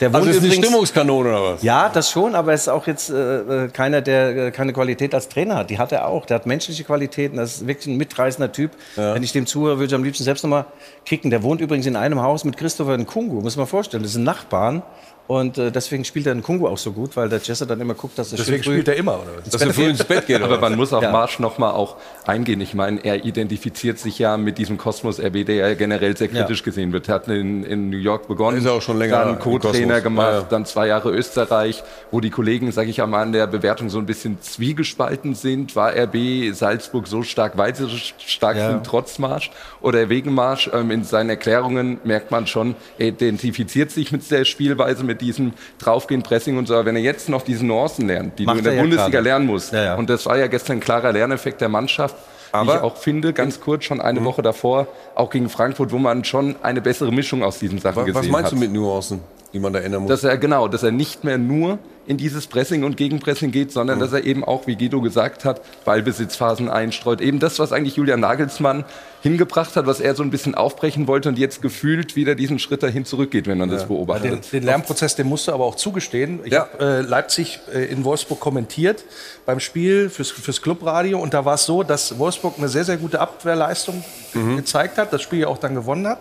Der 0.00 0.08
Also 0.08 0.18
wohnt 0.26 0.30
ist 0.30 0.38
eine 0.38 0.46
übrigens- 0.46 0.66
Stimmungskanone 0.66 1.28
oder 1.28 1.42
was? 1.54 1.62
Ja, 1.62 1.88
das 1.88 2.10
schon, 2.10 2.34
aber 2.34 2.52
er 2.52 2.54
ist 2.54 2.68
auch 2.68 2.86
jetzt 2.86 3.10
äh, 3.10 3.64
äh, 3.64 3.68
keiner, 3.68 4.00
der 4.00 4.46
äh, 4.46 4.50
keine 4.50 4.72
Qualität 4.72 5.14
als 5.14 5.28
Trainer 5.28 5.56
hat. 5.56 5.70
Die 5.70 5.78
hat 5.78 5.92
er 5.92 6.06
auch. 6.06 6.24
Der 6.26 6.36
hat 6.36 6.46
menschliche 6.46 6.84
Qualitäten. 6.84 7.36
Das 7.36 7.56
ist 7.56 7.66
wirklich 7.66 7.86
ein 7.88 7.96
mitreißender 7.96 8.50
Typ. 8.52 8.70
Wenn 8.96 9.22
ich 9.22 9.32
dem 9.32 9.46
zuhöre, 9.46 9.76
würde 9.78 9.86
ich 9.86 9.94
am 9.94 10.02
liebsten 10.04 10.24
selbst 10.24 10.42
noch 10.42 10.50
mal 10.50 10.64
kicken. 11.04 11.30
Der 11.30 11.42
wohnt 11.42 11.60
übrigens 11.60 11.86
in 11.86 11.96
einem 11.96 12.20
Haus 12.22 12.44
mit 12.44 12.56
Christopher 12.56 12.96
Nkungu. 12.96 13.40
Muss 13.40 13.56
man 13.56 13.66
vorstellen. 13.66 14.02
Das 14.02 14.12
sind 14.12 14.24
Nachbarn. 14.24 14.82
Und 15.30 15.58
äh, 15.58 15.70
deswegen 15.70 16.04
spielt 16.04 16.26
der 16.26 16.34
Nkungu 16.34 16.66
auch 16.66 16.76
so 16.76 16.90
gut, 16.90 17.16
weil 17.16 17.28
der 17.28 17.38
Jesse 17.38 17.64
dann 17.64 17.80
immer 17.80 17.94
guckt, 17.94 18.18
dass 18.18 18.32
er 18.32 18.38
Deswegen 18.38 18.64
spielt 18.64 18.88
er 18.88 18.96
immer, 18.96 19.14
oder 19.20 19.30
Dass 19.48 19.62
er 19.62 19.72
früh 19.72 19.84
ins 19.88 20.02
Bett 20.02 20.26
geht, 20.26 20.42
Aber 20.42 20.58
man 20.58 20.74
muss 20.74 20.92
auf 20.92 21.04
Ja. 21.04 21.12
Marsch 21.12 21.38
noch 21.38 21.56
mal 21.56 21.70
auch 21.70 21.94
eingehen. 22.26 22.60
Ich 22.60 22.74
meine, 22.74 23.04
er 23.04 23.24
identifiziert 23.24 24.00
sich 24.00 24.18
ja 24.18 24.36
mit 24.36 24.58
diesem 24.58 24.76
Kosmos 24.76 25.20
RB, 25.20 25.46
der 25.46 25.54
ja 25.54 25.74
generell 25.74 26.16
sehr 26.16 26.32
Ja. 26.32 26.40
kritisch 26.42 26.64
gesehen 26.64 26.92
wird. 26.92 27.08
Er 27.08 27.14
hat 27.14 27.28
in, 27.28 27.62
in 27.62 27.90
New 27.90 27.96
York 27.98 28.26
begonnen, 28.26 28.58
Ist 28.58 28.64
er 28.64 28.72
auch 28.72 28.82
schon 28.82 28.98
länger 28.98 29.24
dann 29.24 29.38
Co-Trainer 29.38 30.00
gemacht, 30.00 30.32
Ja, 30.32 30.38
ja. 30.40 30.46
dann 30.50 30.66
zwei 30.66 30.88
Jahre 30.88 31.12
Österreich, 31.12 31.84
wo 32.10 32.18
die 32.18 32.30
Kollegen, 32.30 32.72
sage 32.72 32.90
ich 32.90 33.00
einmal, 33.00 33.22
an 33.22 33.30
der 33.32 33.46
Bewertung 33.46 33.88
so 33.88 33.98
ein 34.00 34.06
bisschen 34.06 34.42
zwiegespalten 34.42 35.36
sind. 35.36 35.76
War 35.76 35.92
RB 35.96 36.52
Salzburg 36.52 37.06
so 37.06 37.22
stark, 37.22 37.56
weil 37.56 37.72
sie 37.76 37.84
so 37.84 37.96
stark 38.26 38.56
Ja. 38.56 38.70
sind, 38.72 38.84
trotz 38.84 39.20
Marsch 39.20 39.52
oder 39.80 40.08
wegen 40.08 40.34
Marsch? 40.34 40.68
Ähm, 40.74 40.90
in 40.90 41.04
seinen 41.04 41.30
Erklärungen 41.30 42.00
merkt 42.02 42.32
man 42.32 42.48
schon, 42.48 42.74
er 42.98 43.06
identifiziert 43.08 43.92
sich 43.92 44.10
mit 44.10 44.28
der 44.28 44.44
Spielweise, 44.44 45.04
mit 45.04 45.19
diesem 45.20 45.52
Draufgehen, 45.78 46.22
Pressing 46.22 46.58
und 46.58 46.66
so. 46.66 46.84
Wenn 46.84 46.96
er 46.96 47.02
jetzt 47.02 47.28
noch 47.28 47.42
diese 47.42 47.64
Nuancen 47.64 48.06
lernt, 48.08 48.38
die 48.38 48.44
Macht 48.46 48.56
du 48.56 48.58
in 48.58 48.64
der 48.64 48.72
er 48.72 48.76
ja 48.76 48.82
Bundesliga 48.82 49.08
gerade. 49.10 49.24
lernen 49.24 49.46
musst, 49.46 49.72
Ja, 49.72 49.82
ja. 49.84 49.94
und 49.96 50.10
das 50.10 50.26
war 50.26 50.36
ja 50.38 50.46
gestern 50.48 50.78
ein 50.78 50.80
klarer 50.80 51.12
Lerneffekt 51.12 51.60
der 51.60 51.68
Mannschaft, 51.68 52.16
Aber- 52.52 52.72
wie 52.72 52.76
ich 52.78 52.82
auch 52.82 52.96
finde, 52.96 53.32
ganz 53.32 53.60
kurz, 53.60 53.84
schon 53.84 54.00
eine 54.00 54.24
Woche 54.24 54.42
davor, 54.42 54.86
auch 55.14 55.30
gegen 55.30 55.48
Frankfurt, 55.48 55.92
wo 55.92 55.98
man 55.98 56.24
schon 56.24 56.56
eine 56.62 56.80
bessere 56.80 57.12
Mischung 57.12 57.42
aus 57.44 57.58
diesen 57.58 57.78
Sachen 57.78 57.96
Was, 57.98 58.06
gesehen 58.06 58.22
was 58.22 58.28
meinst 58.28 58.46
hat. 58.46 58.52
du 58.52 58.56
mit 58.56 58.72
Nuancen, 58.72 59.20
die 59.52 59.60
man 59.60 59.72
da 59.72 59.78
ändern 59.80 60.02
muss? 60.02 60.10
Dass 60.10 60.24
er 60.24 60.36
genau, 60.38 60.66
dass 60.68 60.82
er 60.82 60.90
nicht 60.90 61.22
mehr 61.24 61.38
nur 61.38 61.78
in 62.06 62.16
dieses 62.16 62.48
Pressing 62.48 62.82
und 62.82 62.96
Gegenpressing 62.96 63.52
geht, 63.52 63.70
sondern 63.70 64.00
dass 64.00 64.12
er 64.12 64.24
eben 64.24 64.42
auch, 64.42 64.66
wie 64.66 64.74
Guido 64.74 65.00
gesagt 65.00 65.44
hat, 65.44 65.60
Ballbesitzphasen 65.84 66.68
einstreut. 66.68 67.20
Eben 67.20 67.38
das, 67.38 67.58
was 67.60 67.72
eigentlich 67.72 67.94
Julian 67.96 68.18
Nagelsmann 68.20 68.84
hingebracht 69.22 69.76
hat, 69.76 69.86
was 69.86 70.00
er 70.00 70.14
so 70.14 70.22
ein 70.22 70.30
bisschen 70.30 70.54
aufbrechen 70.54 71.06
wollte 71.06 71.28
und 71.28 71.38
jetzt 71.38 71.60
gefühlt 71.62 72.16
wieder 72.16 72.34
diesen 72.34 72.58
Schritt 72.58 72.82
dahin 72.82 73.04
zurückgeht, 73.04 73.46
wenn 73.46 73.58
man 73.58 73.68
das 73.68 73.82
Den, 73.82 73.88
beobachtet. 73.88 74.52
den 74.52 74.62
Lernprozess, 74.62 75.14
den 75.16 75.26
musst 75.26 75.46
du 75.48 75.52
aber 75.52 75.64
auch 75.64 75.74
zugestehen. 75.74 76.40
Ich 76.44 76.52
Ja. 76.52 76.68
habe 76.72 76.84
äh, 76.84 77.00
Leipzig 77.02 77.60
äh, 77.74 77.84
in 77.84 78.04
Wolfsburg 78.04 78.40
kommentiert 78.40 79.04
beim 79.46 79.60
Spiel 79.60 80.08
fürs, 80.10 80.30
fürs 80.30 80.62
Clubradio 80.62 81.18
und 81.20 81.34
da 81.34 81.44
war 81.44 81.54
es 81.54 81.64
so, 81.66 81.82
dass 81.82 82.18
Wolfsburg 82.18 82.54
eine 82.58 82.68
sehr, 82.68 82.84
sehr 82.84 82.96
gute 82.96 83.20
Abwehrleistung 83.20 84.02
ge- 84.32 84.56
gezeigt 84.56 84.98
hat, 84.98 85.12
das 85.12 85.22
Spiel 85.22 85.40
ja 85.40 85.46
auch 85.48 85.58
dann 85.58 85.74
gewonnen 85.74 86.06
hat. 86.06 86.18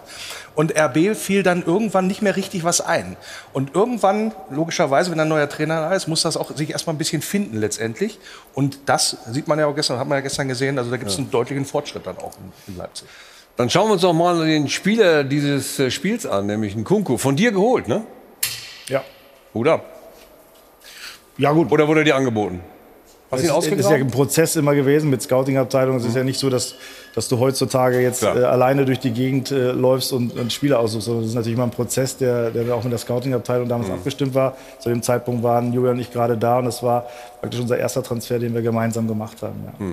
Und 0.56 0.78
RB 0.78 1.16
fiel 1.16 1.44
dann 1.44 1.64
irgendwann 1.66 2.08
nicht 2.08 2.22
mehr 2.22 2.36
richtig 2.36 2.64
was 2.64 2.82
ein. 2.82 3.16
Und 3.54 3.76
irgendwann, 3.76 4.34
logischerweise, 4.50 5.12
wenn 5.12 5.20
ein 5.20 5.28
neuer 5.28 5.48
Trainer 5.48 5.82
da 5.82 5.94
ist, 5.94 6.08
muss 6.08 6.22
das 6.24 6.36
auch 6.38 6.56
sich 6.56 6.72
erstmal 6.72 6.96
ein 6.96 6.98
bisschen 6.98 7.22
finden 7.22 7.58
letztendlich. 7.58 8.20
Und 8.54 8.80
das 8.88 9.18
sieht 9.32 9.48
man 9.48 9.58
ja 9.60 9.68
auch 9.68 9.76
gestern, 9.76 10.00
hat 10.00 10.08
man 10.08 10.18
ja 10.18 10.22
gestern 10.22 10.48
gesehen, 10.48 10.78
also 10.78 10.92
da 10.92 10.98
gibt 10.98 11.12
es 11.12 11.18
einen 11.18 11.32
deutlichen 11.32 11.66
Fortschritt 11.66 12.06
dann 12.06 12.18
auch 12.18 12.34
in, 12.68 12.74
in 12.74 12.78
Leipzig. 12.78 13.08
Dann 13.56 13.70
schauen 13.70 13.88
wir 13.90 13.94
uns 13.94 14.02
doch 14.02 14.14
mal 14.14 14.46
den 14.46 14.70
Spieler 14.70 15.24
dieses 15.24 15.80
äh, 15.80 15.92
Spiels 15.92 16.26
an, 16.26 16.46
nämlich 16.46 16.74
einen 16.76 16.84
Kunku. 16.86 17.18
Von 17.18 17.36
dir 17.36 17.52
geholt, 17.52 17.88
ne? 17.90 18.04
Ja. 18.88 19.04
Hut 19.54 19.68
ab. 19.68 19.86
Ja, 21.38 21.52
gut. 21.52 21.72
Oder 21.72 21.88
wurde 21.88 22.04
dir 22.04 22.16
angeboten? 22.16 22.62
Hast 23.32 23.44
Das 23.44 23.66
ist, 23.66 23.72
ist 23.80 23.90
ja 23.90 23.96
ein 23.98 24.12
Prozess 24.12 24.56
immer 24.56 24.74
gewesen 24.76 25.10
mit 25.10 25.22
Scouting-Abteilung. 25.22 25.98
Es 25.98 26.06
ist 26.06 26.16
ja 26.16 26.24
nicht 26.24 26.40
so, 26.40 26.50
dass, 26.50 26.76
dass 27.16 27.28
du 27.28 27.40
heutzutage 27.40 28.00
jetzt 28.00 28.24
äh, 28.24 28.28
alleine 28.28 28.86
durch 28.86 29.00
die 29.00 29.12
Gegend 29.12 29.52
äh, 29.52 29.72
läufst 29.72 30.14
und, 30.14 30.38
und 30.38 30.54
Spieler 30.54 30.80
aussuchst, 30.80 31.06
sondern 31.06 31.24
es 31.24 31.30
ist 31.30 31.36
natürlich 31.36 31.56
immer 31.58 31.66
ein 31.66 31.72
Prozess, 31.72 32.18
der, 32.18 32.52
der 32.52 32.74
auch 32.74 32.84
mit 32.84 32.92
der 32.92 33.00
Scouting-Abteilung 33.00 33.68
damals 33.68 33.90
abgestimmt 33.90 34.34
war. 34.34 34.56
Zu 34.80 34.90
dem 34.90 35.02
Zeitpunkt 35.02 35.44
waren 35.44 35.74
Julian 35.74 35.96
und 35.96 36.02
ich 36.02 36.12
gerade 36.12 36.38
da 36.38 36.60
und 36.60 36.66
das 36.66 36.84
war 36.84 37.08
praktisch 37.42 37.60
unser 37.60 37.78
erster 37.78 38.04
Transfer, 38.04 38.38
den 38.40 38.54
wir 38.54 38.62
gemeinsam 38.62 39.08
gemacht 39.08 39.42
haben. 39.42 39.56
Ja. 39.80 39.86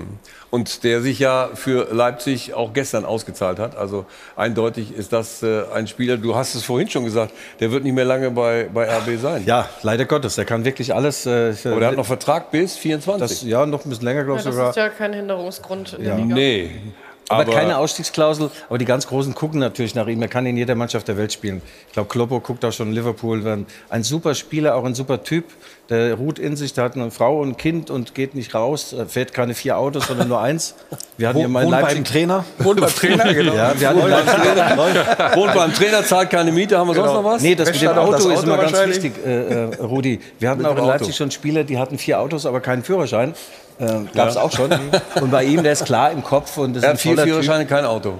Und 0.49 0.83
der 0.83 1.01
sich 1.01 1.19
ja 1.19 1.49
für 1.53 1.87
Leipzig 1.93 2.53
auch 2.53 2.73
gestern 2.73 3.05
ausgezahlt 3.05 3.59
hat. 3.59 3.75
Also 3.77 4.05
eindeutig 4.35 4.93
ist 4.95 5.13
das 5.13 5.43
äh, 5.43 5.63
ein 5.73 5.87
Spieler, 5.87 6.17
du 6.17 6.35
hast 6.35 6.55
es 6.55 6.63
vorhin 6.63 6.89
schon 6.89 7.05
gesagt, 7.05 7.33
der 7.59 7.71
wird 7.71 7.83
nicht 7.83 7.93
mehr 7.93 8.05
lange 8.05 8.31
bei, 8.31 8.69
bei 8.73 8.85
RB 8.89 9.19
sein. 9.21 9.43
Ja, 9.45 9.69
leider 9.83 10.05
Gottes. 10.05 10.35
Der 10.35 10.45
kann 10.45 10.65
wirklich 10.65 10.93
alles. 10.93 11.25
Äh, 11.25 11.53
Aber 11.65 11.79
der 11.79 11.89
hat 11.89 11.95
noch 11.97 12.05
Vertrag 12.05 12.51
bis 12.51 12.75
24. 12.77 13.19
das, 13.27 13.41
ja, 13.43 13.65
noch 13.65 13.85
ein 13.85 13.89
bisschen 13.89 14.05
länger, 14.05 14.23
glaube 14.23 14.39
Ja, 14.39 14.39
ich 14.39 14.45
das 14.45 14.55
sogar. 14.55 14.69
ist 14.71 14.75
ja 14.75 14.89
kein 14.89 15.13
Hinderungsgrund 15.13 15.93
in 15.93 16.03
der 16.03 16.15
Liga. 16.17 16.35
nee. 16.35 16.71
Aber, 17.29 17.41
Aber- 17.41 17.51
keine 17.51 17.77
Ausstiegsklausel. 17.77 18.49
Aber 18.69 18.77
die 18.77 18.85
ganz 18.85 19.05
Großen 19.05 19.35
gucken 19.35 19.59
natürlich 19.59 19.95
nach 19.95 20.07
ihm. 20.07 20.21
Er 20.21 20.29
kann 20.29 20.45
in 20.45 20.55
jeder 20.55 20.75
Mannschaft 20.75 21.09
der 21.09 21.17
Welt 21.17 21.33
spielen. 21.33 21.61
Ich 21.87 21.91
glaube, 21.93 22.07
Kloppo 22.07 22.39
guckt 22.39 22.63
auch 22.63 22.71
schon 22.71 22.87
in 22.87 22.93
Liverpool. 22.93 23.65
Ein 23.89 24.03
super 24.03 24.33
Spieler, 24.33 24.75
auch 24.75 24.85
ein 24.85 24.95
super 24.95 25.21
Typ. 25.23 25.43
Der 25.89 26.15
ruht 26.15 26.37
in 26.37 26.57
sich. 26.57 26.73
Der 26.73 26.83
hat 26.83 26.95
eine 26.95 27.11
Frau 27.11 27.39
und 27.39 27.49
ein 27.49 27.57
Kind 27.57 27.89
und 27.89 28.13
geht 28.13 28.35
nicht 28.35 28.53
raus. 28.53 28.91
Er 28.91 29.05
fährt 29.05 29.33
keine 29.33 29.53
vier 29.53 29.77
Autos, 29.77 30.07
sondern 30.07 30.27
nur 30.27 30.41
eins. 30.41 30.75
Wir 31.17 31.29
hatten 31.29 31.37
Wo- 31.37 31.39
hier 31.41 31.47
mal 31.47 31.61
in 31.61 31.67
wohnt 31.67 31.79
Leipzig. 31.79 31.95
beim 31.97 32.03
Trainer? 32.03 32.45
Wohnt 32.59 32.81
beim 32.81 32.89
Trainer, 32.89 33.33
genau. 33.33 33.53
Ja, 33.53 33.79
wir 33.79 33.87
hatten 33.89 33.99
in 33.99 34.07
Leipzig, 34.09 35.35
Wohnt 35.37 35.53
beim 35.53 35.73
Trainer, 35.73 36.03
zahlt 36.03 36.29
keine 36.29 36.51
Miete, 36.51 36.77
haben 36.77 36.87
wir 36.89 36.95
sonst 36.95 37.13
noch 37.13 37.23
was? 37.23 37.41
Nee, 37.41 37.55
das 37.55 37.71
mit 37.71 37.81
dem 37.81 37.89
Auto, 37.97 38.11
das 38.11 38.25
ist 38.25 38.31
Auto 38.31 38.43
immer 38.43 38.57
ganz 38.57 38.85
wichtig, 38.85 39.13
äh, 39.25 39.29
äh, 39.69 39.75
Rudi. 39.81 40.19
Wir 40.39 40.49
hatten 40.49 40.61
Mit 40.61 40.67
auch 40.67 40.73
in 40.73 40.79
Auto. 40.79 40.89
Leipzig 40.89 41.15
schon 41.15 41.31
Spieler, 41.31 41.63
die 41.63 41.77
hatten 41.77 41.97
vier 41.97 42.19
Autos, 42.19 42.45
aber 42.45 42.59
keinen 42.59 42.83
Führerschein. 42.83 43.33
Äh, 43.79 43.85
Gab 44.13 44.27
es 44.29 44.35
auch 44.37 44.51
schon. 44.51 44.71
Und 45.21 45.31
bei 45.31 45.43
ihm, 45.45 45.63
der 45.63 45.71
ist 45.71 45.85
klar 45.85 46.11
im 46.11 46.23
Kopf 46.23 46.57
und 46.57 46.75
das 46.75 46.83
ist 46.83 47.01
vier. 47.01 47.17
Führerscheine, 47.17 47.65
kein 47.65 47.85
Auto. 47.85 48.13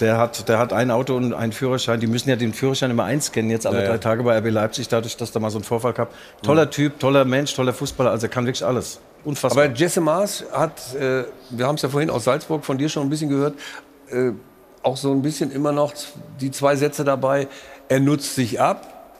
Der 0.00 0.18
hat, 0.18 0.48
der 0.48 0.58
hat 0.58 0.72
ein 0.72 0.90
Auto 0.90 1.14
und 1.16 1.32
einen 1.34 1.52
Führerschein. 1.52 2.00
Die 2.00 2.06
müssen 2.06 2.28
ja 2.28 2.36
den 2.36 2.52
Führerschein 2.52 2.90
immer 2.90 3.04
einscannen, 3.04 3.50
jetzt 3.50 3.66
alle 3.66 3.78
Ja, 3.78 3.84
ja. 3.84 3.90
drei 3.90 3.98
Tage 3.98 4.22
bei 4.22 4.36
RB 4.38 4.50
Leipzig, 4.50 4.88
dadurch, 4.88 5.16
dass 5.16 5.32
da 5.32 5.40
mal 5.40 5.50
so 5.50 5.58
ein 5.58 5.64
Vorfall 5.64 5.92
gab. 5.92 6.12
Toller 6.42 6.68
Typ, 6.70 6.98
toller 6.98 7.24
Mensch, 7.24 7.54
toller 7.54 7.72
Fußballer, 7.72 8.10
also 8.10 8.26
er 8.26 8.30
kann 8.30 8.44
wirklich 8.46 8.64
alles. 8.64 9.00
Unfassbar. 9.24 9.64
Aber 9.64 9.74
Jesse 9.74 10.00
Maas 10.00 10.44
hat, 10.52 10.94
äh, 10.94 11.24
wir 11.50 11.66
haben 11.66 11.76
es 11.76 11.82
ja 11.82 11.88
vorhin 11.88 12.10
aus 12.10 12.24
Salzburg 12.24 12.64
von 12.64 12.76
dir 12.76 12.88
schon 12.88 13.04
ein 13.04 13.10
bisschen 13.10 13.30
gehört, 13.30 13.54
äh, 14.10 14.32
auch 14.82 14.96
so 14.96 15.12
ein 15.12 15.22
bisschen 15.22 15.50
immer 15.50 15.72
noch 15.72 15.94
die 16.40 16.50
zwei 16.50 16.76
Sätze 16.76 17.04
dabei. 17.04 17.48
Er 17.88 18.00
nutzt 18.00 18.34
sich 18.34 18.60
ab, 18.60 19.12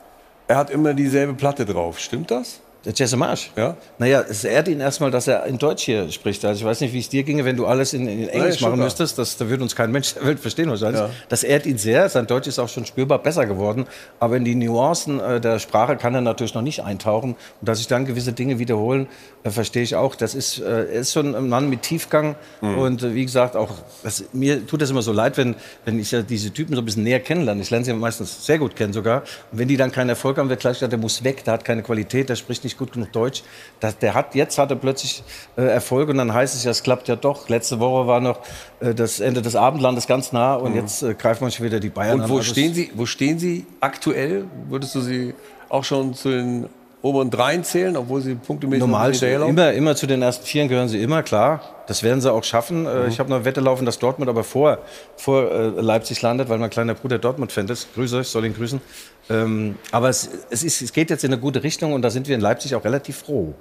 er 0.47 0.57
hat 0.57 0.69
immer 0.69 0.93
dieselbe 0.93 1.33
Platte 1.33 1.65
drauf. 1.65 1.99
Stimmt 1.99 2.29
das? 2.31 2.59
Der 2.85 2.93
Jesse 2.93 3.17
Marsch? 3.17 3.51
Ja. 3.55 3.75
Naja, 3.97 4.23
es 4.29 4.43
ehrt 4.43 4.67
ihn 4.67 4.79
erstmal, 4.79 5.09
dass 5.09 5.27
er 5.27 5.45
in 5.45 5.57
Deutsch 5.57 5.83
hier 5.83 6.11
spricht. 6.11 6.45
Also 6.45 6.59
ich 6.59 6.65
weiß 6.65 6.81
nicht, 6.81 6.93
wie 6.93 6.99
es 6.99 7.09
dir 7.09 7.23
ginge, 7.23 7.43
wenn 7.43 7.57
du 7.57 7.65
alles 7.65 7.93
in, 7.93 8.07
in 8.07 8.29
Englisch 8.29 8.59
schon 8.59 8.69
machen 8.69 8.75
klar. 8.75 8.85
müsstest. 8.85 9.17
Das, 9.17 9.37
da 9.37 9.49
würde 9.49 9.63
uns 9.63 9.75
kein 9.75 9.91
Mensch 9.91 10.13
der 10.15 10.25
Welt 10.25 10.39
verstehen 10.39 10.69
wahrscheinlich. 10.69 11.01
Ja. 11.01 11.09
Das 11.27 11.43
ehrt 11.43 11.65
ihn 11.65 11.79
sehr. 11.79 12.07
Sein 12.09 12.27
Deutsch 12.27 12.47
ist 12.47 12.59
auch 12.59 12.69
schon 12.69 12.85
spürbar 12.85 13.19
besser 13.19 13.47
geworden. 13.47 13.87
Aber 14.19 14.37
in 14.37 14.45
die 14.45 14.53
Nuancen 14.53 15.19
äh, 15.19 15.41
der 15.41 15.57
Sprache 15.57 15.97
kann 15.97 16.13
er 16.13 16.21
natürlich 16.21 16.53
noch 16.53 16.61
nicht 16.61 16.83
eintauchen. 16.83 17.31
Und 17.31 17.67
dass 17.67 17.79
sich 17.79 17.87
dann 17.87 18.05
gewisse 18.05 18.33
Dinge 18.33 18.59
wiederholen, 18.59 19.07
äh, 19.43 19.49
verstehe 19.49 19.81
ich 19.81 19.95
auch. 19.95 20.15
Das 20.15 20.35
ist, 20.35 20.59
äh, 20.59 20.63
er 20.63 20.89
ist 21.01 21.11
schon 21.11 21.33
ein 21.33 21.49
Mann 21.49 21.69
mit 21.69 21.81
Tiefgang. 21.81 22.35
Mhm. 22.61 22.77
Und 22.77 23.03
äh, 23.03 23.15
wie 23.15 23.25
gesagt, 23.25 23.55
auch 23.55 23.71
das, 24.03 24.25
mir 24.31 24.65
tut 24.67 24.83
das 24.83 24.91
immer 24.91 25.01
so 25.01 25.11
leid, 25.11 25.37
wenn, 25.37 25.55
wenn 25.85 25.99
ich 25.99 26.11
ja 26.11 26.21
diese 26.21 26.51
Typen 26.51 26.75
so 26.75 26.81
ein 26.81 26.85
bisschen 26.85 27.03
näher 27.03 27.19
kennenlerne. 27.19 27.61
Ich 27.61 27.71
lerne 27.71 27.83
sie 27.83 27.93
meistens 27.93 28.45
sehr 28.45 28.59
gut 28.59 28.75
kennen 28.75 28.93
sogar. 28.93 29.23
Und 29.51 29.57
wenn 29.57 29.67
die 29.67 29.77
dann 29.77 29.91
keinen 29.91 30.09
Erfolg 30.09 30.37
haben, 30.37 30.49
wird 30.49 30.59
gleich 30.59 30.75
gesagt, 30.75 30.91
der 30.91 30.99
muss 30.99 31.23
weg, 31.23 31.43
der 31.43 31.55
hat 31.55 31.65
keine 31.65 31.81
Qualität, 31.81 32.29
der 32.29 32.35
spricht 32.35 32.63
nicht 32.63 32.74
gut 32.77 32.93
genug 32.93 33.11
Deutsch. 33.11 33.43
Das, 33.79 33.97
der 33.97 34.13
hat, 34.13 34.35
jetzt 34.35 34.57
hat 34.57 34.69
er 34.69 34.77
plötzlich 34.77 35.23
äh, 35.57 35.63
Erfolg 35.63 36.09
und 36.09 36.17
dann 36.17 36.33
heißt 36.33 36.55
es 36.55 36.63
ja, 36.63 36.71
es 36.71 36.83
klappt 36.83 37.07
ja 37.07 37.15
doch. 37.15 37.49
Letzte 37.49 37.79
Woche 37.79 38.07
war 38.07 38.19
noch 38.19 38.39
äh, 38.79 38.93
das 38.93 39.19
Ende 39.19 39.41
des 39.41 39.55
Abendlandes 39.55 40.07
ganz 40.07 40.31
nah 40.31 40.55
und 40.55 40.75
jetzt 40.75 41.03
äh, 41.03 41.13
greifen 41.13 41.45
wir 41.45 41.51
schon 41.51 41.65
wieder 41.65 41.79
die 41.79 41.89
Bayern 41.89 42.15
Und 42.15 42.21
an. 42.25 42.29
wo 42.29 42.37
Also 42.37 42.51
stehen, 42.51 42.73
Sie, 42.73 42.91
wo 42.95 43.05
stehen 43.05 43.39
Sie 43.39 43.65
aktuell? 43.79 44.45
Würdest 44.69 44.95
du 44.95 45.01
sie 45.01 45.33
auch 45.69 45.83
schon 45.83 46.13
zu 46.13 46.29
den 46.29 46.69
oberen 47.01 47.29
dreien 47.29 47.63
zählen, 47.63 47.95
obwohl 47.95 48.21
sie 48.21 48.35
punktemäßig 48.35 48.79
Normal, 48.79 49.13
immer, 49.13 49.71
immer 49.73 49.95
zu 49.95 50.07
den 50.07 50.21
ersten 50.21 50.45
Vieren 50.45 50.67
gehören 50.67 50.87
sie 50.87 51.01
immer, 51.01 51.21
klar. 51.21 51.61
Das 51.87 52.01
werden 52.03 52.21
sie 52.21 52.31
auch 52.31 52.43
schaffen. 52.43 52.85
Äh, 52.85 53.07
Ich 53.07 53.19
habe 53.19 53.29
noch 53.29 53.37
eine 53.37 53.45
Wette 53.45 53.61
laufen, 53.61 53.85
dass 53.85 53.99
Dortmund 53.99 54.29
aber 54.29 54.43
vor, 54.43 54.79
vor 55.17 55.51
äh, 55.51 55.67
Leipzig 55.81 56.21
landet, 56.21 56.49
weil 56.49 56.57
mein 56.57 56.69
kleiner 56.69 56.93
Bruder 56.95 57.19
Dortmund-Fan 57.19 57.67
ist. 57.69 57.93
Grüße, 57.93 58.21
ich 58.21 58.27
soll 58.27 58.45
ihn 58.45 58.55
grüßen. 58.55 58.81
Ähm, 59.29 59.75
aber 59.91 60.09
es, 60.09 60.29
es, 60.49 60.63
ist, 60.63 60.81
es 60.81 60.93
geht 60.93 61.09
jetzt 61.09 61.23
in 61.23 61.31
eine 61.31 61.41
gute 61.41 61.63
Richtung 61.63 61.93
und 61.93 62.01
da 62.01 62.09
sind 62.09 62.27
wir 62.27 62.35
in 62.35 62.41
Leipzig 62.41 62.75
auch 62.75 62.83
relativ 62.83 63.17
froh. 63.17 63.53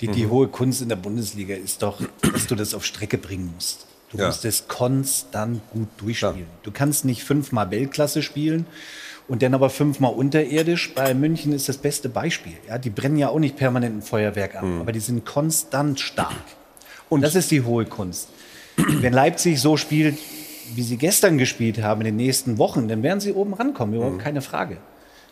Die, 0.00 0.08
die 0.08 0.26
hohe 0.26 0.48
Kunst 0.48 0.80
in 0.80 0.88
der 0.88 0.96
Bundesliga 0.96 1.54
ist 1.54 1.82
doch, 1.82 2.00
dass 2.32 2.46
du 2.46 2.54
das 2.54 2.72
auf 2.74 2.86
Strecke 2.86 3.18
bringen 3.18 3.52
musst. 3.54 3.86
Du 4.10 4.16
Ja. 4.18 4.26
musst 4.26 4.44
es 4.46 4.66
konstant 4.66 5.60
gut 5.70 5.88
durchspielen. 5.98 6.46
Du 6.62 6.70
kannst 6.72 7.04
nicht 7.04 7.22
fünfmal 7.22 7.70
Weltklasse 7.70 8.22
spielen 8.22 8.66
und 9.28 9.42
dann 9.42 9.52
aber 9.54 9.68
fünfmal 9.70 10.12
unterirdisch. 10.14 10.94
Bei 10.94 11.12
München 11.14 11.52
ist 11.52 11.68
das 11.68 11.76
beste 11.76 12.08
Beispiel. 12.08 12.54
Ja, 12.66 12.78
die 12.78 12.90
brennen 12.90 13.18
ja 13.18 13.28
auch 13.28 13.38
nicht 13.38 13.56
permanent 13.56 13.98
ein 13.98 14.02
Feuerwerk 14.02 14.56
ab, 14.56 14.64
aber 14.80 14.90
die 14.92 15.00
sind 15.00 15.24
konstant 15.26 16.00
stark. 16.00 16.34
Und 17.10 17.20
das 17.20 17.34
ist 17.34 17.50
die 17.50 17.62
hohe 17.62 17.84
Kunst. 17.84 18.28
Wenn 18.76 19.12
Leipzig 19.12 19.60
so 19.60 19.76
spielt, 19.76 20.16
wie 20.74 20.82
sie 20.82 20.96
gestern 20.96 21.36
gespielt 21.36 21.82
haben 21.82 22.00
in 22.00 22.06
den 22.06 22.16
nächsten 22.16 22.56
Wochen, 22.56 22.88
dann 22.88 23.02
werden 23.02 23.20
sie 23.20 23.32
oben 23.34 23.52
rankommen, 23.52 23.94
überhaupt 23.96 24.20
keine 24.20 24.40
Frage. 24.40 24.78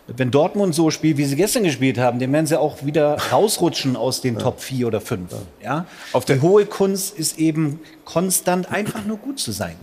Wenn 0.08 0.30
Dortmund 0.30 0.74
so 0.74 0.90
spielt, 0.90 1.18
wie 1.18 1.24
sie 1.24 1.36
gestern 1.36 1.64
gespielt 1.64 1.98
haben, 1.98 2.18
dann 2.18 2.32
werden 2.32 2.46
sie 2.46 2.58
auch 2.58 2.84
wieder 2.84 3.16
rausrutschen 3.30 3.94
aus 3.94 4.20
den 4.20 4.38
Top 4.38 4.60
4 4.60 4.86
oder 4.86 5.00
5. 5.00 5.30
Ja? 5.62 5.86
Auf 6.12 6.24
die 6.24 6.40
hohe 6.40 6.66
Kunst 6.66 7.16
ist 7.16 7.38
eben 7.38 7.80
konstant 8.04 8.72
einfach 8.72 9.04
nur 9.04 9.18
gut 9.18 9.38
zu 9.38 9.52
sein. 9.52 9.76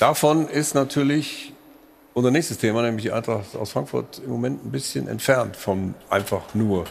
Davon 0.00 0.48
ist 0.48 0.74
natürlich 0.74 1.52
unser 2.14 2.32
nächstes 2.32 2.58
Thema, 2.58 2.82
nämlich 2.82 3.04
die 3.04 3.12
Eintracht 3.12 3.54
aus 3.54 3.70
Frankfurt, 3.70 4.20
im 4.24 4.30
Moment 4.30 4.64
ein 4.64 4.72
bisschen 4.72 5.06
entfernt 5.06 5.54
vom 5.56 5.94
einfach 6.10 6.54
nur 6.54 6.84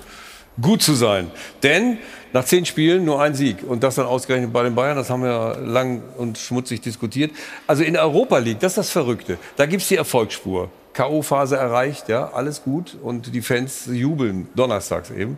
gut 0.61 0.81
zu 0.81 0.93
sein. 0.93 1.31
Denn 1.63 1.97
nach 2.33 2.45
zehn 2.45 2.65
Spielen 2.65 3.05
nur 3.05 3.21
ein 3.21 3.35
Sieg. 3.35 3.63
Und 3.67 3.83
das 3.83 3.95
dann 3.95 4.05
ausgerechnet 4.05 4.51
bei 4.51 4.63
den 4.63 4.75
Bayern, 4.75 4.95
das 4.97 5.09
haben 5.09 5.23
wir 5.23 5.57
lang 5.63 6.03
und 6.17 6.37
schmutzig 6.37 6.81
diskutiert. 6.81 7.31
Also 7.65 7.83
in 7.83 7.93
der 7.93 8.03
Europa 8.03 8.37
League, 8.37 8.59
das 8.59 8.73
ist 8.73 8.77
das 8.77 8.89
Verrückte. 8.89 9.37
Da 9.55 9.65
gibt 9.65 9.81
es 9.81 9.87
die 9.87 9.95
Erfolgsspur. 9.95 10.69
K.O.-Phase 10.93 11.55
erreicht, 11.55 12.09
ja, 12.09 12.31
alles 12.33 12.63
gut. 12.63 12.97
Und 13.01 13.33
die 13.33 13.41
Fans 13.41 13.87
jubeln 13.91 14.49
donnerstags 14.55 15.11
eben. 15.11 15.37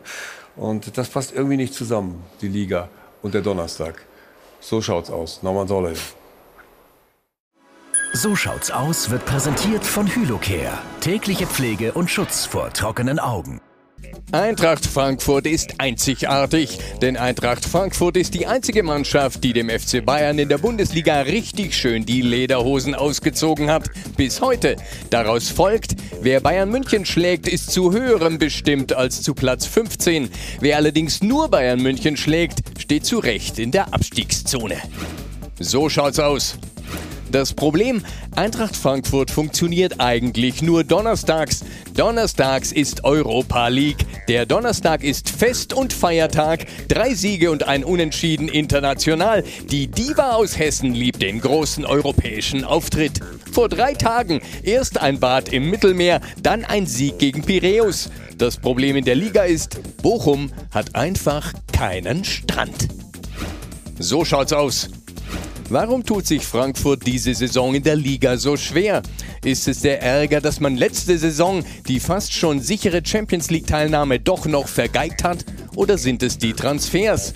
Und 0.55 0.97
das 0.97 1.09
passt 1.09 1.33
irgendwie 1.33 1.57
nicht 1.57 1.73
zusammen, 1.73 2.23
die 2.41 2.47
Liga 2.47 2.89
und 3.21 3.33
der 3.33 3.41
Donnerstag. 3.41 4.05
So 4.59 4.81
schaut's 4.81 5.09
aus. 5.09 5.41
Norman 5.43 5.67
Solle. 5.67 5.93
So 8.13 8.35
schaut's 8.35 8.71
aus 8.71 9.09
wird 9.11 9.25
präsentiert 9.25 9.85
von 9.85 10.07
Hylocare. 10.07 10.79
Tägliche 10.99 11.45
Pflege 11.45 11.93
und 11.93 12.09
Schutz 12.09 12.45
vor 12.45 12.73
trockenen 12.73 13.19
Augen. 13.19 13.61
Eintracht 14.31 14.85
Frankfurt 14.85 15.47
ist 15.47 15.79
einzigartig, 15.79 16.77
denn 17.01 17.17
Eintracht 17.17 17.65
Frankfurt 17.65 18.15
ist 18.15 18.35
die 18.35 18.45
einzige 18.45 18.83
Mannschaft, 18.83 19.43
die 19.43 19.53
dem 19.53 19.69
FC 19.69 20.05
Bayern 20.05 20.37
in 20.37 20.49
der 20.49 20.59
Bundesliga 20.59 21.21
richtig 21.21 21.75
schön 21.75 22.05
die 22.05 22.21
Lederhosen 22.21 22.93
ausgezogen 22.93 23.71
hat. 23.71 23.89
Bis 24.17 24.39
heute. 24.39 24.75
Daraus 25.09 25.49
folgt, 25.49 25.95
wer 26.21 26.41
Bayern 26.41 26.69
München 26.69 27.05
schlägt, 27.05 27.47
ist 27.47 27.71
zu 27.71 27.91
höherem 27.91 28.37
bestimmt 28.37 28.93
als 28.93 29.23
zu 29.23 29.33
Platz 29.33 29.65
15. 29.65 30.29
Wer 30.59 30.77
allerdings 30.77 31.23
nur 31.23 31.49
Bayern 31.49 31.81
München 31.81 32.15
schlägt, 32.15 32.59
steht 32.79 33.05
zu 33.05 33.17
Recht 33.17 33.57
in 33.57 33.71
der 33.71 33.93
Abstiegszone. 33.93 34.77
So 35.59 35.89
schaut's 35.89 36.19
aus. 36.19 36.57
Das 37.31 37.53
Problem, 37.53 38.03
Eintracht 38.35 38.75
Frankfurt 38.75 39.29
funktioniert 39.29 39.99
eigentlich 39.99 40.63
nur 40.63 40.83
donnerstags. 40.83 41.63
Donnerstags 41.93 42.71
ist 42.71 43.03
Europa 43.03 43.67
League. 43.67 44.05
Der 44.27 44.47
Donnerstag 44.47 45.03
ist 45.03 45.29
Fest- 45.29 45.73
und 45.73 45.93
Feiertag. 45.93 46.65
Drei 46.87 47.13
Siege 47.13 47.51
und 47.51 47.67
ein 47.67 47.83
Unentschieden 47.83 48.47
international. 48.47 49.43
Die 49.69 49.87
Diva 49.87 50.33
aus 50.33 50.57
Hessen 50.57 50.93
liebt 50.93 51.21
den 51.21 51.39
großen 51.39 51.85
europäischen 51.85 52.63
Auftritt. 52.63 53.19
Vor 53.51 53.69
drei 53.69 53.93
Tagen 53.93 54.41
erst 54.63 54.99
ein 54.99 55.19
Bad 55.19 55.49
im 55.49 55.69
Mittelmeer, 55.69 56.21
dann 56.41 56.65
ein 56.65 56.87
Sieg 56.87 57.19
gegen 57.19 57.43
Piräus. 57.43 58.09
Das 58.37 58.57
Problem 58.57 58.95
in 58.95 59.05
der 59.05 59.15
Liga 59.15 59.43
ist, 59.43 59.79
Bochum 60.01 60.51
hat 60.71 60.95
einfach 60.95 61.53
keinen 61.71 62.23
Strand. 62.23 62.87
So 63.99 64.25
schaut's 64.25 64.53
aus. 64.53 64.89
Warum 65.71 66.03
tut 66.03 66.25
sich 66.25 66.43
Frankfurt 66.43 67.05
diese 67.05 67.35
Saison 67.35 67.75
in 67.75 67.83
der 67.83 67.95
Liga 67.95 68.37
so 68.37 68.57
schwer? 68.57 69.03
Ist 69.43 69.67
es 69.67 69.81
der 69.81 70.01
Ärger, 70.01 70.41
dass 70.41 70.59
man 70.59 70.75
letzte 70.75 71.15
Saison 71.15 71.63
die 71.87 71.99
fast 71.99 72.33
schon 72.33 72.59
sichere 72.59 73.01
Champions 73.05 73.51
League-Teilnahme 73.51 74.19
doch 74.19 74.47
noch 74.47 74.67
vergeigt 74.67 75.23
hat? 75.23 75.45
Oder 75.75 75.99
sind 75.99 76.23
es 76.23 76.39
die 76.39 76.53
Transfers? 76.53 77.35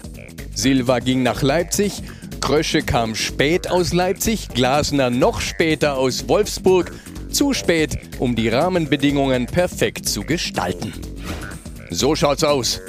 Silva 0.55 0.97
ging 0.97 1.21
nach 1.21 1.43
Leipzig, 1.43 2.01
Krösche 2.41 2.81
kam 2.81 3.13
spät 3.13 3.69
aus 3.69 3.93
Leipzig, 3.93 4.49
Glasner 4.49 5.11
noch 5.11 5.39
später 5.39 5.97
aus 5.97 6.27
Wolfsburg. 6.27 6.91
Zu 7.29 7.53
spät, 7.53 7.99
um 8.17 8.35
die 8.35 8.49
Rahmenbedingungen 8.49 9.45
perfekt 9.45 10.09
zu 10.09 10.21
gestalten. 10.21 10.91
So 11.91 12.15
schaut's 12.15 12.43
aus. 12.43 12.81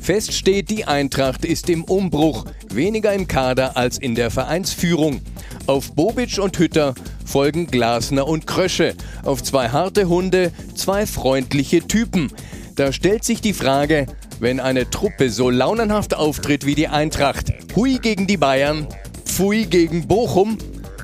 Fest 0.00 0.32
steht, 0.32 0.70
die 0.70 0.84
Eintracht 0.84 1.44
ist 1.44 1.68
im 1.68 1.84
Umbruch, 1.84 2.44
weniger 2.72 3.12
im 3.12 3.28
Kader 3.28 3.76
als 3.76 3.98
in 3.98 4.14
der 4.14 4.30
Vereinsführung. 4.30 5.20
Auf 5.66 5.92
Bobic 5.94 6.38
und 6.38 6.58
Hütter 6.58 6.94
folgen 7.24 7.66
Glasner 7.66 8.26
und 8.26 8.46
Krösche. 8.46 8.94
Auf 9.24 9.42
zwei 9.42 9.68
harte 9.68 10.08
Hunde, 10.08 10.52
zwei 10.74 11.06
freundliche 11.06 11.86
Typen. 11.86 12.32
Da 12.74 12.92
stellt 12.92 13.24
sich 13.24 13.40
die 13.40 13.52
Frage, 13.52 14.06
wenn 14.40 14.60
eine 14.60 14.88
Truppe 14.88 15.30
so 15.30 15.50
launenhaft 15.50 16.14
auftritt 16.14 16.64
wie 16.64 16.74
die 16.74 16.88
Eintracht, 16.88 17.52
hui 17.74 17.98
gegen 17.98 18.26
die 18.26 18.36
Bayern, 18.36 18.86
pfui 19.24 19.66
gegen 19.66 20.06
Bochum, 20.06 20.58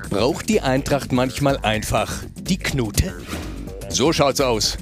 braucht 0.09 0.49
die 0.49 0.61
Eintracht 0.61 1.13
manchmal 1.13 1.59
einfach 1.59 2.13
die 2.41 2.59
Knute? 2.59 3.13
So 3.89 4.13
schaut's 4.13 4.41
aus. 4.41 4.79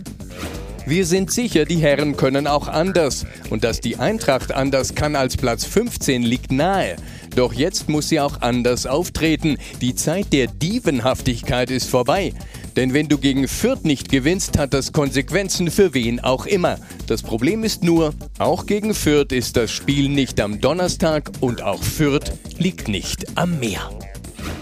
Wir 0.85 1.07
sind 1.07 1.30
sicher, 1.30 1.64
die 1.64 1.76
Herren 1.76 2.16
können 2.16 2.47
auch 2.47 2.66
anders. 2.66 3.24
Und 3.51 3.62
dass 3.62 3.80
die 3.80 3.97
Eintracht 3.97 4.53
anders 4.53 4.95
kann 4.95 5.14
als 5.14 5.37
Platz 5.37 5.64
15 5.64 6.22
liegt 6.22 6.51
nahe. 6.51 6.97
Doch 7.37 7.53
jetzt 7.53 7.89
muss 7.89 8.09
sie 8.09 8.20
auch 8.20 8.41
anders 8.41 8.87
auftreten. 8.87 9.57
Die 9.80 9.95
Zeit 9.95 10.33
der 10.33 10.49
Dievenhaftigkeit 10.49 11.70
ist 11.70 11.89
vorbei. 11.89 12.33
Denn 12.76 12.95
wenn 12.95 13.09
du 13.09 13.18
gegen 13.18 13.49
Fürth 13.49 13.85
nicht 13.85 14.09
gewinnst, 14.09 14.59
hat 14.59 14.74
das 14.74 14.93
Konsequenzen 14.93 15.70
für 15.70 15.95
wen 15.95 16.20
auch 16.20 16.47
immer. 16.47 16.78
Das 17.07 17.22
Problem 17.22 17.64
ist 17.64 17.85
nur, 17.85 18.14
auch 18.39 18.66
gegen 18.66 18.95
Fürth 18.95 19.33
ist 19.33 19.57
das 19.57 19.70
Spiel 19.70 20.09
nicht 20.09 20.41
am 20.41 20.61
Donnerstag 20.61 21.30
und 21.41 21.62
auch 21.62 21.83
Fürth 21.83 22.33
liegt 22.59 22.89
nicht 22.89 23.37
am 23.37 23.61
Meer. 23.61 23.91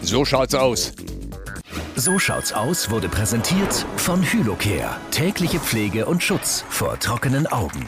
So 0.02 0.24
schaut's 0.24 0.54
aus. 0.54 0.92
So 2.00 2.18
schaut's 2.18 2.54
aus 2.54 2.90
wurde 2.90 3.10
präsentiert 3.10 3.84
von 3.98 4.22
Hylocare. 4.22 4.96
Tägliche 5.10 5.60
Pflege 5.60 6.06
und 6.06 6.22
Schutz 6.22 6.64
vor 6.70 6.98
trockenen 6.98 7.46
Augen. 7.46 7.86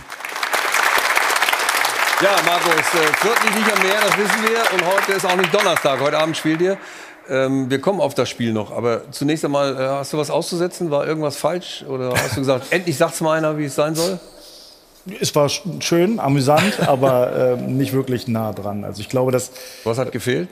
Ja, 2.20 2.36
Markus, 2.44 2.74
äh, 2.92 3.06
Fürth 3.16 3.42
liegt 3.42 3.56
nicht 3.56 3.74
am 3.74 3.82
Meer, 3.82 4.02
das 4.02 4.18
wissen 4.18 4.42
wir. 4.42 4.74
Und 4.74 4.86
heute 4.86 5.12
ist 5.12 5.24
auch 5.24 5.34
nicht 5.34 5.54
Donnerstag. 5.54 5.98
Heute 6.00 6.18
Abend 6.18 6.36
spielt 6.36 6.60
ihr. 6.60 6.76
Ähm, 7.30 7.70
wir 7.70 7.80
kommen 7.80 8.02
auf 8.02 8.12
das 8.12 8.28
Spiel 8.28 8.52
noch. 8.52 8.70
Aber 8.70 9.10
zunächst 9.12 9.46
einmal, 9.46 9.74
äh, 9.76 9.78
hast 9.78 10.12
du 10.12 10.18
was 10.18 10.28
auszusetzen? 10.28 10.90
War 10.90 11.06
irgendwas 11.06 11.38
falsch? 11.38 11.82
Oder 11.88 12.12
hast 12.12 12.36
du 12.36 12.40
gesagt, 12.40 12.66
endlich 12.70 12.98
sagt's 12.98 13.22
mal 13.22 13.38
einer, 13.38 13.56
wie 13.56 13.64
es 13.64 13.74
sein 13.74 13.94
soll? 13.94 14.20
Es 15.20 15.34
war 15.34 15.48
schön, 15.48 16.20
amüsant, 16.20 16.80
aber 16.86 17.56
äh, 17.56 17.56
nicht 17.56 17.94
wirklich 17.94 18.28
nah 18.28 18.52
dran. 18.52 18.84
Also 18.84 19.00
ich 19.00 19.08
glaube, 19.08 19.32
dass. 19.32 19.52
Was 19.84 19.96
hat 19.96 20.12
gefehlt? 20.12 20.50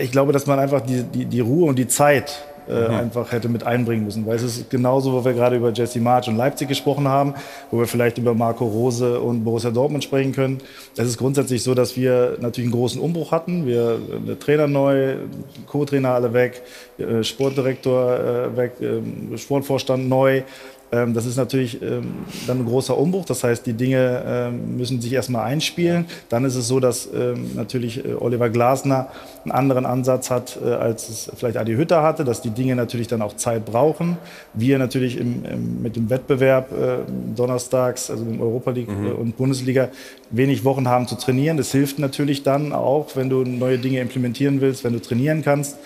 Ich 0.00 0.10
glaube, 0.10 0.32
dass 0.32 0.46
man 0.46 0.58
einfach 0.58 0.80
die, 0.80 1.02
die, 1.02 1.26
die 1.26 1.40
Ruhe 1.40 1.68
und 1.68 1.76
die 1.76 1.88
Zeit 1.88 2.44
äh, 2.72 2.88
mhm. 2.88 2.94
einfach 2.94 3.32
hätte 3.32 3.48
mit 3.48 3.64
einbringen 3.64 4.04
müssen. 4.04 4.26
Weil 4.26 4.36
es 4.36 4.42
ist 4.42 4.70
genauso, 4.70 5.12
wo 5.12 5.24
wir 5.24 5.32
gerade 5.32 5.56
über 5.56 5.72
Jesse 5.72 6.00
March 6.00 6.28
und 6.28 6.36
Leipzig 6.36 6.68
gesprochen 6.68 7.08
haben, 7.08 7.34
wo 7.70 7.78
wir 7.78 7.86
vielleicht 7.86 8.18
über 8.18 8.34
Marco 8.34 8.64
Rose 8.64 9.20
und 9.20 9.44
Borussia 9.44 9.70
Dortmund 9.70 10.04
sprechen 10.04 10.32
können. 10.32 10.58
Es 10.96 11.06
ist 11.06 11.18
grundsätzlich 11.18 11.62
so, 11.62 11.74
dass 11.74 11.96
wir 11.96 12.36
natürlich 12.40 12.68
einen 12.68 12.78
großen 12.78 13.00
Umbruch 13.00 13.32
hatten. 13.32 13.66
Wir 13.66 13.98
Trainer 14.40 14.66
neu, 14.66 15.16
Co-Trainer 15.66 16.10
alle 16.10 16.32
weg, 16.32 16.62
äh, 16.98 17.22
Sportdirektor 17.22 18.18
äh, 18.18 18.56
weg, 18.56 18.72
ähm, 18.80 19.36
Sportvorstand 19.36 20.08
neu. 20.08 20.42
Ähm, 20.92 21.14
das 21.14 21.26
ist 21.26 21.36
natürlich 21.36 21.80
ähm, 21.82 22.14
dann 22.46 22.60
ein 22.60 22.66
großer 22.66 22.96
Umbruch. 22.96 23.24
Das 23.24 23.42
heißt, 23.42 23.66
die 23.66 23.72
Dinge 23.72 24.22
ähm, 24.26 24.76
müssen 24.76 25.00
sich 25.00 25.12
erstmal 25.12 25.44
einspielen. 25.44 26.06
Dann 26.28 26.44
ist 26.44 26.54
es 26.54 26.68
so, 26.68 26.80
dass 26.80 27.08
natürlich 27.54 28.04
äh, 28.04 28.14
Oliver 28.14 28.50
Glasner 28.50 29.08
einen 29.44 29.52
anderen 29.52 29.86
Ansatz 29.86 30.30
hat, 30.30 30.58
äh, 30.62 30.68
als 30.68 31.08
es 31.08 31.30
vielleicht 31.36 31.56
Adi 31.56 31.74
Hütter 31.74 32.02
hatte, 32.02 32.24
dass 32.24 32.42
die 32.42 32.50
Dinge 32.50 32.76
natürlich 32.76 33.08
dann 33.08 33.22
auch 33.22 33.36
Zeit 33.36 33.64
brauchen. 33.64 34.18
Wir 34.54 34.78
natürlich 34.78 35.18
im, 35.18 35.44
im, 35.44 35.82
mit 35.82 35.96
dem 35.96 36.10
Wettbewerb 36.10 36.72
äh, 36.72 36.98
donnerstags, 37.34 38.10
also 38.10 38.24
im 38.24 38.40
Europa 38.40 38.70
League 38.70 38.90
mhm. 38.90 39.12
und 39.12 39.36
Bundesliga, 39.36 39.88
wenig 40.30 40.64
Wochen 40.64 40.88
haben 40.88 41.08
zu 41.08 41.16
trainieren. 41.16 41.56
Das 41.56 41.72
hilft 41.72 41.98
natürlich 41.98 42.42
dann 42.42 42.72
auch, 42.72 43.16
wenn 43.16 43.30
du 43.30 43.44
neue 43.44 43.78
Dinge 43.78 44.00
implementieren 44.00 44.60
willst, 44.60 44.84
wenn 44.84 44.92
du 44.92 45.00
trainieren 45.00 45.42
kannst. 45.42 45.78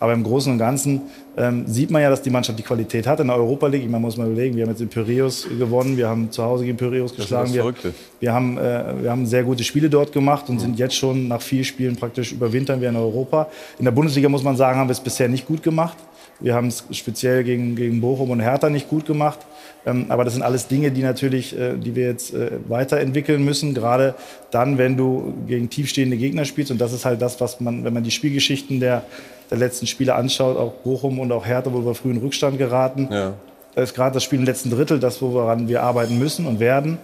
Aber 0.00 0.12
im 0.12 0.24
Großen 0.24 0.52
und 0.52 0.58
Ganzen 0.58 1.02
ähm, 1.36 1.66
sieht 1.66 1.90
man 1.90 2.02
ja, 2.02 2.10
dass 2.10 2.22
die 2.22 2.30
Mannschaft 2.30 2.58
die 2.58 2.62
Qualität 2.62 3.06
hat 3.06 3.20
in 3.20 3.26
der 3.26 3.36
Europa 3.36 3.66
League. 3.66 3.88
Man 3.90 4.00
muss 4.00 4.16
mal 4.16 4.26
überlegen, 4.26 4.56
wir 4.56 4.62
haben 4.62 4.70
jetzt 4.70 4.80
in 4.80 4.88
Piraeus 4.88 5.48
gewonnen, 5.58 5.96
wir 5.96 6.08
haben 6.08 6.30
zu 6.30 6.42
Hause 6.44 6.64
gegen 6.64 6.76
Piraeus 6.76 7.14
geschlagen. 7.14 7.52
Wir, 7.52 7.74
wir, 8.20 8.32
haben, 8.32 8.56
äh, 8.56 9.02
wir 9.02 9.10
haben 9.10 9.26
sehr 9.26 9.42
gute 9.42 9.64
Spiele 9.64 9.90
dort 9.90 10.12
gemacht 10.12 10.48
und 10.48 10.56
mhm. 10.56 10.60
sind 10.60 10.78
jetzt 10.78 10.94
schon 10.94 11.28
nach 11.28 11.42
vier 11.42 11.64
Spielen 11.64 11.96
praktisch 11.96 12.32
überwintern 12.32 12.80
wir 12.80 12.88
in 12.88 12.96
Europa. 12.96 13.48
In 13.78 13.84
der 13.84 13.92
Bundesliga 13.92 14.28
muss 14.28 14.42
man 14.42 14.56
sagen, 14.56 14.78
haben 14.78 14.88
wir 14.88 14.92
es 14.92 15.00
bisher 15.00 15.28
nicht 15.28 15.46
gut 15.46 15.62
gemacht. 15.62 15.96
Wir 16.40 16.54
haben 16.54 16.68
es 16.68 16.84
speziell 16.90 17.44
gegen, 17.44 17.76
gegen 17.76 18.00
Bochum 18.00 18.30
und 18.30 18.40
Hertha 18.40 18.68
nicht 18.68 18.88
gut 18.88 19.06
gemacht. 19.06 19.38
Ähm, 19.86 20.06
aber 20.08 20.24
das 20.24 20.34
sind 20.34 20.42
alles 20.42 20.66
Dinge, 20.66 20.90
die 20.90 21.02
natürlich, 21.02 21.58
äh, 21.58 21.76
die 21.76 21.94
wir 21.94 22.06
jetzt 22.06 22.34
äh, 22.34 22.52
weiterentwickeln 22.68 23.44
müssen. 23.44 23.74
Gerade 23.74 24.14
dann, 24.50 24.78
wenn 24.78 24.96
du 24.96 25.34
gegen 25.46 25.70
tiefstehende 25.70 26.16
Gegner 26.16 26.44
spielst. 26.44 26.70
Und 26.70 26.80
das 26.80 26.92
ist 26.92 27.04
halt 27.04 27.20
das, 27.22 27.40
was 27.40 27.60
man, 27.60 27.84
wenn 27.84 27.92
man 27.92 28.02
die 28.02 28.10
Spielgeschichten 28.10 28.80
der, 28.80 29.02
der 29.50 29.58
letzten 29.58 29.86
Spiele 29.86 30.14
anschaut, 30.14 30.56
auch 30.56 30.72
Bochum 30.72 31.18
und 31.18 31.30
auch 31.32 31.46
Hertha, 31.46 31.72
wo 31.72 31.84
wir 31.84 31.94
früh 31.94 32.10
in 32.10 32.18
Rückstand 32.18 32.58
geraten. 32.58 33.08
Ja. 33.10 33.34
Da 33.74 33.82
ist 33.82 33.94
gerade 33.94 34.14
das 34.14 34.22
Spiel 34.22 34.38
im 34.38 34.44
letzten 34.44 34.70
Drittel 34.70 35.00
das, 35.00 35.20
woran 35.20 35.68
wir 35.68 35.82
arbeiten 35.82 36.18
müssen 36.18 36.46
und 36.46 36.60
werden. 36.60 36.98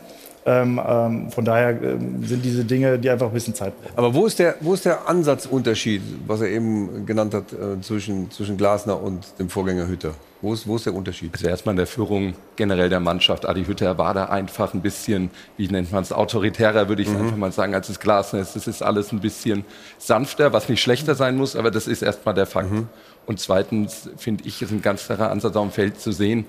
Ähm, 0.46 0.80
ähm, 0.86 1.30
von 1.30 1.44
daher 1.44 1.70
ähm, 1.82 2.24
sind 2.24 2.42
diese 2.42 2.64
Dinge, 2.64 2.98
die 2.98 3.10
einfach 3.10 3.26
ein 3.26 3.32
bisschen 3.32 3.54
Zeit 3.54 3.74
brauchen. 3.80 3.92
Aber 3.96 4.14
wo 4.14 4.24
ist 4.26 4.38
der, 4.38 4.54
wo 4.60 4.72
ist 4.72 4.86
der 4.86 5.06
Ansatzunterschied, 5.06 6.00
was 6.26 6.40
er 6.40 6.48
eben 6.48 7.04
genannt 7.04 7.34
hat, 7.34 7.52
äh, 7.52 7.80
zwischen, 7.82 8.30
zwischen 8.30 8.56
Glasner 8.56 9.02
und 9.02 9.38
dem 9.38 9.50
Vorgänger 9.50 9.86
Hütter? 9.86 10.14
Wo 10.40 10.54
ist, 10.54 10.66
wo 10.66 10.76
ist 10.76 10.86
der 10.86 10.94
Unterschied? 10.94 11.34
Also 11.34 11.46
erstmal 11.46 11.74
in 11.74 11.76
der 11.76 11.86
Führung 11.86 12.32
generell 12.56 12.88
der 12.88 13.00
Mannschaft. 13.00 13.46
Adi 13.46 13.66
Hütter 13.66 13.98
war 13.98 14.14
da 14.14 14.26
einfach 14.26 14.72
ein 14.72 14.80
bisschen, 14.80 15.30
wie 15.58 15.68
nennt 15.68 15.92
man 15.92 16.02
es, 16.02 16.12
autoritärer, 16.12 16.88
würde 16.88 17.02
ich 17.02 17.08
mhm. 17.08 17.16
einfach 17.16 17.36
mal 17.36 17.52
sagen, 17.52 17.74
als 17.74 17.90
es 17.90 18.00
Glasner 18.00 18.40
ist. 18.40 18.56
Das 18.56 18.66
ist 18.66 18.82
alles 18.82 19.12
ein 19.12 19.20
bisschen 19.20 19.66
sanfter, 19.98 20.54
was 20.54 20.70
nicht 20.70 20.80
schlechter 20.80 21.14
sein 21.14 21.36
muss, 21.36 21.56
aber 21.56 21.70
das 21.70 21.86
ist 21.86 22.00
erstmal 22.00 22.34
der 22.34 22.46
Fakt. 22.46 22.72
Mhm. 22.72 22.88
Und 23.26 23.38
zweitens 23.38 24.08
finde 24.16 24.44
ich, 24.46 24.62
ist 24.62 24.70
ein 24.70 24.80
ganz 24.80 25.04
klarer 25.04 25.30
Ansatz 25.30 25.54
auf 25.54 25.68
dem 25.68 25.72
Feld 25.72 26.00
zu 26.00 26.10
sehen, 26.10 26.46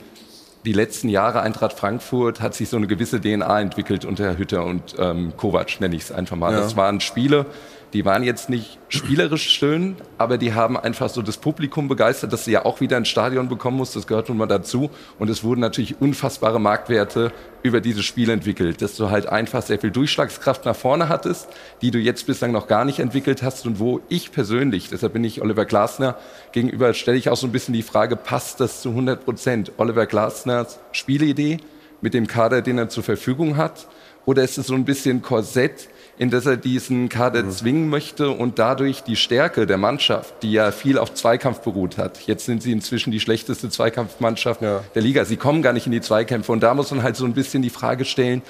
die 0.66 0.74
letzten 0.74 1.09
Jahre 1.09 1.41
Eintracht 1.41 1.74
Frankfurt 1.74 2.41
hat 2.41 2.53
sich 2.53 2.70
so 2.70 2.78
eine 2.78 2.88
gewisse 2.88 3.20
DNA 3.20 3.62
entwickelt 3.62 4.05
unter 4.05 4.38
Hütter 4.38 4.66
und 4.66 4.95
ähm, 4.99 5.34
Kovac, 5.38 5.80
nenne 5.80 5.95
ich 5.95 6.03
es 6.03 6.12
einfach 6.12 6.38
mal. 6.38 6.53
Ja. 6.53 6.59
Das 6.59 6.76
waren 6.76 6.99
Spiele, 6.99 7.45
die 7.93 8.05
waren 8.05 8.23
jetzt 8.23 8.49
nicht 8.49 8.79
spielerisch 8.87 9.49
schön, 9.49 9.95
aber 10.17 10.37
die 10.37 10.53
haben 10.53 10.77
einfach 10.77 11.09
so 11.09 11.21
das 11.21 11.37
Publikum 11.37 11.89
begeistert, 11.89 12.31
dass 12.31 12.45
sie 12.45 12.51
ja 12.51 12.63
auch 12.63 12.79
wieder 12.79 12.95
ein 12.95 13.05
Stadion 13.05 13.49
bekommen 13.49 13.77
muss. 13.77 13.91
Das 13.91 14.07
gehört 14.07 14.29
nun 14.29 14.37
mal 14.37 14.45
dazu. 14.45 14.89
Und 15.19 15.29
es 15.29 15.43
wurden 15.43 15.59
natürlich 15.59 15.99
unfassbare 15.99 16.59
Marktwerte 16.59 17.33
über 17.63 17.81
dieses 17.81 18.05
Spiel 18.05 18.29
entwickelt, 18.29 18.81
dass 18.81 18.95
du 18.95 19.09
halt 19.09 19.27
einfach 19.27 19.61
sehr 19.61 19.77
viel 19.77 19.91
Durchschlagskraft 19.91 20.65
nach 20.65 20.75
vorne 20.75 21.09
hattest, 21.09 21.49
die 21.81 21.91
du 21.91 21.99
jetzt 21.99 22.25
bislang 22.27 22.51
noch 22.51 22.67
gar 22.67 22.85
nicht 22.85 22.99
entwickelt 22.99 23.43
hast 23.43 23.65
und 23.67 23.79
wo 23.79 23.99
ich 24.09 24.31
persönlich, 24.31 24.89
deshalb 24.89 25.13
bin 25.13 25.23
ich 25.23 25.41
Oliver 25.41 25.65
Glasner 25.65 26.17
gegenüber, 26.53 26.93
stelle 26.93 27.17
ich 27.17 27.29
auch 27.29 27.37
so 27.37 27.45
ein 27.45 27.51
bisschen 27.51 27.73
die 27.73 27.83
Frage, 27.83 28.15
passt 28.15 28.61
das 28.61 28.81
zu 28.81 28.89
100 28.89 29.25
Prozent? 29.25 29.73
Oliver 29.77 30.05
Glasners 30.05 30.79
Spielidee 30.91 31.57
mit 32.01 32.13
dem 32.13 32.27
Kader, 32.27 32.61
den 32.61 32.77
er 32.77 32.89
zur 32.89 33.03
Verfügung 33.03 33.57
hat? 33.57 33.87
Oder 34.25 34.43
ist 34.43 34.57
es 34.57 34.67
so 34.67 34.75
ein 34.75 34.85
bisschen 34.85 35.21
Korsett, 35.21 35.89
in 36.18 36.30
das 36.30 36.45
er 36.45 36.57
diesen 36.57 37.09
Kader 37.09 37.43
mhm. 37.43 37.51
zwingen 37.51 37.89
möchte 37.89 38.30
und 38.30 38.59
dadurch 38.59 39.01
die 39.01 39.16
Stärke 39.16 39.66
der 39.66 39.78
Mannschaft, 39.78 40.43
die 40.43 40.51
ja 40.51 40.72
viel 40.72 40.97
auf 40.97 41.14
Zweikampf 41.14 41.62
beruht 41.62 41.97
hat. 41.97 42.22
Jetzt 42.28 42.45
sind 42.45 42.62
sie 42.62 42.72
inzwischen 42.72 43.12
die 43.12 43.20
schlechteste 43.20 43.70
Zweikampfmannschaft 43.70 44.62
ja. 44.62 44.84
der 44.93 45.01
Liga. 45.01 45.26
Sie 45.26 45.38
kommen 45.38 45.62
gar 45.62 45.74
nicht 45.74 45.86
in 45.86 45.91
die 45.91 46.01
Zweikämpfe 46.01 46.51
und 46.51 46.62
da 46.62 46.74
muss 46.74 46.91
man 46.91 47.03
halt 47.03 47.16
so 47.16 47.26
ein 47.26 47.34
bisschen 47.34 47.62
die 47.62 47.70
Frage 47.70 48.05
stellen, 48.05 48.41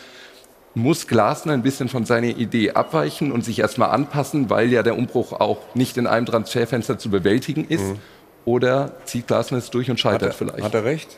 muss 0.74 1.08
Glasner 1.08 1.54
ein 1.54 1.64
bisschen 1.64 1.90
von 1.90 2.06
seiner 2.06 2.28
Idee 2.28 2.72
abweichen 2.72 3.32
und 3.32 3.44
sich 3.44 3.60
erstmal 3.60 3.90
anpassen, 3.90 4.50
weil 4.50 4.72
ja 4.72 4.84
der 4.84 4.98
Umbruch 4.98 5.34
auch 5.34 5.60
nicht 5.74 5.98
in 5.98 6.08
einem 6.08 6.26
Transferfenster 6.26 6.98
zu 6.98 7.10
bewältigen 7.10 7.66
ist? 7.68 7.84
Mhm. 7.84 8.00
Oder 8.46 8.92
zieht 9.06 9.28
Glasner 9.28 9.58
es 9.60 9.70
durch 9.70 9.90
und 9.92 10.00
scheitert 10.00 10.22
hat 10.22 10.30
er, 10.30 10.34
vielleicht? 10.34 10.64
Hat 10.64 10.74
er 10.74 10.84
recht? 10.84 11.18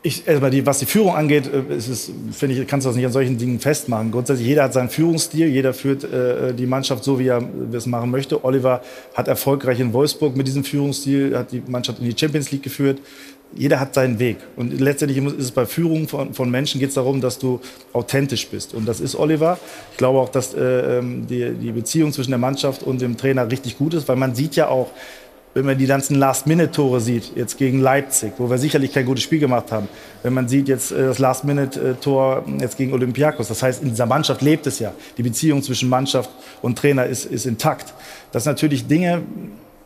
Ich, 0.00 0.28
also 0.28 0.48
die, 0.48 0.64
was 0.64 0.78
die 0.78 0.86
Führung 0.86 1.16
angeht, 1.16 1.50
äh, 1.52 1.74
ist 1.74 1.88
es, 1.88 2.12
finde 2.30 2.54
ich, 2.54 2.68
kannst 2.68 2.86
du 2.86 2.90
das 2.90 2.96
nicht 2.96 3.06
an 3.06 3.12
solchen 3.12 3.36
Dingen 3.36 3.58
festmachen. 3.58 4.12
Grundsätzlich, 4.12 4.46
jeder 4.46 4.62
hat 4.64 4.72
seinen 4.72 4.90
Führungsstil, 4.90 5.48
jeder 5.48 5.74
führt 5.74 6.04
äh, 6.04 6.54
die 6.54 6.66
Mannschaft 6.66 7.02
so, 7.02 7.18
wie 7.18 7.26
er 7.26 7.42
es 7.72 7.86
machen 7.86 8.10
möchte. 8.10 8.44
Oliver 8.44 8.80
hat 9.14 9.26
erfolgreich 9.26 9.80
in 9.80 9.92
Wolfsburg 9.92 10.36
mit 10.36 10.46
diesem 10.46 10.62
Führungsstil, 10.62 11.36
hat 11.36 11.50
die 11.50 11.62
Mannschaft 11.66 11.98
in 11.98 12.04
die 12.04 12.16
Champions 12.16 12.52
League 12.52 12.62
geführt. 12.62 13.00
Jeder 13.56 13.80
hat 13.80 13.94
seinen 13.94 14.20
Weg. 14.20 14.36
Und 14.56 14.78
letztendlich 14.78 15.24
ist 15.24 15.38
es 15.38 15.50
bei 15.50 15.66
Führung 15.66 16.06
von, 16.06 16.32
von 16.32 16.48
Menschen 16.50 16.78
geht 16.78 16.90
es 16.90 16.94
darum, 16.94 17.20
dass 17.20 17.38
du 17.38 17.60
authentisch 17.92 18.46
bist. 18.46 18.74
Und 18.74 18.86
das 18.86 19.00
ist 19.00 19.16
Oliver. 19.16 19.58
Ich 19.90 19.96
glaube 19.96 20.20
auch, 20.20 20.28
dass 20.28 20.54
äh, 20.54 20.98
ähm, 20.98 21.26
die, 21.26 21.50
die 21.54 21.72
Beziehung 21.72 22.12
zwischen 22.12 22.30
der 22.30 22.38
Mannschaft 22.38 22.84
und 22.84 23.00
dem 23.00 23.16
Trainer 23.16 23.50
richtig 23.50 23.78
gut 23.78 23.94
ist, 23.94 24.06
weil 24.06 24.16
man 24.16 24.34
sieht 24.34 24.54
ja 24.54 24.68
auch, 24.68 24.90
wenn 25.54 25.64
man 25.64 25.78
die 25.78 25.86
ganzen 25.86 26.16
Last-Minute-Tore 26.16 27.00
sieht, 27.00 27.32
jetzt 27.34 27.58
gegen 27.58 27.80
Leipzig, 27.80 28.32
wo 28.38 28.48
wir 28.50 28.58
sicherlich 28.58 28.92
kein 28.92 29.06
gutes 29.06 29.24
Spiel 29.24 29.38
gemacht 29.38 29.72
haben, 29.72 29.88
wenn 30.22 30.34
man 30.34 30.48
sieht 30.48 30.68
jetzt 30.68 30.92
äh, 30.92 31.06
das 31.06 31.18
Last-Minute-Tor 31.18 32.44
jetzt 32.60 32.76
gegen 32.76 32.92
Olympiakos, 32.92 33.48
das 33.48 33.62
heißt, 33.62 33.82
in 33.82 33.90
dieser 33.90 34.06
Mannschaft 34.06 34.42
lebt 34.42 34.66
es 34.66 34.78
ja. 34.78 34.92
Die 35.16 35.22
Beziehung 35.22 35.62
zwischen 35.62 35.88
Mannschaft 35.88 36.30
und 36.62 36.78
Trainer 36.78 37.06
ist, 37.06 37.24
ist 37.24 37.46
intakt. 37.46 37.94
Das 38.32 38.44
sind 38.44 38.52
natürlich 38.52 38.86
Dinge, 38.86 39.22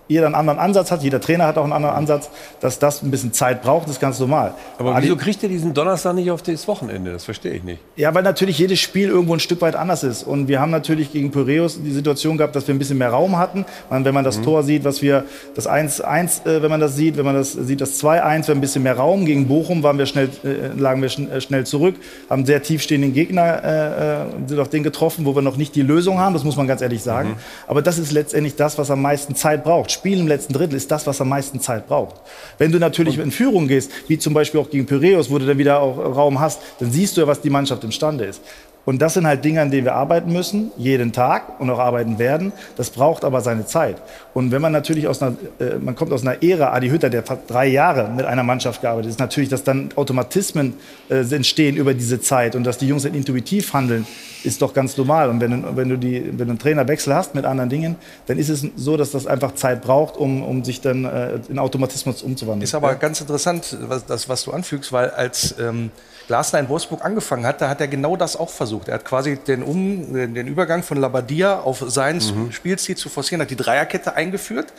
jeder 0.09 0.27
einen 0.27 0.35
anderen 0.35 0.59
Ansatz 0.59 0.91
hat, 0.91 1.03
jeder 1.03 1.21
Trainer 1.21 1.47
hat 1.47 1.59
auch 1.59 1.65
einen 1.65 1.73
anderen 1.73 1.95
Ansatz, 1.95 2.29
dass 2.61 2.79
das 2.79 3.03
ein 3.03 3.11
bisschen 3.11 3.33
Zeit 3.33 3.63
braucht, 3.63 3.89
ist 3.89 4.01
ganz 4.01 4.19
normal. 4.19 4.55
Aber 4.79 5.01
wieso 5.01 5.17
kriegt 5.17 5.43
ihr 5.43 5.49
diesen 5.49 5.75
Donnerstag 5.75 6.15
nicht 6.15 6.31
auf 6.31 6.43
das 6.43 6.67
Wochenende? 6.69 7.13
Das 7.13 7.25
verstehe 7.25 7.53
ich 7.53 7.63
nicht. 7.63 7.81
Ja, 7.97 8.13
weil 8.15 8.23
natürlich 8.23 8.59
jedes 8.59 8.81
Spiel 8.81 9.09
irgendwo 9.09 9.35
ein 9.35 9.41
Stück 9.41 9.61
weit 9.61 9.77
anders 9.77 10.03
ist. 10.03 10.25
Und 10.25 10.49
wir 10.49 10.61
haben 10.61 10.71
natürlich 10.71 11.13
gegen 11.13 11.31
Piraeus 11.31 11.81
die 11.83 11.93
Situation 11.93 12.37
gehabt, 12.37 12.55
dass 12.57 12.67
wir 12.67 12.75
ein 12.75 12.79
bisschen 12.79 12.99
mehr 12.99 13.11
Raum 13.11 13.39
hatten. 13.39 13.65
wenn 13.89 14.15
man 14.15 14.25
das 14.25 14.39
mhm. 14.39 14.45
Tor 14.45 14.63
sieht, 14.63 14.85
was 14.85 15.03
wir, 15.03 15.25
das 15.55 15.69
1-1, 15.69 16.47
äh, 16.47 16.63
wenn 16.63 16.71
man 16.71 16.81
das 16.81 16.97
sieht, 16.97 17.17
wenn 17.17 17.25
man 17.25 17.35
das 17.35 17.53
sieht, 17.53 17.81
das 17.81 18.03
2-1, 18.03 18.03
wir 18.03 18.21
haben 18.23 18.45
ein 18.49 18.61
bisschen 18.61 18.83
mehr 18.83 18.97
Raum. 18.97 19.25
Gegen 19.25 19.49
Bochum 19.49 19.83
waren 19.83 19.99
wir 19.99 20.07
schnell, 20.07 20.31
äh, 20.45 20.79
lagen 20.79 21.01
wir 21.01 21.09
schn 21.09 21.31
äh, 21.31 21.41
schnell 21.41 21.65
zurück, 21.65 21.95
haben 22.29 22.45
sehr 22.45 22.63
tiefstehenden 22.63 23.13
Gegner, 23.13 23.63
äh, 23.65 24.23
äh, 24.23 24.27
sind 24.47 24.59
auf 24.59 24.69
den 24.69 24.83
getroffen, 24.83 25.25
wo 25.25 25.35
wir 25.35 25.43
noch 25.43 25.57
nicht 25.57 25.75
die 25.75 25.83
Lösung 25.83 26.19
haben, 26.19 26.35
das 26.35 26.45
muss 26.45 26.57
man 26.57 26.67
ganz 26.67 26.83
ehrlich 26.83 27.03
sagen. 27.03 27.31
Mhm. 27.31 27.37
Aber 27.67 27.83
das 27.83 27.99
ist 27.99 28.13
letztendlich 28.13 28.57
das, 28.57 28.79
was 28.79 28.91
am 28.91 29.01
meisten 29.01 29.35
Zeit 29.35 29.65
braucht. 29.65 29.92
Spiel 29.93 30.19
im 30.21 30.29
letzten 30.29 30.53
Drittel 30.53 30.77
ist 30.77 30.91
das, 30.91 31.07
was 31.07 31.21
am 31.21 31.29
meisten 31.29 31.61
Zeit 31.61 31.87
braucht. 31.87 32.17
Wenn 32.59 32.73
du 32.73 32.79
natürlich 32.79 33.19
in 33.19 33.31
Führung 33.31 33.69
gehst, 33.69 33.91
wie 34.09 34.19
zum 34.19 34.35
Beispiel 34.35 34.61
auch 34.61 34.71
gegen 34.71 34.87
Piraeus, 34.87 35.31
wo 35.31 35.39
du 35.39 35.47
dann 35.47 35.59
wieder 35.59 35.81
auch 35.81 35.99
Raum 35.99 36.41
hast, 36.41 36.61
dann 36.81 36.91
siehst 36.91 37.17
du 37.17 37.21
ja, 37.23 37.27
was 37.27 37.41
die 37.41 37.51
Mannschaft 37.51 37.85
imstande 37.85 38.25
ist. 38.25 38.41
Und 38.85 39.01
das 39.01 39.15
sind 39.15 39.27
halt 39.27 39.45
Dinge, 39.45 39.61
an 39.61 39.71
denen 39.71 39.85
wir 39.85 39.95
arbeiten 39.95 40.33
müssen, 40.33 40.73
jeden 40.77 41.13
Tag 41.13 41.61
und 41.61 41.71
auch 41.71 41.79
arbeiten 41.79 42.19
werden. 42.19 42.53
Das 42.77 42.91
braucht 42.91 43.25
aber 43.25 43.41
seine 43.41 43.65
Zeit. 43.65 43.97
Und 44.35 44.51
wenn 44.51 44.61
man 44.61 44.73
natürlich 44.73 45.07
aus 45.07 45.23
einer, 45.23 45.37
äh, 45.61 45.77
man 45.81 45.95
kommt 45.95 46.13
aus 46.13 46.23
einer 46.23 46.43
Ära, 46.43 46.73
Adi 46.73 46.89
Hütter, 46.89 47.09
der 47.09 47.23
fast 47.23 47.43
drei 47.49 47.69
Jahre 47.69 48.09
mit 48.09 48.27
einer 48.27 48.43
Mannschaft 48.43 48.81
gearbeitet 48.81 49.11
ist, 49.11 49.21
natürlich, 49.21 49.49
dass 49.49 49.63
dann 49.63 49.91
Automatismen 49.95 50.75
äh, 51.09 51.21
entstehen 51.33 51.77
über 51.77 51.95
diese 51.95 52.21
Zeit 52.21 52.57
und 52.57 52.65
dass 52.65 52.79
die 52.79 52.89
Jungs 52.89 53.05
dann 53.05 53.15
intuitiv 53.15 53.73
handeln, 53.73 54.05
ist 54.43 54.63
doch 54.63 54.75
ganz 54.75 54.97
normal. 54.97 55.31
Und 55.31 55.41
wenn, 55.41 55.77
wenn, 55.77 55.89
du 55.89 55.97
die, 55.97 56.25
wenn 56.27 56.39
du 56.39 56.51
einen 56.51 56.59
Trainerwechsel 56.59 57.15
hast 57.15 57.37
mit 57.37 57.45
anderen 57.45 57.71
Dingen, 57.71 57.97
dann 58.27 58.39
ist 58.39 58.49
es 58.49 58.67
so, 58.75 58.97
dass 58.97 59.13
das 59.13 59.29
einfach 59.29 59.55
Zeit 59.55 59.83
braucht, 59.83 60.17
um, 60.17 60.43
um 60.43 60.65
sich 60.65 60.81
dann 60.81 61.05
äh, 61.05 61.39
in 61.49 61.61
Automatismus 61.61 62.23
umzuwandeln. 62.23 62.63
Ist 62.63 62.75
aber 62.75 62.97
ganz 62.97 63.21
interessant, 63.21 63.77
was, 63.83 64.07
das, 64.07 64.29
was 64.29 64.43
du 64.43 64.51
anfügst, 64.51 64.93
weil 64.93 65.11
als 65.11 65.55
ähm, 65.61 65.91
Glasner 66.33 66.61
in 66.61 66.71
Wolfsburg 66.71 67.05
angefangen 67.05 67.45
hat, 67.45 67.61
da 67.61 67.69
hat 67.69 67.83
er 67.83 67.89
genau 67.89 68.17
das 68.17 68.37
auch 68.37 68.49
versucht. 68.49 68.89
Er 68.89 68.95
hat 68.95 69.05
quasi 69.05 69.37
den, 69.37 69.63
um, 69.63 70.15
den 70.15 70.47
Übergang 70.47 70.83
von 70.83 70.97
Labadia 70.97 71.61
auf 71.61 71.85
sein 71.87 72.17
mhm. 72.17 72.53
Spielziel 72.53 72.97
zu 72.97 73.11
forcieren, 73.11 73.43
hat 73.43 73.51
die 73.51 73.57
Dreierkette 73.57 74.15
eingeführt. 74.15 74.73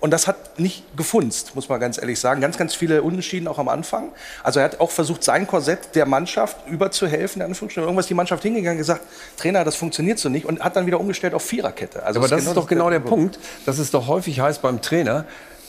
Und 0.00 0.10
das 0.10 0.26
hat 0.26 0.58
nicht 0.58 0.82
gefunzt, 0.96 1.54
muss 1.54 1.68
man 1.68 1.78
ganz 1.78 1.96
ehrlich 1.96 2.18
sagen. 2.18 2.40
Ganz, 2.40 2.58
ganz 2.58 2.74
viele 2.74 3.04
Unentschieden 3.04 3.46
auch 3.46 3.60
am 3.60 3.68
Anfang. 3.68 4.08
Also 4.42 4.58
er 4.58 4.64
hat 4.64 4.80
auch 4.80 4.90
versucht, 4.90 5.22
sein 5.22 5.46
Korsett 5.46 5.94
der 5.94 6.06
Mannschaft 6.06 6.66
überzuhelfen. 6.66 7.40
Irgendwas 7.40 8.08
die 8.08 8.14
Mannschaft 8.14 8.42
hingegangen 8.42 8.76
und 8.76 8.78
gesagt, 8.78 9.02
Trainer, 9.36 9.62
das 9.62 9.76
funktioniert 9.76 10.18
so 10.18 10.28
nicht. 10.28 10.44
Und 10.44 10.60
hat 10.60 10.74
dann 10.74 10.86
wieder 10.86 10.98
umgestellt 10.98 11.34
auf 11.34 11.44
Viererkette. 11.44 12.02
Also 12.02 12.18
Aber 12.18 12.26
das, 12.26 12.40
ist, 12.40 12.46
genau 12.46 12.50
ist 12.50 12.56
doch 12.56 12.68
genau 12.68 12.90
der, 12.90 12.98
der 12.98 13.08
Punkt, 13.08 13.38
dass 13.64 13.78
es 13.78 13.92
doch 13.92 14.08
häufig 14.08 14.40
heißt 14.40 14.60
beim 14.60 14.82
Trainer, 14.82 15.24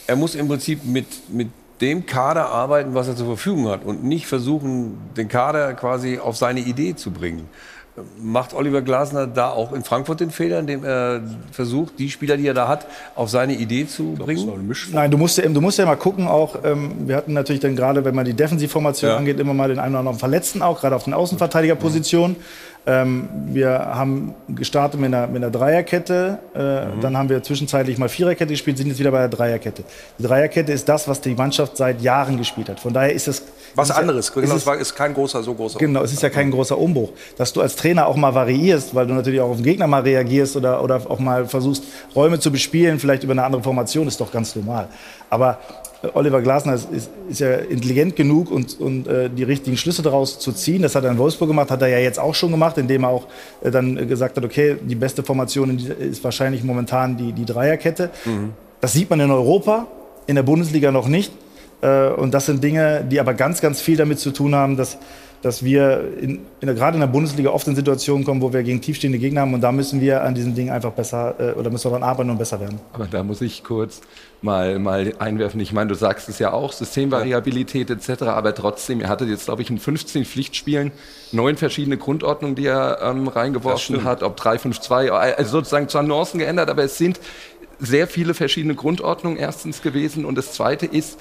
er 0.08 0.16
muss 0.16 0.34
im 0.34 0.48
Prinzip 0.48 0.84
mit, 0.84 1.30
mit 1.30 1.50
dem 1.82 2.06
Kader 2.06 2.50
arbeiten, 2.50 2.94
was 2.94 3.08
er 3.08 3.16
zur 3.16 3.28
Verfügung 3.28 3.68
hat 3.70 3.84
und 3.86 4.04
nicht 4.04 4.28
versuchen, 4.28 4.98
den 5.16 5.28
Kader 5.28 5.74
quasi 5.74 6.20
auf 6.20 6.38
seine 6.38 6.62
Idee 6.62 6.96
zu 6.96 7.12
bringen. 7.12 7.48
Macht 8.22 8.54
Oliver 8.54 8.84
Glasner 8.84 9.26
da 9.26 9.50
auch 9.50 9.74
in 9.74 9.84
Frankfurt 9.84 10.20
den 10.20 10.30
Fehler, 10.30 10.60
indem 10.60 10.84
er 10.84 11.22
versucht, 11.52 11.98
die 11.98 12.12
Spieler, 12.12 12.38
die 12.38 12.46
er 12.46 12.54
da 12.54 12.68
hat, 12.68 12.86
auf 13.16 13.30
seine 13.32 13.56
Idee 13.56 13.88
zu 13.88 14.14
bringen? 14.14 14.76
Nein, 14.92 15.10
du 15.10 15.18
musst, 15.18 15.40
ja, 15.40 15.50
du 15.50 15.62
musst 15.62 15.80
ja 15.80 15.86
mal 15.88 15.96
gucken, 15.96 16.28
auch, 16.28 16.58
ähm, 16.64 17.08
wir 17.08 17.16
hatten 17.16 17.34
natürlich 17.34 17.60
dann 17.60 17.76
gerade, 17.76 18.06
wenn 18.06 18.14
man 18.14 18.26
die 18.26 18.36
Defensivformation 18.36 19.10
ja. 19.10 19.18
angeht, 19.18 19.40
immer 19.40 19.56
mal 19.56 19.70
den 19.70 19.80
einen 19.80 19.94
oder 19.96 20.00
anderen 20.02 20.20
Verletzten 20.20 20.62
auch, 20.62 20.80
gerade 20.80 20.96
auf 20.96 21.06
den 21.06 21.16
Außenverteidigerpositionen. 21.16 22.36
Ähm, 22.90 23.28
wir 23.48 23.70
haben 23.72 24.34
gestartet 24.48 24.98
mit 24.98 25.14
einer, 25.14 25.28
mit 25.28 25.44
einer 25.44 25.52
Dreierkette, 25.52 26.40
äh, 26.56 26.86
mhm. 26.86 27.02
dann 27.02 27.18
haben 27.18 27.28
wir 27.28 27.44
zwischenzeitlich 27.44 27.98
mal 27.98 28.08
Viererkette 28.08 28.52
gespielt, 28.52 28.78
sind 28.78 28.88
jetzt 28.88 29.00
wieder 29.00 29.12
bei 29.12 29.20
der 29.20 29.28
Dreierkette. 29.28 29.84
Die 30.18 30.24
Dreierkette 30.24 30.72
ist 30.72 30.88
das, 30.88 31.06
was 31.06 31.20
die 31.20 31.36
Mannschaft 31.36 31.76
seit 31.76 32.02
Jahren 32.02 32.38
gespielt 32.38 32.70
hat. 32.70 32.80
Von 32.80 32.94
daher 32.94 33.12
ist 33.12 33.28
es 33.28 33.44
was 33.76 33.92
anderes. 33.92 34.32
Genau, 34.32 34.56
es 34.56 34.66
ist, 34.66 34.82
ist, 34.82 34.96
kein 34.96 35.14
großer, 35.14 35.44
so 35.44 35.54
großer. 35.54 35.80
Genau, 35.80 36.02
es 36.02 36.14
ist 36.14 36.24
ja 36.24 36.30
kein 36.30 36.50
großer 36.50 36.78
Umbruch. 36.78 37.10
Dass 37.38 37.52
du 37.52 37.60
als 37.60 37.76
Trainer 37.76 38.08
auch 38.08 38.16
mal 38.16 38.34
variierst, 38.34 38.96
weil 38.96 39.06
du 39.06 39.14
natürlich 39.14 39.42
auch 39.42 39.50
auf 39.50 39.58
den 39.58 39.66
Gegner 39.66 39.88
mal 39.88 40.04
reagierst 40.04 40.56
oder, 40.56 40.82
oder 40.82 41.02
auch 41.10 41.20
mal 41.20 41.46
versuchst, 41.46 41.84
Räume 42.16 42.40
zu 42.40 42.54
bespielen, 42.54 43.00
vielleicht 43.00 43.24
über 43.24 43.34
eine 43.34 43.44
andere 43.44 43.64
Formation, 43.64 44.08
ist 44.08 44.22
doch 44.22 44.32
ganz 44.32 44.56
normal. 44.56 44.88
Aber 45.30 45.60
Oliver 46.14 46.42
Glasner 46.42 46.76
ist, 46.76 46.92
ist, 46.92 47.10
ist, 47.30 47.40
ja 47.40 47.56
intelligent 47.56 48.16
genug 48.16 48.52
und, 48.52 48.80
und 48.80 49.08
äh, 49.08 49.30
die 49.30 49.44
richtigen 49.44 49.78
Schlüsse 49.78 50.04
daraus 50.04 50.38
zu 50.38 50.52
ziehen. 50.52 50.82
Das 50.84 50.96
hat 50.96 51.04
er 51.04 51.12
in 51.12 51.18
Wolfsburg 51.18 51.48
gemacht, 51.48 51.72
hat 51.72 51.82
er 51.82 51.88
ja 51.88 51.98
jetzt 51.98 52.20
auch 52.20 52.36
schon 52.36 52.52
gemacht, 52.52 52.78
indem 52.78 53.04
er 53.04 53.10
auch 53.10 53.28
äh, 53.64 53.72
dann 53.72 54.08
gesagt 54.08 54.38
hat, 54.38 54.46
okay, 54.46 54.78
die 54.82 54.96
beste 54.96 55.24
Formation 55.24 55.78
ist 55.78 56.24
wahrscheinlich 56.24 56.64
momentan 56.64 57.18
die, 57.18 57.34
die 57.34 57.46
Dreierkette. 57.46 58.12
Mhm. 58.26 58.54
Das 58.80 58.94
sieht 58.94 59.10
man 59.10 59.20
in 59.20 59.32
Europa, 59.32 59.88
in 60.28 60.36
der 60.36 60.44
Bundesliga 60.44 60.92
noch 60.92 61.08
nicht. 61.08 61.32
Äh, 61.82 62.10
und 62.10 62.34
das 62.34 62.46
sind 62.46 62.64
Dinge, 62.64 63.04
die 63.10 63.20
aber 63.20 63.34
ganz, 63.34 63.62
ganz 63.62 63.82
viel 63.82 63.98
damit 63.98 64.20
zu 64.20 64.32
tun 64.32 64.54
haben, 64.54 64.78
dass 64.78 64.98
dass 65.42 65.64
wir 65.64 66.14
in, 66.20 66.40
in 66.60 66.68
der, 66.68 66.74
gerade 66.74 66.96
in 66.96 67.02
der 67.02 67.08
Bundesliga 67.08 67.52
oft 67.52 67.68
in 67.68 67.76
Situationen 67.76 68.26
kommen, 68.26 68.42
wo 68.42 68.52
wir 68.52 68.64
gegen 68.64 68.82
tiefstehende 68.82 69.20
Gegner 69.20 69.42
haben 69.42 69.54
und 69.54 69.62
da 69.62 69.72
müssen 69.72 70.02
wir 70.02 70.24
an 70.24 70.34
diesen 70.36 70.56
Dingen 70.56 70.72
einfach 70.72 70.92
besser 70.92 71.36
äh, 71.40 71.52
oder 71.54 71.70
müssen 71.70 71.86
wir 71.86 71.92
daran 71.92 72.04
arbeiten 72.04 72.30
und 72.30 72.38
besser 72.38 72.60
werden. 72.60 72.80
Aber 72.94 73.06
da 73.06 73.24
muss 73.24 73.42
ich 73.42 73.64
kurz 73.64 74.02
mal, 74.42 74.80
mal 74.80 75.14
einwerfen. 75.20 75.60
Ich 75.60 75.74
meine, 75.74 75.90
du 75.90 75.96
sagst 75.96 76.30
es 76.30 76.40
ja 76.40 76.52
auch, 76.54 76.72
Systemvariabilität 76.72 77.90
etc., 77.90 78.24
aber 78.24 78.56
trotzdem, 78.56 79.00
ihr 79.00 79.10
hattet 79.10 79.30
jetzt, 79.30 79.46
glaube 79.46 79.62
ich, 79.62 79.70
in 79.70 79.80
15 79.80 80.26
Pflichtspielen 80.26 80.92
neun 81.32 81.58
verschiedene 81.58 81.98
Grundordnungen, 81.98 82.56
die 82.56 82.66
er 82.66 83.00
ähm, 83.02 83.28
reingeworfen 83.28 84.04
hat, 84.04 84.24
ob 84.24 84.40
3-5-2, 84.40 85.10
also 85.10 85.52
sozusagen 85.52 85.88
zwar 85.88 86.04
Nuancen 86.04 86.40
geändert, 86.40 86.70
aber 86.70 86.84
es 86.84 86.98
sind 86.98 87.20
sehr 87.80 88.08
viele 88.08 88.34
verschiedene 88.34 88.76
Grundordnungen 88.76 89.38
erstens 89.38 89.82
gewesen 89.82 90.26
und 90.26 90.36
das 90.36 90.54
zweite 90.54 90.86
ist, 90.86 91.20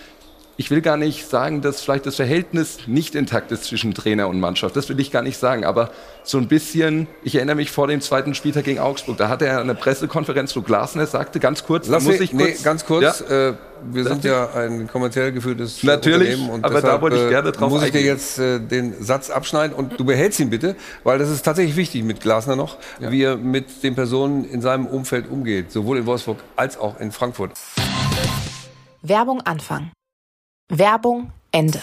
ich 0.58 0.70
will 0.70 0.80
gar 0.80 0.96
nicht 0.96 1.28
sagen, 1.28 1.60
dass 1.60 1.82
vielleicht 1.82 2.06
das 2.06 2.16
Verhältnis 2.16 2.78
nicht 2.86 3.14
intakt 3.14 3.52
ist 3.52 3.64
zwischen 3.64 3.92
Trainer 3.92 4.28
und 4.28 4.40
Mannschaft. 4.40 4.74
Das 4.74 4.88
will 4.88 4.98
ich 5.00 5.10
gar 5.10 5.22
nicht 5.22 5.36
sagen. 5.38 5.64
Aber 5.64 5.90
so 6.22 6.38
ein 6.38 6.48
bisschen, 6.48 7.06
ich 7.22 7.34
erinnere 7.34 7.56
mich 7.56 7.70
vor 7.70 7.86
dem 7.88 8.00
zweiten 8.00 8.34
Spieltag 8.34 8.64
gegen 8.64 8.78
Augsburg, 8.78 9.18
da 9.18 9.28
hatte 9.28 9.46
er 9.46 9.60
eine 9.60 9.74
Pressekonferenz, 9.74 10.56
wo 10.56 10.62
Glasner 10.62 11.06
sagte, 11.06 11.40
ganz 11.40 11.64
kurz, 11.64 11.88
Lass 11.88 12.04
da 12.04 12.10
muss 12.10 12.20
ich 12.20 12.30
kurz, 12.30 12.42
nee, 12.42 12.56
ganz 12.64 12.86
kurz, 12.86 13.22
Ja? 13.28 13.48
äh, 13.50 13.54
wir 13.92 14.04
sind 14.04 14.24
ja 14.24 14.48
ein 14.54 14.88
kommerziell 14.88 15.30
geführtes 15.32 15.82
Natürlich, 15.82 16.30
Unternehmen 16.30 16.50
und 16.50 16.64
aber 16.64 16.74
da 16.76 16.80
deshalb, 16.80 17.02
wollte 17.02 17.16
ich 17.16 17.22
äh, 17.24 17.28
gerne 17.28 17.52
drauf 17.52 17.70
muss 17.70 17.82
ich 17.82 17.92
dir 17.92 18.00
jetzt 18.00 18.38
äh, 18.38 18.58
den 18.58 18.94
Satz 19.04 19.28
abschneiden 19.28 19.76
und 19.76 20.00
du 20.00 20.04
behältst 20.04 20.40
ihn 20.40 20.48
bitte, 20.48 20.74
weil 21.04 21.18
das 21.18 21.28
ist 21.28 21.42
tatsächlich 21.42 21.76
wichtig 21.76 22.02
mit 22.02 22.20
Glasner 22.20 22.56
noch, 22.56 22.78
wie 22.98 23.22
er 23.22 23.36
mit 23.36 23.82
den 23.82 23.94
Personen 23.94 24.44
in 24.46 24.62
seinem 24.62 24.86
Umfeld 24.86 25.30
umgeht, 25.30 25.70
sowohl 25.70 25.98
in 25.98 26.06
Wolfsburg 26.06 26.38
als 26.56 26.78
auch 26.78 26.98
in 26.98 27.12
Frankfurt. 27.12 27.52
Werbung 29.02 29.42
Anfang. 29.42 29.90
Werbung 30.68 31.30
Ende. 31.52 31.80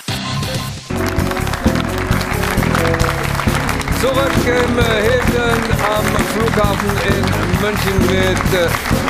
Zurück 4.01 4.31
im 4.45 4.77
äh, 4.77 5.01
Hilton 5.01 5.63
am 5.89 6.05
Flughafen 6.33 6.89
in 7.07 7.61
München 7.61 7.97
mit 8.01 8.59
äh, 8.59 8.67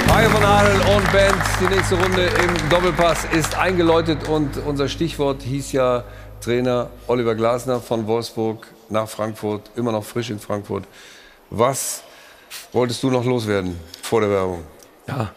Mario 0.08 0.30
von 0.30 0.44
Adel 0.44 0.76
und 0.96 1.12
Benz. 1.12 1.44
Die 1.60 1.74
nächste 1.74 1.96
Runde 1.96 2.28
im 2.28 2.70
Doppelpass 2.70 3.26
ist 3.32 3.56
eingeläutet 3.56 4.30
und 4.30 4.58
unser 4.58 4.88
Stichwort 4.88 5.42
hieß 5.42 5.72
ja 5.72 6.04
Trainer 6.40 6.92
Oliver 7.08 7.34
Glasner 7.34 7.80
von 7.80 8.06
Wolfsburg 8.06 8.68
nach 8.90 9.10
Frankfurt, 9.10 9.72
immer 9.76 9.92
noch 9.92 10.04
frisch 10.04 10.30
in 10.30 10.38
Frankfurt. 10.40 10.84
Was 11.50 12.04
wolltest 12.72 13.02
du 13.02 13.10
noch 13.10 13.26
loswerden 13.26 13.80
vor 14.04 14.22
der 14.22 14.30
Werbung? 14.30 14.64
Ja, 15.08 15.32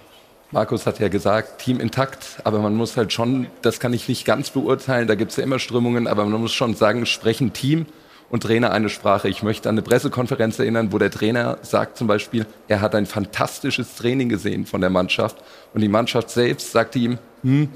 Markus 0.57 0.87
hat 0.87 1.01
ja 1.01 1.09
gesagt, 1.09 1.59
Team 1.59 1.81
intakt, 1.81 2.41
aber 2.45 2.61
man 2.61 2.75
muss 2.75 2.97
halt 2.97 3.13
schon, 3.13 3.47
das 3.61 3.79
kann 3.79 3.93
ich 3.93 4.09
nicht 4.09 4.25
ganz 4.25 4.49
beurteilen, 4.49 5.07
da 5.07 5.15
gibt 5.15 5.33
es 5.33 5.37
ja 5.37 5.43
immer 5.43 5.59
Strömungen, 5.59 6.07
aber 6.07 6.25
man 6.25 6.41
muss 6.41 6.55
schon 6.55 6.75
sagen, 6.75 7.05
sprechen 7.05 7.53
Team 7.53 7.85
und 8.31 8.43
Trainer 8.43 8.71
eine 8.71 8.89
Sprache. 8.89 9.29
Ich 9.29 9.43
möchte 9.43 9.69
an 9.69 9.75
eine 9.75 9.83
Pressekonferenz 9.83 10.59
erinnern, 10.59 10.95
wo 10.95 10.99
der 10.99 11.11
Trainer 11.11 11.59
sagt 11.61 11.99
zum 11.99 12.07
Beispiel, 12.07 12.47
er 12.69 12.81
hat 12.81 12.95
ein 12.95 13.05
fantastisches 13.05 13.97
Training 13.97 14.31
gesehen 14.31 14.65
von 14.65 14.81
der 14.81 14.89
Mannschaft 14.89 15.37
und 15.75 15.83
die 15.83 15.89
Mannschaft 15.89 16.31
selbst 16.31 16.73
sagte 16.73 17.01
ihm, 17.01 17.19
hm, 17.43 17.69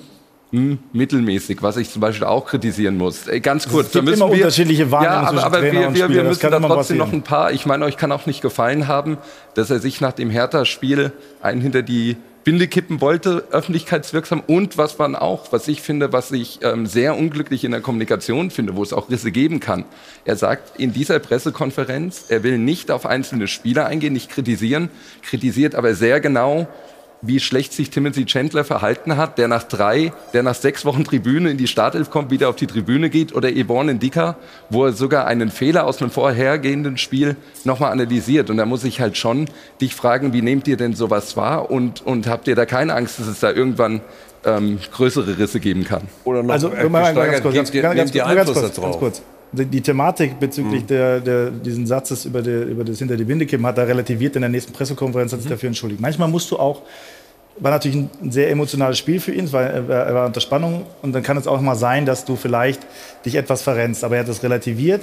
hm, 0.51 0.79
mittelmäßig, 0.95 1.61
was 1.61 1.77
ich 1.77 1.91
zum 1.91 2.01
Beispiel 2.01 2.27
auch 2.27 2.47
kritisieren 2.47 2.97
muss. 2.97 3.27
Ganz 3.43 3.69
kurz, 3.69 3.89
es 3.89 3.93
gibt 3.93 4.09
immer 4.09 4.25
unterschiedliche 4.25 4.91
Wahrnehmungen 4.91 5.37
ja, 5.37 5.43
aber, 5.43 5.45
aber 5.45 5.59
Trainer 5.59 5.81
wir, 5.81 5.89
und 5.89 5.95
wir, 5.97 6.09
wir 6.09 6.25
müssen 6.25 6.51
da 6.51 6.59
trotzdem 6.59 6.97
noch 6.97 7.09
passieren. 7.09 7.21
ein 7.21 7.25
paar, 7.25 7.53
ich 7.53 7.67
meine, 7.67 7.85
euch 7.85 7.99
kann 7.99 8.11
auch 8.11 8.25
nicht 8.25 8.41
gefallen 8.41 8.89
haben, 8.89 9.19
dass 9.53 9.69
er 9.69 9.81
sich 9.81 10.01
nach 10.01 10.13
dem 10.13 10.31
Hertha-Spiel 10.31 11.13
einen 11.43 11.61
hinter 11.61 11.83
die 11.83 12.17
Binde 12.51 12.67
kippen 12.67 13.01
wollte, 13.01 13.45
öffentlichkeitswirksam 13.53 14.43
und 14.45 14.77
was 14.77 14.99
man 14.99 15.15
auch, 15.15 15.53
was 15.53 15.69
ich 15.69 15.83
finde, 15.83 16.13
was 16.13 16.33
ich 16.33 16.59
ähm, 16.65 16.85
sehr 16.85 17.17
unglücklich 17.17 17.63
in 17.63 17.71
der 17.71 17.81
Kommunikation 17.81 18.51
finde, 18.51 18.75
wo 18.75 18.83
es 18.83 18.93
auch 18.93 19.09
Risse 19.09 19.31
geben 19.31 19.61
kann. 19.61 19.85
Er 20.25 20.35
sagt 20.35 20.77
in 20.77 20.93
dieser 20.93 21.21
Pressekonferenz, 21.21 22.25
er 22.29 22.43
will 22.43 22.59
nicht 22.59 22.91
auf 22.91 23.07
einzelne 23.07 23.47
Spieler 23.47 23.87
eingehen, 23.87 24.15
nicht 24.15 24.31
kritisieren, 24.31 24.91
kritisiert 25.23 25.77
aber 25.77 25.95
sehr 25.95 26.19
genau, 26.19 26.67
wie 27.23 27.41
schlecht 27.41 27.73
sich 27.73 27.91
Timothy 27.91 28.25
Chandler 28.25 28.65
verhalten 28.65 29.17
hat, 29.17 29.39
der 29.39 29.49
nach 29.49 29.65
drei, 29.65 30.13
der 30.33 30.43
nach 30.43 30.55
sechs 30.55 30.85
Wochen 30.85 31.05
Tribüne 31.05 31.51
in 31.51 31.59
die 31.59 31.67
Startelf 31.67 32.11
kommt, 32.11 32.31
wieder 32.31 32.49
auf 32.49 32.57
die 32.57 32.67
Tribüne 32.67 33.11
geht, 33.11 33.35
oder 33.35 33.51
Yvonne 33.51 33.95
Ndika, 33.95 34.37
wo 34.71 34.87
er 34.87 34.93
sogar 34.93 35.27
einen 35.27 35.51
Fehler 35.51 35.87
aus 35.87 36.01
einem 36.01 36.11
vorhergehenden 36.11 36.97
Spiel 36.97 37.37
nochmal 37.65 37.93
analysiert. 37.93 38.51
Und 38.51 38.57
da 38.57 38.67
muss 38.67 38.85
ich 38.85 39.01
halt 39.01 39.17
schon 39.17 39.47
dich 39.81 39.95
fragen, 39.95 40.33
wie 40.33 40.43
nehmt 40.43 40.67
ihr 40.69 40.77
denn 40.77 40.95
sowas 40.95 41.37
wahr 41.37 41.71
und, 41.71 42.05
und 42.07 42.27
habt 42.27 42.49
ihr 42.49 42.55
da 42.55 42.67
keine 42.67 42.95
Angst, 42.95 43.19
dass 43.19 43.27
es 43.27 43.41
da 43.41 43.53
irgendwann 43.53 44.01
ähm, 44.45 44.79
größere 44.93 45.39
Risse 45.39 45.61
geben 45.61 45.85
kann? 45.85 46.03
Oder 46.25 46.43
noch 46.43 46.55
Also, 46.55 46.71
äh, 46.71 46.89
mal, 46.89 47.15
ganz 47.15 47.43
kurz, 47.43 47.55
ganz, 47.55 47.73
ganz, 47.73 47.95
nehmt 47.95 48.15
ihr 48.15 48.23
ganz, 48.23 48.37
ganz, 48.37 48.49
Einfluss 48.49 48.61
kurz, 48.61 48.81
ganz 48.81 48.99
kurz. 48.99 49.23
Die, 49.53 49.65
die 49.65 49.81
Thematik 49.81 50.39
bezüglich 50.39 50.87
der, 50.87 51.21
der, 51.21 51.51
diesen 51.51 51.87
Satzes 51.87 52.25
über, 52.25 52.41
die, 52.41 52.51
über 52.51 52.85
das 52.85 52.99
hinter 53.01 53.17
die 53.17 53.25
Binde 53.25 53.47
kippen 53.47 53.67
hat 53.67 53.79
er 53.79 53.89
relativiert 53.89 54.37
in 54.37 54.43
der 54.43 54.49
nächsten 54.51 54.73
Pressekonferenz, 54.73 55.33
Mhm. 55.33 55.37
hat 55.37 55.43
sich 55.43 55.51
dafür 55.51 55.67
entschuldigt. 55.69 56.01
Manchmal 56.01 56.29
musst 56.29 56.51
du 56.53 56.57
auch, 56.59 56.83
war 57.59 57.73
natürlich 57.73 57.97
ein, 58.23 58.31
sehr 58.31 58.49
emotionales 58.51 58.97
Spiel 58.99 59.19
für 59.21 59.33
ihn, 59.33 59.51
weil 59.53 59.67
er, 59.67 59.89
war- 59.89 60.07
er 60.07 60.15
war 60.15 60.27
unter 60.27 60.41
Spannung 60.41 60.85
und 61.03 61.13
dann 61.13 61.23
kann 61.25 61.37
es 61.37 61.47
auch 61.49 61.61
mal 61.61 61.75
sein, 61.75 62.07
dass 62.07 62.25
du 62.25 62.37
vielleicht 62.37 62.81
dich 63.27 63.35
etwas 63.35 63.63
verrennst. 63.63 64.05
Aber 64.05 64.15
er 64.17 64.21
hat 64.21 64.29
das 64.29 64.43
relativiert 64.45 65.03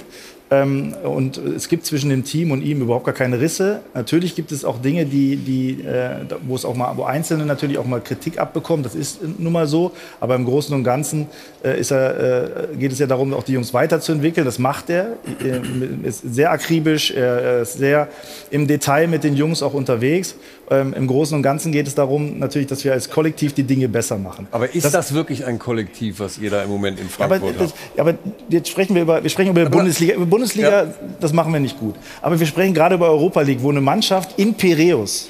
ähm, 0.50 0.94
und 1.04 1.36
es 1.36 1.68
gibt 1.68 1.84
zwischen 1.84 2.08
dem 2.08 2.24
Team 2.24 2.50
und 2.52 2.62
ihm 2.62 2.80
überhaupt 2.80 3.04
gar 3.04 3.14
keine 3.14 3.38
Risse. 3.40 3.80
Natürlich 3.92 4.34
gibt 4.34 4.50
es 4.50 4.64
auch 4.64 4.80
Dinge, 4.80 5.04
die, 5.04 5.36
die, 5.36 5.82
äh, 5.82 6.20
wo 6.46 6.54
es 6.54 6.64
auch 6.64 6.74
mal, 6.74 6.96
wo 6.96 7.04
Einzelne 7.04 7.44
natürlich 7.44 7.76
auch 7.76 7.84
mal 7.84 8.00
Kritik 8.00 8.38
abbekommen. 8.38 8.82
Das 8.82 8.94
ist 8.94 9.20
nun 9.38 9.52
mal 9.52 9.66
so. 9.66 9.92
Aber 10.20 10.36
im 10.36 10.46
Großen 10.46 10.74
und 10.74 10.84
Ganzen 10.84 11.26
äh, 11.62 11.78
ist 11.78 11.90
er, 11.90 12.70
äh, 12.72 12.76
geht 12.76 12.92
es 12.92 12.98
ja 12.98 13.06
darum, 13.06 13.34
auch 13.34 13.42
die 13.42 13.52
Jungs 13.52 13.74
weiterzuentwickeln. 13.74 14.46
Das 14.46 14.58
macht 14.58 14.88
er. 14.88 15.18
Er 15.44 15.60
ist 16.04 16.22
sehr 16.22 16.50
akribisch, 16.50 17.10
er 17.10 17.62
ist 17.62 17.74
sehr 17.74 18.08
im 18.50 18.66
Detail 18.66 19.06
mit 19.06 19.24
den 19.24 19.36
Jungs 19.36 19.62
auch 19.62 19.74
unterwegs. 19.74 20.34
Ähm, 20.70 20.92
Im 20.92 21.06
Großen 21.06 21.34
und 21.34 21.42
Ganzen 21.42 21.72
geht 21.72 21.86
es 21.86 21.94
darum, 21.94 22.38
natürlich, 22.38 22.68
dass 22.68 22.84
wir 22.84 22.92
als 22.92 23.08
Kollektiv 23.08 23.54
die 23.54 23.62
Dinge 23.62 23.88
besser 23.88 24.18
machen. 24.18 24.46
Aber 24.50 24.74
ist 24.74 24.92
das, 24.92 25.14
wirklich 25.14 25.46
ein 25.46 25.58
Kollektiv, 25.58 26.20
was 26.20 26.38
ihr 26.38 26.50
da 26.50 26.62
im 26.62 26.68
Moment 26.68 27.00
in 27.00 27.06
aber, 27.18 27.38
Frankfurt 27.38 27.60
das, 27.60 27.70
habt? 27.70 28.00
aber 28.00 28.14
jetzt 28.50 28.68
sprechen 28.68 28.94
wir 28.94 29.02
über, 29.02 29.22
wir 29.22 29.30
sprechen 29.30 29.50
über 29.50 29.64
Bundesliga. 29.68 30.14
Über 30.14 30.26
Bundesliga, 30.26 30.86
das 31.20 31.32
machen 31.32 31.52
wir 31.52 31.60
nicht 31.60 31.78
gut. 31.78 31.94
Aber 32.20 32.38
wir 32.38 32.46
sprechen 32.46 32.74
gerade 32.74 32.96
über 32.96 33.08
Europa 33.08 33.40
League, 33.40 33.62
wo 33.62 33.70
eine 33.70 33.80
Mannschaft 33.80 34.38
in 34.38 34.54
Piräus 34.54 35.28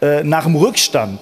äh, 0.00 0.22
nach 0.24 0.44
dem 0.44 0.56
Rückstand 0.56 1.20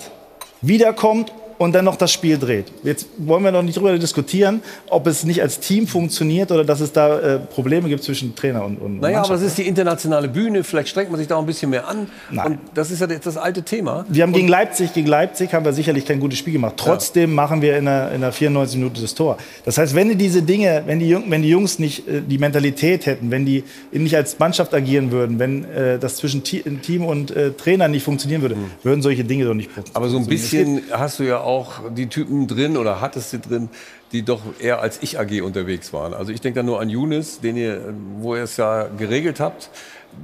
wiederkommt 0.61 1.33
und 1.59 1.75
dann 1.75 1.85
noch 1.85 1.97
das 1.97 2.13
Spiel 2.13 2.39
dreht. 2.39 2.67
Jetzt 2.83 3.07
wollen 3.19 3.43
wir 3.45 3.53
noch 3.53 3.63
nicht 3.63 3.77
darüber 3.77 3.97
diskutieren, 3.99 4.63
ob 4.89 5.07
es 5.07 5.25
nicht 5.25 5.43
als 5.43 5.61
Team 5.61 5.87
funktioniert 5.87 6.51
oder 6.51 6.65
dass 6.65 6.81
es 6.81 6.93
da 6.93 7.19
äh, 7.19 7.39
Probleme 7.39 7.89
gibt 7.89 8.03
zwischen 8.03 8.35
Trainer 8.35 8.65
und, 8.65 8.77
und 8.79 9.01
Naja, 9.01 9.23
aber 9.23 9.35
das 9.35 9.43
ist 9.43 9.59
die 9.59 9.67
internationale 9.67 10.29
Bühne. 10.29 10.65
Vielleicht 10.65 10.89
strengt 10.89 11.11
man 11.11 11.19
sich 11.19 11.29
da 11.29 11.37
auch 11.37 11.41
ein 11.41 11.47
bisschen 11.47 11.71
mehr 11.71 11.89
an. 11.89 12.09
Und 12.31 12.59
das 12.75 12.91
ist 12.91 13.01
ja 13.01 13.09
jetzt 13.09 13.27
das 13.27 13.37
alte 13.37 13.63
Thema. 13.63 14.05
Wir 14.09 14.23
haben 14.23 14.31
Und 14.31 14.37
gegen 14.37 14.49
Leipzig, 14.49 14.93
gegen 14.93 15.07
Leipzig 15.07 15.53
haben 15.53 15.65
wir 15.65 15.73
sicherlich 15.73 16.05
kein 16.05 16.21
gutes 16.21 16.39
Spiel 16.39 16.55
gemacht. 16.55 16.75
Trotzdem 16.77 17.35
machen 17.35 17.63
wir 17.63 17.77
in 17.77 17.85
der, 17.85 18.13
in 18.13 18.21
der 18.21 18.33
94 18.33 18.79
Minute 18.79 19.01
das 19.01 19.15
Tor. 19.15 19.39
Das 19.65 19.79
heißt, 19.79 19.95
wenn 19.95 20.09
die 20.09 20.17
diese 20.17 20.43
Dinge, 20.43 20.83
wenn 20.87 20.99
die, 20.99 21.09
Jung, 21.09 21.25
wenn 21.29 21.43
die 21.43 21.49
Jungs 21.49 21.79
nicht 21.79 22.09
äh, 22.09 22.21
die 22.21 22.39
Mentalität 22.39 23.07
hätten, 23.07 23.31
wenn 23.31 23.45
die 23.45 23.65
nicht 23.93 24.17
als 24.17 24.39
Mannschaft 24.39 24.75
agieren 24.75 25.11
würden, 25.11 25.39
wenn 25.39 25.65
äh, 25.65 25.99
das 25.99 26.17
zwischen 26.17 26.43
Team 26.43 27.05
und 27.05 27.31
äh, 27.31 27.53
Trainer 27.53 27.89
nicht 27.89 28.03
funktionieren 28.03 28.43
würde, 28.43 28.57
würden 28.83 29.03
solche 29.03 29.25
Dinge 29.25 29.45
doch 29.45 29.55
nicht 29.55 29.71
funktionieren. 29.71 29.97
Aber 29.97 30.09
so 30.09 30.19
ein 30.19 30.27
bisschen 30.27 30.83
hast 30.91 31.19
du 31.19 31.25
ja 31.25 31.44
auch 31.45 31.91
die 31.95 32.09
Typen 32.09 32.47
drin 32.47 32.77
oder 32.77 33.01
hattest 33.01 33.33
du 33.33 33.39
drin, 33.39 33.69
die 34.13 34.23
doch 34.23 34.41
eher 34.61 34.81
als 34.81 34.99
Ich 35.03 35.19
AG 35.19 35.41
unterwegs 35.43 35.93
waren. 35.93 36.15
Also 36.15 36.33
ich 36.33 36.41
denke 36.41 36.61
da 36.61 36.63
nur 36.63 36.81
an 36.81 36.89
Younes, 36.89 37.41
den 37.41 37.57
ihr, 37.57 37.81
wo 38.19 38.35
ihr 38.37 38.43
es 38.45 38.57
ja 38.57 38.87
geregelt 38.97 39.41
habt, 39.41 39.71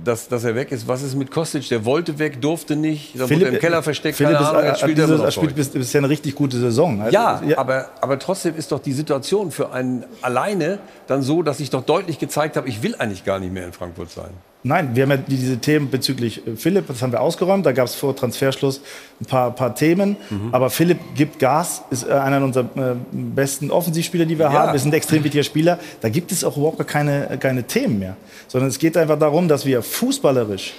dass, 0.04 0.28
dass 0.28 0.44
er 0.44 0.54
weg 0.54 0.70
ist. 0.70 0.86
Was 0.86 1.02
ist 1.02 1.16
mit 1.16 1.32
Kostic? 1.32 1.68
Der 1.68 1.84
wollte 1.84 2.20
weg, 2.20 2.40
durfte 2.40 2.76
nicht, 2.76 3.18
da 3.18 3.28
wurde 3.28 3.46
er 3.46 3.52
im 3.54 3.58
Keller 3.58 3.82
versteckt, 3.82 4.16
Philipp 4.16 4.34
keine 4.34 4.44
ist, 4.44 4.50
Ahnung, 4.54 4.64
jetzt 4.66 4.80
spielt 4.80 4.98
dieses- 4.98 5.10
er 5.10 5.16
noch 5.26 5.32
spielt 5.32 5.54
bisher 5.56 5.98
eine 5.98 6.08
richtig 6.08 6.34
gute 6.36 6.58
Saison. 6.58 7.00
Also, 7.00 7.12
ja, 7.12 7.40
Aber, 7.56 7.88
aber 8.00 8.18
trotzdem 8.20 8.54
ist 8.56 8.70
doch 8.70 8.78
die 8.78 8.92
Situation 8.92 9.50
für 9.50 9.72
einen 9.72 10.04
alleine 10.22 10.78
dann 11.08 11.22
so, 11.22 11.42
dass 11.42 11.58
ich 11.58 11.70
doch 11.70 11.82
deutlich 11.82 12.20
gezeigt 12.20 12.56
habe, 12.56 12.68
ich 12.68 12.84
will 12.84 12.94
eigentlich 12.98 13.24
gar 13.24 13.40
nicht 13.40 13.52
mehr 13.52 13.66
in 13.66 13.72
Frankfurt 13.72 14.10
sein. 14.12 14.30
Nein, 14.62 14.90
wir 14.94 15.04
haben 15.04 15.11
ja 15.11 15.16
diese 15.16 15.56
Themen 15.58 15.88
bezüglich 15.90 16.46
äh, 16.46 16.54
Philipp, 16.56 16.86
das 16.88 17.00
haben 17.00 17.12
wir 17.12 17.20
ausgeräumt. 17.22 17.64
Da 17.64 17.72
gab 17.72 17.86
es 17.86 17.94
vor 17.94 18.14
Transferschluss 18.14 18.80
ein 19.20 19.24
paar, 19.24 19.50
paar 19.54 19.74
Themen. 19.74 20.16
Mhm. 20.28 20.48
Aber 20.52 20.68
Philipp 20.68 20.98
gibt 21.14 21.38
Gas, 21.38 21.82
ist 21.90 22.06
äh, 22.06 22.12
einer 22.12 22.44
unserer 22.44 22.64
äh, 22.76 22.94
besten 23.11 23.70
Offensivspieler, 23.70 24.26
die 24.26 24.38
wir 24.38 24.46
Ja. 24.46 24.52
haben. 24.52 24.74
Ist 24.76 24.84
ein 24.84 24.92
extrem 24.92 25.24
wichtiger 25.24 25.44
Spieler. 25.44 25.78
Da 26.02 26.11
gibt 26.11 26.30
es 26.30 26.44
auch 26.44 26.56
überhaupt 26.58 26.76
gar 26.78 26.86
keine, 26.86 27.38
keine 27.40 27.62
Themen 27.62 27.98
mehr. 27.98 28.16
Sondern 28.48 28.68
es 28.68 28.78
geht 28.78 28.96
einfach 28.98 29.18
darum, 29.18 29.48
dass 29.48 29.64
wir 29.64 29.82
fußballerisch 29.82 30.74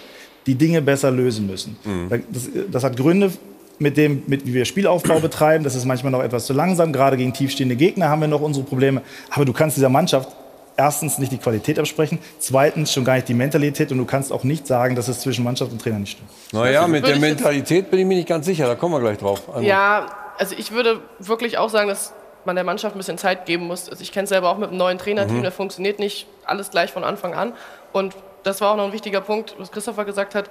die 0.46 0.56
Dinge 0.56 0.82
besser 0.84 1.10
lösen 1.12 1.48
müssen. 1.48 1.76
Mhm. 1.84 2.10
Da- 2.10 2.18
Das, 2.32 2.50
das 2.72 2.84
hat 2.84 2.98
Gründe, 2.98 3.32
mit 3.80 3.98
dem, 3.98 4.22
mit, 4.28 4.46
wie 4.46 4.54
wir 4.54 4.66
Spielaufbau 4.66 5.20
betreiben. 5.22 5.64
Das 5.64 5.74
ist 5.74 5.86
manchmal 5.86 6.12
noch 6.12 6.22
etwas 6.22 6.46
zu 6.46 6.54
langsam. 6.54 6.94
Gerade 6.94 7.18
gegen 7.18 7.34
tiefstehende 7.34 7.76
Gegner 7.76 8.10
haben 8.10 8.22
wir 8.22 8.28
noch 8.28 8.42
unsere 8.42 8.64
Probleme. 8.64 9.02
Aber 9.32 9.44
du 9.44 9.54
kannst 9.54 9.76
dieser 9.76 9.90
Mannschaft 9.90 10.30
erstens 10.78 11.18
nicht 11.18 11.32
die 11.32 11.38
Qualität 11.38 11.78
absprechen, 11.80 12.20
zweitens 12.40 12.92
schon 12.94 13.04
gar 13.06 13.16
nicht 13.16 13.28
die 13.28 13.34
Mentalität 13.34 13.92
und 13.92 13.98
du 13.98 14.06
kannst 14.06 14.32
auch 14.32 14.44
nicht 14.44 14.66
sagen, 14.68 14.96
dass 14.96 15.08
es 15.08 15.20
zwischen 15.20 15.44
Mannschaft 15.44 15.72
und 15.72 15.82
Trainer 15.82 16.00
nicht 16.00 16.14
stimmt. 16.14 16.30
Naja, 16.54 16.88
mit 16.88 17.06
der 17.06 17.18
Mentalität 17.18 17.90
bin 17.92 18.00
ich 18.00 18.06
mir 18.06 18.16
nicht 18.16 18.28
ganz 18.28 18.46
sicher, 18.46 18.68
da 18.68 18.76
kommen 18.76 18.94
wir 18.96 19.00
gleich 19.00 19.18
drauf. 19.18 19.42
Also, 19.54 19.62
Ja, 19.68 20.08
also 20.38 20.56
ich 20.58 20.72
würde 20.72 21.02
wirklich 21.20 21.58
auch 21.58 21.70
sagen, 21.70 21.90
dass 21.90 22.14
man 22.46 22.56
der 22.56 22.66
Mannschaft 22.66 22.96
ein 22.96 22.98
bisschen 22.98 23.18
Zeit 23.20 23.46
geben 23.46 23.68
muss. 23.68 23.88
Also 23.90 24.02
ich 24.02 24.12
kenne 24.12 24.24
es 24.24 24.30
selber 24.30 24.50
auch 24.50 24.58
mit 24.58 24.70
einem 24.70 24.78
neuen 24.78 24.98
Trainerteam, 24.98 25.38
Mhm. 25.40 25.44
da 25.44 25.52
funktioniert 25.52 26.00
nicht 26.00 26.26
alles 26.46 26.72
gleich 26.72 26.92
von 26.92 27.04
Anfang 27.04 27.36
an. 27.36 27.54
Und 27.94 28.16
das 28.44 28.62
war 28.62 28.72
auch 28.72 28.76
noch 28.78 28.86
ein 28.86 28.94
wichtiger 28.94 29.22
Punkt, 29.22 29.56
was 29.60 29.72
Christopher 29.72 30.06
gesagt 30.06 30.34
hat, 30.34 30.50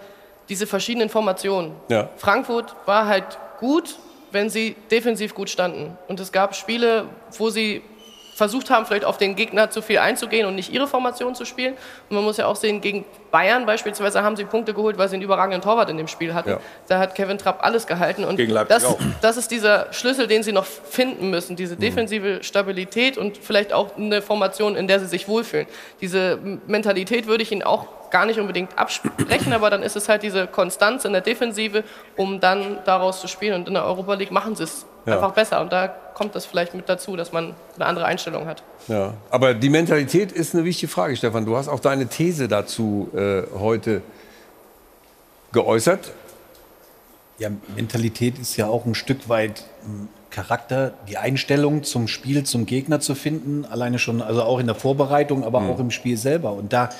diese 0.48 0.66
verschiedenen 0.68 1.08
Formationen. 1.08 1.72
Ja. 1.88 2.08
Frankfurt 2.16 2.76
war 2.86 3.06
halt 3.06 3.24
gut, 3.58 3.96
wenn 4.32 4.48
sie 4.50 4.76
defensiv 4.92 5.34
gut 5.34 5.50
standen. 5.50 5.96
Und 6.06 6.20
es 6.20 6.30
gab 6.30 6.54
Spiele, 6.54 7.06
wo 7.38 7.50
sie 7.50 7.82
versucht 8.40 8.70
haben, 8.70 8.86
vielleicht 8.86 9.04
auf 9.04 9.18
den 9.18 9.36
Gegner 9.36 9.68
zu 9.68 9.82
viel 9.82 9.98
einzugehen 9.98 10.46
und 10.46 10.54
nicht 10.54 10.72
ihre 10.72 10.86
Formation 10.86 11.34
zu 11.34 11.44
spielen. 11.44 11.74
Und 12.08 12.16
man 12.16 12.24
muss 12.24 12.38
ja 12.38 12.46
auch 12.46 12.56
sehen, 12.56 12.80
gegen 12.80 13.04
Bayern 13.30 13.66
beispielsweise 13.66 14.22
haben 14.22 14.34
sie 14.34 14.46
Punkte 14.46 14.72
geholt, 14.72 14.96
weil 14.96 15.10
sie 15.10 15.16
einen 15.16 15.22
überragenden 15.22 15.60
Torwart 15.60 15.90
in 15.90 15.98
dem 15.98 16.08
Spiel 16.08 16.32
hatten. 16.32 16.48
Ja. 16.48 16.60
Da 16.88 16.98
hat 16.98 17.14
Kevin 17.14 17.36
Trapp 17.36 17.62
alles 17.62 17.86
gehalten. 17.86 18.24
Und 18.24 18.36
Gegen 18.36 18.50
Leipzig 18.50 18.74
das, 18.74 18.84
auch. 18.86 18.98
das 19.20 19.36
ist 19.36 19.50
dieser 19.50 19.92
Schlüssel, 19.92 20.26
den 20.26 20.42
sie 20.42 20.52
noch 20.52 20.64
finden 20.64 21.28
müssen. 21.28 21.54
Diese 21.54 21.76
defensive 21.76 22.42
Stabilität 22.42 23.18
und 23.18 23.36
vielleicht 23.36 23.74
auch 23.74 23.94
eine 23.98 24.22
Formation, 24.22 24.74
in 24.74 24.88
der 24.88 25.00
sie 25.00 25.06
sich 25.06 25.28
wohlfühlen. 25.28 25.66
Diese 26.00 26.38
Mentalität 26.66 27.26
würde 27.26 27.42
ich 27.42 27.52
ihnen 27.52 27.62
auch 27.62 27.88
gar 28.10 28.24
nicht 28.24 28.40
unbedingt 28.40 28.78
absprechen, 28.78 29.52
aber 29.52 29.68
dann 29.68 29.82
ist 29.82 29.96
es 29.96 30.08
halt 30.08 30.22
diese 30.22 30.46
Konstanz 30.46 31.04
in 31.04 31.12
der 31.12 31.20
Defensive, 31.20 31.84
um 32.16 32.40
dann 32.40 32.78
daraus 32.86 33.20
zu 33.20 33.28
spielen. 33.28 33.54
Und 33.54 33.68
in 33.68 33.74
der 33.74 33.84
Europa 33.84 34.14
League 34.14 34.32
machen 34.32 34.56
sie 34.56 34.64
es 34.64 34.86
Ja. 35.06 35.14
einfach 35.14 35.32
besser. 35.32 35.60
Und 35.60 35.72
da 35.72 35.88
kommt 35.88 36.34
das 36.34 36.44
vielleicht 36.46 36.74
mit 36.74 36.88
dazu, 36.88 37.16
dass 37.16 37.32
man 37.32 37.54
eine 37.76 37.86
andere 37.86 38.04
Einstellung 38.04 38.46
hat. 38.46 38.62
Ja, 38.88 39.14
aber 39.30 39.54
die 39.54 39.70
Mentalität 39.70 40.32
ist 40.32 40.54
eine 40.54 40.64
wichtige 40.64 40.90
Frage, 40.92 41.16
Stefan. 41.16 41.46
Du 41.46 41.56
hast 41.56 41.68
auch 41.68 41.80
deine 41.80 42.06
These 42.08 42.48
dazu 42.48 43.08
äh, 43.14 43.42
heute 43.58 44.02
geäußert. 45.52 46.12
Ja, 47.38 47.48
Mentalität 47.74 48.38
ist 48.38 48.56
ja 48.56 48.66
auch 48.66 48.84
ein 48.84 48.94
Stück 48.94 49.28
weit 49.28 49.64
Charakter, 50.30 50.92
die 51.08 51.16
Einstellung 51.16 51.82
zum 51.82 52.06
Spiel, 52.06 52.44
zum 52.44 52.66
Gegner 52.66 53.00
zu 53.00 53.14
finden, 53.14 53.64
alleine 53.64 53.98
schon, 53.98 54.20
also 54.22 54.42
auch 54.42 54.58
in 54.60 54.66
der 54.66 54.76
Vorbereitung, 54.76 55.42
aber 55.44 55.60
Mhm. 55.60 55.70
auch 55.70 55.78
im 55.80 55.90
Spiel 55.90 56.16
selber. 56.16 56.52
Und 56.52 56.72
da 56.72 56.90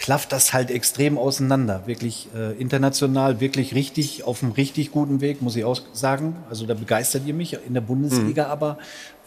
klafft 0.00 0.32
das 0.32 0.54
halt 0.54 0.70
extrem 0.70 1.18
auseinander. 1.18 1.82
Wirklich 1.84 2.28
äh, 2.34 2.52
international, 2.58 3.38
wirklich 3.40 3.74
richtig, 3.74 4.24
auf 4.24 4.42
einem 4.42 4.52
richtig 4.52 4.92
guten 4.92 5.20
Weg, 5.20 5.42
muss 5.42 5.56
ich 5.56 5.64
auch 5.66 5.78
sagen. 5.92 6.36
Also 6.48 6.64
da 6.64 6.72
begeistert 6.72 7.26
ihr 7.26 7.34
mich 7.34 7.52
in 7.66 7.74
der 7.74 7.82
Bundesliga, 7.82 8.46
Mhm. 8.46 8.50
aber 8.50 8.78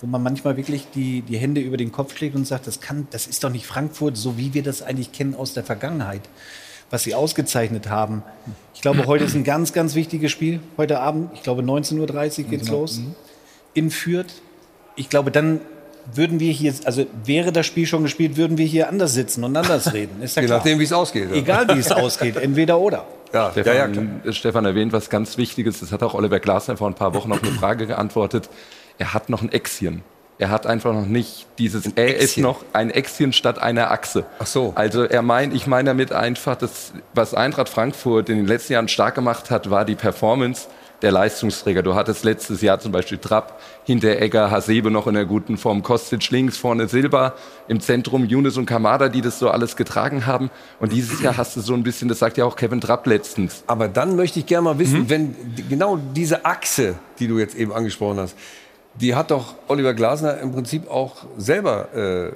wo 0.02 0.08
man 0.08 0.24
manchmal 0.24 0.58
wirklich 0.58 0.88
die, 0.96 1.22
die 1.22 1.38
Hände 1.38 1.62
über 1.62 1.78
den 1.78 1.92
Kopf 1.92 2.18
schlägt 2.18 2.36
und 2.36 2.48
sagt, 2.48 2.66
das 2.66 2.82
kann, 2.82 3.08
das 3.12 3.28
ist 3.28 3.44
doch 3.44 3.52
nicht 3.52 3.68
Frankfurt, 3.68 4.18
so 4.18 4.36
wie 4.38 4.56
wir 4.56 4.64
das 4.64 4.82
eigentlich 4.82 5.12
kennen 5.12 5.36
aus 5.36 5.54
der 5.54 5.64
Vergangenheit 5.64 6.22
was 6.90 7.02
sie 7.02 7.16
ausgezeichnet 7.16 7.90
haben. 7.90 8.22
Ich 8.76 8.82
glaube, 8.82 9.08
heute 9.08 9.24
ist 9.24 9.34
ein 9.34 9.44
ganz, 9.44 9.74
ganz 9.74 9.96
wichtiges 9.96 10.32
Spiel. 10.32 10.60
Heute 10.78 11.00
Abend, 11.00 11.32
ich 11.34 11.42
glaube 11.42 11.64
19.30 11.64 12.00
Uhr 12.44 12.50
geht's 12.52 12.66
Genau. 12.68 12.82
los. 12.82 13.02
In 13.74 13.90
Fürth. 13.90 14.28
Ich 14.96 15.10
glaube, 15.10 15.32
dann 15.32 15.60
würden 16.14 16.40
wir 16.40 16.52
hier, 16.52 16.74
also 16.86 17.06
wäre 17.26 17.52
das 17.52 17.66
Spiel 17.66 17.86
schon 17.86 18.04
gespielt, 18.04 18.38
würden 18.38 18.58
wir 18.58 18.66
hier 18.66 18.90
anders 18.90 19.14
sitzen 19.14 19.44
und 19.44 19.56
anders 19.56 19.94
reden. 19.94 20.22
Ist 20.22 20.36
ja 20.36 20.42
Je 20.42 20.48
klar. 20.48 20.58
nachdem, 20.60 20.80
wie 20.80 20.84
es 20.84 20.94
ausgeht. 20.94 21.30
ja. 21.30 21.36
Egal, 21.36 21.68
wie 21.70 21.80
es 21.80 21.92
ausgeht. 21.92 22.36
Entweder 22.38 22.80
oder. 22.80 23.06
Ja, 23.34 23.50
Stefan, 23.52 23.76
ja, 23.76 23.88
ja, 24.26 24.32
Stefan 24.34 24.66
erwähnt 24.66 24.94
was 24.94 25.10
ganz 25.10 25.38
Wichtiges. 25.38 25.80
Das 25.80 25.92
hat 25.92 26.04
auch 26.04 26.14
Oliver 26.14 26.40
Glasner 26.40 26.78
vor 26.78 26.88
ein 26.88 26.94
paar 26.94 27.14
Wochen 27.16 27.32
auf 27.32 27.42
eine 27.42 27.52
Frage 27.52 27.88
geantwortet. 27.88 28.50
Er 29.00 29.14
hat 29.14 29.30
noch 29.30 29.42
ein 29.42 29.52
Äxchen. 29.52 30.04
Er 30.40 30.50
hat 30.50 30.66
einfach 30.68 30.94
noch 30.94 31.06
nicht 31.06 31.46
dieses. 31.58 31.86
er 31.96 32.18
ist 32.18 32.38
noch 32.38 32.64
ein 32.74 32.90
Äxchen 32.92 33.34
statt 33.34 33.60
einer 33.60 33.92
Achse. 33.92 34.26
Ach 34.40 34.46
so. 34.48 34.74
Also 34.76 35.04
er 35.04 35.22
meint, 35.22 35.54
ich 35.54 35.68
meine 35.68 35.90
damit 35.92 36.12
einfach, 36.12 36.56
dass 36.56 36.92
was 37.14 37.34
Eintracht 37.34 37.70
Frankfurt 37.70 38.30
in 38.30 38.38
den 38.38 38.48
letzten 38.48 38.74
Jahren 38.74 38.88
stark 38.88 39.16
gemacht 39.16 39.50
hat, 39.52 39.70
war 39.70 39.86
die 39.86 39.96
Performance 39.96 40.68
der 41.04 41.12
Leistungsträger. 41.12 41.84
Du 41.84 41.94
hattest 41.94 42.24
letztes 42.24 42.62
Jahr 42.62 42.80
zum 42.80 42.92
Beispiel 42.92 43.18
Trapp, 43.20 43.60
Hinteregger, 43.84 44.50
Hasebe 44.50 44.90
noch 44.90 45.06
in 45.06 45.14
der 45.14 45.26
guten 45.26 45.58
Form, 45.58 45.84
Kostic 45.84 46.30
links, 46.32 46.58
vorne 46.58 46.88
Silva, 46.88 47.34
im 47.68 47.80
Zentrum 47.82 48.26
Younes 48.26 48.58
und 48.58 48.66
Kamada, 48.66 49.10
die 49.10 49.22
das 49.22 49.38
so 49.38 49.50
alles 49.50 49.76
getragen 49.76 50.26
haben. 50.26 50.50
Und 50.80 50.92
dieses 50.94 51.22
Jahr 51.22 51.38
hast 51.38 51.56
du 51.56 51.62
so 51.62 51.74
ein 51.74 51.84
bisschen, 51.84 52.08
das 52.08 52.20
sagt 52.20 52.38
ja 52.38 52.46
auch 52.46 52.56
Kevin 52.56 52.82
Trapp 52.82 53.06
letztens. 53.06 53.64
Aber 53.68 53.88
dann 53.88 54.16
möchte 54.16 54.40
ich 54.40 54.46
gerne 54.46 54.64
mal 54.64 54.80
wissen, 54.80 55.10
wenn 55.10 55.36
die- 55.56 55.68
genau 55.68 56.00
diese 56.16 56.46
Achse, 56.46 56.96
die 57.20 57.28
du 57.28 57.38
jetzt 57.38 57.56
eben 57.56 57.74
angesprochen 57.74 58.20
hast, 58.20 58.36
die 58.96 59.14
hat 59.14 59.32
doch 59.32 59.56
Oliver 59.68 59.94
Glasner 59.94 60.40
im 60.40 60.54
Prinzip 60.54 60.90
auch 60.90 61.18
selber 61.38 61.94
äh, 61.96 62.32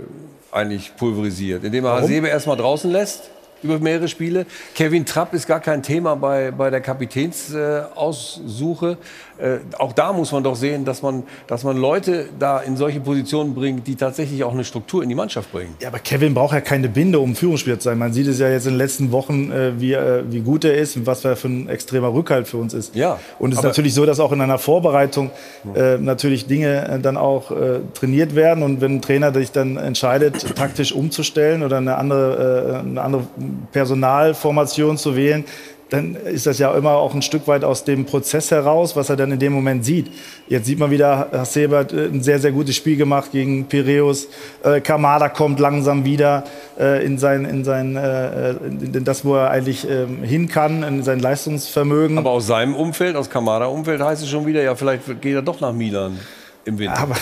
eigentlich 0.51 0.95
pulverisiert, 0.97 1.63
indem 1.63 1.85
er 1.85 1.91
Warum? 1.91 2.03
Hasebe 2.03 2.27
erstmal 2.27 2.57
draußen 2.57 2.91
lässt 2.91 3.29
über 3.63 3.79
mehrere 3.79 4.07
Spiele. 4.07 4.45
Kevin 4.75 5.05
Trapp 5.05 5.33
ist 5.33 5.47
gar 5.47 5.59
kein 5.59 5.83
Thema 5.83 6.15
bei, 6.15 6.51
bei 6.51 6.69
der 6.69 6.79
Kapitänsaussuche. 6.81 8.91
Äh. 8.91 8.95
Äh, 9.37 9.59
auch 9.77 9.93
da 9.93 10.13
muss 10.13 10.31
man 10.31 10.43
doch 10.43 10.55
sehen, 10.55 10.85
dass 10.85 11.01
man, 11.01 11.23
dass 11.45 11.63
man 11.63 11.77
Leute 11.77 12.29
da 12.39 12.59
in 12.59 12.75
solche 12.75 12.99
Positionen 12.99 13.53
bringt, 13.53 13.87
die 13.87 13.95
tatsächlich 13.95 14.43
auch 14.43 14.53
eine 14.53 14.63
Struktur 14.63 15.03
in 15.03 15.09
die 15.09 15.15
Mannschaft 15.15 15.51
bringen. 15.51 15.75
Ja, 15.79 15.89
aber 15.89 15.99
Kevin 15.99 16.33
braucht 16.33 16.53
ja 16.53 16.61
keine 16.61 16.89
Binde, 16.89 17.19
um 17.19 17.35
Führungsspieler 17.35 17.79
zu 17.79 17.85
sein. 17.85 17.97
Man 17.97 18.13
sieht 18.13 18.27
es 18.27 18.39
ja 18.39 18.49
jetzt 18.49 18.65
in 18.65 18.73
den 18.73 18.77
letzten 18.79 19.11
Wochen, 19.11 19.51
äh, 19.51 19.79
wie, 19.79 19.93
äh, 19.93 20.23
wie 20.29 20.39
gut 20.39 20.65
er 20.65 20.75
ist 20.75 20.95
und 20.95 21.05
was 21.05 21.23
er 21.23 21.35
für 21.35 21.47
ein 21.47 21.69
extremer 21.69 22.13
Rückhalt 22.13 22.47
für 22.47 22.57
uns 22.57 22.73
ist. 22.73 22.95
Ja, 22.95 23.19
Und 23.37 23.51
es 23.51 23.59
ist 23.59 23.63
natürlich 23.63 23.93
so, 23.93 24.05
dass 24.05 24.19
auch 24.19 24.31
in 24.31 24.41
einer 24.41 24.57
Vorbereitung 24.57 25.31
äh, 25.75 25.97
natürlich 25.97 26.47
Dinge 26.47 26.87
äh, 26.87 26.99
dann 26.99 27.17
auch 27.17 27.51
trainiert 27.93 28.35
werden. 28.35 28.63
Und 28.63 28.81
wenn 28.81 28.95
ein 28.95 29.01
Trainer 29.01 29.33
sich 29.33 29.51
dann 29.51 29.77
entscheidet, 29.77 30.45
taktisch 30.55 30.91
umzustellen 30.91 31.63
oder 31.63 31.77
eine 31.77 31.95
andere, 31.95 32.83
eine 32.85 33.01
andere 33.01 33.23
Personalformation 33.71 34.97
zu 34.97 35.15
wählen, 35.15 35.45
dann 35.89 36.15
ist 36.15 36.45
das 36.45 36.59
ja 36.59 36.75
immer 36.75 36.91
auch 36.91 37.13
ein 37.13 37.21
Stück 37.21 37.47
weit 37.47 37.63
aus 37.63 37.83
dem 37.83 38.05
Prozess 38.05 38.51
heraus, 38.51 38.95
was 38.95 39.09
er 39.09 39.15
dann 39.15 39.31
in 39.31 39.39
dem 39.39 39.53
Moment 39.53 39.85
sieht. 39.85 40.11
Jetzt 40.47 40.65
sieht 40.65 40.79
man 40.79 40.91
wieder, 40.91 41.29
Hasebe 41.31 41.77
hat 41.77 41.93
äh, 41.93 42.07
ein 42.07 42.21
sehr, 42.21 42.39
sehr 42.39 42.51
gutes 42.51 42.75
Spiel 42.75 42.97
gemacht 42.97 43.31
gegen 43.31 43.65
Piräus. 43.65 44.27
Äh, 44.63 44.81
Kamada 44.81 45.29
kommt 45.29 45.59
langsam 45.59 46.03
wieder 46.03 46.43
äh, 46.79 47.05
in 47.05 47.17
sein, 47.17 47.45
in 47.45 47.63
sein 47.63 47.95
äh, 47.95 48.51
in 48.51 49.03
das, 49.03 49.23
wo 49.23 49.35
er 49.35 49.49
eigentlich 49.49 49.89
ähm, 49.89 50.23
hin 50.23 50.47
kann, 50.49 50.83
in 50.83 51.03
sein 51.03 51.19
Leistungsvermögen. 51.19 52.17
Aber 52.17 52.31
aus 52.31 52.47
seinem 52.47 52.75
Umfeld, 52.75 53.15
aus 53.15 53.29
Kamada-Umfeld, 53.29 54.01
heißt 54.01 54.23
es 54.23 54.29
schon 54.29 54.45
wieder, 54.45 54.61
ja, 54.61 54.75
vielleicht 54.75 55.21
geht 55.21 55.35
er 55.35 55.41
doch 55.41 55.61
nach 55.61 55.73
Milan 55.73 56.19
im 56.65 56.79
Winter. 56.79 56.99
Aber 56.99 57.15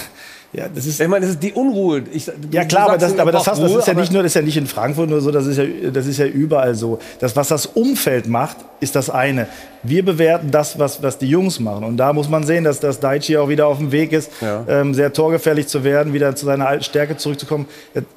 ja, 0.55 0.67
das 0.73 0.85
ist 0.85 0.99
ich 1.01 1.07
meine, 1.07 1.25
das 1.25 1.35
ist 1.35 1.43
die 1.43 1.53
Unruhe. 1.53 2.03
Ich, 2.13 2.31
Ja 2.51 2.63
klar, 2.65 2.89
aber 2.89 2.97
das, 2.97 3.17
aber 3.19 3.31
das, 3.31 3.47
hast, 3.47 3.61
das 3.61 3.69
Ruhe, 3.69 3.79
ist 3.79 3.87
ja 3.87 3.93
nicht 3.93 4.11
nur, 4.11 4.23
das 4.23 4.31
ist 4.31 4.35
ja 4.35 4.41
nicht 4.41 4.57
in 4.57 4.67
Frankfurt 4.67 5.09
nur 5.09 5.19
so, 5.21 5.31
das 5.31 5.45
ist 5.47 5.57
ja, 5.57 5.65
das 5.91 6.07
ist 6.07 6.17
ja 6.17 6.25
überall 6.25 6.75
so. 6.75 6.99
Das, 7.19 7.35
was 7.35 7.47
das 7.49 7.65
Umfeld 7.65 8.27
macht, 8.27 8.57
ist 8.79 8.95
das 8.95 9.09
eine. 9.09 9.47
Wir 9.83 10.03
bewerten 10.03 10.51
das, 10.51 10.79
was, 10.79 11.01
was 11.03 11.17
die 11.17 11.27
Jungs 11.29 11.59
machen. 11.59 11.83
Und 11.83 11.97
da 11.97 12.13
muss 12.13 12.29
man 12.29 12.43
sehen, 12.43 12.63
dass 12.63 12.79
das 12.79 12.99
Daichi 12.99 13.37
auch 13.37 13.49
wieder 13.49 13.67
auf 13.67 13.77
dem 13.77 13.91
Weg 13.91 14.11
ist, 14.13 14.31
Ja. 14.41 14.63
ähm, 14.67 14.93
sehr 14.93 15.11
torgefährlich 15.13 15.67
zu 15.67 15.83
werden, 15.83 16.13
wieder 16.13 16.35
zu 16.35 16.45
seiner 16.45 16.67
alten 16.67 16.83
Stärke 16.83 17.17
zurückzukommen. 17.17 17.67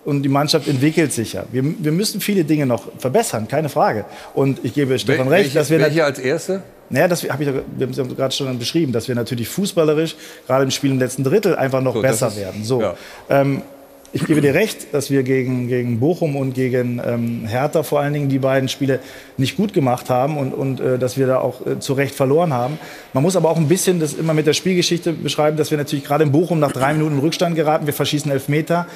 Und 0.04 0.22
die 0.22 0.28
Mannschaft 0.28 0.68
entwickelt 0.68 1.12
sich 1.12 1.32
ja. 1.34 1.44
Wir, 1.52 1.62
wir 1.64 1.92
müssen 1.92 2.20
viele 2.20 2.44
Dinge 2.44 2.66
noch 2.66 2.84
verbessern, 2.98 3.48
keine 3.48 3.68
Frage. 3.68 4.04
Und 4.34 4.60
ich 4.64 4.74
gebe 4.74 4.98
Stefan 4.98 5.26
Wel- 5.28 5.30
recht, 5.32 5.56
dass 5.56 5.70
wir 5.70 5.78
welche 5.80 6.04
als 6.04 6.18
erste? 6.18 6.62
Naja, 6.90 7.08
das 7.08 7.22
hab 7.24 7.40
ich, 7.40 7.46
wir 7.46 7.54
haben 7.80 7.90
es 7.90 7.96
ja 7.96 8.04
gerade 8.04 8.34
schon 8.34 8.58
beschrieben, 8.58 8.92
dass 8.92 9.08
wir 9.08 9.14
natürlich 9.14 9.48
fußballerisch, 9.48 10.16
gerade 10.46 10.64
im 10.64 10.70
Spiel 10.70 10.90
im 10.90 10.98
letzten 10.98 11.24
Drittel, 11.24 11.56
einfach 11.56 11.80
noch 11.82 11.94
So, 11.94 12.02
besser 12.02 12.28
ist- 12.28 12.36
werden. 12.38 12.64
So. 12.64 12.80
ja. 12.80 12.94
Ähm, 13.28 13.62
ich 14.10 14.24
gebe 14.24 14.40
dir 14.40 14.54
recht, 14.54 14.94
dass 14.94 15.10
wir 15.10 15.22
gegen, 15.22 15.68
gegen 15.68 16.00
Bochum 16.00 16.34
und 16.36 16.54
gegen 16.54 16.98
ähm, 17.06 17.44
Hertha 17.46 17.82
vor 17.82 18.00
allen 18.00 18.14
Dingen 18.14 18.30
die 18.30 18.38
beiden 18.38 18.70
Spiele 18.70 19.00
nicht 19.36 19.58
gut 19.58 19.74
gemacht 19.74 20.08
haben 20.08 20.38
und, 20.38 20.54
und 20.54 20.80
äh, 20.80 20.98
dass 20.98 21.18
wir 21.18 21.26
da 21.26 21.40
auch 21.40 21.66
äh, 21.66 21.78
zu 21.78 21.92
Recht 21.92 22.14
verloren 22.14 22.54
haben. 22.54 22.78
Man 23.12 23.22
muss 23.22 23.36
aber 23.36 23.50
auch 23.50 23.58
ein 23.58 23.68
bisschen 23.68 24.00
das 24.00 24.14
immer 24.14 24.32
mit 24.32 24.46
der 24.46 24.54
Spielgeschichte 24.54 25.12
beschreiben, 25.12 25.58
dass 25.58 25.70
wir 25.70 25.76
natürlich 25.76 26.06
gerade 26.06 26.24
in 26.24 26.32
Bochum 26.32 26.58
nach 26.58 26.72
drei 26.72 26.94
Minuten 26.94 27.16
in 27.16 27.20
Rückstand 27.20 27.54
geraten, 27.54 27.84
wir 27.84 27.92
verschießen 27.92 28.30
Elfmeter. 28.32 28.86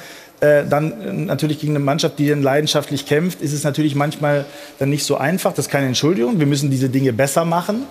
Äh, 0.43 0.65
dann 0.67 1.01
äh, 1.01 1.13
natürlich 1.13 1.59
gegen 1.59 1.71
eine 1.71 1.83
Mannschaft, 1.83 2.19
die 2.19 2.27
dann 2.27 2.43
leidenschaftlich 2.43 3.05
kämpft, 3.05 3.41
ist 3.41 3.53
es 3.53 3.63
natürlich 3.63 3.95
manchmal 3.95 4.43
dann 4.77 4.89
nicht 4.89 5.05
so 5.05 5.15
einfach. 5.15 5.53
Das 5.53 5.67
ist 5.67 5.71
keine 5.71 5.87
Entschuldigung. 5.87 6.37
Wir 6.37 6.47
müssen 6.47 6.69
diese 6.69 6.89
Dinge 6.89 7.13
besser 7.13 7.45
machen. 7.45 7.83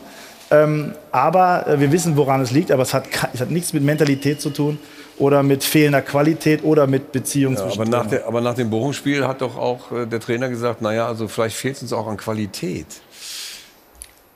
Ähm, 0.51 0.93
aber 1.13 1.67
äh, 1.67 1.81
wir 1.81 1.93
wissen, 1.93 2.15
woran 2.19 2.43
es 2.43 2.51
liegt. 2.51 2.71
Aber 2.71 2.83
es 2.83 2.93
hat, 2.93 3.05
es 3.33 3.41
hat 3.41 3.51
nichts 3.51 3.73
mit 3.73 3.83
Mentalität 3.83 4.43
zu 4.43 4.51
tun 4.51 4.79
oder 5.19 5.43
mit 5.43 5.65
fehlender 5.65 6.03
Qualität 6.03 6.63
oder 6.63 6.87
mit 6.87 7.11
Beziehung 7.11 7.55
Ja, 7.55 7.63
zwischen 7.63 7.81
aber, 7.81 7.91
nach 7.91 8.07
der, 8.07 8.27
aber 8.27 8.43
nach 8.43 8.55
dem 8.55 8.69
Bochum-Spiel 8.69 9.27
hat 9.27 9.41
doch 9.41 9.57
auch 9.57 9.91
äh, 9.91 10.07
der 10.07 10.21
Trainer 10.21 10.51
gesagt, 10.51 10.83
naja, 10.83 11.07
also 11.07 11.29
vielleicht 11.29 11.57
fehlt 11.57 11.77
es 11.77 11.83
uns 11.83 11.95
auch 11.95 12.07
an 12.07 12.19
Qualität. 12.19 12.87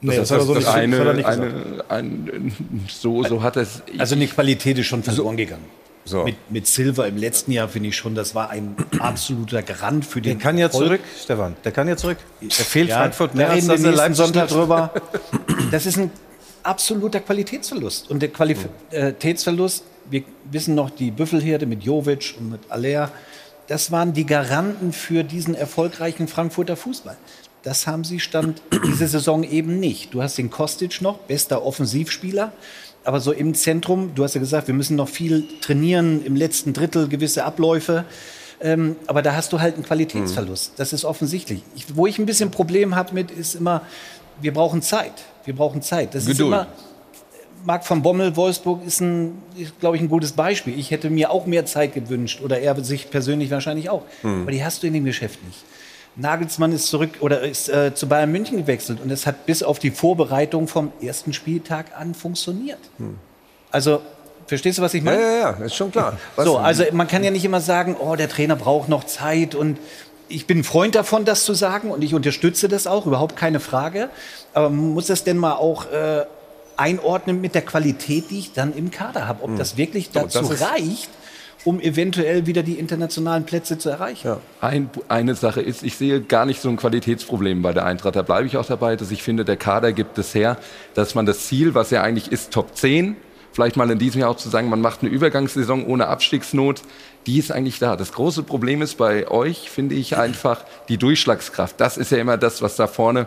Nee, 0.00 0.16
das 0.16 0.30
er 0.30 0.40
so 0.40 0.54
das 0.54 0.66
hat 0.66 0.76
er 0.76 1.26
eine, 1.26 1.84
ein, 1.88 2.52
so, 2.88 3.22
so 3.24 3.42
hat 3.42 3.58
es. 3.58 3.82
Also 3.98 4.14
eine 4.14 4.26
Qualität 4.26 4.78
ist 4.78 4.86
schon 4.86 5.02
verloren 5.02 5.36
gegangen. 5.36 5.64
So. 6.06 6.24
Mit, 6.24 6.36
mit 6.50 6.66
Silva 6.66 7.04
im 7.06 7.16
letzten 7.16 7.50
Jahr 7.52 7.68
finde 7.68 7.88
ich 7.88 7.96
schon, 7.96 8.14
das 8.14 8.34
war 8.34 8.48
ein 8.50 8.76
absoluter 9.00 9.62
Garant 9.62 10.06
für 10.06 10.20
den 10.20 10.38
Der 10.38 10.42
kann 10.42 10.56
ja 10.56 10.66
Erfolg. 10.66 10.86
zurück, 10.86 11.00
Stefan. 11.22 11.56
Der 11.64 11.72
kann 11.72 11.88
ja 11.88 11.96
zurück. 11.96 12.18
Er 12.40 12.50
fehlt 12.50 12.88
Ja, 12.88 12.98
Frankfurt 13.00 13.34
mehr, 13.34 13.50
als 13.50 13.66
nächsten 13.66 13.92
Leipzig 13.92 14.16
Sonntag 14.16 14.48
drüber. 14.48 14.92
Das 15.72 15.84
ist 15.84 15.98
ein 15.98 16.10
absoluter 16.62 17.20
Qualitätsverlust. 17.20 18.08
Und 18.10 18.20
der 18.20 18.30
Qualitätsverlust, 18.30 19.84
wir 20.08 20.22
wissen 20.50 20.76
noch, 20.76 20.90
die 20.90 21.10
Büffelherde 21.10 21.66
mit 21.66 21.82
Jovic 21.82 22.36
und 22.38 22.50
mit 22.50 22.60
Aller, 22.70 23.10
das 23.66 23.90
waren 23.90 24.12
die 24.12 24.26
Garanten 24.26 24.92
für 24.92 25.24
diesen 25.24 25.56
erfolgreichen 25.56 26.28
Frankfurter 26.28 26.76
Fußball. 26.76 27.16
Das 27.64 27.88
haben 27.88 28.04
sie 28.04 28.20
Stand 28.20 28.62
diese 28.86 29.08
Saison 29.08 29.42
eben 29.42 29.80
nicht. 29.80 30.14
Du 30.14 30.22
hast 30.22 30.38
den 30.38 30.50
Kostic 30.50 31.02
noch, 31.02 31.18
bester 31.18 31.64
Offensivspieler. 31.64 32.52
Aber 33.06 33.20
so 33.20 33.32
im 33.32 33.54
Zentrum, 33.54 34.12
du 34.14 34.24
hast 34.24 34.34
ja 34.34 34.40
gesagt, 34.40 34.66
wir 34.66 34.74
müssen 34.74 34.96
noch 34.96 35.08
viel 35.08 35.44
trainieren, 35.60 36.24
im 36.24 36.34
letzten 36.34 36.72
Drittel 36.72 37.08
gewisse 37.08 37.44
Abläufe. 37.44 38.04
Ähm, 38.60 38.96
aber 39.06 39.22
da 39.22 39.36
hast 39.36 39.52
du 39.52 39.60
halt 39.60 39.74
einen 39.74 39.84
Qualitätsverlust. 39.84 40.72
Das 40.76 40.92
ist 40.92 41.04
offensichtlich. 41.04 41.62
Ich, 41.74 41.84
wo 41.94 42.06
ich 42.06 42.18
ein 42.18 42.26
bisschen 42.26 42.50
Problem 42.50 42.96
habe 42.96 43.14
mit, 43.14 43.30
ist 43.30 43.54
immer, 43.54 43.82
wir 44.40 44.52
brauchen 44.52 44.82
Zeit. 44.82 45.12
Wir 45.44 45.54
brauchen 45.54 45.82
Zeit. 45.82 46.14
Das 46.14 46.22
ist 46.22 46.30
Geduld. 46.30 46.48
immer, 46.48 46.66
Marc 47.64 47.88
van 47.88 48.02
Bommel, 48.02 48.34
Wolfsburg 48.34 48.84
ist, 48.84 49.00
ein, 49.00 49.42
ist 49.56 49.78
glaube 49.78 49.96
ich, 49.96 50.02
ein 50.02 50.08
gutes 50.08 50.32
Beispiel. 50.32 50.78
Ich 50.78 50.90
hätte 50.90 51.10
mir 51.10 51.30
auch 51.30 51.46
mehr 51.46 51.66
Zeit 51.66 51.94
gewünscht 51.94 52.40
oder 52.42 52.58
er 52.58 52.82
sich 52.82 53.10
persönlich 53.10 53.50
wahrscheinlich 53.50 53.88
auch. 53.90 54.02
Hm. 54.22 54.42
Aber 54.42 54.50
die 54.50 54.64
hast 54.64 54.82
du 54.82 54.86
in 54.86 54.94
dem 54.94 55.04
Geschäft 55.04 55.44
nicht. 55.44 55.58
Nagelsmann 56.16 56.72
ist 56.72 56.86
zurück 56.88 57.10
oder 57.20 57.42
ist 57.42 57.68
äh, 57.68 57.94
zu 57.94 58.08
Bayern 58.08 58.32
München 58.32 58.56
gewechselt 58.56 59.00
und 59.02 59.10
es 59.10 59.26
hat 59.26 59.46
bis 59.46 59.62
auf 59.62 59.78
die 59.78 59.90
Vorbereitung 59.90 60.66
vom 60.68 60.92
ersten 61.00 61.32
Spieltag 61.32 61.86
an 61.98 62.14
funktioniert. 62.14 62.78
Also 63.70 64.00
verstehst 64.46 64.78
du, 64.78 64.82
was 64.82 64.94
ich 64.94 65.02
meine? 65.02 65.20
Ja, 65.20 65.28
ja, 65.30 65.38
ja, 65.58 65.64
ist 65.66 65.74
schon 65.74 65.90
klar. 65.92 66.18
Was- 66.36 66.46
so, 66.46 66.56
also 66.56 66.84
man 66.92 67.06
kann 67.08 67.22
ja 67.22 67.30
nicht 67.30 67.44
immer 67.44 67.60
sagen, 67.60 67.96
oh, 67.98 68.16
der 68.16 68.28
Trainer 68.28 68.56
braucht 68.56 68.88
noch 68.88 69.04
Zeit 69.04 69.54
und 69.54 69.78
ich 70.28 70.46
bin 70.46 70.58
ein 70.60 70.64
Freund 70.64 70.94
davon, 70.94 71.24
das 71.24 71.44
zu 71.44 71.52
sagen 71.54 71.90
und 71.90 72.02
ich 72.02 72.14
unterstütze 72.14 72.66
das 72.68 72.86
auch, 72.86 73.06
überhaupt 73.06 73.36
keine 73.36 73.60
Frage. 73.60 74.08
Aber 74.54 74.70
man 74.70 74.94
muss 74.94 75.06
das 75.06 75.22
denn 75.22 75.36
mal 75.36 75.52
auch 75.52 75.86
äh, 75.92 76.24
einordnen 76.76 77.40
mit 77.40 77.54
der 77.54 77.62
Qualität, 77.62 78.30
die 78.30 78.38
ich 78.40 78.52
dann 78.52 78.74
im 78.76 78.90
Kader 78.90 79.28
habe. 79.28 79.42
Ob 79.44 79.50
Hm. 79.50 79.58
das 79.58 79.76
wirklich 79.76 80.10
dazu 80.10 80.40
das 80.40 80.60
reicht, 80.62 81.10
um 81.64 81.80
eventuell 81.80 82.46
wieder 82.46 82.62
die 82.62 82.74
internationalen 82.74 83.44
Plätze 83.44 83.78
zu 83.78 83.90
erreichen. 83.90 84.36
Ein, 84.60 84.90
eine 85.08 85.34
Sache 85.34 85.60
ist, 85.60 85.82
ich 85.82 85.96
sehe 85.96 86.20
gar 86.20 86.46
nicht 86.46 86.60
so 86.60 86.68
ein 86.68 86.76
Qualitätsproblem 86.76 87.62
bei 87.62 87.72
der 87.72 87.84
Eintracht. 87.84 88.16
Da 88.16 88.22
bleibe 88.22 88.46
ich 88.46 88.56
auch 88.56 88.66
dabei, 88.66 88.96
dass 88.96 89.10
ich 89.10 89.22
finde, 89.22 89.44
der 89.44 89.56
Kader 89.56 89.92
gibt 89.92 90.18
es 90.18 90.34
her, 90.34 90.58
dass 90.94 91.14
man 91.14 91.26
das 91.26 91.46
Ziel, 91.46 91.74
was 91.74 91.90
ja 91.90 92.02
eigentlich 92.02 92.30
ist, 92.30 92.52
Top 92.52 92.76
10, 92.76 93.16
vielleicht 93.52 93.76
mal 93.76 93.90
in 93.90 93.98
diesem 93.98 94.20
Jahr 94.20 94.30
auch 94.30 94.36
zu 94.36 94.50
sagen, 94.50 94.68
man 94.68 94.82
macht 94.82 95.00
eine 95.00 95.10
Übergangssaison 95.10 95.86
ohne 95.86 96.08
Abstiegsnot, 96.08 96.82
die 97.26 97.38
ist 97.38 97.50
eigentlich 97.50 97.78
da. 97.78 97.96
Das 97.96 98.12
große 98.12 98.42
Problem 98.42 98.82
ist 98.82 98.96
bei 98.96 99.28
euch, 99.28 99.70
finde 99.70 99.94
ich 99.94 100.16
einfach, 100.16 100.64
die 100.88 100.98
Durchschlagskraft. 100.98 101.80
Das 101.80 101.96
ist 101.96 102.12
ja 102.12 102.18
immer 102.18 102.36
das, 102.36 102.62
was 102.62 102.76
da 102.76 102.86
vorne 102.86 103.26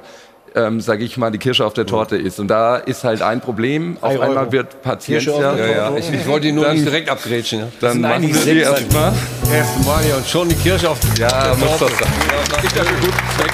ähm, 0.56 0.82
sage 0.82 1.04
ich 1.04 1.18
mal, 1.18 1.32
die 1.32 1.38
Kirsche 1.38 1.66
auf 1.66 1.74
der 1.74 1.86
Torte 1.86 2.16
ist. 2.18 2.40
Und 2.40 2.48
da 2.48 2.78
ist 2.78 3.04
halt 3.04 3.22
ein 3.22 3.42
Problem. 3.42 3.98
Auf 4.02 4.16
Drei 4.16 4.22
einmal 4.24 4.44
Euro. 4.46 4.52
wird 4.52 4.76
auf 4.84 5.06
der 5.06 5.20
Torte. 5.22 5.94
Ich- 6.00 6.12
ich 6.14 6.28
wollte 6.28 6.48
ihn 6.48 6.56
nur 6.56 6.68
nicht 6.72 6.86
direkt 6.86 7.10
abgrätschen, 7.10 7.60
ja. 7.60 7.66
Das 7.80 7.94
Dann 7.94 8.02
machen 8.02 8.22
wir 8.24 8.28
die 8.30 8.34
sechs 8.34 8.62
erstmal. 8.70 9.14
Ersten 9.52 9.86
Mal 9.86 10.06
ja 10.08 10.16
und 10.16 10.28
schon 10.28 10.50
die 10.50 10.56
Kirsche 10.56 10.90
auf 10.90 10.98
Ja, 11.18 11.28
der 11.46 11.56
muss 11.56 11.78
Torte. 11.78 11.94
das 12.00 12.00
sein. 12.00 12.64
Ist 12.66 12.76
ja 12.76 12.84
für 12.84 12.94
guten 12.96 13.14
Zweck. 13.38 13.52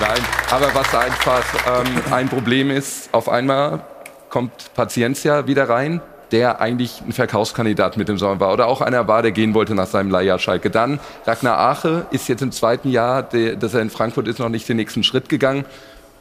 Nein, 0.00 0.20
aber 0.50 0.74
was 0.74 0.94
einfach 0.94 1.42
ähm, 1.66 2.12
ein 2.12 2.28
Problem 2.28 2.70
ist, 2.70 3.08
auf 3.12 3.28
einmal 3.28 3.80
kommt 4.30 4.52
Paciencia 4.74 5.46
wieder 5.46 5.68
rein, 5.68 6.00
der 6.32 6.60
eigentlich 6.60 7.02
ein 7.06 7.12
Verkaufskandidat 7.12 7.96
mit 7.96 8.08
dem 8.08 8.18
Sommer 8.18 8.40
war 8.40 8.52
oder 8.52 8.66
auch 8.66 8.80
einer 8.80 9.08
war, 9.08 9.22
der 9.22 9.32
gehen 9.32 9.54
wollte 9.54 9.74
nach 9.74 9.86
seinem 9.86 10.10
Leihjahr 10.10 10.38
Schalke. 10.38 10.70
Dann 10.70 11.00
Ragnar 11.26 11.58
Ache 11.58 12.06
ist 12.10 12.28
jetzt 12.28 12.42
im 12.42 12.52
zweiten 12.52 12.90
Jahr, 12.90 13.22
der, 13.22 13.56
dass 13.56 13.74
er 13.74 13.82
in 13.82 13.90
Frankfurt 13.90 14.28
ist, 14.28 14.38
noch 14.38 14.48
nicht 14.48 14.68
den 14.68 14.76
nächsten 14.76 15.02
Schritt 15.02 15.28
gegangen. 15.28 15.64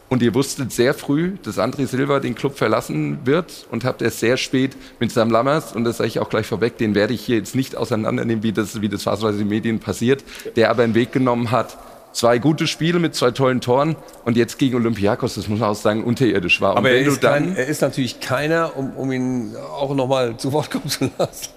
Und 0.10 0.24
ihr 0.24 0.34
wusstet 0.34 0.72
sehr 0.72 0.96
früh, 0.96 1.34
dass 1.44 1.60
André 1.60 1.86
Silva 1.86 2.20
den 2.20 2.34
Club 2.34 2.58
verlassen 2.58 3.20
wird 3.26 3.68
und 3.70 3.86
habt 3.86 4.02
erst 4.02 4.20
sehr 4.20 4.38
spät 4.38 4.76
mit 5.00 5.12
Sam 5.12 5.30
Lammers, 5.30 5.76
und 5.76 5.84
das 5.84 5.98
sage 5.98 6.08
ich 6.08 6.20
auch 6.20 6.30
gleich 6.30 6.48
vorweg, 6.48 6.80
den 6.80 6.96
werde 6.96 7.14
ich 7.14 7.22
hier 7.22 7.38
jetzt 7.38 7.54
nicht 7.54 7.76
auseinandernehmen, 7.76 8.42
wie 8.42 8.52
das, 8.52 8.82
wie 8.82 8.90
das 8.90 9.04
phasenweise 9.04 9.38
in 9.38 9.46
den 9.46 9.50
Medien 9.50 9.80
passiert, 9.80 10.24
der 10.56 10.72
aber 10.72 10.82
einen 10.82 10.96
Weg 10.96 11.12
genommen 11.12 11.52
hat, 11.52 11.78
zwei 12.20 12.38
gute 12.38 12.68
Spiele 12.68 13.00
mit 13.00 13.16
zwei 13.16 13.32
tollen 13.32 13.62
Toren 13.62 13.96
und 14.26 14.36
jetzt 14.36 14.60
gegen 14.60 14.76
Olympiakos, 14.76 15.36
das 15.36 15.48
muss 15.48 15.60
man 15.60 15.70
auch 15.70 15.76
sagen, 15.76 16.04
unterirdisch 16.04 16.60
war. 16.60 16.72
Und 16.72 16.80
Aber 16.80 16.90
er 16.92 17.00
ist, 17.00 17.24
dann, 17.24 17.46
kein, 17.46 17.56
er 17.56 17.68
ist 17.68 17.82
natürlich 17.82 18.20
keiner, 18.20 18.76
um, 18.76 18.92
um 18.98 19.10
ihn 19.14 19.56
auch 19.56 19.96
noch 19.96 20.08
mal 20.08 20.36
zu 20.36 20.52
Wort 20.54 20.70
kommen 20.70 20.90
zu 20.90 21.10
lassen. 21.18 21.48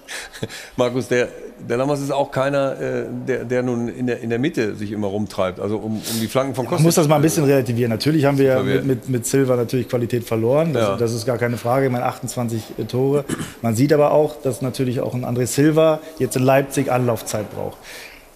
Markus, 0.77 1.09
der, 1.09 1.27
der 1.67 1.75
Lammers 1.77 1.99
ist 1.99 2.11
auch 2.11 2.31
keiner, 2.31 2.79
äh, 2.79 3.05
der, 3.27 3.43
der 3.43 3.61
nun 3.61 3.89
in 3.89 4.07
der, 4.07 4.21
in 4.21 4.29
der 4.29 4.39
Mitte 4.39 4.75
sich 4.75 4.93
immer 4.93 5.07
rumtreibt, 5.07 5.59
also 5.59 5.77
um, 5.77 5.97
um 5.97 6.19
die 6.21 6.27
Flanken 6.27 6.55
von 6.55 6.63
Man 6.63 6.69
Kostic. 6.71 6.85
muss 6.85 6.95
das 6.95 7.09
mal 7.09 7.17
ein 7.17 7.21
bisschen 7.21 7.43
relativieren. 7.43 7.89
Natürlich 7.89 8.23
haben 8.23 8.37
wir 8.37 8.63
mit, 8.63 8.85
mit, 8.85 9.09
mit 9.09 9.25
Silva 9.25 9.57
natürlich 9.57 9.89
Qualität 9.89 10.23
verloren. 10.23 10.71
Das, 10.71 10.83
Ja. 10.83 10.95
das 10.95 11.13
ist 11.13 11.25
gar 11.25 11.37
keine 11.37 11.57
Frage. 11.57 11.87
Ich 11.87 11.91
meine, 11.91 12.05
28 12.05 12.61
Tore. 12.87 13.25
Man 13.61 13.75
sieht 13.75 13.91
aber 13.91 14.11
auch, 14.11 14.41
dass 14.41 14.61
natürlich 14.61 15.01
auch 15.01 15.13
ein 15.13 15.25
André 15.25 15.45
Silva 15.45 15.99
jetzt 16.19 16.37
in 16.37 16.43
Leipzig 16.43 16.89
Anlaufzeit 16.89 17.51
braucht. 17.53 17.77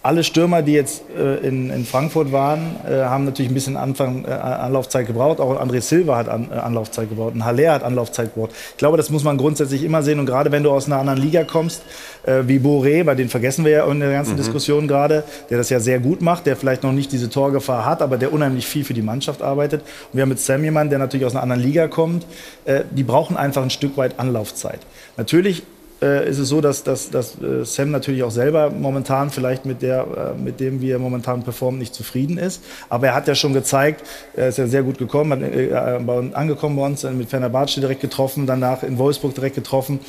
Alle 0.08 0.24
Stürmer, 0.24 0.62
die 0.62 0.72
jetzt 0.72 1.02
äh, 1.18 1.46
in, 1.46 1.68
in 1.68 1.84
Frankfurt 1.84 2.32
waren, 2.32 2.76
äh, 2.88 3.02
haben 3.02 3.26
natürlich 3.26 3.50
ein 3.50 3.54
bisschen 3.54 3.76
Anfang, 3.76 4.24
äh, 4.24 4.30
Anlaufzeit 4.30 5.06
gebraucht. 5.06 5.38
Auch 5.38 5.60
André 5.60 5.82
Silva 5.82 6.16
hat 6.16 6.30
an, 6.30 6.48
äh, 6.50 6.54
Anlaufzeit 6.54 7.10
gebraucht. 7.10 7.34
Ein 7.34 7.44
Haller 7.44 7.72
hat 7.72 7.82
Anlaufzeit 7.82 8.32
gebraucht. 8.32 8.52
Ich 8.70 8.78
glaube, 8.78 8.96
das 8.96 9.10
muss 9.10 9.22
man 9.22 9.36
grundsätzlich 9.36 9.84
immer 9.84 10.02
sehen. 10.02 10.18
Und 10.18 10.24
gerade 10.24 10.50
wenn 10.50 10.62
du 10.62 10.70
aus 10.70 10.86
einer 10.86 10.96
anderen 10.96 11.20
Liga 11.20 11.44
kommst, 11.44 11.82
äh, 12.24 12.44
wie 12.46 12.58
Boré, 12.58 13.04
bei 13.04 13.14
den 13.14 13.28
vergessen 13.28 13.66
wir 13.66 13.72
ja 13.72 13.84
in 13.84 14.00
der 14.00 14.10
ganzen 14.10 14.32
Mhm. 14.32 14.36
Diskussion 14.38 14.88
gerade, 14.88 15.24
der 15.50 15.58
das 15.58 15.68
ja 15.68 15.78
sehr 15.78 15.98
gut 15.98 16.22
macht, 16.22 16.46
der 16.46 16.56
vielleicht 16.56 16.84
noch 16.84 16.92
nicht 16.92 17.12
diese 17.12 17.28
Torgefahr 17.28 17.84
hat, 17.84 18.00
aber 18.00 18.16
der 18.16 18.32
unheimlich 18.32 18.66
viel 18.66 18.84
für 18.84 18.94
die 18.94 19.02
Mannschaft 19.02 19.42
arbeitet. 19.42 19.82
Und 19.82 20.14
wir 20.16 20.22
haben 20.22 20.30
mit 20.30 20.40
Sam 20.40 20.64
jemanden, 20.64 20.88
der 20.88 21.00
natürlich 21.00 21.26
aus 21.26 21.32
einer 21.34 21.42
anderen 21.42 21.60
Liga 21.60 21.86
kommt. 21.86 22.24
Äh, 22.64 22.84
die 22.92 23.02
brauchen 23.02 23.36
einfach 23.36 23.62
ein 23.62 23.68
Stück 23.68 23.98
weit 23.98 24.18
Anlaufzeit. 24.18 24.80
Natürlich 25.18 25.64
äh, 26.00 26.28
ist 26.28 26.38
es 26.38 26.48
so, 26.48 26.60
dass, 26.60 26.84
dass, 26.84 27.10
dass 27.10 27.40
äh, 27.42 27.64
Sam 27.64 27.90
natürlich 27.90 28.22
auch 28.22 28.30
selber 28.30 28.70
momentan 28.70 29.30
vielleicht 29.30 29.64
mit, 29.64 29.82
der, 29.82 30.34
äh, 30.36 30.40
mit 30.40 30.60
dem, 30.60 30.80
wie 30.80 30.90
er 30.90 30.98
momentan 30.98 31.42
performt, 31.42 31.78
nicht 31.78 31.94
zufrieden 31.94 32.38
ist. 32.38 32.62
Aber 32.88 33.08
er 33.08 33.14
hat 33.14 33.28
ja 33.28 33.34
schon 33.34 33.52
gezeigt, 33.52 34.04
er 34.34 34.48
ist 34.48 34.58
ja 34.58 34.66
sehr 34.66 34.82
gut 34.82 34.98
gekommen, 34.98 35.32
hat, 35.32 35.42
äh, 35.42 36.10
uns, 36.10 36.34
angekommen 36.34 36.76
bei 36.76 36.86
uns, 36.86 37.04
äh, 37.04 37.10
mit 37.10 37.28
Fenerbahce 37.28 37.80
direkt 37.80 38.00
getroffen, 38.00 38.46
danach 38.46 38.82
in 38.82 38.98
Wolfsburg 38.98 39.34
direkt 39.34 39.56
getroffen. 39.56 40.00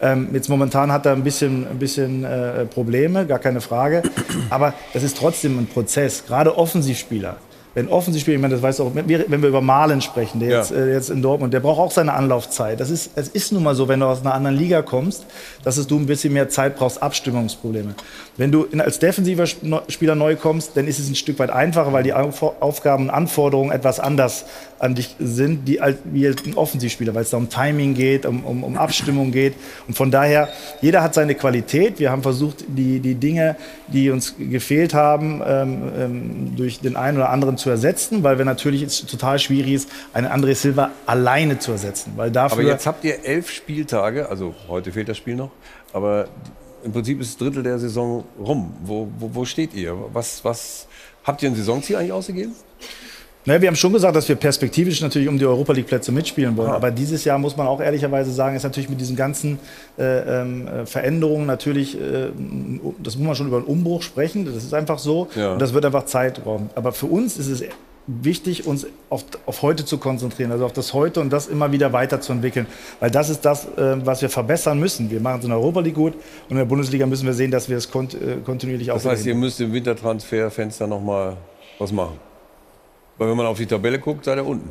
Ähm, 0.00 0.28
jetzt 0.32 0.48
momentan 0.48 0.92
hat 0.92 1.06
er 1.06 1.12
ein 1.12 1.24
bisschen, 1.24 1.66
ein 1.66 1.78
bisschen 1.78 2.24
äh, 2.24 2.66
Probleme, 2.66 3.26
gar 3.26 3.38
keine 3.38 3.60
Frage. 3.60 4.02
Aber 4.50 4.74
das 4.92 5.02
ist 5.02 5.16
trotzdem 5.16 5.58
ein 5.58 5.66
Prozess, 5.66 6.24
gerade 6.26 6.56
Offensivspieler. 6.56 7.36
Wenn 7.78 7.86
Offensivspieler, 7.88 8.34
ich 8.34 8.42
meine, 8.42 8.54
das 8.54 8.62
weißt 8.62 8.80
du 8.80 8.84
auch, 8.84 8.94
wenn 8.96 9.08
wir, 9.08 9.24
wenn 9.28 9.40
wir 9.40 9.50
über 9.50 9.60
Malen 9.60 10.00
sprechen, 10.00 10.40
der 10.40 10.48
Ja. 10.50 10.58
jetzt, 10.58 10.72
äh, 10.72 10.92
jetzt 10.92 11.10
in 11.10 11.22
Dortmund, 11.22 11.54
der 11.54 11.60
braucht 11.60 11.78
auch 11.78 11.92
seine 11.92 12.12
Anlaufzeit. 12.12 12.80
Das 12.80 12.90
ist, 12.90 13.12
es 13.14 13.28
ist 13.28 13.52
nun 13.52 13.62
mal 13.62 13.76
so, 13.76 13.86
wenn 13.86 14.00
du 14.00 14.06
aus 14.06 14.20
einer 14.22 14.34
anderen 14.34 14.56
Liga 14.56 14.82
kommst, 14.82 15.24
dass 15.62 15.76
es 15.76 15.86
du 15.86 15.96
ein 15.96 16.06
bisschen 16.06 16.32
mehr 16.32 16.48
Zeit 16.48 16.74
brauchst, 16.76 17.00
Abstimmungsprobleme. 17.00 17.94
Wenn 18.36 18.50
du 18.50 18.64
in, 18.64 18.80
als 18.80 18.98
defensiver 18.98 19.46
Spieler 19.46 20.16
neu 20.16 20.34
kommst, 20.34 20.76
dann 20.76 20.88
ist 20.88 20.98
es 20.98 21.08
ein 21.08 21.14
Stück 21.14 21.38
weit 21.38 21.50
einfacher, 21.50 21.92
weil 21.92 22.02
die 22.02 22.14
Auf 22.14 22.42
Aufgaben 22.42 23.04
und 23.04 23.10
Anforderungen 23.10 23.70
etwas 23.70 24.00
anders 24.00 24.44
an 24.78 24.94
dich 24.94 25.16
sind, 25.18 25.66
die, 25.66 25.80
als- 25.80 25.98
wie 26.04 26.26
ein 26.28 26.54
Offensivspieler, 26.54 27.14
weil 27.14 27.22
es 27.22 27.30
da 27.30 27.36
um 27.36 27.48
Timing 27.48 27.94
geht, 27.94 28.26
um, 28.26 28.44
um, 28.44 28.62
um 28.64 28.76
Abstimmung 28.76 29.32
geht. 29.32 29.54
Und 29.88 29.94
von 29.96 30.10
daher, 30.10 30.48
jeder 30.80 31.02
hat 31.02 31.14
seine 31.14 31.34
Qualität. 31.34 31.98
Wir 31.98 32.10
haben 32.10 32.22
versucht, 32.22 32.64
die, 32.68 33.00
die 33.00 33.14
Dinge, 33.14 33.56
die 33.88 34.10
uns 34.10 34.34
gefehlt 34.38 34.94
haben, 34.94 35.42
ähm, 35.44 35.82
ähm, 35.98 36.56
durch 36.56 36.80
den 36.80 36.96
einen 36.96 37.16
oder 37.16 37.30
anderen 37.30 37.56
zu 37.56 37.70
ersetzen, 37.70 38.22
weil 38.22 38.38
wir 38.38 38.44
natürlich 38.44 38.82
es 38.82 39.04
total 39.06 39.38
schwierig 39.38 39.72
ist, 39.72 39.90
einen 40.12 40.26
André 40.28 40.54
Silva 40.54 40.90
alleine 41.06 41.58
zu 41.58 41.72
ersetzen. 41.72 42.12
Weil 42.16 42.30
dafür 42.30 42.58
Aber 42.60 42.68
jetzt 42.68 42.86
habt 42.86 43.04
ihr 43.04 43.24
elf 43.24 43.50
Spieltage, 43.50 44.28
also 44.28 44.54
heute 44.68 44.92
fehlt 44.92 45.08
das 45.08 45.16
Spiel 45.16 45.34
noch, 45.34 45.50
aber 45.92 46.28
im 46.84 46.92
Prinzip 46.92 47.20
ist 47.20 47.30
das 47.32 47.36
Drittel 47.38 47.64
der 47.64 47.78
Saison 47.80 48.24
rum. 48.38 48.72
Wo, 48.84 49.08
wo, 49.18 49.30
wo 49.34 49.44
steht 49.44 49.74
ihr? 49.74 49.96
Was, 50.12 50.44
was, 50.44 50.86
habt 51.24 51.42
ihr 51.42 51.50
ein 51.50 51.56
Saisonziel 51.56 51.96
eigentlich 51.96 52.12
ausgegeben? 52.12 52.52
Naja, 53.48 53.62
wir 53.62 53.68
haben 53.68 53.76
schon 53.76 53.94
gesagt, 53.94 54.14
dass 54.14 54.28
wir 54.28 54.36
perspektivisch 54.36 55.00
natürlich 55.00 55.26
um 55.26 55.38
die 55.38 55.46
Europa 55.46 55.72
League 55.72 55.86
Plätze 55.86 56.12
mitspielen 56.12 56.54
wollen. 56.58 56.70
Aber 56.70 56.90
dieses 56.90 57.24
Jahr 57.24 57.38
muss 57.38 57.56
man 57.56 57.66
auch 57.66 57.80
ehrlicherweise 57.80 58.30
sagen, 58.30 58.54
ist 58.54 58.62
natürlich 58.62 58.90
mit 58.90 59.00
diesen 59.00 59.16
ganzen 59.16 59.58
äh, 59.98 60.02
ähm, 60.42 60.68
äh, 60.68 60.84
Veränderungen 60.84 61.46
natürlich, 61.46 61.98
äh, 61.98 62.28
das 63.02 63.16
muss 63.16 63.26
man 63.26 63.34
schon 63.34 63.46
über 63.46 63.56
einen 63.56 63.64
Umbruch 63.64 64.02
sprechen. 64.02 64.44
Das 64.44 64.54
ist 64.54 64.74
einfach 64.74 64.98
so. 64.98 65.28
Ja. 65.34 65.54
Und 65.54 65.62
das 65.62 65.72
wird 65.72 65.86
einfach 65.86 66.04
Zeit 66.04 66.44
brauchen. 66.44 66.68
Aber 66.74 66.92
für 66.92 67.06
uns 67.06 67.38
ist 67.38 67.48
es 67.48 67.64
wichtig, 68.06 68.66
uns 68.66 68.86
auf, 69.08 69.24
auf 69.46 69.62
heute 69.62 69.86
zu 69.86 69.96
konzentrieren, 69.96 70.52
also 70.52 70.66
auf 70.66 70.74
das 70.74 70.92
Heute 70.92 71.22
und 71.22 71.32
das 71.32 71.46
immer 71.46 71.72
wieder 71.72 71.94
weiterzuentwickeln. 71.94 72.66
Weil 73.00 73.10
das 73.10 73.30
ist 73.30 73.46
das, 73.46 73.64
äh, 73.64 73.96
was 74.04 74.20
wir 74.20 74.28
verbessern 74.28 74.78
müssen. 74.78 75.10
Wir 75.10 75.20
machen 75.20 75.38
es 75.38 75.44
in 75.44 75.50
der 75.52 75.58
Europa 75.58 75.80
League 75.80 75.94
gut 75.94 76.12
und 76.12 76.50
in 76.50 76.56
der 76.58 76.66
Bundesliga 76.66 77.06
müssen 77.06 77.24
wir 77.24 77.32
sehen, 77.32 77.50
dass 77.50 77.70
wir 77.70 77.78
es 77.78 77.90
kont 77.90 78.12
äh, 78.12 78.36
kontinuierlich 78.44 78.88
Das 78.88 79.06
auch 79.06 79.10
heißt, 79.10 79.24
ihr 79.24 79.34
müsst 79.34 79.58
im 79.62 79.72
Wintertransferfenster 79.72 80.86
noch 80.86 81.00
mal 81.00 81.38
was 81.78 81.92
machen. 81.92 82.27
Weil 83.18 83.28
wenn 83.28 83.36
man 83.36 83.46
auf 83.46 83.58
die 83.58 83.66
Tabelle 83.66 83.98
guckt, 83.98 84.24
seid 84.24 84.38
ihr 84.38 84.46
unten. 84.46 84.70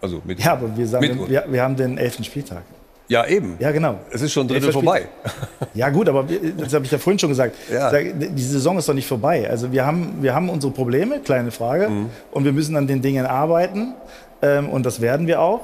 Also 0.00 0.20
mit 0.24 0.40
Ja, 0.42 0.52
aber 0.52 0.76
wir, 0.76 0.86
sagen, 0.86 1.28
wir, 1.28 1.44
wir 1.48 1.62
haben 1.62 1.76
den 1.76 1.98
elften 1.98 2.24
Spieltag. 2.24 2.62
Ja, 3.08 3.24
eben. 3.26 3.56
Ja, 3.60 3.70
genau. 3.70 4.00
Es 4.10 4.20
ist 4.22 4.32
schon 4.32 4.48
Drittel 4.48 4.72
vorbei. 4.72 5.06
Ja 5.74 5.90
gut, 5.90 6.08
aber 6.08 6.24
das 6.58 6.72
habe 6.72 6.86
ich 6.86 6.90
ja 6.90 6.96
vorhin 6.98 7.18
schon 7.18 7.28
gesagt. 7.28 7.54
Ja. 7.70 7.92
Die 7.92 8.42
Saison 8.42 8.78
ist 8.78 8.88
doch 8.88 8.94
nicht 8.94 9.06
vorbei. 9.06 9.48
Also 9.48 9.70
wir 9.70 9.84
haben, 9.84 10.16
wir 10.22 10.34
haben 10.34 10.48
unsere 10.48 10.72
Probleme, 10.72 11.20
kleine 11.20 11.50
Frage, 11.50 11.88
Mhm. 11.90 12.06
und 12.32 12.44
wir 12.46 12.52
müssen 12.52 12.76
an 12.76 12.86
den 12.86 13.02
Dingen 13.02 13.26
arbeiten. 13.26 13.92
Ähm, 14.42 14.70
und 14.70 14.86
das 14.86 15.00
werden 15.02 15.26
wir 15.26 15.40
auch. 15.40 15.60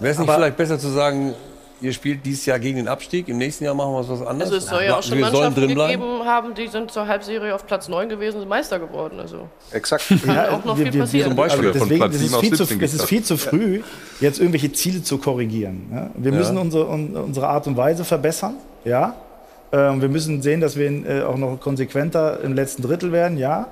Wäre 0.00 0.12
es 0.12 0.18
nicht 0.18 0.28
Aber- 0.28 0.36
vielleicht 0.38 0.56
besser 0.56 0.78
zu 0.80 0.88
sagen, 0.88 1.34
ihr 1.82 1.92
spielt 1.92 2.24
dieses 2.24 2.46
Jahr 2.46 2.58
gegen 2.58 2.76
den 2.76 2.88
Abstieg, 2.88 3.28
im 3.28 3.38
nächsten 3.38 3.64
Jahr 3.64 3.74
machen 3.74 3.92
wir 3.92 4.08
was 4.08 4.26
anderes. 4.26 4.52
Also 4.52 4.56
es 4.56 4.66
soll 4.66 4.84
ja 4.84 4.96
auch 4.96 5.02
schon 5.02 5.18
wir 5.18 5.24
sollen 5.26 5.32
Mannschaften 5.34 5.60
drin 5.60 5.74
bleiben. 5.74 6.00
gegeben 6.02 6.24
haben, 6.24 6.54
die 6.54 6.68
sind 6.68 6.90
zur 6.90 7.06
Halbserie 7.06 7.54
auf 7.54 7.66
Platz 7.66 7.88
9 7.88 8.08
gewesen, 8.08 8.40
sind 8.40 8.48
Meister 8.48 8.78
geworden. 8.78 9.18
Also 9.20 9.48
Exakt. 9.72 10.04
kann 10.24 10.38
auch 10.50 10.64
noch 10.64 10.76
viel 10.76 10.92
passieren. 10.92 11.38
also 11.38 11.56
von 11.72 11.88
Platz 11.88 12.14
sieben 12.14 12.26
ist 12.26 12.34
auf 12.34 12.40
viel 12.40 12.50
zu, 12.50 12.64
17 12.64 12.80
das 12.80 12.94
ist 12.94 13.00
geht 13.00 13.08
viel 13.08 13.22
zu 13.24 13.36
früh, 13.36 13.82
jetzt 14.20 14.38
irgendwelche 14.38 14.72
Ziele 14.72 15.02
zu 15.02 15.18
korrigieren. 15.18 15.88
Ja? 15.92 16.10
Wir 16.14 16.32
Ja. 16.32 16.38
müssen 16.38 16.56
unsere, 16.58 16.86
un, 16.86 17.16
unsere 17.16 17.48
Art 17.48 17.66
und 17.66 17.76
Weise 17.76 18.04
verbessern. 18.04 18.54
Ja? 18.84 19.14
Ähm, 19.72 20.00
wir 20.00 20.08
müssen 20.08 20.42
sehen, 20.42 20.60
dass 20.60 20.76
wir 20.76 20.90
äh, 20.90 21.22
auch 21.22 21.36
noch 21.36 21.58
konsequenter 21.60 22.40
im 22.42 22.52
letzten 22.54 22.82
Drittel 22.82 23.10
werden. 23.12 23.38
Ja? 23.38 23.68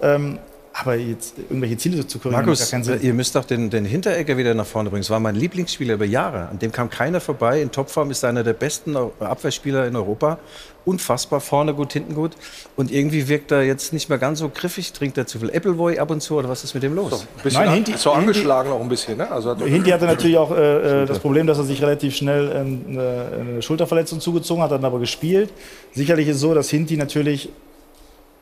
Ähm, 0.00 0.38
aber 0.72 0.94
jetzt 0.94 1.34
irgendwelche 1.36 1.76
Ziele 1.76 2.06
zu 2.06 2.18
korrigieren, 2.20 2.44
Markus, 2.46 2.60
macht 2.60 2.70
gar 2.70 2.78
keinen 2.78 2.84
Sinn. 2.84 3.00
äh, 3.02 3.06
ihr 3.08 3.12
müsst 3.14 3.34
doch 3.34 3.44
den, 3.44 3.70
den 3.70 3.84
Hinteregger 3.84 4.36
wieder 4.36 4.54
nach 4.54 4.64
vorne 4.66 4.88
bringen. 4.88 5.02
Das 5.02 5.10
war 5.10 5.18
mein 5.20 5.34
Lieblingsspieler 5.34 5.94
über 5.94 6.04
Jahre. 6.04 6.48
An 6.48 6.58
dem 6.60 6.70
kam 6.70 6.88
keiner 6.88 7.20
vorbei. 7.20 7.60
In 7.60 7.72
Topform 7.72 8.10
ist 8.12 8.22
er 8.22 8.28
einer 8.28 8.44
der 8.44 8.52
besten 8.52 8.96
Eu- 8.96 9.10
Abwehrspieler 9.18 9.86
in 9.88 9.96
Europa. 9.96 10.38
Unfassbar, 10.84 11.40
vorne 11.40 11.74
gut, 11.74 11.92
hinten 11.92 12.14
gut. 12.14 12.32
Und 12.76 12.90
irgendwie 12.92 13.28
wirkt 13.28 13.50
er 13.50 13.64
jetzt 13.64 13.92
nicht 13.92 14.08
mehr 14.08 14.16
ganz 14.18 14.38
so 14.38 14.48
griffig. 14.48 14.92
Trinkt 14.92 15.18
er 15.18 15.26
zu 15.26 15.40
viel 15.40 15.50
Appleboy 15.50 15.98
ab 15.98 16.10
und 16.12 16.20
zu? 16.22 16.36
Oder 16.36 16.48
was 16.48 16.62
ist 16.62 16.72
mit 16.72 16.84
dem 16.84 16.94
los? 16.94 17.26
Bisschen 17.42 17.64
Nein, 17.64 17.84
Hinti- 17.84 17.96
so 17.98 18.10
Hinti- 18.12 18.18
angeschlagen 18.18 18.70
auch 18.70 18.80
ein 18.80 18.88
bisschen. 18.88 19.18
Ne? 19.18 19.30
Also 19.30 19.50
hat 19.50 19.60
Hinti 19.62 19.90
hatte 19.90 20.06
natürlich 20.06 20.38
auch 20.38 20.52
äh, 20.52 21.02
äh, 21.02 21.06
das 21.06 21.18
Problem, 21.18 21.48
dass 21.48 21.58
er 21.58 21.64
sich 21.64 21.82
relativ 21.82 22.14
schnell 22.14 22.50
eine, 22.52 23.26
eine 23.40 23.62
Schulterverletzung 23.62 24.20
zugezogen 24.20 24.62
hat, 24.62 24.70
hat 24.70 24.78
dann 24.78 24.84
aber 24.84 25.00
gespielt. 25.00 25.50
Sicherlich 25.92 26.28
ist 26.28 26.36
es 26.36 26.40
so, 26.42 26.54
dass 26.54 26.70
Hinti 26.70 26.96
natürlich 26.96 27.50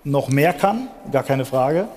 noch 0.04 0.28
mehr 0.28 0.52
kann, 0.52 0.88
gar 1.10 1.22
keine 1.24 1.44
Frage. 1.46 1.88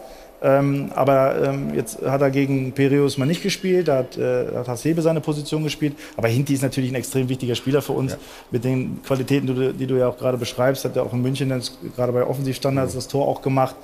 Ähm, 0.44 0.92
aber 0.96 1.40
ähm, 1.44 1.74
jetzt 1.76 2.02
hat 2.02 2.22
er 2.22 2.32
gegen 2.32 2.72
Piraeus 2.72 3.18
mal 3.20 3.28
nicht 3.28 3.44
gespielt, 3.44 3.88
da 3.88 3.98
hat, 3.98 4.18
äh, 4.18 4.48
hat 4.56 4.68
Hasebe 4.68 5.02
seine 5.04 5.22
Position 5.22 5.64
gespielt. 5.64 5.96
Aber 6.18 6.30
Hinti 6.30 6.54
ist 6.54 6.64
natürlich 6.64 6.92
ein 6.92 6.96
extrem 6.96 7.30
wichtiger 7.30 7.54
Spieler 7.54 7.82
für 7.84 7.94
uns. 7.94 8.18
Mit 8.50 8.64
den 8.64 9.04
Qualitäten, 9.04 9.46
die 9.48 9.54
du, 9.54 9.74
die 9.74 9.86
du 9.86 10.00
ja 10.00 10.08
auch 10.08 10.18
gerade 10.18 10.38
beschreibst, 10.38 10.84
hat 10.84 10.96
er 10.96 11.04
auch 11.04 11.14
in 11.14 11.22
München 11.22 11.54
gerade 11.96 12.12
bei 12.12 12.24
Offensivstandards 12.24 12.96
das 12.96 13.08
Tor 13.08 13.28
auch 13.28 13.44
gemacht. 13.44 13.76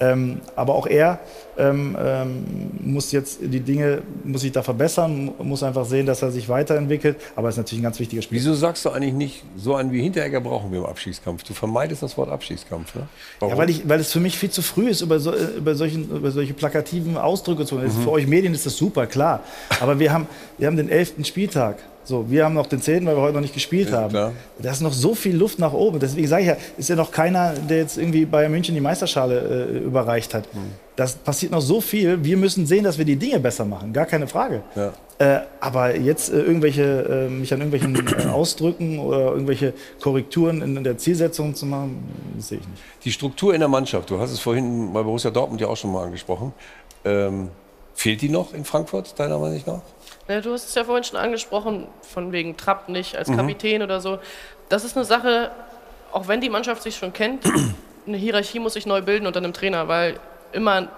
Ähm, 0.00 0.40
aber 0.56 0.74
auch 0.74 0.86
er 0.86 1.20
ähm, 1.56 1.96
ähm, 1.98 2.44
muss 2.80 3.12
jetzt 3.12 3.38
die 3.40 3.60
Dinge, 3.60 4.02
muss 4.24 4.40
sich 4.40 4.50
da 4.50 4.62
verbessern, 4.62 5.32
muss 5.38 5.62
einfach 5.62 5.84
sehen, 5.84 6.06
dass 6.06 6.20
er 6.22 6.32
sich 6.32 6.48
weiterentwickelt. 6.48 7.16
Aber 7.36 7.48
er 7.48 7.50
ist 7.50 7.58
natürlich 7.58 7.80
ein 7.80 7.84
ganz 7.84 8.00
wichtiger 8.00 8.22
Spieler. 8.22 8.40
Wieso 8.40 8.54
sagst 8.54 8.84
du 8.84 8.90
eigentlich 8.90 9.12
nicht, 9.12 9.44
so 9.56 9.76
einen 9.76 9.92
wie 9.92 10.02
Hinteregger 10.02 10.40
brauchen 10.40 10.72
wir 10.72 10.80
im 10.80 10.86
Abschießkampf? 10.86 11.44
Du 11.44 11.54
vermeidest 11.54 12.02
das 12.02 12.18
Wort 12.18 12.28
Abschießkampf, 12.28 12.94
ne? 12.96 13.06
Ja, 13.40 13.56
weil, 13.56 13.70
ich, 13.70 13.88
weil 13.88 14.00
es 14.00 14.10
für 14.10 14.20
mich 14.20 14.36
viel 14.36 14.50
zu 14.50 14.62
früh 14.62 14.88
ist, 14.88 15.00
über, 15.00 15.20
so, 15.20 15.32
äh, 15.32 15.56
über, 15.56 15.74
solchen, 15.76 16.10
über 16.10 16.30
solche 16.32 16.54
plakativen 16.54 17.16
Ausdrücke 17.16 17.64
zu 17.64 17.76
reden. 17.76 17.96
Mhm. 17.96 18.02
Für 18.02 18.10
euch 18.10 18.26
Medien 18.26 18.52
ist 18.52 18.66
das 18.66 18.76
super, 18.76 19.06
klar. 19.06 19.44
Aber 19.80 19.98
wir 20.00 20.12
haben, 20.12 20.26
wir 20.58 20.66
haben 20.66 20.76
den 20.76 20.88
11. 20.88 21.24
Spieltag. 21.24 21.78
So, 22.04 22.30
wir 22.30 22.44
haben 22.44 22.54
noch 22.54 22.66
den 22.66 22.82
10., 22.82 23.06
weil 23.06 23.16
wir 23.16 23.22
heute 23.22 23.34
noch 23.34 23.40
nicht 23.40 23.54
gespielt 23.54 23.90
haben. 23.90 24.10
klar. 24.10 24.32
Da 24.58 24.70
ist 24.70 24.82
noch 24.82 24.92
so 24.92 25.14
viel 25.14 25.34
Luft 25.34 25.58
nach 25.58 25.72
oben. 25.72 25.98
Deswegen 25.98 26.28
sage 26.28 26.42
ich 26.42 26.48
ja, 26.48 26.56
ist 26.76 26.88
ja 26.90 26.96
noch 26.96 27.10
keiner, 27.10 27.54
der 27.54 27.78
jetzt 27.78 27.96
irgendwie 27.96 28.26
Bayern 28.26 28.52
München 28.52 28.74
die 28.74 28.80
Meisterschale 28.80 29.40
äh, 29.40 29.78
überreicht 29.78 30.34
hat. 30.34 30.52
Mhm. 30.54 30.72
Das 30.96 31.16
passiert 31.16 31.50
noch 31.50 31.62
so 31.62 31.80
viel. 31.80 32.22
Wir 32.22 32.36
müssen 32.36 32.66
sehen, 32.66 32.84
dass 32.84 32.98
wir 32.98 33.04
die 33.04 33.16
Dinge 33.16 33.40
besser 33.40 33.64
machen. 33.64 33.92
Gar 33.92 34.06
keine 34.06 34.26
Frage. 34.26 34.62
Ja. 34.76 34.92
Äh, 35.18 35.40
aber 35.60 35.96
jetzt 35.96 36.30
äh, 36.32 36.40
irgendwelche, 36.40 36.82
äh, 36.82 37.28
mich 37.30 37.52
an 37.54 37.60
irgendwelchen 37.60 38.28
Ausdrücken 38.30 38.98
oder 38.98 39.32
irgendwelche 39.32 39.72
Korrekturen 40.00 40.60
in, 40.60 40.76
in 40.76 40.84
der 40.84 40.98
Zielsetzung 40.98 41.54
zu 41.54 41.66
machen, 41.66 42.02
das 42.36 42.48
sehe 42.48 42.58
ich 42.58 42.68
nicht. 42.68 42.82
Die 43.04 43.12
Struktur 43.12 43.54
in 43.54 43.60
der 43.60 43.68
Mannschaft, 43.68 44.10
du 44.10 44.18
hast 44.18 44.32
es 44.32 44.40
vorhin 44.40 44.92
bei 44.92 45.02
Borussia 45.02 45.30
Dortmund 45.30 45.60
ja 45.60 45.68
auch 45.68 45.76
schon 45.76 45.92
mal 45.92 46.04
angesprochen. 46.04 46.52
Ähm, 47.04 47.48
fehlt 47.94 48.22
die 48.22 48.28
noch 48.28 48.52
in 48.52 48.64
Frankfurt, 48.64 49.18
deiner 49.18 49.38
Meinung 49.38 49.62
nach? 49.66 49.82
Ja, 50.28 50.40
du 50.40 50.52
hast 50.52 50.68
es 50.68 50.74
ja 50.74 50.84
vorhin 50.84 51.04
schon 51.04 51.18
angesprochen, 51.18 51.86
von 52.02 52.32
wegen 52.32 52.56
Trapp 52.56 52.88
nicht 52.88 53.16
als 53.16 53.28
Mhm. 53.28 53.36
Kapitän 53.36 53.82
oder 53.82 54.00
so. 54.00 54.18
Das 54.68 54.84
ist 54.84 54.96
eine 54.96 55.04
Sache, 55.04 55.50
auch 56.12 56.28
wenn 56.28 56.40
die 56.40 56.48
Mannschaft 56.48 56.82
sich 56.82 56.96
schon 56.96 57.12
kennt, 57.12 57.44
eine 58.06 58.16
Hierarchie 58.16 58.58
muss 58.58 58.72
sich 58.74 58.86
neu 58.86 59.02
bilden 59.02 59.26
unter 59.26 59.38
einem 59.40 59.52
Trainer, 59.52 59.88
weil 59.88 60.18
immer 60.52 60.72
ein 60.72 60.88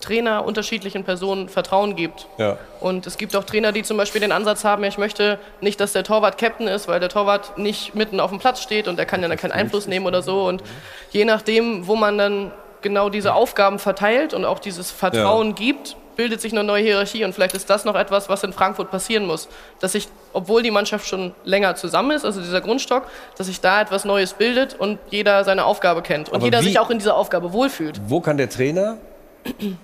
Trainer 0.00 0.44
unterschiedlichen 0.44 1.02
Personen 1.04 1.48
Vertrauen 1.48 1.96
gibt. 1.96 2.26
Ja. 2.36 2.58
Und 2.80 3.06
es 3.06 3.16
gibt 3.16 3.34
auch 3.34 3.44
Trainer, 3.44 3.72
die 3.72 3.82
zum 3.82 3.96
Beispiel 3.96 4.20
den 4.20 4.32
Ansatz 4.32 4.62
haben, 4.64 4.82
ja, 4.82 4.88
ich 4.90 4.98
möchte 4.98 5.38
nicht, 5.62 5.80
dass 5.80 5.94
der 5.94 6.04
Torwart 6.04 6.36
Captain 6.36 6.68
ist, 6.68 6.88
weil 6.88 7.00
der 7.00 7.08
Torwart 7.08 7.56
nicht 7.56 7.94
mitten 7.94 8.20
auf 8.20 8.28
dem 8.28 8.38
Platz 8.38 8.60
steht 8.60 8.86
und 8.86 8.98
der 8.98 9.06
kann 9.06 9.22
ja 9.22 9.28
dann 9.28 9.38
keinen 9.38 9.52
Einfluss 9.52 9.86
nehmen 9.86 10.04
oder 10.04 10.20
so. 10.20 10.44
Und 10.46 10.62
je 11.10 11.24
nachdem, 11.24 11.86
wo 11.86 11.96
man 11.96 12.18
dann 12.18 12.52
genau 12.82 13.08
diese 13.08 13.32
Aufgaben 13.32 13.78
verteilt 13.78 14.34
und 14.34 14.44
auch 14.44 14.58
dieses 14.58 14.90
Vertrauen 14.90 15.54
gibt, 15.54 15.96
bildet 16.18 16.40
sich 16.40 16.52
eine 16.52 16.64
neue 16.64 16.82
Hierarchie. 16.82 17.24
Und 17.24 17.32
vielleicht 17.32 17.54
ist 17.54 17.70
das 17.70 17.84
noch 17.84 17.94
etwas, 17.94 18.28
was 18.28 18.42
in 18.42 18.52
Frankfurt 18.52 18.90
passieren 18.90 19.24
muss. 19.24 19.48
Dass 19.78 19.92
sich, 19.92 20.08
obwohl 20.32 20.62
die 20.62 20.72
Mannschaft 20.72 21.06
schon 21.06 21.32
länger 21.44 21.76
zusammen 21.76 22.10
ist, 22.10 22.24
also 22.24 22.40
dieser 22.40 22.60
Grundstock, 22.60 23.06
dass 23.36 23.46
sich 23.46 23.60
da 23.60 23.80
etwas 23.80 24.04
Neues 24.04 24.34
bildet 24.34 24.74
und 24.78 24.98
jeder 25.10 25.44
seine 25.44 25.64
Aufgabe 25.64 26.02
kennt. 26.02 26.28
Und 26.28 26.34
Aber 26.34 26.44
jeder 26.44 26.60
sich 26.60 26.78
auch 26.80 26.90
in 26.90 26.98
dieser 26.98 27.16
Aufgabe 27.16 27.52
wohlfühlt. 27.52 28.00
Wo 28.08 28.20
kann 28.20 28.36
der 28.36 28.50
Trainer 28.50 28.98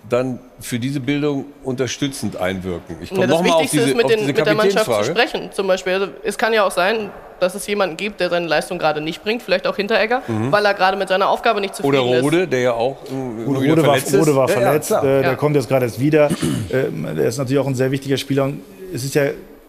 dann 0.08 0.38
für 0.60 0.78
diese 0.78 1.00
Bildung 1.00 1.46
unterstützend 1.62 2.36
einwirken? 2.36 2.96
Ich 3.02 3.10
Ja, 3.10 3.16
komme 3.16 3.28
das 3.28 3.36
nochmal 3.38 3.52
auf 3.56 3.62
Wichtigste 3.62 3.76
diese, 3.78 3.90
ist, 3.90 3.96
mit, 3.96 4.04
auf 4.04 4.10
den, 4.10 4.20
diese 4.20 4.32
mit 4.32 4.46
der 4.46 4.54
Mannschaft 4.54 4.92
zu 4.92 5.04
sprechen. 5.04 5.50
Zum 5.52 5.66
Beispiel. 5.66 5.92
Also, 5.94 6.08
es 6.22 6.38
kann 6.38 6.52
ja 6.52 6.64
auch 6.66 6.70
sein, 6.70 7.10
dass 7.40 7.54
es 7.54 7.66
jemanden 7.66 7.96
gibt, 7.96 8.20
der 8.20 8.30
seine 8.30 8.46
Leistung 8.46 8.78
gerade 8.78 9.00
nicht 9.00 9.22
bringt, 9.22 9.42
vielleicht 9.42 9.66
auch 9.66 9.76
Hinteregger, 9.76 10.22
Mhm. 10.28 10.52
weil 10.52 10.64
er 10.64 10.72
gerade 10.74 10.96
mit 10.96 11.08
seiner 11.08 11.28
Aufgabe 11.28 11.60
nicht 11.60 11.74
zufrieden 11.74 11.98
Oder 12.00 12.16
ist. 12.18 12.22
Rode, 12.24 12.48
der 12.48 12.60
ja 12.60 12.72
auch 12.72 12.96
äh, 13.04 13.44
Rode 13.44 13.76
war, 13.78 13.84
verletzt 13.84 14.08
ist. 14.14 14.20
Rode 14.20 14.36
war 14.36 14.48
Ja, 14.48 14.54
ja, 14.54 14.60
verletzt, 14.62 14.88
klar. 14.88 15.04
äh, 15.04 15.06
der 15.06 15.22
Ja. 15.22 15.34
kommt 15.34 15.56
jetzt 15.56 15.68
gerade 15.68 15.84
erst 15.86 16.00
wieder. 16.00 16.30
Ähm, 16.72 17.04
er 17.04 17.26
ist 17.26 17.38
natürlich 17.38 17.58
auch 17.60 17.66
ein 17.66 17.74
sehr 17.74 17.90
wichtiger 17.90 18.16
Spieler. 18.16 18.44
Und 18.44 18.62
es 18.94 19.04
ist 19.04 19.14
ja 19.14 19.24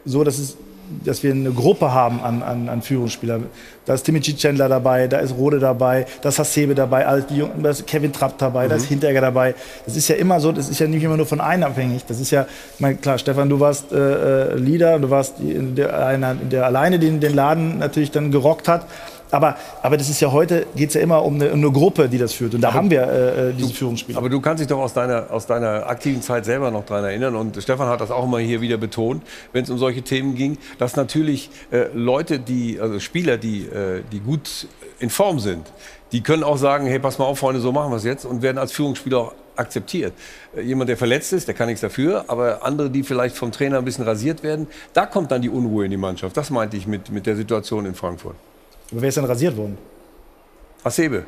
so, 0.06 0.24
dass, 0.24 0.38
es, 0.38 0.56
dass 1.04 1.24
wir 1.24 1.32
eine 1.32 1.52
Gruppe 1.52 1.94
haben 1.94 2.22
an, 2.22 2.44
an, 2.44 2.70
an 2.70 2.82
Führungsspielern. 2.82 3.46
Da 3.86 3.94
ist 3.94 4.04
Timothy 4.04 4.36
Chandler 4.36 4.68
dabei, 4.68 5.08
da 5.08 5.18
ist 5.20 5.36
Rode 5.38 5.60
dabei, 5.60 6.06
da 6.22 6.30
ist 6.30 6.40
Hasebe 6.40 6.74
dabei, 6.74 7.06
all 7.06 7.22
die 7.22 7.38
Jungen- 7.38 7.62
da 7.62 7.70
ist 7.70 7.86
Kevin 7.86 8.12
Trapp 8.12 8.38
dabei, 8.40 8.68
da 8.68 8.76
ist 8.76 8.86
Hinteregger 8.86 9.22
dabei. 9.22 9.54
Das 9.86 9.96
ist 9.96 10.08
ja 10.08 10.16
immer 10.16 10.40
so, 10.40 10.52
das 10.52 10.70
ist 10.70 10.80
ja 10.80 10.88
nicht 10.88 11.04
immer 11.04 11.18
nur 11.18 11.26
von 11.28 11.40
einem 11.42 11.64
abhängig. 11.64 12.06
Das 12.08 12.20
ist 12.20 12.32
ja, 12.32 12.48
ich 12.74 12.80
meine, 12.80 12.96
klar, 12.96 13.18
Stefan, 13.20 13.48
du 13.50 13.60
warst 13.60 13.92
äh, 13.92 14.54
äh, 14.54 14.56
Leader, 14.56 14.98
du 15.00 15.10
warst 15.10 15.36
die- 15.40 15.54
der, 15.76 16.06
einer, 16.08 16.34
der 16.36 16.66
alleine 16.66 16.98
den, 17.00 17.20
den 17.20 17.36
Laden 17.36 17.78
natürlich 17.80 18.12
dann 18.12 18.32
gerockt 18.32 18.68
hat. 18.68 18.86
Aber, 19.32 19.58
aber 19.82 19.98
das 19.98 20.10
ist 20.10 20.22
ja 20.22 20.32
heute, 20.32 20.66
geht 20.76 20.90
es 20.90 20.96
ja 20.96 21.02
immer 21.02 21.24
um 21.24 21.36
eine, 21.36 21.52
um 21.52 21.60
eine 21.60 21.72
Gruppe, 21.72 22.08
die 22.08 22.18
das 22.18 22.34
führt. 22.34 22.54
Und 22.54 22.62
da 22.62 22.74
haben 22.74 22.90
wir 22.90 23.04
äh, 23.04 23.50
äh, 23.50 23.54
diese 23.54 23.74
Führungsspieler. 23.74 24.18
Aber 24.18 24.30
du 24.30 24.40
kannst 24.40 24.62
dich 24.62 24.68
doch 24.68 24.80
aus 24.80 24.94
deiner, 24.94 25.32
aus 25.32 25.46
deiner 25.46 25.88
aktiven 25.88 26.22
Zeit 26.22 26.46
selber 26.46 26.72
noch 26.72 26.86
daran 26.86 27.06
erinnern. 27.06 27.36
Und 27.36 27.62
Stefan 27.62 27.88
hat 27.88 28.02
das 28.02 28.12
auch 28.12 28.26
immer 28.26 28.40
hier 28.40 28.62
wieder 28.62 28.78
betont, 28.78 29.24
wenn 29.52 29.64
es 29.64 29.70
um 29.70 29.78
solche 29.78 30.04
Themen 30.04 30.36
ging, 30.36 30.58
dass 30.78 30.96
natürlich 30.96 31.50
äh, 31.72 31.88
Leute, 31.94 32.40
die, 32.40 32.80
also 32.80 33.00
Spieler, 33.00 33.38
die, 33.38 33.64
äh, 33.64 34.04
die 34.12 34.20
gut 34.20 34.68
in 35.00 35.10
Form 35.10 35.40
sind, 35.40 35.72
die 36.12 36.22
können 36.22 36.44
auch 36.44 36.58
sagen, 36.58 36.86
hey, 36.86 37.00
pass 37.00 37.18
mal 37.18 37.26
auf, 37.26 37.40
Freunde, 37.40 37.60
so 37.60 37.72
machen 37.72 37.92
wir 37.92 37.98
es 37.98 38.04
jetzt 38.04 38.26
und 38.26 38.42
werden 38.42 38.58
als 38.58 38.72
Führungsspieler 38.72 39.18
auch 39.18 39.34
akzeptiert. 39.56 40.14
Äh, 40.56 40.62
Jemand, 40.62 40.90
der 40.90 40.98
verletzt 40.98 41.34
ist, 41.34 41.48
der 41.48 41.56
kann 41.56 41.68
nichts 41.68 41.82
dafür, 41.82 42.26
aber 42.28 42.64
andere, 42.64 42.90
die 42.90 43.04
vielleicht 43.04 43.36
vom 43.36 43.52
Trainer 43.52 43.80
ein 43.80 43.86
bisschen 43.86 44.06
rasiert 44.06 44.44
werden, 44.44 44.68
da 44.94 45.06
kommt 45.06 45.32
dann 45.32 45.42
die 45.42 45.50
Unruhe 45.50 45.86
in 45.86 45.92
die 45.92 45.98
Mannschaft. 45.98 46.38
Das 46.38 46.50
meinte 46.50 46.78
ich 46.78 46.88
mit, 46.88 47.12
mit 47.12 47.26
der 47.26 47.36
Situation 47.36 47.86
in 47.86 47.96
Frankfurt. 47.96 48.36
Aber 48.92 49.02
wer 49.02 49.10
ist 49.10 49.16
denn 49.18 49.26
rasiert 49.26 49.56
worden? 49.58 49.78
Hasebe. 50.84 51.26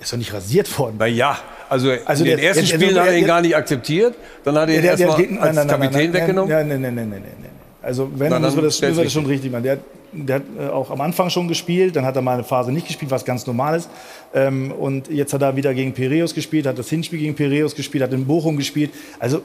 Ist 0.00 0.12
doch 0.12 0.18
nicht 0.18 0.32
rasiert 0.32 0.78
worden. 0.78 0.96
Na 0.98 1.06
ja, 1.06 1.38
also, 1.68 1.90
Also 2.04 2.24
in 2.24 2.30
den 2.30 2.38
der- 2.38 2.46
ersten 2.48 2.66
der- 2.66 2.78
der- 2.78 2.86
Spielen 2.86 3.00
hat 3.00 3.08
er 3.08 3.16
ihn 3.18 3.26
gar 3.26 3.40
nicht 3.40 3.56
akzeptiert. 3.56 4.14
Dann 4.44 4.56
hat 4.58 4.68
er 4.68 4.78
ihn 4.78 4.84
erstmal 4.84 5.10
als 5.16 5.26
nein, 5.28 5.54
nein, 5.54 5.68
Kapitän 5.68 5.92
nein, 5.92 6.12
weggenommen. 6.12 6.50
Nein, 6.50 6.68
nein, 6.68 6.80
nein, 6.82 6.94
nein, 6.94 7.10
nein, 7.10 7.22
nein. 7.40 7.50
Also 7.82 8.10
wenn, 8.16 8.30
dann 8.30 8.40
müssen 8.42 8.56
wir 8.56 8.62
das, 8.62 8.80
müssen 8.80 8.96
wir 8.96 9.04
das 9.04 9.12
schon 9.12 9.26
richtig 9.26 9.50
machen. 9.52 9.64
Der, 9.64 9.72
hat- 9.72 9.80
der 10.12 10.36
hat 10.36 10.42
äh, 10.58 10.68
auch 10.68 10.90
am 10.90 11.00
Anfang 11.00 11.28
schon 11.30 11.48
gespielt, 11.48 11.96
dann 11.96 12.04
hat 12.06 12.16
er 12.16 12.22
mal 12.22 12.34
eine 12.34 12.44
Phase 12.44 12.70
nicht 12.72 12.86
gespielt, 12.86 13.10
was 13.10 13.24
ganz 13.24 13.46
normal 13.46 13.76
ist. 13.78 13.88
Ähm, 14.32 14.70
und 14.72 15.08
jetzt 15.10 15.32
hat 15.34 15.42
er 15.42 15.54
wieder 15.56 15.74
gegen 15.74 15.92
Piraeus 15.92 16.34
gespielt, 16.34 16.66
hat 16.66 16.78
das 16.78 16.88
Hinspiel 16.88 17.18
gegen 17.18 17.34
Piraeus 17.34 17.74
gespielt, 17.74 18.04
hat 18.04 18.12
in 18.12 18.24
Bochum 18.26 18.56
gespielt. 18.56 18.90
Also 19.18 19.42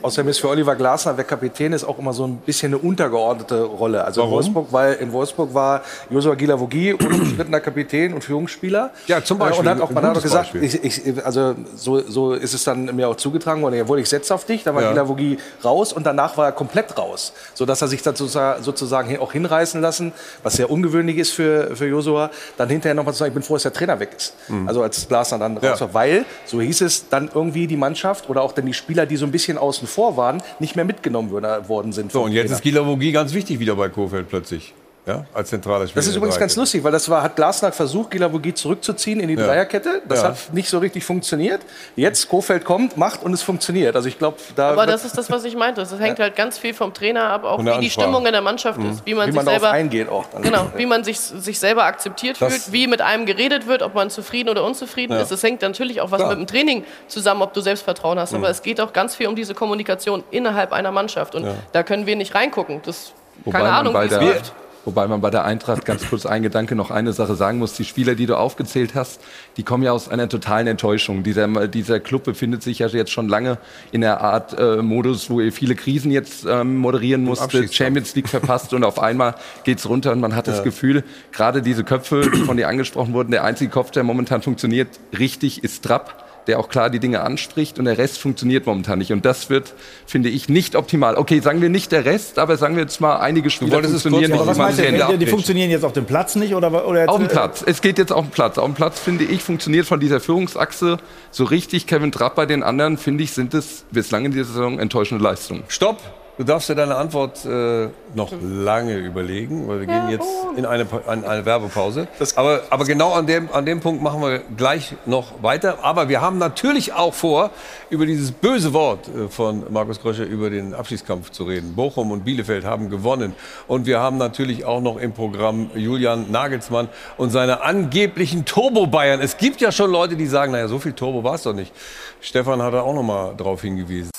Außerdem 0.00 0.28
ist 0.30 0.38
für 0.38 0.48
Oliver 0.48 0.76
Glasner, 0.76 1.16
wer 1.16 1.24
Kapitän 1.24 1.72
ist, 1.72 1.82
auch 1.84 1.98
immer 1.98 2.12
so 2.12 2.24
ein 2.24 2.36
bisschen 2.36 2.72
eine 2.72 2.78
untergeordnete 2.78 3.62
Rolle. 3.62 4.04
Also 4.04 4.20
in 4.20 4.26
Warum? 4.26 4.36
Wolfsburg, 4.36 4.66
weil 4.70 4.94
in 4.94 5.12
Wolfsburg 5.12 5.52
war 5.54 5.82
Josua 6.08 6.34
Gilavogi 6.34 6.92
unumstrittener 6.94 7.60
Kapitän 7.60 8.14
und 8.14 8.22
Führungsspieler. 8.22 8.90
Ja, 9.08 9.22
zum 9.24 9.38
Äh, 9.38 9.40
Beispiel. 9.40 9.60
Und 9.60 9.68
hat 9.74 9.80
auch, 9.80 9.90
man 9.90 10.04
hat 10.04 10.16
auch 10.16 10.22
gesagt, 10.22 10.54
ich, 10.54 10.84
ich, 10.84 11.24
also 11.26 11.54
so, 11.74 12.00
so 12.08 12.32
ist 12.34 12.54
es 12.54 12.62
dann 12.64 12.94
mir 12.94 13.08
auch 13.08 13.16
zugetragen 13.16 13.60
worden. 13.62 13.74
Jawohl, 13.74 13.98
ich 13.98 14.08
setze 14.08 14.34
auf 14.34 14.44
dich. 14.44 14.62
Dann 14.62 14.74
war 14.74 14.82
Ja. 14.82 14.90
Gilavogi 14.90 15.38
raus 15.64 15.92
und 15.92 16.06
danach 16.06 16.36
war 16.36 16.46
er 16.46 16.52
komplett 16.52 16.96
raus, 16.96 17.32
so 17.54 17.66
dass 17.66 17.82
er 17.82 17.88
sich 17.88 18.02
dazu 18.02 18.26
sozusagen 18.60 19.18
auch 19.18 19.32
hinreißen 19.32 19.80
lassen, 19.80 20.12
was 20.42 20.54
sehr 20.54 20.70
ungewöhnlich 20.70 21.18
ist 21.18 21.32
für 21.32 21.74
für 21.74 21.86
Josua. 21.86 22.30
Dann 22.56 22.68
hinterher 22.68 22.94
nochmal 22.94 23.14
zu 23.14 23.18
sagen, 23.20 23.30
ich 23.30 23.34
bin 23.34 23.42
froh, 23.42 23.54
dass 23.54 23.64
der 23.64 23.72
Trainer 23.72 23.98
weg 24.00 24.10
ist. 24.16 24.34
Mhm. 24.48 24.68
Also 24.68 24.82
als 24.82 25.08
Glasner 25.08 25.38
dann 25.38 25.56
raus 25.58 25.80
war, 25.80 25.92
weil 25.94 26.24
so 26.46 26.60
hieß 26.60 26.80
es 26.82 27.08
dann 27.08 27.30
irgendwie 27.34 27.66
die 27.66 27.76
Mannschaft 27.76 28.28
oder 28.30 28.42
auch 28.42 28.52
dann 28.52 28.66
die 28.66 28.74
Spieler, 28.74 29.06
die 29.06 29.16
so 29.16 29.26
ein 29.26 29.32
bisschen 29.32 29.58
außen 29.68 29.86
vor 29.86 30.16
waren, 30.16 30.42
nicht 30.58 30.76
mehr 30.76 30.84
mitgenommen 30.84 31.30
würde- 31.30 31.68
worden 31.68 31.92
sind. 31.92 32.10
So, 32.12 32.22
und 32.22 32.32
jetzt 32.32 32.46
Trainer. 32.46 32.56
ist 32.56 32.62
Gilavogi 32.62 33.12
ganz 33.12 33.32
wichtig 33.34 33.58
wieder 33.60 33.76
bei 33.76 33.88
Kofeld 33.88 34.28
plötzlich. 34.28 34.74
Ja, 35.08 35.24
als 35.32 35.48
zentraler 35.48 35.86
Spieler. 35.86 35.94
Das 36.02 36.06
ist 36.06 36.16
übrigens 36.16 36.38
ganz 36.38 36.54
lustig, 36.56 36.84
weil 36.84 36.92
das 36.92 37.08
war, 37.08 37.22
hat 37.22 37.34
Glasner 37.34 37.72
versucht, 37.72 38.10
Gilavogi 38.10 38.52
zurückzuziehen 38.52 39.20
in 39.20 39.28
die 39.28 39.34
Ja. 39.36 39.46
Dreierkette. 39.46 40.02
Das 40.06 40.20
Ja. 40.20 40.28
hat 40.28 40.36
nicht 40.52 40.68
so 40.68 40.78
richtig 40.78 41.02
funktioniert. 41.02 41.62
Jetzt 41.96 42.28
Kofeld 42.28 42.62
kommt, 42.66 42.98
macht 42.98 43.22
und 43.22 43.32
es 43.32 43.42
funktioniert. 43.42 43.96
Also 43.96 44.06
ich 44.06 44.18
glaube, 44.18 44.36
da 44.54 44.70
Aber 44.72 44.84
das 44.84 45.06
ist 45.06 45.16
das, 45.16 45.30
was 45.30 45.44
ich 45.44 45.56
meinte. 45.56 45.80
Das 45.80 45.98
hängt 45.98 46.18
halt 46.18 46.36
ganz 46.36 46.58
viel 46.58 46.74
vom 46.74 46.92
Trainer 46.92 47.30
ab, 47.30 47.44
auch 47.44 47.58
wie 47.64 47.78
die. 47.80 47.88
Stimmung 47.88 48.26
in 48.26 48.32
der 48.32 48.42
Mannschaft 48.42 48.78
Mhm. 48.78 48.90
ist, 48.90 49.06
wie 49.06 49.14
man 49.14 49.28
Wie 49.28 49.32
sich 49.32 49.36
man 49.36 49.46
darauf 49.46 49.60
selber 49.62 49.74
eingeht 49.74 50.10
auch 50.10 50.26
dann. 50.26 50.42
Genau, 50.42 50.66
wie 50.76 50.84
man 50.84 51.04
sich, 51.04 51.18
sich 51.18 51.58
selber 51.58 51.84
akzeptiert 51.84 52.36
Das- 52.38 52.52
fühlt, 52.52 52.72
wie 52.72 52.86
mit 52.86 53.00
einem 53.00 53.24
geredet 53.24 53.66
wird, 53.66 53.80
ob 53.82 53.94
man 53.94 54.10
zufrieden 54.10 54.50
oder 54.50 54.62
unzufrieden 54.62 55.14
Ja. 55.14 55.22
ist. 55.22 55.30
Das 55.32 55.42
hängt 55.42 55.62
natürlich 55.62 56.02
auch 56.02 56.10
was 56.10 56.18
Klar. 56.18 56.28
mit 56.36 56.38
dem 56.38 56.46
Training 56.46 56.84
zusammen, 57.06 57.40
ob 57.40 57.54
du 57.54 57.62
Selbstvertrauen 57.62 58.18
hast. 58.18 58.32
Mhm. 58.32 58.38
Aber 58.40 58.50
es 58.50 58.60
geht 58.62 58.78
auch 58.78 58.92
ganz 58.92 59.14
viel 59.16 59.26
um 59.26 59.34
diese 59.36 59.54
Kommunikation 59.54 60.22
innerhalb 60.30 60.72
einer 60.74 60.92
Mannschaft. 60.92 61.34
Und 61.34 61.44
Ja. 61.46 61.54
da 61.72 61.82
können 61.82 62.04
wir 62.04 62.14
nicht 62.14 62.34
reingucken. 62.34 62.82
Das, 62.84 63.12
Wobei 63.44 63.58
keine 63.58 63.72
Ahnung, 63.72 63.94
wie 63.94 64.04
es 64.06 64.12
läuft. 64.12 64.52
Wobei 64.84 65.06
man 65.06 65.20
bei 65.20 65.30
der 65.30 65.44
Eintracht 65.44 65.84
ganz 65.84 66.08
kurz 66.08 66.24
ein 66.24 66.42
Gedanke 66.42 66.74
noch 66.74 66.90
eine 66.90 67.12
Sache 67.12 67.34
sagen 67.34 67.58
muss. 67.58 67.74
Die 67.74 67.84
Spieler, 67.84 68.14
die 68.14 68.26
du 68.26 68.36
aufgezählt 68.36 68.94
hast, 68.94 69.20
die 69.56 69.62
kommen 69.62 69.82
ja 69.82 69.92
aus 69.92 70.08
einer 70.08 70.28
totalen 70.28 70.66
Enttäuschung. 70.66 71.22
Dieser, 71.22 71.68
dieser 71.68 72.00
Club 72.00 72.24
befindet 72.24 72.62
sich 72.62 72.78
ja 72.78 72.86
jetzt 72.88 73.10
schon 73.10 73.28
lange 73.28 73.58
in 73.92 74.00
der 74.00 74.20
Art 74.20 74.58
äh, 74.58 74.76
Modus, 74.82 75.28
wo 75.28 75.40
er 75.40 75.52
viele 75.52 75.74
Krisen 75.74 76.10
jetzt 76.10 76.46
ähm, 76.48 76.76
moderieren 76.78 77.22
musste. 77.24 77.68
Champions 77.68 78.14
League 78.14 78.28
verpasst 78.28 78.72
und 78.72 78.84
auf 78.84 78.98
einmal 78.98 79.34
geht's 79.64 79.88
runter 79.88 80.12
und 80.12 80.20
man 80.20 80.34
hat 80.34 80.46
das 80.48 80.58
Ja. 80.58 80.64
Gefühl, 80.64 81.04
gerade 81.32 81.60
diese 81.60 81.84
Köpfe, 81.84 82.30
die 82.34 82.44
von 82.44 82.56
dir 82.56 82.68
angesprochen 82.68 83.12
wurden, 83.12 83.30
der 83.30 83.44
einzige 83.44 83.70
Kopf, 83.70 83.90
der 83.90 84.04
momentan 84.04 84.42
funktioniert, 84.42 84.88
richtig 85.18 85.64
ist 85.64 85.84
Trapp 85.84 86.27
der 86.48 86.58
auch 86.58 86.68
klar 86.68 86.90
die 86.90 86.98
Dinge 86.98 87.20
anspricht 87.20 87.78
und 87.78 87.84
der 87.84 87.98
Rest 87.98 88.18
funktioniert 88.18 88.66
momentan 88.66 88.98
nicht. 88.98 89.12
Und 89.12 89.24
das 89.24 89.50
wird, 89.50 89.74
finde 90.06 90.30
ich, 90.30 90.48
nicht 90.48 90.74
optimal. 90.74 91.16
Okay, 91.16 91.40
sagen 91.40 91.60
wir 91.60 91.68
nicht 91.68 91.92
der 91.92 92.04
Rest, 92.04 92.38
aber 92.38 92.56
sagen 92.56 92.74
wir 92.74 92.82
jetzt 92.82 93.00
mal, 93.00 93.18
einige 93.18 93.50
Spieler 93.50 93.82
funktionieren 93.82 94.30
kurz- 94.32 94.40
aber 94.40 94.48
was 94.58 94.76
nicht. 94.76 94.90
meinst 94.90 95.10
du, 95.12 95.18
Die 95.18 95.26
funktionieren 95.26 95.70
jetzt 95.70 95.84
auf 95.84 95.92
dem 95.92 96.06
Platz 96.06 96.34
nicht 96.34 96.54
oder, 96.54 96.88
oder 96.88 97.00
jetzt, 97.00 97.08
Auf 97.10 97.18
dem 97.18 97.26
äh, 97.26 97.30
Platz. 97.30 97.62
Es 97.64 97.82
geht 97.82 97.98
jetzt 97.98 98.12
auf 98.12 98.24
den 98.24 98.30
Platz. 98.30 98.58
Auf 98.58 98.64
dem 98.64 98.74
Platz, 98.74 98.98
finde 98.98 99.24
ich, 99.24 99.42
funktioniert 99.42 99.86
von 99.86 100.00
dieser 100.00 100.20
Führungsachse 100.20 100.98
so 101.30 101.44
richtig. 101.44 101.86
Kevin 101.86 102.10
Trapp 102.10 102.34
bei 102.34 102.46
den 102.46 102.62
anderen, 102.62 102.96
finde 102.96 103.22
ich, 103.24 103.32
sind 103.32 103.52
es 103.54 103.84
bislang 103.90 104.24
in 104.24 104.32
dieser 104.32 104.46
Saison 104.46 104.78
enttäuschende 104.78 105.22
Leistungen. 105.22 105.62
Stopp! 105.68 106.00
Du 106.38 106.44
darfst 106.44 106.68
dir 106.68 106.76
deine 106.76 106.94
Antwort 106.94 107.44
äh, 107.44 107.88
noch 108.14 108.32
lange 108.40 108.94
überlegen, 108.94 109.66
weil 109.66 109.80
wir 109.80 109.86
gehen 109.86 110.08
jetzt 110.08 110.28
in 110.56 110.66
eine, 110.66 110.86
an 111.08 111.24
eine 111.24 111.44
Werbepause. 111.44 112.06
Aber, 112.36 112.62
aber 112.70 112.84
genau 112.84 113.12
an 113.12 113.26
dem, 113.26 113.52
an 113.52 113.66
dem 113.66 113.80
Punkt 113.80 114.04
machen 114.04 114.22
wir 114.22 114.38
gleich 114.56 114.94
noch 115.04 115.42
weiter. 115.42 115.78
Aber 115.82 116.08
wir 116.08 116.20
haben 116.20 116.38
natürlich 116.38 116.92
auch 116.92 117.12
vor, 117.12 117.50
über 117.90 118.06
dieses 118.06 118.30
böse 118.30 118.72
Wort 118.72 119.08
äh, 119.08 119.26
von 119.26 119.64
Markus 119.70 120.00
Krösche 120.00 120.22
über 120.22 120.48
den 120.48 120.74
Abschiedskampf 120.74 121.32
zu 121.32 121.42
reden. 121.42 121.74
Bochum 121.74 122.12
und 122.12 122.24
Bielefeld 122.24 122.64
haben 122.64 122.88
gewonnen. 122.88 123.34
Und 123.66 123.86
wir 123.86 123.98
haben 123.98 124.16
natürlich 124.16 124.64
auch 124.64 124.80
noch 124.80 124.96
im 124.96 125.14
Programm 125.14 125.72
Julian 125.74 126.30
Nagelsmann 126.30 126.88
und 127.16 127.30
seine 127.30 127.62
angeblichen 127.62 128.44
Turbo-Bayern. 128.44 129.20
Es 129.20 129.38
gibt 129.38 129.60
ja 129.60 129.72
schon 129.72 129.90
Leute, 129.90 130.14
die 130.14 130.28
sagen, 130.28 130.52
naja, 130.52 130.68
so 130.68 130.78
viel 130.78 130.92
Turbo 130.92 131.24
war 131.24 131.34
es 131.34 131.42
doch 131.42 131.52
nicht. 131.52 131.72
Stefan 132.20 132.62
hat 132.62 132.74
da 132.74 132.82
auch 132.82 132.94
noch 132.94 133.02
mal 133.02 133.34
drauf 133.36 133.62
hingewiesen. 133.62 134.12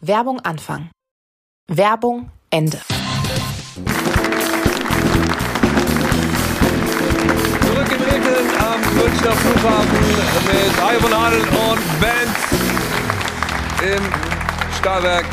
Werbung 0.00 0.38
Anfang. 0.38 0.90
Werbung 1.66 2.30
Ende. 2.50 2.78
Zurück 7.62 7.90
in 7.90 8.02
Regeln 8.04 8.48
am 8.60 8.80
Münchner 8.94 9.32
Flughafen 9.32 9.98
mit 10.46 11.02
von 11.02 11.12
Adel 11.12 11.40
und 11.40 12.00
Band. 12.00 12.36
im 13.82 14.04
Stahlwerk 14.78 15.24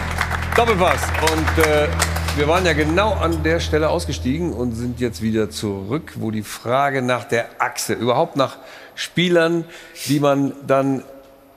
Doppelpass. 0.56 1.02
Und 1.22 1.64
äh, 1.64 1.88
wir 2.36 2.48
waren 2.48 2.66
ja 2.66 2.74
genau 2.74 3.14
an 3.14 3.44
der 3.44 3.60
Stelle 3.60 3.90
ausgestiegen 3.90 4.52
und 4.52 4.72
sind 4.72 5.00
jetzt 5.00 5.22
wieder 5.22 5.52
zurück, 5.52 6.14
wo 6.16 6.32
die 6.32 6.42
Frage 6.42 7.04
nach 7.04 7.26
der 7.26 7.50
Achse, 7.60 7.94
überhaupt 7.94 8.36
nach 8.36 8.58
Spielern, 8.96 9.66
die 10.08 10.20
man 10.20 10.54
dann 10.66 11.04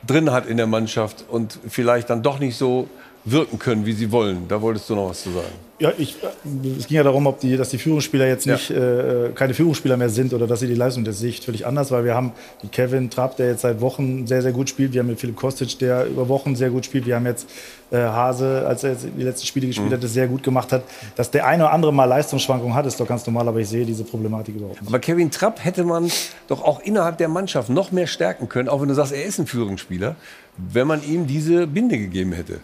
drin 0.06 0.30
hat 0.30 0.44
in 0.47 0.59
der 0.59 0.66
Mannschaft 0.66 1.24
und 1.26 1.59
vielleicht 1.68 2.10
dann 2.10 2.22
doch 2.22 2.39
nicht 2.39 2.56
so 2.59 2.89
wirken 3.24 3.58
können, 3.58 3.84
wie 3.86 3.92
sie 3.92 4.10
wollen. 4.10 4.46
Da 4.48 4.60
wolltest 4.62 4.88
du 4.90 4.94
noch 4.94 5.10
was 5.10 5.22
zu 5.22 5.30
sagen. 5.30 5.46
Ja, 5.80 5.92
ich, 5.96 6.16
es 6.76 6.88
ging 6.88 6.96
ja 6.96 7.04
darum, 7.04 7.26
ob 7.28 7.38
die, 7.38 7.56
dass 7.56 7.68
die 7.68 7.78
Führungsspieler 7.78 8.26
jetzt 8.26 8.46
Ja. 8.46 8.54
nicht 8.54 8.68
äh, 8.70 9.28
keine 9.34 9.54
Führungsspieler 9.54 9.96
mehr 9.96 10.08
sind 10.08 10.32
oder 10.34 10.48
dass 10.48 10.58
sie 10.58 10.66
die 10.66 10.74
Leistung, 10.74 11.04
sehe 11.12 11.28
ich 11.28 11.40
völlig 11.40 11.66
anders, 11.66 11.92
weil 11.92 12.04
wir 12.04 12.16
haben 12.16 12.32
die 12.64 12.68
Kevin 12.68 13.10
Trapp, 13.10 13.36
der 13.36 13.50
jetzt 13.50 13.60
seit 13.60 13.80
Wochen 13.80 14.26
sehr, 14.26 14.42
sehr 14.42 14.50
gut 14.50 14.68
spielt. 14.68 14.92
Wir 14.92 15.00
haben 15.02 15.06
mit 15.06 15.20
Philipp 15.20 15.36
Kostic, 15.36 15.78
der 15.78 16.06
über 16.06 16.28
Wochen 16.28 16.56
sehr 16.56 16.70
gut 16.70 16.84
spielt. 16.84 17.06
Wir 17.06 17.14
haben 17.14 17.26
jetzt 17.26 17.48
äh, 17.92 17.98
Hase, 17.98 18.64
als 18.66 18.82
er 18.82 18.96
die 18.96 19.22
letzten 19.22 19.46
Spiele 19.46 19.68
gespielt 19.68 19.90
Mhm. 19.90 19.94
hat, 19.94 20.02
das 20.02 20.12
sehr 20.14 20.26
gut 20.26 20.42
gemacht 20.42 20.72
hat. 20.72 20.82
Dass 21.14 21.30
der 21.30 21.46
eine 21.46 21.62
oder 21.64 21.72
andere 21.72 21.92
mal 21.92 22.06
Leistungsschwankungen 22.06 22.74
hat, 22.74 22.84
ist 22.86 22.98
doch 22.98 23.06
ganz 23.06 23.24
normal, 23.24 23.46
aber 23.46 23.60
ich 23.60 23.68
sehe 23.68 23.84
diese 23.86 24.02
Problematik 24.02 24.56
überhaupt 24.56 24.80
nicht. 24.80 24.88
Aber 24.88 24.98
Kevin 24.98 25.30
Trapp 25.30 25.64
hätte 25.64 25.84
man 25.84 26.10
doch 26.48 26.64
auch 26.64 26.80
innerhalb 26.80 27.18
der 27.18 27.28
Mannschaft 27.28 27.68
noch 27.70 27.92
mehr 27.92 28.08
stärken 28.08 28.48
können, 28.48 28.68
auch 28.68 28.80
wenn 28.80 28.88
du 28.88 28.94
sagst, 28.94 29.12
er 29.12 29.24
ist 29.24 29.38
ein 29.38 29.46
Führungsspieler, 29.46 30.16
wenn 30.56 30.88
man 30.88 31.04
ihm 31.04 31.28
diese 31.28 31.68
Binde 31.68 31.98
gegeben 31.98 32.32
hätte. 32.32 32.58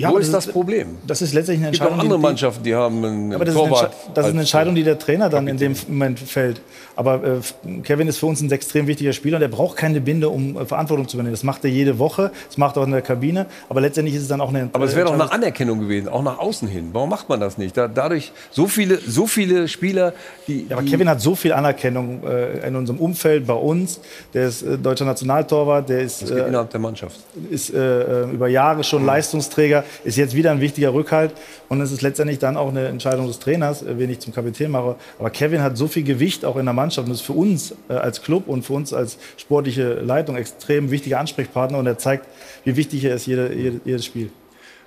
Ja, 0.00 0.10
Wo 0.10 0.16
ist 0.18 0.28
das 0.28 0.32
das 0.32 0.46
ist- 0.46 0.52
Problem? 0.52 0.96
Das 1.06 1.20
ist 1.22 1.34
letztlich 1.34 1.58
eine 1.58 1.66
Es 1.68 1.72
gibt 1.72 1.82
auch 1.82 1.86
Entscheidung. 1.92 2.12
andere 2.14 2.18
Mannschaften, 2.30 2.62
die 2.64 2.74
haben 2.74 3.04
einen 3.04 3.34
Aber 3.34 3.44
das 3.44 3.54
ist, 3.54 3.60
eine, 3.60 3.68
Torwart. 3.70 3.92
Entsche- 3.92 4.14
das 4.14 4.26
ist 4.26 4.30
eine 4.32 4.40
Entscheidung, 4.40 4.74
die 4.74 4.82
der 4.82 4.98
Trainer 4.98 5.28
dann 5.28 5.46
in 5.46 5.56
dem 5.58 5.74
Moment 5.88 6.18
fällt. 6.18 6.60
Aber 6.96 7.22
äh, 7.22 7.80
Kevin 7.82 8.08
ist 8.08 8.18
für 8.18 8.26
uns 8.26 8.40
ein 8.40 8.50
extrem 8.50 8.86
wichtiger 8.86 9.12
Spieler 9.12 9.36
und 9.36 9.42
er 9.42 9.48
braucht 9.48 9.76
keine 9.76 10.00
Binde, 10.00 10.28
um 10.28 10.56
äh, 10.56 10.64
Verantwortung 10.64 11.06
zu 11.08 11.16
übernehmen. 11.16 11.32
Das 11.34 11.44
macht 11.44 11.64
er 11.64 11.70
jede 11.70 11.98
Woche, 11.98 12.30
das 12.48 12.56
macht 12.58 12.76
er 12.76 12.82
auch 12.82 12.86
in 12.86 12.92
der 12.92 13.02
Kabine. 13.02 13.46
Aber 13.68 13.80
letztendlich 13.80 14.14
ist 14.16 14.22
es 14.22 14.28
dann 14.28 14.40
auch 14.40 14.48
eine 14.50 14.68
Aber 14.72 14.84
es 14.84 14.94
wäre 14.94 15.06
doch 15.06 15.12
eine 15.12 15.22
Entscheidung- 15.22 15.42
Anerkennung 15.44 15.80
gewesen, 15.80 16.08
auch 16.08 16.22
nach 16.22 16.38
außen 16.38 16.66
hin. 16.68 16.90
Warum 16.92 17.10
macht 17.10 17.28
man 17.28 17.40
das 17.40 17.58
nicht? 17.58 17.76
Da, 17.76 17.86
dadurch 17.88 18.32
so 18.50 18.66
viele, 18.66 18.98
so 18.98 19.26
viele 19.26 19.68
Spieler, 19.68 20.12
die. 20.48 20.66
Ja, 20.68 20.76
aber 20.76 20.82
die 20.82 20.90
Kevin 20.90 21.08
hat 21.08 21.20
so 21.20 21.34
viel 21.34 21.52
Anerkennung 21.52 22.22
äh, 22.24 22.66
in 22.66 22.74
unserem 22.76 22.98
Umfeld, 23.00 23.46
bei 23.46 23.54
uns. 23.54 24.00
Der 24.34 24.48
ist 24.48 24.62
äh, 24.62 24.76
deutscher 24.78 25.04
Nationaltorwart, 25.04 25.88
der 25.88 26.00
ist, 26.00 26.22
das 26.22 26.30
geht 26.30 26.38
äh, 26.38 26.48
innerhalb 26.48 26.70
der 26.70 26.80
Mannschaft. 26.80 27.16
ist 27.50 27.72
äh, 27.72 28.22
äh, 28.24 28.30
über 28.30 28.48
Jahre 28.48 28.82
schon 28.84 29.04
Leistungsträger, 29.06 29.84
ist 30.04 30.16
jetzt 30.16 30.34
wieder 30.34 30.50
ein 30.50 30.60
wichtiger 30.60 30.92
Rückhalt. 30.92 31.32
Und 31.68 31.80
es 31.80 31.92
ist 31.92 32.02
letztendlich 32.02 32.38
dann 32.38 32.56
auch 32.56 32.68
eine 32.68 32.88
Entscheidung 32.88 33.26
des 33.26 33.38
Trainers, 33.38 33.82
äh, 33.82 33.98
wen 33.98 34.10
ich 34.10 34.20
zum 34.20 34.34
Kapitän 34.34 34.70
mache. 34.70 34.96
Aber 35.18 35.30
Kevin 35.30 35.62
hat 35.62 35.76
so 35.76 35.88
viel 35.88 36.02
Gewicht 36.02 36.44
auch 36.44 36.56
in 36.56 36.64
der 36.64 36.74
Mannschaft 36.74 37.08
und 37.08 37.14
ist 37.14 37.22
für 37.22 37.32
uns 37.32 37.74
äh, 37.88 37.94
als 37.94 38.22
Club 38.22 38.48
und 38.48 38.62
für 38.62 38.74
uns 38.74 38.92
als 38.92 39.18
sportliche 39.36 39.94
Leitung 39.94 40.36
extrem 40.36 40.90
wichtiger 40.90 41.20
Ansprechpartner. 41.20 41.78
Und 41.78 41.86
er 41.86 41.98
zeigt, 41.98 42.26
wie 42.64 42.76
wichtig 42.76 43.04
er 43.04 43.14
ist, 43.14 43.26
jede, 43.26 43.54
jede, 43.54 43.80
jedes 43.84 44.04
Spiel. 44.04 44.30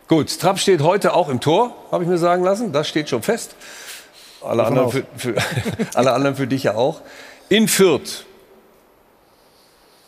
Gut, 0.08 0.40
Trapp 0.40 0.60
steht 0.60 0.82
heute 0.82 1.14
auch 1.14 1.30
im 1.30 1.40
Tor, 1.40 1.76
habe 1.92 2.04
ich 2.04 2.10
mir 2.10 2.18
sagen 2.18 2.44
lassen. 2.44 2.72
Das 2.72 2.88
steht 2.88 3.10
schon 3.10 3.24
fest. 3.24 3.56
Alle 4.42 4.66
anderen, 4.66 4.92
für, 4.92 5.06
für, 5.16 5.36
alle 5.94 6.14
anderen 6.14 6.36
für 6.36 6.48
dich 6.48 6.64
ja 6.64 6.76
auch. 6.76 7.02
In 7.50 7.68
Fürth. 7.68 8.26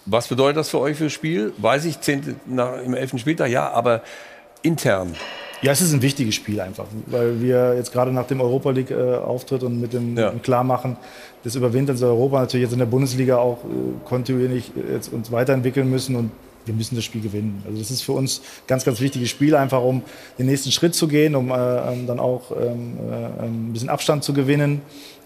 Was 0.05 0.27
bedeutet 0.27 0.57
das 0.57 0.69
für 0.69 0.79
euch 0.79 0.97
fürs 0.97 1.13
Spiel? 1.13 1.53
Weiß 1.57 1.85
ich, 1.85 1.99
10. 1.99 2.39
Nach, 2.45 2.81
im 2.83 2.93
11. 2.93 3.13
Spieltag, 3.17 3.49
ja, 3.49 3.71
aber 3.71 4.03
intern. 4.65 5.15
Ja, 5.61 5.71
es 5.71 5.81
ist 5.81 5.93
ein 5.93 6.01
wichtiges 6.01 6.35
Spiel 6.35 6.59
einfach, 6.59 6.85
weil 7.07 7.41
wir 7.41 7.75
jetzt 7.75 7.91
gerade 7.91 8.11
nach 8.11 8.27
dem 8.27 8.41
Europa 8.41 8.71
League 8.71 8.91
äh, 8.91 9.15
Auftritt 9.15 9.63
und 9.63 9.79
mit 9.79 9.93
dem, 9.93 10.17
Ja. 10.17 10.31
Klarmachen 10.43 10.97
des 11.43 11.55
Überwinterns 11.55 12.01
in 12.01 12.07
Europa 12.07 12.41
natürlich 12.41 12.65
jetzt 12.65 12.73
in 12.73 12.79
der 12.79 12.85
Bundesliga 12.85 13.37
auch 13.37 13.59
äh, 13.63 14.07
kontinuierlich 14.07 14.71
äh, 14.75 14.93
jetzt 14.93 15.11
uns 15.13 15.31
weiterentwickeln 15.31 15.89
müssen 15.89 16.15
und 16.17 16.31
wir 16.65 16.73
müssen 16.73 16.95
das 16.95 17.03
Spiel 17.05 17.21
gewinnen. 17.21 17.63
Also 17.65 17.77
das 17.79 17.89
ist 17.91 18.01
für 18.01 18.11
uns 18.13 18.39
ein 18.39 18.67
ganz, 18.67 18.85
ganz 18.85 18.99
wichtiges 18.99 19.29
Spiel, 19.29 19.55
einfach 19.55 19.81
um 19.81 20.01
den 20.37 20.47
nächsten 20.47 20.71
Schritt 20.71 20.93
zu 20.95 21.07
gehen, 21.07 21.35
um 21.35 21.51
äh, 21.51 21.53
ähm, 21.55 22.07
dann 22.07 22.19
auch 22.19 22.51
ähm, 22.51 22.97
äh, 23.09 23.43
ein 23.43 23.69
bisschen 23.71 23.89
Abstand 23.89 24.23
zu 24.23 24.33
gewinnen 24.33 24.81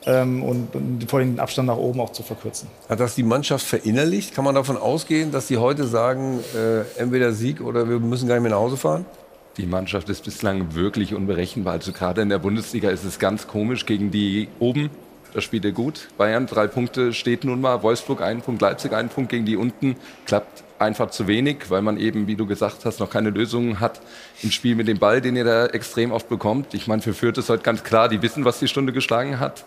ähm, 0.06 0.44
und, 0.44 0.76
und 0.76 1.10
vor 1.10 1.20
allem 1.20 1.36
den 1.36 1.40
Abstand 1.40 1.68
nach 1.68 1.78
oben 1.78 2.00
auch 2.02 2.12
zu 2.12 2.24
verkürzen. 2.24 2.68
Hat 2.88 3.00
das 3.00 3.16
die 3.16 3.24
Mannschaft 3.24 3.66
verinnerlicht? 3.66 4.36
Kann 4.36 4.46
man 4.46 4.56
davon 4.56 4.78
ausgehen, 4.78 5.32
dass 5.32 5.48
sie 5.48 5.58
heute 5.58 5.88
sagen, 5.88 6.40
äh, 6.56 6.82
entweder 7.02 7.32
Sieg 7.34 7.62
oder 7.62 7.90
wir 7.90 8.00
müssen 8.00 8.28
gar 8.28 8.36
nicht 8.36 8.44
mehr 8.44 8.52
nach 8.52 8.60
Hause 8.60 8.78
fahren? 8.78 9.06
Die 9.58 9.66
Mannschaft 9.66 10.10
ist 10.10 10.24
bislang 10.24 10.74
wirklich 10.74 11.14
unberechenbar. 11.14 11.74
Also 11.74 11.92
gerade 11.92 12.22
in 12.22 12.30
der 12.30 12.40
Bundesliga 12.40 12.90
ist 12.90 13.04
es 13.04 13.20
ganz 13.20 13.48
komisch 13.48 13.86
gegen 13.86 14.12
die 14.12 14.48
oben. 14.60 14.90
Da 15.34 15.42
spielt 15.42 15.66
er 15.66 15.72
gut. 15.72 16.08
Bayern 16.18 16.48
drei 16.48 16.68
Punkte 16.68 17.14
steht 17.14 17.44
nun 17.44 17.62
mal. 17.62 17.84
Wolfsburg 17.84 18.22
einen 18.22 18.42
Punkt, 18.42 18.62
Leipzig 18.62 18.94
einen 18.94 19.10
Punkt 19.10 19.30
gegen 19.30 19.46
die 19.46 19.58
unten. 19.58 19.96
Klappt 20.26 20.64
einfach 20.80 21.12
zu 21.12 21.28
wenig, 21.28 21.70
weil 21.70 21.82
man 21.82 21.98
eben, 21.98 22.28
wie 22.28 22.36
du 22.36 22.46
gesagt 22.46 22.86
hast, 22.86 23.00
noch 23.00 23.10
keine 23.10 23.30
Lösungen 23.30 23.80
hat 23.80 24.02
im 24.42 24.52
Spiel 24.52 24.76
mit 24.76 24.88
dem 24.88 24.98
Ball, 24.98 25.22
den 25.22 25.36
ihr 25.36 25.44
da 25.44 25.68
extrem 25.68 26.12
oft 26.12 26.30
bekommt. 26.30 26.74
Ich 26.74 26.88
meine, 26.88 27.02
für 27.02 27.14
Fürth 27.14 27.38
ist 27.38 27.50
heute 27.50 27.64
ganz 27.64 27.84
klar, 27.84 28.10
die 28.10 28.22
wissen, 28.22 28.46
was 28.46 28.60
die 28.60 28.68
Stunde 28.68 28.94
geschlagen 28.94 29.40
hat. 29.40 29.66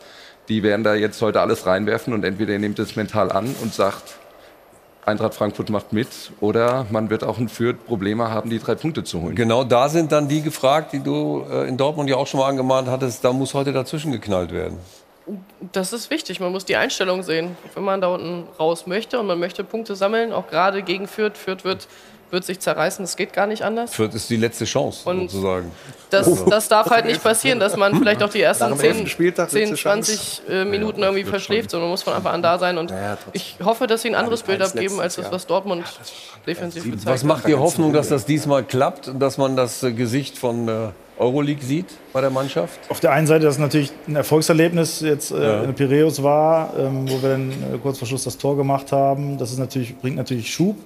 Die 0.49 0.63
werden 0.63 0.83
da 0.83 0.95
jetzt 0.95 1.23
heute 1.23 1.41
alles 1.41 1.67
reinwerfen 1.67 2.13
und 2.13 2.25
entweder 2.25 2.55
ihr 2.55 2.59
nehmt 2.59 2.79
es 2.79 2.97
mental 2.97 3.31
an 3.31 3.55
und 3.63 3.73
sagt, 3.73 4.17
Eintracht 5.05 5.35
Frankfurt 5.35 5.69
macht 5.71 5.93
mit 5.93 6.09
oder 6.41 6.87
man 6.91 7.11
wird 7.11 7.25
auch 7.25 7.39
in 7.39 7.49
Fürth 7.49 7.77
Probleme 7.87 8.31
haben, 8.31 8.51
die 8.51 8.61
drei 8.61 8.77
Punkte 8.77 9.03
zu 9.03 9.21
holen. 9.21 9.35
Genau 9.35 9.65
da 9.65 9.89
sind 9.89 10.13
dann 10.13 10.29
die 10.29 10.43
gefragt, 10.43 10.93
die 10.93 11.01
du 11.01 11.45
äh, 11.51 11.69
in 11.69 11.77
Dortmund 11.77 12.09
ja 12.09 12.17
auch 12.17 12.27
schon 12.27 12.39
mal 12.39 12.49
angemahnt 12.49 12.89
hattest. 12.89 13.25
Da 13.25 13.33
muss 13.33 13.53
heute 13.53 13.73
dazwischen 13.73 14.13
geknallt 14.13 14.53
werden. 14.53 14.79
Das 15.73 15.93
ist 15.93 16.11
wichtig. 16.11 16.41
Man 16.41 16.53
muss 16.53 16.65
die 16.65 16.77
Einstellung 16.77 17.23
sehen. 17.23 17.57
Wenn 17.75 17.85
man 17.85 18.01
da 18.01 18.09
unten 18.09 18.47
raus 18.59 18.87
möchte 18.87 19.19
und 19.19 19.27
man 19.27 19.39
möchte 19.39 19.65
Punkte 19.65 19.97
sammeln, 19.97 20.33
auch 20.33 20.49
gerade 20.49 20.83
gegen 20.83 21.07
Fürth. 21.09 21.37
Fürth 21.37 21.65
wird 21.65 21.89
wird 22.33 22.45
sich 22.45 22.61
zerreißen. 22.61 23.05
Das 23.05 23.17
geht 23.17 23.33
gar 23.35 23.47
nicht 23.47 23.63
anders. 23.63 23.95
Fürth 23.95 24.15
ist 24.15 24.31
die 24.31 24.37
letzte 24.37 24.65
Chance, 24.65 25.09
Und 25.09 25.31
sozusagen. 25.31 25.71
Das, 26.09 26.45
das 26.47 26.69
darf 26.69 26.91
halt 26.91 27.05
nicht 27.05 27.23
passieren, 27.23 27.61
dass 27.61 27.77
man 27.77 27.95
vielleicht 27.95 28.23
auch 28.23 28.31
die 28.31 28.41
ersten 28.41 28.69
dem 28.69 28.79
10, 28.79 28.89
elften 28.89 29.07
Spieltag 29.07 29.51
10 29.51 29.71
letzte 29.71 29.83
20 29.83 30.43
äh, 30.49 30.65
Minuten 30.65 31.03
irgendwie 31.03 31.25
verschläft, 31.25 31.71
sondern 31.71 31.91
muss 31.91 32.03
von 32.03 32.15
Anfang 32.15 32.35
an 32.35 32.43
da 32.43 32.59
sein. 32.59 32.79
Und 32.79 32.93
ich 33.33 33.57
hoffe, 33.63 33.87
dass 33.87 34.03
sie 34.03 34.09
ein 34.09 34.15
anderes 34.15 34.43
Bild 34.43 34.63
abgeben, 34.63 34.99
als 35.01 35.17
das, 35.17 35.31
was 35.31 35.47
Dortmund 35.47 35.85
defensiv 36.47 36.85
gezeigt 36.85 37.07
Was 37.07 37.25
macht 37.25 37.47
dir 37.47 37.59
Hoffnung, 37.61 37.93
dass 37.93 38.09
das 38.09 38.25
diesmal 38.25 38.65
klappt 38.65 39.09
und 39.09 39.21
dass 39.21 39.39
man 39.39 39.55
das 39.57 39.83
äh, 39.83 39.93
Gesicht 39.93 40.39
von 40.39 40.69
äh, 40.69 40.89
Euroleague 41.19 41.63
sieht 41.63 41.87
bei 42.13 42.21
der 42.21 42.31
Mannschaft? 42.31 42.79
Auf 42.89 43.01
der 43.01 43.13
einen 43.13 43.27
Seite, 43.27 43.45
dass 43.45 43.55
es 43.55 43.61
natürlich 43.61 43.93
ein 44.09 44.17
Erfolgserlebnis 44.17 45.01
jetzt 45.01 45.31
äh, 45.33 45.43
Ja. 45.43 45.63
in 45.65 45.75
Piräus 45.75 46.23
war, 46.23 46.73
ähm, 46.79 47.09
wo 47.11 47.23
wir 47.23 47.31
dann 47.31 47.51
äh, 47.51 47.79
kurz 47.83 47.99
vor 47.99 48.09
Schluss 48.09 48.25
das 48.25 48.39
Tor 48.39 48.57
gemacht 48.57 48.91
haben. 48.93 49.39
Das 49.39 49.51
ist 49.53 49.59
natürlich, 49.59 49.97
bringt 49.99 50.17
natürlich 50.17 50.53
Schub. 50.53 50.77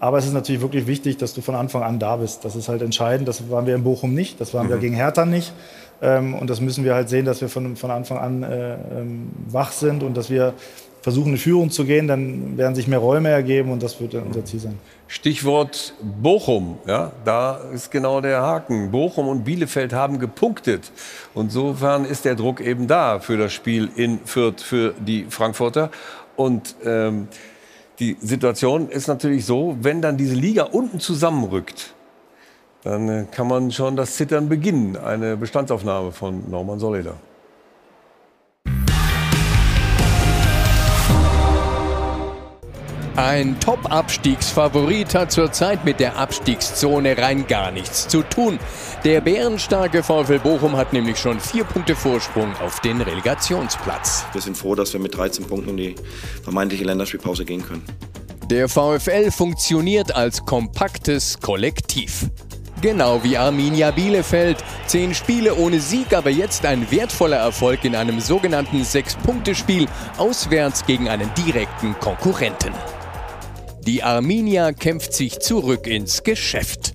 Aber 0.00 0.16
es 0.18 0.26
ist 0.26 0.32
natürlich 0.32 0.62
wirklich 0.62 0.86
wichtig, 0.86 1.18
dass 1.18 1.34
du 1.34 1.42
von 1.42 1.54
Anfang 1.54 1.82
an 1.82 1.98
da 1.98 2.16
bist. 2.16 2.44
Das 2.44 2.56
ist 2.56 2.68
halt 2.68 2.80
entscheidend. 2.82 3.28
Das 3.28 3.50
waren 3.50 3.66
wir 3.66 3.74
in 3.74 3.84
Bochum 3.84 4.14
nicht. 4.14 4.40
Das 4.40 4.54
waren 4.54 4.68
wir 4.68 4.76
Mhm. 4.76 4.80
gegen 4.80 4.94
Hertha 4.94 5.26
nicht. 5.26 5.52
Ähm, 6.02 6.34
und 6.34 6.48
das 6.48 6.62
müssen 6.62 6.84
wir 6.84 6.94
halt 6.94 7.10
sehen, 7.10 7.26
dass 7.26 7.42
wir 7.42 7.50
von, 7.50 7.76
von 7.76 7.90
Anfang 7.90 8.16
an 8.18 8.42
äh, 8.42 8.74
ähm, 8.98 9.30
wach 9.48 9.70
sind 9.72 10.02
und 10.02 10.16
dass 10.16 10.30
wir 10.30 10.54
versuchen, 11.02 11.32
in 11.32 11.38
Führung 11.38 11.70
zu 11.70 11.84
gehen. 11.84 12.08
Dann 12.08 12.56
werden 12.56 12.74
sich 12.74 12.88
mehr 12.88 12.98
Räume 12.98 13.28
ergeben 13.28 13.70
und 13.70 13.82
das 13.82 14.00
wird 14.00 14.14
unser 14.14 14.42
Ziel 14.46 14.60
sein. 14.60 14.78
Stichwort 15.06 15.92
Bochum, 16.22 16.78
ja, 16.86 17.12
da 17.24 17.56
ist 17.74 17.90
genau 17.90 18.22
der 18.22 18.40
Haken. 18.40 18.90
Bochum 18.90 19.28
und 19.28 19.44
Bielefeld 19.44 19.92
haben 19.92 20.18
gepunktet. 20.18 20.90
Insofern 21.34 22.06
ist 22.06 22.24
der 22.24 22.36
Druck 22.36 22.60
eben 22.60 22.86
da 22.86 23.18
für 23.18 23.36
das 23.36 23.52
Spiel 23.52 23.90
in 23.96 24.20
Fürth 24.24 24.62
für 24.62 24.94
die 24.98 25.26
Frankfurter. 25.28 25.90
Und 26.36 26.74
ähm, 26.86 27.28
die 28.00 28.16
Situation 28.20 28.88
ist 28.88 29.06
natürlich 29.06 29.44
so, 29.44 29.76
wenn 29.80 30.00
dann 30.00 30.16
diese 30.16 30.34
Liga 30.34 30.64
unten 30.64 31.00
zusammenrückt, 31.00 31.94
dann 32.82 33.08
äh, 33.08 33.24
kann 33.30 33.46
man 33.46 33.70
schon 33.70 33.94
das 33.94 34.16
Zittern 34.16 34.48
beginnen. 34.48 34.96
Eine 34.96 35.36
Bestandsaufnahme 35.36 36.12
von 36.12 36.50
Norman 36.50 36.78
Soleder. 36.78 37.14
Ein 43.16 43.58
Top-Abstiegsfavorit 43.58 45.14
hat 45.14 45.32
zurzeit 45.32 45.84
mit 45.84 45.98
der 45.98 46.16
Abstiegszone 46.16 47.18
rein 47.18 47.46
gar 47.46 47.72
nichts 47.72 48.06
zu 48.06 48.22
tun. 48.22 48.58
Der 49.04 49.20
bärenstarke 49.20 50.02
VfL 50.02 50.38
Bochum 50.38 50.76
hat 50.76 50.92
nämlich 50.92 51.18
schon 51.18 51.40
vier 51.40 51.64
Punkte 51.64 51.96
Vorsprung 51.96 52.54
auf 52.62 52.80
den 52.80 53.00
Relegationsplatz. 53.00 54.24
Wir 54.32 54.40
sind 54.40 54.56
froh, 54.56 54.76
dass 54.76 54.92
wir 54.92 55.00
mit 55.00 55.16
13 55.16 55.44
Punkten 55.46 55.70
in 55.70 55.76
die 55.76 55.94
vermeintliche 56.42 56.84
Länderspielpause 56.84 57.44
gehen 57.44 57.66
können. 57.66 57.82
Der 58.48 58.68
VfL 58.68 59.30
funktioniert 59.30 60.14
als 60.14 60.44
kompaktes 60.44 61.40
Kollektiv. 61.40 62.26
Genau 62.80 63.22
wie 63.22 63.36
Arminia 63.36 63.90
Bielefeld. 63.90 64.64
Zehn 64.86 65.14
Spiele 65.14 65.54
ohne 65.56 65.80
Sieg, 65.80 66.14
aber 66.14 66.30
jetzt 66.30 66.64
ein 66.64 66.90
wertvoller 66.90 67.36
Erfolg 67.36 67.84
in 67.84 67.94
einem 67.94 68.20
sogenannten 68.20 68.84
Sechs-Punkte-Spiel 68.84 69.86
auswärts 70.16 70.86
gegen 70.86 71.08
einen 71.08 71.30
direkten 71.34 71.98
Konkurrenten. 71.98 72.72
Die 73.86 74.02
Arminia 74.02 74.72
kämpft 74.72 75.14
sich 75.14 75.40
zurück 75.40 75.86
ins 75.86 76.22
Geschäft 76.22 76.92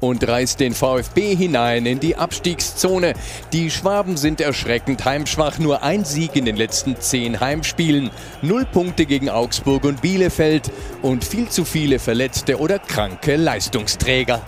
und 0.00 0.26
reißt 0.26 0.60
den 0.60 0.74
VfB 0.74 1.34
hinein 1.34 1.86
in 1.86 1.98
die 1.98 2.16
Abstiegszone. 2.16 3.14
Die 3.52 3.70
Schwaben 3.70 4.18
sind 4.18 4.40
erschreckend 4.40 5.04
heimschwach, 5.04 5.58
nur 5.58 5.82
ein 5.82 6.04
Sieg 6.04 6.36
in 6.36 6.44
den 6.44 6.56
letzten 6.56 7.00
zehn 7.00 7.40
Heimspielen, 7.40 8.10
null 8.42 8.66
Punkte 8.66 9.06
gegen 9.06 9.30
Augsburg 9.30 9.84
und 9.84 10.02
Bielefeld 10.02 10.70
und 11.00 11.24
viel 11.24 11.48
zu 11.48 11.64
viele 11.64 11.98
verletzte 11.98 12.58
oder 12.58 12.78
kranke 12.78 13.36
Leistungsträger. 13.36 14.42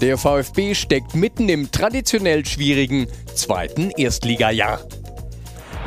Der 0.00 0.16
VfB 0.16 0.74
steckt 0.74 1.14
mitten 1.14 1.48
im 1.48 1.70
traditionell 1.70 2.46
schwierigen 2.46 3.06
zweiten 3.34 3.90
Erstligajahr. 3.90 4.80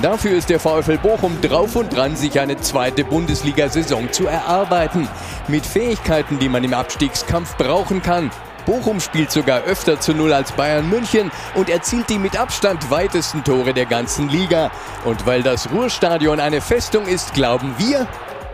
Dafür 0.01 0.37
ist 0.37 0.49
der 0.49 0.59
VfL 0.59 0.97
Bochum 0.97 1.39
drauf 1.41 1.75
und 1.75 1.95
dran, 1.95 2.15
sich 2.15 2.39
eine 2.39 2.57
zweite 2.57 3.05
Bundesliga-Saison 3.05 4.11
zu 4.11 4.27
erarbeiten. 4.27 5.07
Mit 5.47 5.65
Fähigkeiten, 5.65 6.37
die 6.37 6.49
man 6.49 6.63
im 6.63 6.73
Abstiegskampf 6.73 7.55
brauchen 7.57 8.01
kann. 8.01 8.29
Bochum 8.65 8.99
spielt 8.99 9.31
sogar 9.31 9.61
öfter 9.63 9.99
zu 9.99 10.13
Null 10.13 10.33
als 10.33 10.51
Bayern 10.51 10.89
München 10.89 11.31
und 11.53 11.69
erzielt 11.69 12.09
die 12.09 12.17
mit 12.17 12.37
Abstand 12.37 12.89
weitesten 12.89 13.43
Tore 13.43 13.73
der 13.73 13.85
ganzen 13.85 14.27
Liga. 14.27 14.71
Und 15.05 15.25
weil 15.25 15.43
das 15.43 15.71
Ruhrstadion 15.71 16.39
eine 16.39 16.61
Festung 16.61 17.05
ist, 17.05 17.33
glauben 17.33 17.75
wir, 17.77 18.07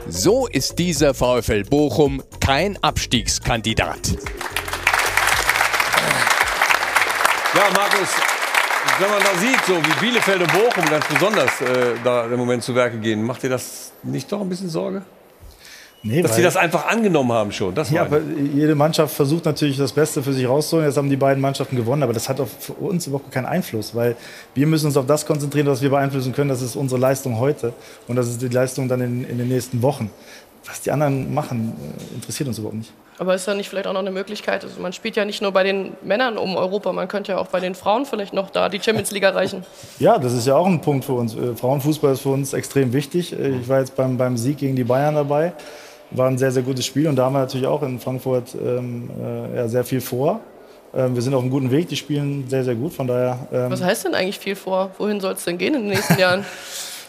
so 0.08 0.48
ist 0.48 0.80
dieser 0.80 1.14
VfL 1.14 1.64
Bochum 1.64 2.22
kein 2.40 2.78
Abstiegskandidat. 2.84 4.18
Ja, 7.54 7.64
Markus, 7.74 8.10
wenn 9.02 9.10
man 9.10 9.20
da 9.24 9.40
sieht, 9.40 9.66
so 9.66 9.74
wie 9.78 10.06
Bielefeld 10.06 10.42
und 10.42 10.54
Bochum 10.54 10.86
ganz 10.90 11.06
besonders 11.08 11.62
äh, 11.62 11.96
da 12.04 12.26
im 12.26 12.38
Moment 12.38 12.64
zu 12.64 12.76
Werke 12.76 12.98
gehen, 13.00 13.24
macht 13.24 13.42
dir 13.42 13.50
das 13.50 13.92
nicht 14.04 14.32
doch 14.32 14.42
ein 14.42 14.50
bisschen 14.50 14.70
Sorge? 14.70 15.02
Nee, 16.04 16.24
Dass 16.24 16.36
sie 16.36 16.42
das 16.42 16.58
einfach 16.58 16.88
angenommen 16.88 17.32
haben 17.32 17.52
schon. 17.52 17.76
Das 17.76 17.92
Ja, 17.92 18.02
aber 18.02 18.22
jede 18.56 18.74
Mannschaft 18.74 19.16
versucht 19.16 19.46
natürlich 19.46 19.78
das 19.78 19.92
Beste 19.92 20.24
für 20.24 20.34
sich 20.34 20.48
rauszuholen. 20.48 20.88
Jetzt 20.88 20.98
haben 20.98 21.12
die 21.12 21.16
beiden 21.16 21.40
Mannschaften 21.40 21.76
gewonnen, 21.76 22.02
aber 22.02 22.14
das 22.14 22.28
hat 22.28 22.40
auf 22.40 22.50
für 22.60 22.74
uns 22.74 23.06
überhaupt 23.06 23.32
keinen 23.32 23.46
Einfluss, 23.46 23.94
weil 23.94 24.16
wir 24.56 24.66
müssen 24.66 24.88
uns 24.88 24.98
auf 24.98 25.06
das 25.06 25.28
konzentrieren, 25.28 25.68
was 25.68 25.84
wir 25.84 25.92
beeinflussen 25.92 26.34
können. 26.34 26.50
Das 26.50 26.64
ist 26.64 26.76
unsere 26.76 27.00
Leistung 27.00 27.38
heute 27.38 27.74
und 28.08 28.16
das 28.16 28.30
ist 28.30 28.42
die 28.42 28.48
Leistung 28.48 28.88
dann 28.88 29.02
in, 29.02 29.24
in 29.26 29.38
den 29.38 29.48
nächsten 29.48 29.84
Wochen. 29.84 30.10
Was 30.66 30.82
die 30.82 30.92
anderen 30.92 31.34
machen, 31.34 31.74
äh, 32.12 32.16
interessiert 32.16 32.48
uns 32.48 32.60
überhaupt 32.60 32.78
nicht. 32.78 32.92
Aber 33.18 33.36
ist 33.36 33.48
da 33.48 33.54
nicht 33.54 33.70
vielleicht 33.70 33.86
auch 33.88 33.94
noch 33.94 34.00
eine 34.00 34.12
Möglichkeit? 34.12 34.64
Also 34.64 34.80
man 34.80 34.94
spielt 34.94 35.16
ja 35.16 35.26
nicht 35.26 35.42
nur 35.42 35.52
bei 35.52 35.64
den 35.64 35.92
Männern 36.04 36.38
um 36.38 36.56
Europa, 36.56 36.92
man 36.92 37.08
könnte 37.08 37.34
ja 37.34 37.38
auch 37.38 37.48
bei 37.48 37.60
den 37.60 37.76
Frauen 37.76 38.06
vielleicht 38.06 38.34
noch 38.34 38.50
da 38.50 38.68
die 38.70 38.80
Champions 38.82 39.12
League 39.12 39.24
erreichen. 39.24 39.64
Ja, 40.00 40.18
das 40.18 40.34
ist 40.34 40.48
ja 40.48 40.56
auch 40.56 40.66
ein 40.66 40.82
Punkt 40.82 41.06
für 41.06 41.14
uns. 41.14 41.36
Äh, 41.36 41.56
Frauenfußball 41.56 42.14
ist 42.14 42.22
für 42.22 42.30
uns 42.30 42.54
extrem 42.54 42.94
wichtig. 42.94 43.34
Äh, 43.34 43.50
Ich 43.62 43.70
war 43.70 43.80
jetzt 43.80 43.96
beim, 43.96 44.18
beim 44.18 44.38
Sieg 44.38 44.58
gegen 44.58 44.76
die 44.76 44.84
Bayern 44.84 45.16
dabei. 45.16 45.54
War 46.12 46.28
ein 46.28 46.38
sehr, 46.38 46.52
sehr 46.52 46.64
gutes 46.64 46.86
Spiel 46.86 47.08
und 47.08 47.16
da 47.16 47.26
haben 47.26 47.34
wir 47.34 47.40
natürlich 47.40 47.68
auch 47.68 47.84
in 47.84 48.00
Frankfurt 48.00 48.56
ähm, 48.56 49.10
äh, 49.24 49.56
ja, 49.58 49.68
sehr 49.68 49.84
viel 49.84 50.02
vor. 50.02 50.40
Ähm, 50.94 51.16
wir 51.16 51.22
sind 51.22 51.34
auf 51.34 51.42
einem 51.42 51.52
guten 51.52 51.72
Weg, 51.72 51.88
die 51.88 51.96
spielen 51.96 52.46
sehr, 52.50 52.64
sehr 52.66 52.76
gut. 52.76 52.94
Von 52.94 53.08
daher. 53.08 53.38
Ähm, 53.54 53.72
Was 53.72 53.82
heißt 53.82 54.06
denn 54.06 54.16
eigentlich 54.16 54.38
viel 54.40 54.56
vor? 54.56 54.92
Wohin 54.98 55.20
soll 55.22 55.34
es 55.34 55.44
denn 55.46 55.58
gehen 55.58 55.74
in 55.76 55.82
den 55.82 55.90
nächsten 55.92 56.20
Jahren? 56.20 56.44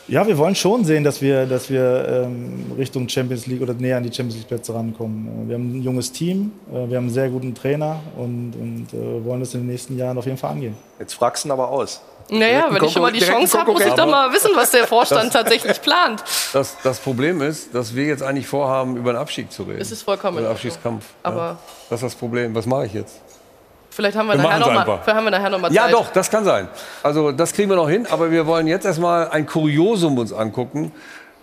Ja, 0.08 0.26
wir 0.26 0.36
wollen 0.36 0.54
schon 0.54 0.84
sehen, 0.84 1.04
dass 1.04 1.22
wir, 1.22 1.46
dass 1.46 1.70
wir 1.70 2.24
ähm, 2.26 2.72
Richtung 2.76 3.08
Champions 3.08 3.46
League 3.46 3.62
oder 3.62 3.72
näher 3.72 3.96
an 3.98 4.02
die 4.02 4.12
Champions 4.12 4.36
League 4.36 4.48
Plätze 4.48 4.74
rankommen. 4.74 5.44
Äh, 5.44 5.48
Wir 5.48 5.54
haben 5.54 5.78
ein 5.78 5.82
junges 5.82 6.10
Team, 6.10 6.52
äh, 6.70 6.74
wir 6.74 6.96
haben 6.96 7.04
einen 7.04 7.10
sehr 7.10 7.28
guten 7.28 7.54
Trainer 7.54 8.00
und, 8.16 8.52
und 8.54 8.88
äh, 8.92 9.24
wollen 9.24 9.40
das 9.40 9.54
in 9.54 9.60
den 9.60 9.68
nächsten 9.68 9.96
Jahren 9.96 10.18
auf 10.18 10.26
jeden 10.26 10.38
Fall 10.38 10.50
angehen. 10.50 10.76
Jetzt 10.98 11.14
fragst 11.14 11.44
du 11.44 11.48
ihn 11.48 11.52
aber 11.52 11.68
aus. 11.70 12.00
Naja, 12.30 12.66
wenn 12.70 12.84
ich 12.84 12.92
schon 12.92 13.02
mal 13.02 13.12
die 13.12 13.18
Chance 13.20 13.58
habe, 13.58 13.72
muss 13.72 13.84
ich 13.84 13.92
doch 13.92 14.06
mal 14.06 14.32
wissen, 14.32 14.50
was 14.54 14.70
der 14.70 14.86
Vorstand 14.86 15.26
Das- 15.26 15.32
tatsächlich 15.32 15.80
plant. 15.80 16.22
Das, 16.52 16.76
das 16.82 16.98
Problem 16.98 17.40
ist, 17.42 17.74
dass 17.74 17.94
wir 17.94 18.04
jetzt 18.04 18.22
eigentlich 18.22 18.46
vorhaben, 18.46 18.96
über 18.96 19.12
den 19.12 19.18
Abstieg 19.18 19.52
zu 19.52 19.62
reden. 19.64 19.80
Es 19.80 19.90
ist 19.92 20.02
vollkommen 20.02 20.38
Über 20.38 20.46
den. 20.48 20.52
Abstiegskampf. 20.52 21.04
Aber- 21.22 21.36
ja. 21.36 21.58
Das 21.90 22.00
ist 22.00 22.04
das 22.06 22.14
Problem. 22.14 22.54
Was 22.54 22.66
mache 22.66 22.86
ich 22.86 22.94
jetzt? 22.94 23.20
Vielleicht 23.94 24.16
haben 24.16 24.26
wir, 24.26 24.32
Wir 24.34 24.42
nachher 24.42 24.48
machen's 24.48 24.66
noch 24.66 24.72
mal, 24.72 24.80
einfach. 24.80 25.04
vielleicht 25.04 25.16
haben 25.18 25.24
wir 25.24 25.30
nachher 25.30 25.50
noch 25.50 25.60
mal 25.60 25.68
Zeit. 25.68 25.76
Ja, 25.76 25.88
doch, 25.88 26.10
das 26.10 26.30
kann 26.30 26.44
sein. 26.44 26.68
Also 27.02 27.30
das 27.30 27.52
kriegen 27.52 27.68
wir 27.68 27.76
noch 27.76 27.90
hin, 27.90 28.06
aber 28.10 28.30
wir 28.30 28.46
wollen 28.46 28.66
jetzt 28.66 28.86
erstmal 28.86 29.28
ein 29.28 29.46
Kuriosum 29.46 30.16
uns 30.16 30.32
angucken. 30.32 30.92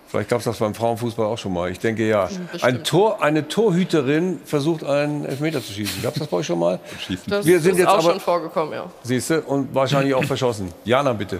Vielleicht 0.08 0.28
gab 0.28 0.40
es 0.40 0.46
das 0.46 0.58
beim 0.58 0.74
Frauenfußball 0.74 1.24
auch 1.26 1.38
schon 1.38 1.52
mal. 1.52 1.70
Ich 1.70 1.78
denke 1.78 2.08
ja. 2.08 2.24
Bestimmt. 2.24 2.64
Ein 2.64 2.82
Tor, 2.82 3.22
eine 3.22 3.46
Torhüterin 3.46 4.40
versucht 4.44 4.82
einen 4.82 5.24
Elfmeter 5.24 5.62
zu 5.62 5.72
schießen. 5.72 6.02
Gab 6.02 6.14
es 6.14 6.18
das 6.18 6.28
bei 6.28 6.38
euch 6.38 6.46
schon 6.46 6.58
mal? 6.58 6.80
Das 7.28 7.46
wir 7.46 7.60
sind 7.60 7.74
ist 7.74 7.78
jetzt 7.78 7.88
auch 7.88 7.94
aber, 8.00 8.10
schon 8.10 8.20
vorgekommen, 8.20 8.74
ja. 8.74 8.86
siehst 9.04 9.30
du, 9.30 9.42
und 9.42 9.72
wahrscheinlich 9.72 10.12
auch 10.14 10.24
verschossen. 10.24 10.72
Jana, 10.84 11.12
bitte. 11.12 11.38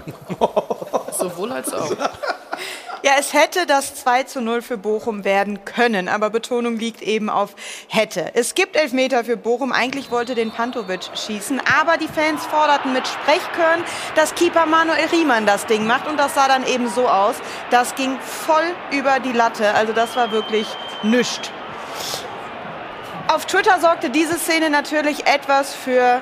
Sowohl 1.18 1.50
als 1.50 1.74
auch. 1.74 1.90
Ja, 3.02 3.12
es 3.18 3.32
hätte 3.32 3.64
das 3.64 3.94
2 3.94 4.24
zu 4.24 4.42
0 4.42 4.60
für 4.60 4.76
Bochum 4.76 5.24
werden 5.24 5.64
können, 5.64 6.06
aber 6.06 6.28
Betonung 6.28 6.76
liegt 6.76 7.00
eben 7.00 7.30
auf 7.30 7.54
hätte. 7.88 8.32
Es 8.34 8.54
gibt 8.54 8.76
Elfmeter 8.76 9.24
für 9.24 9.38
Bochum, 9.38 9.72
eigentlich 9.72 10.10
wollte 10.10 10.34
den 10.34 10.50
Pantovic 10.50 11.08
schießen, 11.14 11.62
aber 11.80 11.96
die 11.96 12.08
Fans 12.08 12.44
forderten 12.44 12.92
mit 12.92 13.08
Sprechkörn, 13.08 13.82
dass 14.16 14.34
Keeper 14.34 14.66
Manuel 14.66 15.06
Riemann 15.12 15.46
das 15.46 15.64
Ding 15.64 15.86
macht 15.86 16.08
und 16.08 16.18
das 16.18 16.34
sah 16.34 16.46
dann 16.46 16.66
eben 16.66 16.90
so 16.90 17.08
aus. 17.08 17.36
Das 17.70 17.94
ging 17.94 18.18
voll 18.20 18.74
über 18.90 19.18
die 19.18 19.32
Latte, 19.32 19.72
also 19.72 19.94
das 19.94 20.14
war 20.14 20.30
wirklich 20.30 20.66
nüscht. 21.02 21.50
Auf 23.28 23.46
Twitter 23.46 23.80
sorgte 23.80 24.10
diese 24.10 24.38
Szene 24.38 24.68
natürlich 24.68 25.26
etwas 25.26 25.74
für 25.74 26.20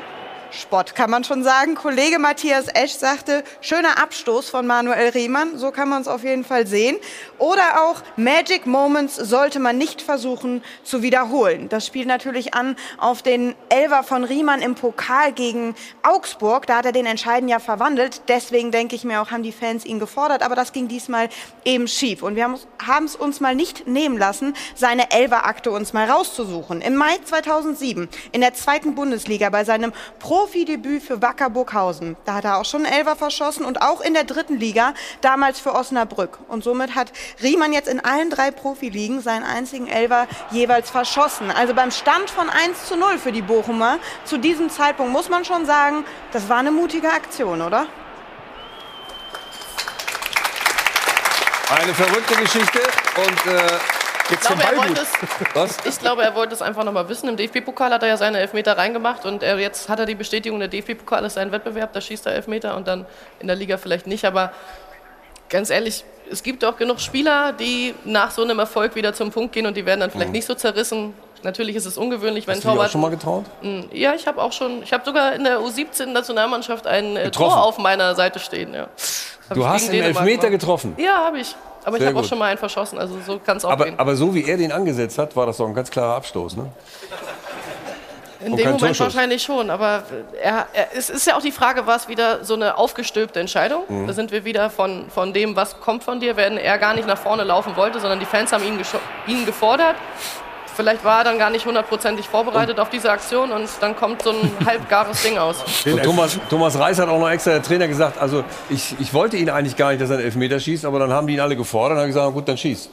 Spott 0.51 0.95
kann 0.95 1.11
man 1.11 1.25
schon 1.25 1.43
sagen. 1.45 1.75
Kollege 1.75 2.19
Matthias 2.19 2.69
Esch 2.69 2.93
sagte, 2.93 3.45
schöner 3.61 4.03
Abstoß 4.03 4.49
von 4.49 4.67
Manuel 4.67 5.11
Riemann, 5.11 5.59
so 5.59 5.71
kann 5.71 5.89
man 5.89 6.01
es 6.01 6.09
auf 6.09 6.25
jeden 6.25 6.45
Fall 6.45 6.67
sehen. 6.67 6.97
Oder 7.39 7.83
auch 7.85 8.03
Magic 8.17 8.67
Moments 8.67 9.17
sollte 9.17 9.59
man 9.59 9.77
nicht 9.77 10.01
versuchen 10.01 10.63
zu 10.85 11.03
wiederholen. 11.03 11.69
Das 11.69 11.87
spielt 11.87 12.09
natürlich 12.09 12.55
an 12.55 12.77
auf 12.97 13.21
den 13.23 13.55
Elver 13.69 14.03
von 14.03 14.25
Riemann 14.25 14.63
im 14.63 14.75
Pokal 14.75 15.33
gegen 15.33 15.75
Augsburg. 16.03 16.67
Da 16.67 16.79
hat 16.79 16.87
er 16.87 16.93
den 16.93 17.07
Entscheiden 17.07 17.49
ja 17.49 17.59
verwandelt. 17.59 18.23
Deswegen 18.29 18.71
denke 18.71 18.97
ich 18.97 19.05
mir 19.05 19.21
auch, 19.21 19.31
haben 19.31 19.43
die 19.43 19.53
Fans 19.53 19.85
ihn 19.85 19.99
gefordert. 19.99 20.43
Aber 20.43 20.55
das 20.55 20.73
ging 20.73 20.89
diesmal 20.89 21.29
eben 21.65 21.89
schief. 21.89 22.23
Und 22.23 22.37
wir 22.37 22.45
haben 22.45 23.05
es 23.05 23.17
uns 23.17 23.41
mal 23.41 23.55
nicht 23.55 23.87
nehmen 23.87 24.17
lassen, 24.17 24.55
seine 24.75 25.11
Elverakte 25.11 25.71
uns 25.71 25.93
mal 25.93 26.11
rauszusuchen. 26.11 26.81
Im 26.81 26.97
Mai 26.97 27.19
2007 27.23 28.09
in 28.33 28.41
der 28.41 28.55
zweiten 28.55 28.95
Bundesliga 28.95 29.51
bei 29.51 29.65
seinem 29.65 29.93
Profidebüt 30.39 31.03
für 31.03 31.21
Wacker 31.21 31.51
Burghausen. 31.51 32.17
Da 32.25 32.35
hat 32.35 32.45
er 32.45 32.59
auch 32.59 32.65
schon 32.65 32.85
Elver 32.85 33.17
verschossen 33.17 33.65
und 33.65 33.83
auch 33.83 34.01
in 34.01 34.15
der 34.15 34.23
dritten 34.23 34.57
Liga, 34.57 34.95
damals 35.21 35.59
für 35.59 35.75
Osnabrück. 35.75 36.39
Und 36.47 36.63
somit 36.63 36.95
hat 36.95 37.11
Riemann 37.43 37.73
jetzt 37.73 37.89
in 37.89 37.99
allen 37.99 38.31
drei 38.31 38.53
Profiligen 38.53 39.21
seinen 39.21 39.43
einzigen 39.43 39.89
Elver 39.89 40.29
jeweils 40.53 40.91
verschossen. 40.91 41.51
Also 41.51 41.75
beim 41.75 41.91
Stand 41.91 42.31
von 42.31 42.49
1 42.51 42.87
zu 42.87 42.97
0 42.97 43.19
für 43.19 43.33
die 43.33 43.43
Bochumer 43.43 43.99
zu 44.25 44.39
diesem 44.39 44.71
Zeitpunkt 44.71 45.11
muss 45.13 45.29
man 45.29 45.45
schon 45.45 45.67
sagen, 45.67 46.05
das 46.31 46.49
war 46.49 46.59
eine 46.59 46.71
mutige 46.71 47.11
Aktion, 47.11 47.61
oder? 47.61 47.89
Eine 51.69 51.95
verrückte 51.95 52.37
Geschichte 52.37 52.79
und 53.17 53.53
äh, 53.53 53.98
ich 54.31 54.41
glaube, 54.41 54.63
er 54.63 54.77
wollte 54.77 55.01
es, 55.01 55.77
ich 55.85 55.99
glaube, 55.99 56.23
er 56.23 56.35
wollte 56.35 56.55
es 56.55 56.63
einfach 56.63 56.85
noch 56.85 56.93
mal 56.93 57.09
wissen. 57.09 57.29
Im 57.29 57.37
DFB-Pokal 57.37 57.93
hat 57.93 58.03
er 58.03 58.09
ja 58.09 58.17
seine 58.17 58.39
Elfmeter 58.39 58.77
reingemacht 58.77 59.25
und 59.25 59.43
er, 59.43 59.59
jetzt 59.59 59.89
hat 59.89 59.99
er 59.99 60.07
die 60.07 60.15
Bestätigung, 60.15 60.59
der 60.59 60.69
DFB-Pokal 60.69 61.25
ist 61.25 61.35
sein 61.35 61.53
Wettbewerb, 61.53 61.93
da 61.93 62.01
schießt 62.01 62.27
er 62.27 62.35
Elfmeter 62.35 62.77
und 62.77 62.87
dann 62.87 63.07
in 63.41 63.47
der 63.47 63.57
Liga 63.57 63.77
vielleicht 63.77 64.07
nicht. 64.07 64.25
Aber 64.25 64.53
ganz 65.49 65.71
ehrlich, 65.71 66.05
es 66.31 66.43
gibt 66.43 66.65
auch 66.65 66.77
genug 66.77 67.01
Spieler, 67.01 67.53
die 67.53 67.95
nach 68.05 68.31
so 68.31 68.43
einem 68.43 68.59
Erfolg 68.59 68.95
wieder 68.95 69.15
zum 69.15 69.31
Punkt 69.31 69.53
gehen 69.53 69.67
und 69.67 69.77
die 69.77 69.87
werden 69.87 70.01
dann 70.01 70.11
vielleicht 70.11 70.29
mhm. 70.29 70.33
nicht 70.33 70.47
so 70.47 70.55
zerrissen. 70.55 71.15
Natürlich 71.43 71.77
ist 71.77 71.87
es 71.87 71.97
ungewöhnlich, 71.97 72.47
wenn 72.47 72.57
Hast 72.57 72.63
Torwart. 72.65 72.87
Hast 72.87 72.95
du 72.95 72.99
auch 72.99 73.01
schon 73.01 73.01
mal 73.01 73.11
getraut? 73.11 73.45
Hm, 73.61 73.89
ja, 73.93 74.15
ich 74.15 74.27
habe 74.27 74.43
auch 74.43 74.53
schon. 74.53 74.83
Ich 74.83 74.93
habe 74.93 75.05
sogar 75.05 75.35
in 75.35 75.45
der 75.45 75.61
U17-Nationalmannschaft 75.61 76.87
ein 76.87 77.17
äh, 77.17 77.31
Tor 77.31 77.63
auf 77.63 77.79
meiner 77.79 78.15
Seite 78.17 78.41
stehen. 78.41 78.75
Ja. 78.75 78.89
Du 79.55 79.67
hast 79.67 79.89
einen 79.89 80.03
Elfmeter 80.03 80.51
getroffen? 80.51 80.95
Ja, 80.99 81.25
habe 81.25 81.39
ich. 81.39 81.55
Aber 81.85 81.97
Sehr 81.97 82.09
ich 82.09 82.15
habe 82.15 82.25
auch 82.25 82.29
schon 82.29 82.39
mal 82.39 82.47
einen 82.47 82.59
verschossen, 82.59 82.99
also 82.99 83.17
so 83.25 83.39
kann 83.39 83.57
es 83.57 83.65
auch 83.65 83.71
aber, 83.71 83.87
gehen. 83.87 83.99
Aber 83.99 84.17
so 84.17 84.35
wie 84.35 84.45
er 84.45 84.57
den 84.57 84.73
angesetzt 84.73 85.19
hat, 85.19 85.35
war 85.37 85.47
das 85.47 85.57
doch 85.57 85.67
ein 85.67 85.75
ganz 85.75 85.91
klarer 85.91 86.17
Abstoß, 86.17 86.57
ne? 86.57 86.71
In 88.41 88.57
dem 88.57 88.67
Moment 88.67 88.81
Torschuss. 88.81 89.01
wahrscheinlich 89.01 89.43
schon, 89.43 89.69
aber 89.69 90.05
er, 90.41 90.69
er, 90.73 90.97
es 90.97 91.11
ist 91.11 91.27
ja 91.27 91.37
auch 91.37 91.43
die 91.43 91.51
Frage, 91.51 91.89
war 91.89 91.97
es 91.97 92.09
wieder 92.09 92.45
so 92.45 92.55
eine 92.55 92.79
aufgestülpte 92.79 93.41
Entscheidung? 93.41 93.83
Mhm. 93.89 94.07
Da 94.07 94.13
sind 94.13 94.31
wir 94.31 94.45
wieder 94.45 94.71
von, 94.71 95.11
von 95.11 95.33
dem, 95.33 95.57
was 95.57 95.81
kommt 95.81 96.05
von 96.05 96.21
dir, 96.21 96.37
wenn 96.37 96.57
er 96.57 96.79
gar 96.79 96.95
nicht 96.95 97.09
nach 97.09 97.19
vorne 97.19 97.43
laufen 97.43 97.77
wollte, 97.77 97.99
sondern 97.99 98.21
die 98.21 98.27
Fans 98.27 98.53
haben 98.53 98.63
ihn, 98.63 98.79
ihn 99.27 99.45
gefordert. 99.45 99.97
Vielleicht 100.79 101.03
war 101.03 101.19
er 101.19 101.25
dann 101.25 101.41
gar 101.41 101.51
nicht 101.51 101.67
hundertprozentig 101.67 102.29
vorbereitet 102.29 102.77
und 102.77 102.81
auf 102.81 102.89
diese 102.89 103.11
Aktion 103.11 103.51
und 103.51 103.69
dann 103.81 103.97
kommt 103.97 104.23
so 104.23 104.31
ein 104.31 104.49
halbgares 104.65 105.25
Ding 105.25 105.37
aus. 105.37 105.57
Thomas, 106.05 106.39
Thomas 106.49 106.79
Reis 106.79 107.01
hat 107.01 107.09
auch 107.09 107.19
noch 107.19 107.29
extra 107.29 107.51
der 107.51 107.65
Trainer 107.65 107.89
gesagt, 107.89 108.17
also 108.17 108.45
ich, 108.71 108.95
ich 109.01 109.13
wollte 109.13 109.37
ihn 109.37 109.51
eigentlich 109.51 109.75
gar 109.75 109.91
nicht, 109.91 110.01
dass 110.01 110.11
er 110.11 110.19
einen 110.19 110.27
Elfmeter 110.27 110.61
schießt, 110.61 110.85
aber 110.85 111.01
dann 111.01 111.13
haben 111.13 111.27
die 111.27 111.35
ihn 111.35 111.41
alle 111.41 111.57
gefordert 111.57 111.97
und 111.97 112.03
haben 112.03 112.07
gesagt, 112.07 112.33
gut, 112.33 112.47
dann 112.47 112.57
schieß. 112.57 112.91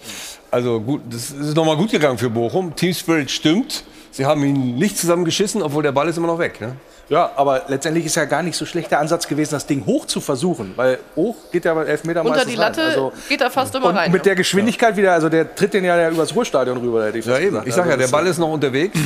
Also 0.50 0.82
gut, 0.82 1.02
das 1.12 1.30
ist 1.30 1.56
nochmal 1.56 1.78
gut 1.78 1.92
gegangen 1.92 2.18
für 2.18 2.32
Bochum. 2.32 2.76
Team 2.76 2.92
Spirit 2.92 3.30
stimmt. 3.30 3.84
Sie 4.10 4.26
haben 4.26 4.44
ihn 4.44 4.78
nicht 4.78 4.98
zusammengeschissen, 4.98 5.62
obwohl 5.62 5.84
der 5.84 5.92
Ball 5.92 6.10
ist 6.10 6.18
immer 6.18 6.26
noch 6.26 6.40
weg. 6.40 6.60
Ne? 6.62 6.78
Ja, 7.08 7.32
aber 7.36 7.64
letztendlich 7.68 8.06
ist 8.06 8.16
ja 8.16 8.26
gar 8.26 8.42
nicht 8.42 8.58
so 8.58 8.66
schlecht 8.66 8.90
der 8.90 9.00
Ansatz 9.00 9.28
gewesen, 9.28 9.52
das 9.52 9.68
Ding 9.68 9.86
hoch 9.86 10.06
zu 10.08 10.22
versuchen, 10.22 10.74
weil 10.76 10.98
hoch 11.16 11.36
geht 11.52 11.66
ja 11.66 11.74
bei 11.74 11.86
Elfmeter 11.86 12.22
Unter 12.22 12.32
meistens 12.32 12.52
die 12.52 12.58
Latte 12.58 12.82
rein. 12.82 12.88
Also 12.90 13.14
geht 13.30 13.42
er 13.42 13.52
fast 13.52 13.76
immer 13.76 13.88
und 13.88 13.96
rein. 13.96 14.12
mit 14.12 14.26
der 14.26 14.36
Geschwindigkeit 14.36 14.98
wieder, 14.98 15.14
also 15.14 15.30
der 15.30 15.54
tritt 15.54 15.74
den 15.76 15.86
ja 15.86 16.10
übers 16.10 16.36
Ruhrstadion 16.36 16.78
rüber. 16.78 17.12
Der 17.12 17.22
ja, 17.22 17.40
eben. 17.40 17.62
Ich 17.66 17.76
sag 17.76 17.88
ja, 17.88 17.96
der 17.96 18.08
Ball 18.08 18.26
ist 18.26 18.40
noch 18.40 18.52
unterwegs. 18.52 18.98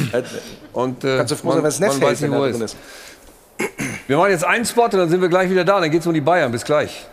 und 0.73 1.03
äh, 1.03 1.17
Kannst 1.17 1.31
du 1.31 1.35
froh 1.35 1.51
sein, 1.51 1.63
wenn 1.63 1.69
es 1.69 1.79
Netz 1.79 1.99
hält, 1.99 2.21
wenn 2.21 2.33
er 2.33 2.51
drin 2.51 2.61
ist. 2.61 2.77
Wir 4.07 4.17
machen 4.17 4.31
jetzt 4.31 4.45
einen 4.45 4.65
Spot 4.65 4.83
und 4.83 4.93
dann 4.93 5.09
sind 5.09 5.21
wir 5.21 5.29
gleich 5.29 5.49
wieder 5.49 5.65
da. 5.65 5.81
Dann 5.81 5.91
geht 5.91 6.01
es 6.01 6.07
um 6.07 6.13
die 6.13 6.21
Bayern. 6.21 6.51
Bis 6.51 6.63
gleich. 6.63 7.05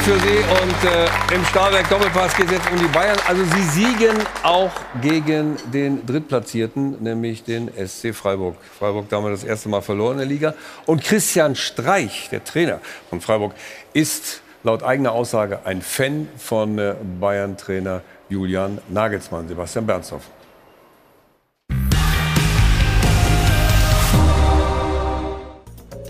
Da 0.00 0.12
für 0.12 0.18
Sie 0.18 0.38
und 0.38 0.90
äh, 0.90 1.34
im 1.34 1.44
Stahlwerk 1.46 1.88
Doppelpass 1.88 2.36
geht 2.36 2.46
es 2.46 2.52
jetzt 2.52 2.70
um 2.70 2.78
die 2.78 2.88
Bayern. 2.88 3.18
Also 3.26 3.42
Sie 3.44 3.62
siegen 3.62 4.16
auch 4.42 4.70
gegen 5.00 5.56
den 5.72 6.04
Drittplatzierten, 6.06 7.02
nämlich 7.02 7.44
den 7.44 7.68
SC 7.68 8.14
Freiburg. 8.14 8.56
Freiburg 8.78 9.08
damals 9.08 9.40
das 9.40 9.48
erste 9.48 9.68
Mal 9.68 9.80
verloren 9.80 10.14
in 10.14 10.18
der 10.18 10.26
Liga. 10.26 10.54
Und 10.86 11.02
Christian 11.02 11.54
Streich, 11.54 12.28
der 12.30 12.44
Trainer 12.44 12.80
von 13.08 13.20
Freiburg, 13.20 13.52
ist 13.92 14.42
laut 14.62 14.82
eigener 14.82 15.12
Aussage 15.12 15.60
ein 15.64 15.82
Fan 15.82 16.28
von 16.36 16.78
äh, 16.78 16.94
Bayern-Trainer 17.20 18.02
Julian 18.28 18.78
Nagelsmann, 18.88 19.48
Sebastian 19.48 19.86
Bernstorff. 19.86 20.24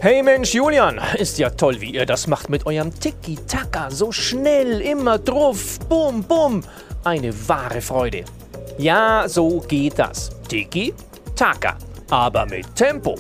Hey 0.03 0.23
Mensch, 0.23 0.55
Julian, 0.55 0.99
ist 1.19 1.39
ja 1.39 1.51
toll, 1.51 1.79
wie 1.83 1.91
ihr 1.91 2.07
das 2.07 2.27
macht 2.27 2.49
mit 2.49 2.65
eurem 2.65 2.91
Tiki-Taka. 2.99 3.91
So 3.91 4.11
schnell, 4.13 4.81
immer 4.81 5.19
drauf, 5.19 5.79
bum, 5.91 6.23
bum. 6.23 6.63
Eine 7.05 7.35
wahre 7.47 7.83
Freude. 7.83 8.25
Ja, 8.79 9.29
so 9.29 9.61
geht 9.61 9.99
das. 9.99 10.31
Tiki-Taka, 10.49 11.77
aber 12.09 12.47
mit 12.47 12.75
Tempo. 12.75 13.17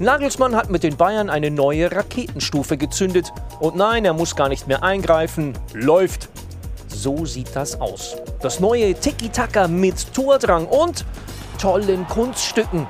Nagelsmann 0.00 0.56
hat 0.56 0.68
mit 0.68 0.82
den 0.82 0.96
Bayern 0.96 1.30
eine 1.30 1.48
neue 1.48 1.92
Raketenstufe 1.92 2.76
gezündet. 2.76 3.32
Und 3.60 3.76
nein, 3.76 4.04
er 4.04 4.12
muss 4.12 4.34
gar 4.34 4.48
nicht 4.48 4.66
mehr 4.66 4.82
eingreifen. 4.82 5.56
Läuft. 5.74 6.28
So 6.88 7.24
sieht 7.24 7.54
das 7.54 7.80
aus. 7.80 8.16
Das 8.40 8.58
neue 8.58 8.94
Tiki-Taka 8.94 9.68
mit 9.68 10.12
Tordrang 10.12 10.66
und 10.66 11.04
tollen 11.56 12.04
Kunststücken. 12.08 12.88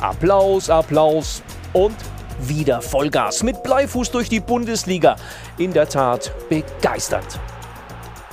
Applaus, 0.00 0.68
Applaus 0.68 1.44
und 1.74 1.94
wieder 2.48 2.82
Vollgas 2.82 3.42
mit 3.42 3.62
Bleifuß 3.62 4.10
durch 4.10 4.28
die 4.28 4.40
Bundesliga. 4.40 5.16
In 5.58 5.72
der 5.72 5.88
Tat 5.88 6.32
begeistert. 6.48 7.38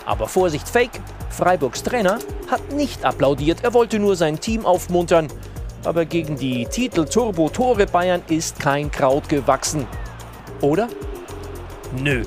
Aber 0.06 0.28
Vorsicht, 0.28 0.68
Fake. 0.68 1.02
Freiburgs 1.30 1.84
Trainer 1.84 2.20
hat 2.50 2.72
nicht 2.72 3.06
applaudiert. 3.06 3.64
Er 3.64 3.74
wollte 3.74 4.00
nur 4.00 4.16
sein 4.16 4.40
Team 4.40 4.66
aufmuntern. 4.66 5.28
Aber 5.84 6.06
gegen 6.06 6.38
die 6.38 6.66
Titel 6.66 7.06
Turbo 7.06 7.50
Tore 7.50 7.86
Bayern 7.86 8.22
ist 8.28 8.60
kein 8.60 8.90
Kraut 8.92 9.30
gewachsen. 9.30 9.86
Oder? 10.62 10.88
Nö. 11.96 12.24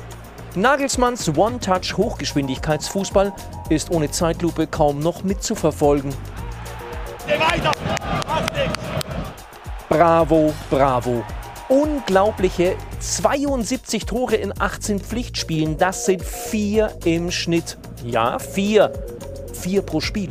Nagelsmanns 0.55 1.37
One-Touch 1.37 1.97
Hochgeschwindigkeitsfußball 1.97 3.33
ist 3.69 3.91
ohne 3.91 4.11
Zeitlupe 4.11 4.67
kaum 4.67 4.99
noch 4.99 5.23
mitzuverfolgen. 5.23 6.13
Bravo, 9.89 10.53
bravo, 10.69 11.23
unglaubliche 11.71 12.75
72 12.99 14.05
Tore 14.05 14.35
in 14.35 14.53
18 14.59 14.99
Pflichtspielen. 15.01 15.79
Das 15.79 16.05
sind 16.05 16.23
vier 16.23 16.93
im 17.05 17.31
Schnitt. 17.31 17.79
Ja, 18.05 18.39
vier. 18.39 18.93
Vier 19.55 19.83
pro 19.83 20.01
Spiel. 20.01 20.31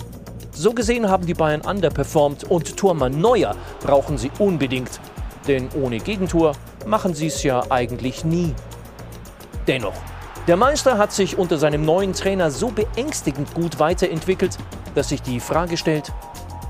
So 0.52 0.74
gesehen 0.74 1.10
haben 1.10 1.26
die 1.26 1.34
Bayern 1.34 1.62
underperformed 1.62 2.44
und 2.44 2.76
Tormann 2.76 3.20
Neuer 3.20 3.56
brauchen 3.80 4.18
sie 4.18 4.30
unbedingt. 4.38 5.00
Denn 5.48 5.70
ohne 5.82 6.00
Gegentor 6.00 6.52
machen 6.86 7.14
sie 7.14 7.28
es 7.28 7.42
ja 7.44 7.64
eigentlich 7.70 8.26
nie. 8.26 8.54
Dennoch, 9.66 9.96
der 10.48 10.58
Meister 10.58 10.98
hat 10.98 11.14
sich 11.14 11.38
unter 11.38 11.58
seinem 11.58 11.86
neuen 11.86 12.14
Trainer 12.14 12.52
so 12.52 12.68
beängstigend 12.68 13.54
gut 13.54 13.80
weiterentwickelt, 13.80 14.58
dass 14.96 15.10
sich 15.10 15.22
die 15.22 15.40
Frage 15.40 15.78
stellt, 15.78 16.12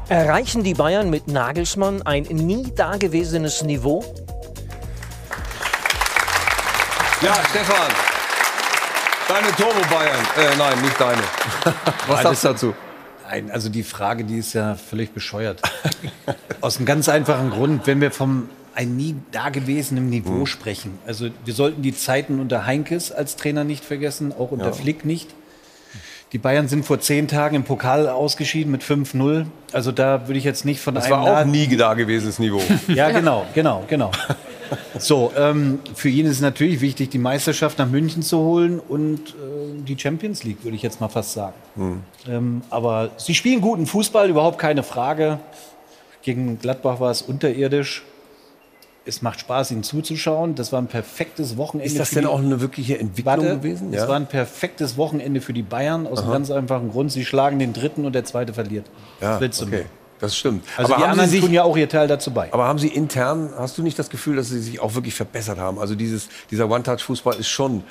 erreichen 0.10 0.64
die 0.64 0.76
Bayern 0.76 1.10
mit 1.10 1.28
Nagelsmann 1.28 2.04
ein 2.04 2.24
nie 2.24 2.72
dagewesenes 2.76 3.64
Niveau? 3.64 4.04
Ja, 7.22 7.36
Stefan, 7.50 7.91
Deine 9.28 9.48
Turbo 9.56 9.82
Bayern. 9.94 10.16
Äh, 10.38 10.56
nein, 10.58 10.82
nicht 10.82 11.00
deine. 11.00 11.22
Was 12.08 12.24
sagst 12.24 12.26
du 12.26 12.30
das- 12.30 12.41
dazu? 12.41 12.74
Nein, 13.30 13.52
also 13.52 13.70
die 13.70 13.84
Frage, 13.84 14.24
die 14.24 14.38
ist 14.40 14.54
ja 14.54 14.74
völlig 14.76 15.12
bescheuert. 15.12 15.62
Aus 16.62 16.78
einem 16.78 16.88
ganz 16.88 17.08
einfachen 17.10 17.52
Grund, 17.52 17.86
wenn 17.86 18.02
wir 18.02 18.10
vom 18.12 18.50
ein 18.74 18.96
nie 18.96 19.16
dagewesenem 19.32 20.10
Niveau 20.10 20.46
sprechen. 20.48 20.98
Also 21.06 21.28
wir 21.46 21.54
sollten 21.54 21.82
die 21.84 21.94
Zeiten 21.96 22.40
unter 22.40 22.66
Heinkes 22.66 23.12
als 23.12 23.36
Trainer 23.36 23.64
nicht 23.66 23.84
vergessen, 23.86 24.34
auch 24.38 24.52
unter 24.52 24.68
Ja. 24.68 24.72
Flick 24.72 25.06
nicht. 25.06 25.30
Die 26.32 26.38
Bayern 26.38 26.68
sind 26.68 26.86
vor 26.86 27.00
zehn 27.00 27.28
Tagen 27.28 27.56
im 27.56 27.64
Pokal 27.64 28.08
ausgeschieden 28.08 28.72
mit 28.72 28.82
5-0. 28.84 29.46
Also 29.74 29.91
da 29.91 30.28
würde 30.28 30.38
ich 30.40 30.44
jetzt 30.46 30.64
nicht 30.66 30.80
von 30.80 30.96
Das 30.96 31.06
einem 31.06 31.14
war 31.14 31.41
auch 31.41 31.46
nie 31.46 31.68
dagewesenes 31.76 32.40
Niveau. 32.40 32.62
ja, 32.88 33.10
genau, 33.12 33.46
genau, 33.54 33.84
genau. 33.88 34.12
So, 34.98 35.32
ähm, 35.36 35.80
für 35.96 36.10
ihn 36.10 36.26
ist 36.26 36.34
es 36.34 36.41
natürlich 36.41 36.82
wichtig, 36.82 37.10
die 37.10 37.18
Meisterschaft 37.18 37.78
nach 37.80 37.88
München 37.88 38.22
zu 38.22 38.40
holen 38.40 38.80
und 38.80 39.30
äh, 39.30 39.82
die 39.82 39.98
Champions 39.98 40.44
League, 40.44 40.64
würde 40.64 40.76
ich 40.76 40.84
jetzt 40.84 41.02
mal 41.02 41.10
fast 41.10 41.34
sagen. 41.34 41.56
Hm. 41.76 42.02
Ähm, 42.28 42.62
aber 42.70 43.12
sie 43.18 43.34
spielen 43.34 43.62
guten 43.62 43.86
Fußball, 43.86 44.30
überhaupt 44.30 44.60
keine 44.60 44.84
Frage. 44.84 45.40
Gegen 46.22 46.60
Gladbach 46.60 47.00
war 47.00 47.12
es 47.12 47.22
unterirdisch. 47.22 48.04
Es 49.06 49.22
macht 49.22 49.40
Spaß, 49.40 49.72
ihnen 49.72 49.84
zuzuschauen. 49.84 50.56
Das 50.56 50.72
war 50.72 50.82
ein 50.82 50.88
perfektes 50.88 51.58
Wochenende. 51.58 51.88
Ist 51.90 52.00
das 52.00 52.12
denn 52.12 52.28
auch 52.28 52.40
eine 52.40 52.62
wirkliche 52.62 53.00
Entwicklung 53.00 53.38
Warte, 53.38 53.58
gewesen? 53.58 53.94
Es 53.94 54.08
war 54.08 54.18
ein 54.18 54.28
perfektes 54.28 54.98
Wochenende 54.98 55.41
für 55.41 55.54
die 55.54 55.64
Bayern 55.64 56.06
aus 56.06 56.20
einem 56.20 56.28
Aha. 56.28 56.34
ganz 56.34 56.52
einfachen 56.52 56.91
Grund. 56.91 57.12
Sie 57.12 57.26
schlagen 57.26 57.58
den 57.58 57.74
dritten 57.74 58.06
und 58.06 58.14
der 58.14 58.26
zweite 58.26 58.54
verliert. 58.54 58.86
Ja, 59.22 59.40
willst 59.40 59.62
du 59.62 59.66
okay. 59.66 59.76
mehr? 59.78 59.86
Das 60.20 60.36
stimmt. 60.36 60.66
Also 60.78 60.90
die 60.96 61.02
haben 61.02 61.12
anderen 61.12 61.30
sich, 61.30 61.40
tun 61.41 61.54
ja 61.54 61.64
auch 61.64 61.78
ihr 61.78 61.88
Teil 61.88 62.08
dazu 62.08 62.32
bei. 62.32 62.52
aber 62.52 62.66
haben 62.66 62.78
Sie 62.80 62.90
intern, 62.90 63.52
hast 63.58 63.78
du 63.78 63.84
nicht 63.84 63.98
das 63.98 64.10
Gefühl, 64.10 64.36
dass 64.36 64.50
Sie 64.50 64.60
sich 64.60 64.80
auch 64.82 64.94
wirklich 64.96 65.14
verbessert 65.16 65.58
haben? 65.60 65.80
Also 65.80 65.96
dieses, 65.96 66.28
dieser 66.52 66.70
One-Touch-Fußball 66.70 67.36
ist 67.38 67.48
schon 67.50 67.84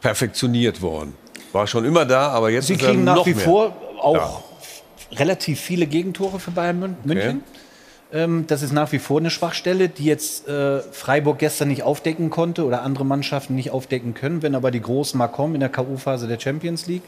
perfektioniert 0.00 0.82
worden. 0.82 1.14
War 1.52 1.66
schon 1.66 1.84
immer 1.84 2.04
da, 2.04 2.28
aber 2.28 2.50
jetzt 2.50 2.66
Sie 2.66 2.74
ist 2.74 2.82
er 2.82 2.88
kriegen 2.90 3.04
nach 3.04 3.24
wie 3.26 3.34
mehr. 3.34 3.44
vor 3.44 3.76
auch 4.00 4.14
Ja. 5.10 5.18
relativ 5.18 5.60
viele 5.60 5.86
Gegentore 5.86 6.40
für 6.40 6.50
Bayern 6.50 6.80
Mün- 6.82 6.94
München. 7.06 7.42
Ähm, 8.12 8.44
das 8.46 8.62
ist 8.62 8.72
nach 8.72 8.92
wie 8.92 8.98
vor 8.98 9.18
eine 9.18 9.30
Schwachstelle, 9.30 9.88
die 9.88 10.04
jetzt 10.04 10.46
äh, 10.48 10.80
Freiburg 10.80 11.38
gestern 11.38 11.68
nicht 11.68 11.82
aufdecken 11.82 12.30
konnte 12.30 12.64
oder 12.64 12.82
andere 12.82 13.04
Mannschaften 13.04 13.54
nicht 13.54 13.70
aufdecken 13.70 14.14
können. 14.14 14.42
Wenn 14.42 14.54
aber 14.54 14.70
die 14.70 14.80
Großen 14.80 15.16
mal 15.18 15.28
kommen 15.28 15.54
in 15.54 15.60
der 15.60 15.68
K.O.-Phase 15.70 16.26
der 16.28 16.38
Champions 16.38 16.86
League, 16.86 17.02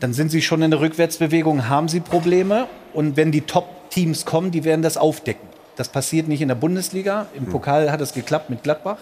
dann 0.00 0.12
sind 0.12 0.30
sie 0.30 0.42
schon 0.42 0.62
in 0.62 0.70
der 0.70 0.80
Rückwärtsbewegung, 0.80 1.68
haben 1.68 1.88
sie 1.88 2.00
Probleme. 2.00 2.68
Und 2.92 3.16
wenn 3.16 3.32
die 3.32 3.42
Top-Teams 3.42 4.24
kommen, 4.24 4.50
die 4.50 4.64
werden 4.64 4.82
das 4.82 4.96
aufdecken. 4.96 5.48
Das 5.76 5.88
passiert 5.88 6.28
nicht 6.28 6.40
in 6.40 6.48
der 6.48 6.54
Bundesliga. 6.54 7.26
Im 7.34 7.46
Pokal 7.46 7.90
hat 7.90 8.00
es 8.00 8.14
geklappt 8.14 8.50
mit 8.50 8.62
Gladbach. 8.62 8.98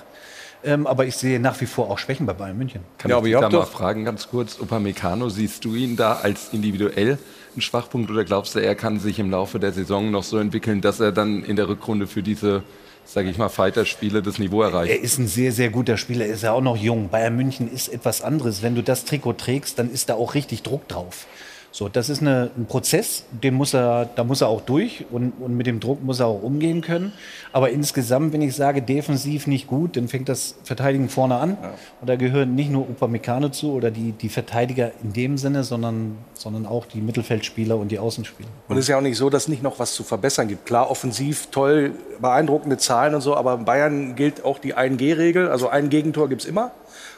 Ähm, 0.64 0.86
aber 0.86 1.04
ich 1.04 1.16
sehe 1.16 1.38
nach 1.38 1.60
wie 1.60 1.66
vor 1.66 1.90
auch 1.90 1.98
Schwächen 1.98 2.26
bei 2.26 2.32
Bayern 2.32 2.56
München. 2.56 2.80
Kann 2.96 3.10
ich 3.10 3.16
dich 3.18 3.32
da 3.34 3.50
mal 3.50 3.66
fragen, 3.66 4.04
ganz 4.04 4.28
kurz, 4.28 4.58
Upamecano, 4.58 5.28
siehst 5.28 5.64
du 5.64 5.74
ihn 5.74 5.96
da 5.96 6.14
als 6.14 6.52
individuell 6.52 7.18
einen 7.54 7.60
Schwachpunkt 7.60 8.10
oder 8.10 8.24
glaubst 8.24 8.54
du, 8.54 8.60
er 8.60 8.74
kann 8.74 8.98
sich 8.98 9.18
im 9.18 9.30
Laufe 9.30 9.60
der 9.60 9.72
Saison 9.72 10.10
noch 10.10 10.24
so 10.24 10.38
entwickeln, 10.38 10.80
dass 10.80 11.00
er 11.00 11.12
dann 11.12 11.44
in 11.44 11.56
der 11.56 11.68
Rückrunde 11.68 12.06
für 12.06 12.22
diese, 12.22 12.62
sage 13.04 13.30
ich 13.30 13.38
mal, 13.38 13.48
Fighter-Spiele 13.48 14.22
das 14.22 14.38
Niveau 14.38 14.62
erreicht? 14.62 14.92
Er 14.92 15.00
ist 15.00 15.18
ein 15.18 15.28
sehr, 15.28 15.52
sehr 15.52 15.70
guter 15.70 15.96
Spieler. 15.96 16.26
Er 16.26 16.34
ist 16.34 16.42
ja 16.42 16.52
auch 16.52 16.60
noch 16.60 16.76
jung. 16.76 17.08
Bayern 17.08 17.36
München 17.36 17.72
ist 17.72 17.88
etwas 17.88 18.22
anderes. 18.22 18.62
Wenn 18.62 18.74
du 18.74 18.82
das 18.82 19.04
Trikot 19.04 19.34
trägst, 19.34 19.78
dann 19.78 19.90
ist 19.90 20.08
da 20.08 20.14
auch 20.14 20.34
richtig 20.34 20.62
Druck 20.62 20.88
drauf. 20.88 21.26
So, 21.76 21.88
das 21.88 22.08
ist 22.08 22.20
eine, 22.20 22.52
ein 22.56 22.66
Prozess, 22.66 23.24
den 23.32 23.54
muss 23.54 23.74
er, 23.74 24.08
da 24.14 24.22
muss 24.22 24.42
er 24.42 24.46
auch 24.46 24.60
durch 24.60 25.06
und, 25.10 25.32
und 25.40 25.56
mit 25.56 25.66
dem 25.66 25.80
Druck 25.80 26.04
muss 26.04 26.20
er 26.20 26.28
auch 26.28 26.40
umgehen 26.40 26.82
können. 26.82 27.12
Aber 27.52 27.70
insgesamt, 27.70 28.32
wenn 28.32 28.42
ich 28.42 28.54
sage, 28.54 28.80
defensiv 28.80 29.48
nicht 29.48 29.66
gut, 29.66 29.96
dann 29.96 30.06
fängt 30.06 30.28
das 30.28 30.54
Verteidigen 30.62 31.08
vorne 31.08 31.34
an. 31.34 31.58
Und 32.00 32.08
da 32.08 32.14
gehören 32.14 32.54
nicht 32.54 32.70
nur 32.70 32.88
Upamecano 32.88 33.48
zu 33.48 33.72
oder 33.72 33.90
die, 33.90 34.12
die 34.12 34.28
Verteidiger 34.28 34.92
in 35.02 35.14
dem 35.14 35.36
Sinne, 35.36 35.64
sondern, 35.64 36.16
sondern 36.34 36.64
auch 36.64 36.86
die 36.86 37.00
Mittelfeldspieler 37.00 37.76
und 37.76 37.88
die 37.88 37.98
Außenspieler. 37.98 38.48
Und 38.68 38.76
es 38.76 38.84
ist 38.84 38.88
ja 38.90 38.96
auch 38.96 39.02
nicht 39.02 39.18
so, 39.18 39.28
dass 39.28 39.48
nicht 39.48 39.64
noch 39.64 39.80
was 39.80 39.94
zu 39.94 40.04
verbessern 40.04 40.46
gibt. 40.46 40.66
Klar, 40.66 40.88
offensiv 40.92 41.48
toll, 41.50 41.90
beeindruckende 42.20 42.78
Zahlen 42.78 43.16
und 43.16 43.20
so, 43.20 43.34
aber 43.34 43.54
in 43.54 43.64
Bayern 43.64 44.14
gilt 44.14 44.44
auch 44.44 44.60
die 44.60 44.76
1G-Regel. 44.76 45.48
Also 45.48 45.70
ein 45.70 45.88
Gegentor 45.88 46.28
gibt 46.28 46.42
es 46.42 46.46
immer. 46.46 46.70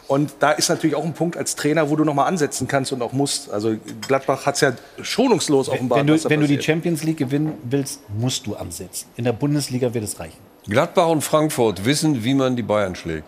Und 0.08 0.34
da 0.38 0.52
ist 0.52 0.68
natürlich 0.68 0.94
auch 0.94 1.04
ein 1.04 1.14
Punkt 1.14 1.36
als 1.36 1.56
Trainer, 1.56 1.90
wo 1.90 1.96
du 1.96 2.04
noch 2.04 2.14
mal 2.14 2.26
ansetzen 2.26 2.68
kannst 2.68 2.92
und 2.92 3.02
auch 3.02 3.12
musst. 3.12 3.50
Also 3.50 3.76
Gladbach 4.06 4.46
hat 4.46 4.54
es 4.54 4.60
ja 4.60 4.72
schonungslos 5.02 5.68
offenbart. 5.68 6.00
Wenn 6.00 6.06
du, 6.06 6.14
was 6.14 6.22
da 6.22 6.30
wenn 6.30 6.40
du 6.40 6.46
die. 6.46 6.62
Champions 6.62 7.02
League 7.02 7.16
gewinnen 7.16 7.54
willst, 7.64 8.00
musst 8.16 8.46
du 8.46 8.54
ansetzen. 8.54 9.08
In 9.16 9.24
der 9.24 9.32
Bundesliga 9.32 9.92
wird 9.94 10.04
es 10.04 10.20
reichen. 10.20 10.38
Gladbach 10.68 11.08
und 11.08 11.22
Frankfurt 11.22 11.84
wissen, 11.84 12.22
wie 12.24 12.34
man 12.34 12.56
die 12.56 12.62
Bayern 12.62 12.94
schlägt. 12.94 13.26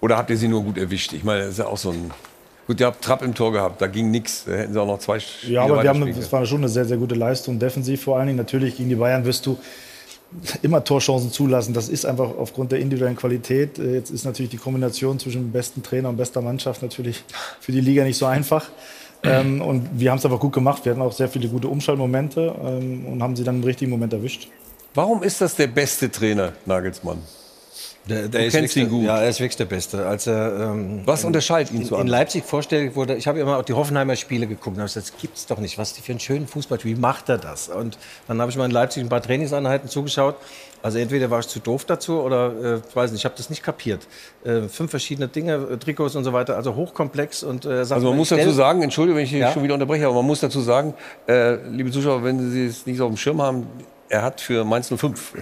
Oder 0.00 0.16
habt 0.16 0.30
ihr 0.30 0.36
sie 0.36 0.48
nur 0.48 0.62
gut 0.62 0.78
erwischt? 0.78 1.12
Ich 1.12 1.24
meine, 1.24 1.42
das 1.42 1.52
ist 1.52 1.58
ja 1.58 1.66
auch 1.66 1.78
so 1.78 1.90
ein. 1.90 2.10
Gut, 2.66 2.80
ihr 2.80 2.86
habt 2.86 3.02
Trapp 3.02 3.22
im 3.22 3.34
Tor 3.34 3.52
gehabt, 3.52 3.80
da 3.80 3.86
ging 3.86 4.10
nichts. 4.10 4.44
Da 4.44 4.52
hätten 4.52 4.74
sie 4.74 4.80
auch 4.80 4.86
noch 4.86 4.98
zwei 4.98 5.18
Spiele 5.18 5.54
Ja, 5.54 5.62
aber 5.62 5.82
wir 5.82 5.88
haben, 5.88 6.14
das 6.14 6.30
war 6.30 6.44
schon 6.44 6.58
eine 6.58 6.68
sehr, 6.68 6.84
sehr 6.84 6.98
gute 6.98 7.14
Leistung. 7.14 7.58
Defensiv 7.58 8.02
vor 8.02 8.18
allen 8.18 8.26
Dingen. 8.26 8.36
Natürlich 8.36 8.76
gegen 8.76 8.90
die 8.90 8.94
Bayern 8.94 9.24
wirst 9.24 9.46
du 9.46 9.58
immer 10.62 10.84
Torchancen 10.84 11.32
zulassen. 11.32 11.74
Das 11.74 11.88
ist 11.88 12.04
einfach 12.04 12.30
aufgrund 12.38 12.72
der 12.72 12.80
individuellen 12.80 13.16
Qualität. 13.16 13.78
Äh, 13.78 13.94
Jetzt 13.94 14.10
ist 14.10 14.24
natürlich 14.24 14.50
die 14.50 14.58
Kombination 14.58 15.18
zwischen 15.18 15.50
besten 15.52 15.82
Trainer 15.82 16.08
und 16.10 16.16
bester 16.16 16.42
Mannschaft 16.42 16.82
natürlich 16.82 17.24
für 17.60 17.72
die 17.72 17.80
Liga 17.80 18.04
nicht 18.04 18.18
so 18.18 18.26
einfach. 18.26 18.70
Ähm, 19.22 19.60
und 19.60 19.88
wir 19.94 20.10
haben 20.10 20.18
es 20.18 20.24
aber 20.24 20.38
gut 20.38 20.52
gemacht. 20.52 20.84
Wir 20.84 20.92
hatten 20.92 21.02
auch 21.02 21.12
sehr 21.12 21.28
viele 21.28 21.48
gute 21.48 21.68
Umschaltmomente 21.68 22.54
ähm, 22.64 23.06
und 23.06 23.22
haben 23.22 23.34
sie 23.36 23.44
dann 23.44 23.56
im 23.56 23.64
richtigen 23.64 23.90
Moment 23.90 24.12
erwischt. 24.12 24.48
Warum 24.94 25.22
ist 25.22 25.40
das 25.40 25.54
der 25.54 25.66
beste 25.66 26.10
Trainer, 26.10 26.52
Nagelsmann? 26.66 27.18
Der, 28.08 28.28
der 28.28 28.46
ist 28.46 28.52
kennst 28.54 28.76
ihn 28.76 28.88
gut. 28.88 29.04
Ja, 29.04 29.18
er 29.20 29.28
ist 29.28 29.38
wirklich 29.40 29.56
der 29.56 29.64
Beste. 29.66 30.06
Als 30.06 30.26
er, 30.26 30.72
ähm, 30.72 31.02
Was 31.04 31.20
in- 31.22 31.26
unterscheidet 31.28 31.72
ihn 31.72 31.82
in, 31.82 31.86
zu 31.86 31.94
In 31.94 32.00
anderen? 32.02 32.20
Leipzig 32.20 32.44
vorstellig 32.44 32.96
wurde, 32.96 33.14
ich 33.16 33.26
habe 33.26 33.38
immer 33.40 33.58
auch 33.58 33.64
die 33.64 33.74
Hoffenheimer 33.74 34.16
Spiele 34.16 34.46
geguckt 34.46 34.76
und 34.76 34.82
habe 34.82 34.84
gesagt, 34.88 35.10
das 35.12 35.20
gibt's 35.20 35.46
doch 35.46 35.58
nicht, 35.58 35.76
was 35.78 35.92
die 35.92 36.00
für 36.02 36.12
einen 36.12 36.20
schönen 36.20 36.46
Fußball 36.46 36.78
Wie 36.84 36.94
macht 36.94 37.28
er 37.28 37.38
das? 37.38 37.68
Und 37.68 37.98
dann 38.26 38.40
habe 38.40 38.50
ich 38.50 38.56
mal 38.56 38.64
in 38.64 38.70
Leipzig 38.70 39.02
ein 39.02 39.08
paar 39.08 39.22
Trainingseinheiten 39.22 39.88
zugeschaut. 39.88 40.36
Also 40.80 40.98
entweder 40.98 41.28
war 41.30 41.40
ich 41.40 41.48
zu 41.48 41.58
doof 41.58 41.84
dazu 41.84 42.20
oder 42.20 42.52
äh, 42.62 42.80
ich 42.88 42.94
weiß 42.96 43.10
nicht, 43.10 43.20
ich 43.20 43.24
habe 43.24 43.34
das 43.36 43.50
nicht 43.50 43.62
kapiert. 43.64 44.06
Äh, 44.44 44.68
fünf 44.68 44.90
verschiedene 44.90 45.26
Dinge, 45.26 45.54
äh, 45.72 45.76
Trikots 45.76 46.14
und 46.14 46.22
so 46.24 46.32
weiter, 46.32 46.54
also 46.56 46.76
hochkomplex 46.76 47.42
und 47.42 47.64
äh, 47.64 47.84
sagt 47.84 47.96
Also 47.96 48.08
man 48.08 48.16
muss 48.16 48.28
dazu 48.28 48.50
sagen, 48.52 48.82
Entschuldigung, 48.82 49.18
wenn 49.18 49.24
ich 49.24 49.32
Ja? 49.32 49.52
schon 49.52 49.64
wieder 49.64 49.74
unterbreche, 49.74 50.06
aber 50.06 50.14
man 50.14 50.26
muss 50.26 50.38
dazu 50.40 50.60
sagen, 50.60 50.94
äh, 51.26 51.56
liebe 51.68 51.90
Zuschauer, 51.90 52.22
wenn 52.22 52.50
Sie 52.52 52.66
es 52.66 52.86
nicht 52.86 52.98
so 52.98 53.04
auf 53.06 53.10
dem 53.10 53.16
Schirm 53.16 53.42
haben, 53.42 53.66
er 54.08 54.22
hat 54.22 54.40
für 54.40 54.64
Mainz 54.64 54.88
05 54.88 55.34
äh, 55.34 55.40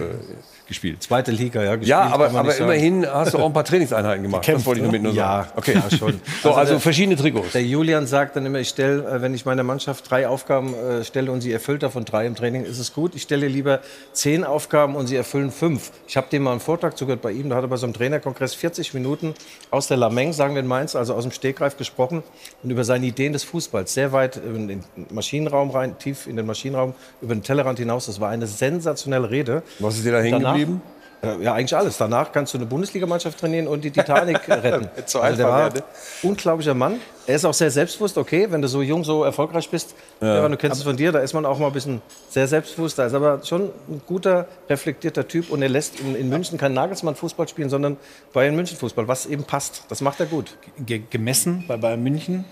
gespielt. 0.67 1.03
Zweite 1.03 1.31
Liga, 1.31 1.61
ja. 1.63 1.71
gespielt, 1.75 1.89
Ja, 1.89 2.01
aber, 2.01 2.29
aber 2.31 2.55
immerhin 2.57 3.05
hast 3.05 3.33
du 3.33 3.37
auch 3.39 3.45
ein 3.45 3.53
paar 3.53 3.63
Trainingseinheiten 3.63 4.23
gemacht. 4.23 4.41
Gekämpft, 4.41 4.61
das 4.61 4.65
wollte 4.67 4.79
ich 4.79 4.83
nur 4.83 4.91
mit 4.91 5.03
nur 5.03 5.13
ja, 5.13 5.43
sagen. 5.43 5.49
Okay, 5.55 5.73
ja, 5.73 5.97
schon. 5.97 6.21
So, 6.43 6.53
also, 6.53 6.73
der- 6.73 6.79
verschiedene 6.81 7.15
Trikots. 7.15 7.53
Der 7.53 7.63
Julian 7.63 8.05
sagt 8.07 8.35
dann 8.35 8.45
immer, 8.45 8.59
ich 8.59 8.69
stelle, 8.69 9.21
wenn 9.21 9.33
ich 9.33 9.45
meiner 9.45 9.63
Mannschaft 9.63 10.09
drei 10.09 10.27
Aufgaben 10.27 10.73
äh, 10.73 11.03
stelle 11.03 11.31
und 11.31 11.41
sie 11.41 11.51
erfüllt 11.51 11.83
davon 11.83 12.05
drei 12.05 12.25
im 12.25 12.35
Training, 12.35 12.63
ist 12.65 12.79
es 12.79 12.93
gut. 12.93 13.15
Ich 13.15 13.23
stelle 13.23 13.47
lieber 13.47 13.79
zehn 14.13 14.43
Aufgaben 14.43 14.95
und 14.95 15.07
sie 15.07 15.15
erfüllen 15.15 15.51
fünf. 15.51 15.91
Ich 16.07 16.17
habe 16.17 16.27
dem 16.31 16.43
mal 16.43 16.51
einen 16.51 16.59
Vortrag 16.59 16.97
zugehört 16.97 17.21
bei 17.21 17.31
ihm, 17.31 17.49
da 17.49 17.55
hat 17.55 17.63
er 17.63 17.67
bei 17.67 17.77
so 17.77 17.85
einem 17.85 17.93
Trainerkongress 17.93 18.53
40 18.53 18.93
Minuten 18.93 19.33
aus 19.71 19.87
der 19.87 19.97
Lameng, 19.97 20.33
sagen 20.33 20.53
wir 20.55 20.61
in 20.61 20.67
Mainz, 20.67 20.95
also 20.95 21.13
aus 21.13 21.23
dem 21.23 21.31
Stegreif 21.31 21.77
gesprochen 21.77 22.23
und 22.63 22.69
über 22.69 22.83
seine 22.83 23.05
Ideen 23.05 23.33
des 23.33 23.43
Fußballs. 23.43 23.93
Sehr 23.93 24.11
weit 24.11 24.37
in 24.37 24.67
den 24.67 24.83
Maschinenraum 25.11 25.71
rein, 25.71 25.97
tief 25.97 26.27
in 26.27 26.35
den 26.35 26.45
Maschinenraum, 26.45 26.93
über 27.21 27.33
den 27.35 27.43
Tellerrand 27.43 27.79
hinaus. 27.79 28.05
Das 28.07 28.19
war 28.19 28.29
eine 28.29 28.47
sensationelle 28.47 29.29
Rede. 29.29 29.63
Was 29.79 29.95
ist 29.97 30.05
dir 30.05 30.11
da 30.11 30.19
hängen 30.19 30.56
geblieben? 30.59 30.81
äh, 31.23 31.43
Ja, 31.43 31.53
eigentlich 31.53 31.75
alles. 31.75 31.97
Danach 31.97 32.31
kannst 32.31 32.53
du 32.53 32.57
eine 32.57 32.65
Bundesligamannschaft 32.67 33.39
trainieren 33.39 33.67
und 33.67 33.83
die 33.83 33.91
Titanic 33.91 34.39
retten. 34.49 34.87
So 35.05 35.19
also 35.19 35.37
der 35.37 35.47
war 35.47 35.73
werden. 35.73 35.81
unglaublicher 36.23 36.73
Mann. 36.73 36.99
Er 37.25 37.35
ist 37.35 37.45
auch 37.45 37.53
sehr 37.53 37.71
selbstbewusst. 37.71 38.17
Okay, 38.17 38.47
wenn 38.49 38.61
du 38.61 38.67
so 38.67 38.81
jung, 38.81 39.03
so 39.03 39.23
erfolgreich 39.23 39.69
bist, 39.69 39.95
Ja. 40.21 40.47
Du 40.47 40.55
kennst 40.57 40.77
es 40.77 40.83
von 40.83 40.95
dir, 40.95 41.11
da 41.11 41.19
ist 41.19 41.33
man 41.33 41.45
auch 41.45 41.59
mal 41.59 41.67
ein 41.67 41.73
bisschen 41.73 42.01
sehr 42.29 42.47
selbstbewusst. 42.47 42.97
Da 42.99 43.05
ist 43.07 43.13
aber 43.13 43.43
schon 43.43 43.63
ein 43.89 44.01
guter, 44.07 44.47
reflektierter 44.69 45.27
Typ 45.27 45.49
und 45.49 45.61
er 45.61 45.69
lässt 45.69 45.99
in, 45.99 46.15
in 46.15 46.29
München 46.29 46.57
keinen 46.57 46.75
Nagelsmann-Fußball 46.75 47.47
spielen, 47.47 47.69
sondern 47.69 47.97
Bayern 48.33 48.55
München-Fußball, 48.55 49.07
was 49.07 49.25
eben 49.25 49.43
passt. 49.43 49.83
Das 49.89 50.01
macht 50.01 50.19
er 50.19 50.25
gut. 50.27 50.55
Ge 50.85 51.01
gemessen 51.09 51.65
bei 51.67 51.77
Bayern 51.77 52.01
München 52.03 52.45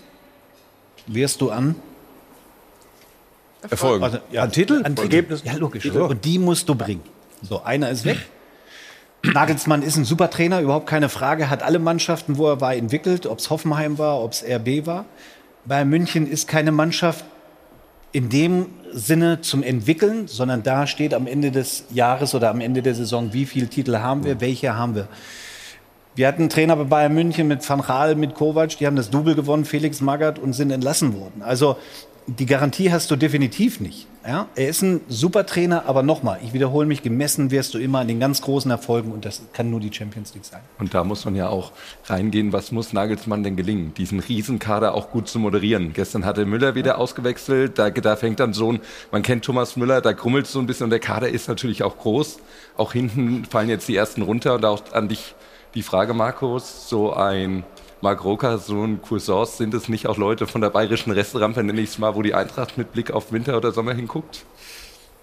wirst 1.06 1.40
du 1.40 1.50
an 1.50 1.76
Erfolgen. 3.70 4.04
Also, 4.04 4.18
ja, 4.30 4.42
An 4.42 4.52
Titel? 4.52 4.82
An 4.84 4.96
Ergebnis? 4.96 5.42
Ja, 5.44 5.54
logisch. 5.54 5.82
Titel. 5.82 6.00
Und 6.02 6.24
die 6.24 6.38
musst 6.38 6.68
du 6.68 6.74
bringen. 6.74 7.02
So, 7.42 7.62
einer 7.62 7.90
ist 7.90 8.04
weg. 8.04 8.18
Nagelsmann 9.22 9.82
ist 9.82 9.96
ein 9.96 10.04
super 10.04 10.30
Trainer, 10.30 10.60
überhaupt 10.60 10.86
keine 10.86 11.08
Frage. 11.08 11.50
Hat 11.50 11.62
alle 11.62 11.78
Mannschaften, 11.78 12.38
wo 12.38 12.48
er 12.48 12.60
war, 12.60 12.74
entwickelt. 12.74 13.26
Ob 13.26 13.38
es 13.38 13.50
Hoffenheim 13.50 13.98
war, 13.98 14.22
ob 14.22 14.32
es 14.32 14.44
RB 14.44 14.86
war. 14.86 15.04
Bayern 15.64 15.88
München 15.88 16.30
ist 16.30 16.46
keine 16.46 16.72
Mannschaft 16.72 17.24
in 18.12 18.28
dem 18.28 18.66
Sinne 18.92 19.40
zum 19.40 19.62
Entwickeln, 19.62 20.28
sondern 20.28 20.62
da 20.62 20.86
steht 20.86 21.12
am 21.12 21.26
Ende 21.26 21.50
des 21.50 21.84
Jahres 21.90 22.34
oder 22.34 22.50
am 22.50 22.60
Ende 22.60 22.82
der 22.82 22.94
Saison, 22.94 23.32
wie 23.32 23.46
viele 23.46 23.66
Titel 23.66 23.98
haben 23.98 24.24
wir, 24.24 24.40
welche 24.40 24.74
haben 24.74 24.94
wir. 24.94 25.08
Wir 26.14 26.28
hatten 26.28 26.42
einen 26.42 26.48
Trainer 26.48 26.76
bei 26.76 26.84
Bayern 26.84 27.12
München 27.12 27.46
mit 27.46 27.68
Van 27.68 27.82
Gaal, 27.82 28.14
mit 28.14 28.34
Kovac, 28.34 28.78
die 28.78 28.86
haben 28.86 28.96
das 28.96 29.10
Double 29.10 29.34
gewonnen, 29.34 29.66
Felix 29.66 30.00
Magath 30.00 30.38
und 30.38 30.54
sind 30.54 30.70
entlassen 30.70 31.20
worden. 31.20 31.42
Also 31.42 31.76
die 32.26 32.46
Garantie 32.46 32.90
hast 32.90 33.10
du 33.10 33.16
definitiv 33.16 33.80
nicht. 33.80 34.06
Ja? 34.26 34.48
Er 34.56 34.68
ist 34.68 34.82
ein 34.82 35.00
super 35.08 35.46
Trainer, 35.46 35.84
aber 35.86 36.02
nochmal, 36.02 36.40
ich 36.42 36.52
wiederhole 36.52 36.86
mich, 36.86 37.02
gemessen 37.02 37.52
wirst 37.52 37.74
du 37.74 37.78
immer 37.78 38.00
an 38.00 38.08
den 38.08 38.18
ganz 38.18 38.42
großen 38.42 38.70
Erfolgen 38.70 39.12
und 39.12 39.24
das 39.24 39.42
kann 39.52 39.70
nur 39.70 39.78
die 39.78 39.92
Champions 39.92 40.34
League 40.34 40.44
sein. 40.44 40.60
Und 40.78 40.94
da 40.94 41.04
muss 41.04 41.24
man 41.24 41.36
ja 41.36 41.48
auch 41.48 41.70
reingehen, 42.06 42.52
was 42.52 42.72
muss 42.72 42.92
Nagelsmann 42.92 43.44
denn 43.44 43.54
gelingen, 43.54 43.94
diesen 43.94 44.18
Riesenkader 44.18 44.94
auch 44.94 45.10
gut 45.10 45.28
zu 45.28 45.38
moderieren. 45.38 45.92
Gestern 45.92 46.24
hatte 46.24 46.44
Müller 46.46 46.74
wieder 46.74 46.98
ausgewechselt, 46.98 47.78
da, 47.78 47.90
da 47.90 48.16
fängt 48.16 48.40
dann 48.40 48.52
so 48.52 48.72
ein, 48.72 48.80
man 49.12 49.22
kennt 49.22 49.44
Thomas 49.44 49.76
Müller, 49.76 50.00
da 50.00 50.12
krummelt 50.12 50.48
so 50.48 50.58
ein 50.58 50.66
bisschen 50.66 50.84
und 50.84 50.90
der 50.90 51.00
Kader 51.00 51.28
ist 51.28 51.48
natürlich 51.48 51.84
auch 51.84 51.96
groß. 51.98 52.38
Auch 52.76 52.92
hinten 52.92 53.44
fallen 53.44 53.68
jetzt 53.68 53.86
die 53.86 53.96
ersten 53.96 54.22
runter 54.22 54.54
und 54.54 54.64
auch 54.64 54.92
an 54.92 55.08
dich 55.08 55.34
die 55.76 55.82
Frage, 55.82 56.14
Markus, 56.14 56.88
so 56.88 57.12
ein 57.12 57.62
Marc 58.00 58.24
Roker, 58.24 58.58
so 58.58 58.82
ein 58.82 59.00
Cousins, 59.00 59.56
sind 59.56 59.74
es 59.74 59.88
nicht 59.88 60.06
auch 60.06 60.18
Leute 60.18 60.46
von 60.46 60.60
der 60.60 60.70
bayerischen 60.70 61.12
Restrampe, 61.12 61.62
nenne 61.62 61.80
ich 61.80 61.90
es 61.90 61.98
mal, 61.98 62.14
wo 62.14 62.22
die 62.22 62.34
Eintracht 62.34 62.76
mit 62.76 62.92
Blick 62.92 63.10
auf 63.10 63.32
Winter 63.32 63.56
oder 63.56 63.72
Sommer 63.72 63.94
hinguckt? 63.94 64.44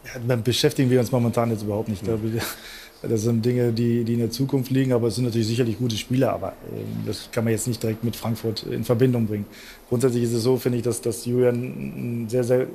Ja, 0.05 0.19
damit 0.27 0.43
beschäftigen 0.43 0.89
wir 0.89 0.99
uns 0.99 1.11
momentan 1.11 1.51
jetzt 1.51 1.63
überhaupt 1.63 1.89
nicht. 1.89 2.05
Mhm. 2.05 2.39
Das 3.03 3.21
sind 3.21 3.45
Dinge, 3.45 3.73
die, 3.73 4.05
die 4.05 4.13
in 4.13 4.19
der 4.19 4.31
Zukunft 4.31 4.71
liegen, 4.71 4.93
aber 4.93 5.07
es 5.07 5.15
sind 5.15 5.25
natürlich 5.25 5.47
sicherlich 5.47 5.77
gute 5.77 5.97
Spieler, 5.97 6.31
aber 6.31 6.49
äh, 6.49 7.05
das 7.05 7.29
kann 7.31 7.43
man 7.43 7.51
jetzt 7.51 7.67
nicht 7.67 7.83
direkt 7.83 8.03
mit 8.03 8.15
Frankfurt 8.15 8.63
in 8.63 8.85
Verbindung 8.85 9.27
bringen. 9.27 9.45
Grundsätzlich 9.89 10.23
ist 10.23 10.31
es 10.31 10.43
so, 10.43 10.55
finde 10.55 10.77
ich, 10.77 10.83
dass, 10.85 11.01
dass 11.01 11.25
Julian 11.25 12.27
sehr, 12.29 12.45
sehr 12.45 12.67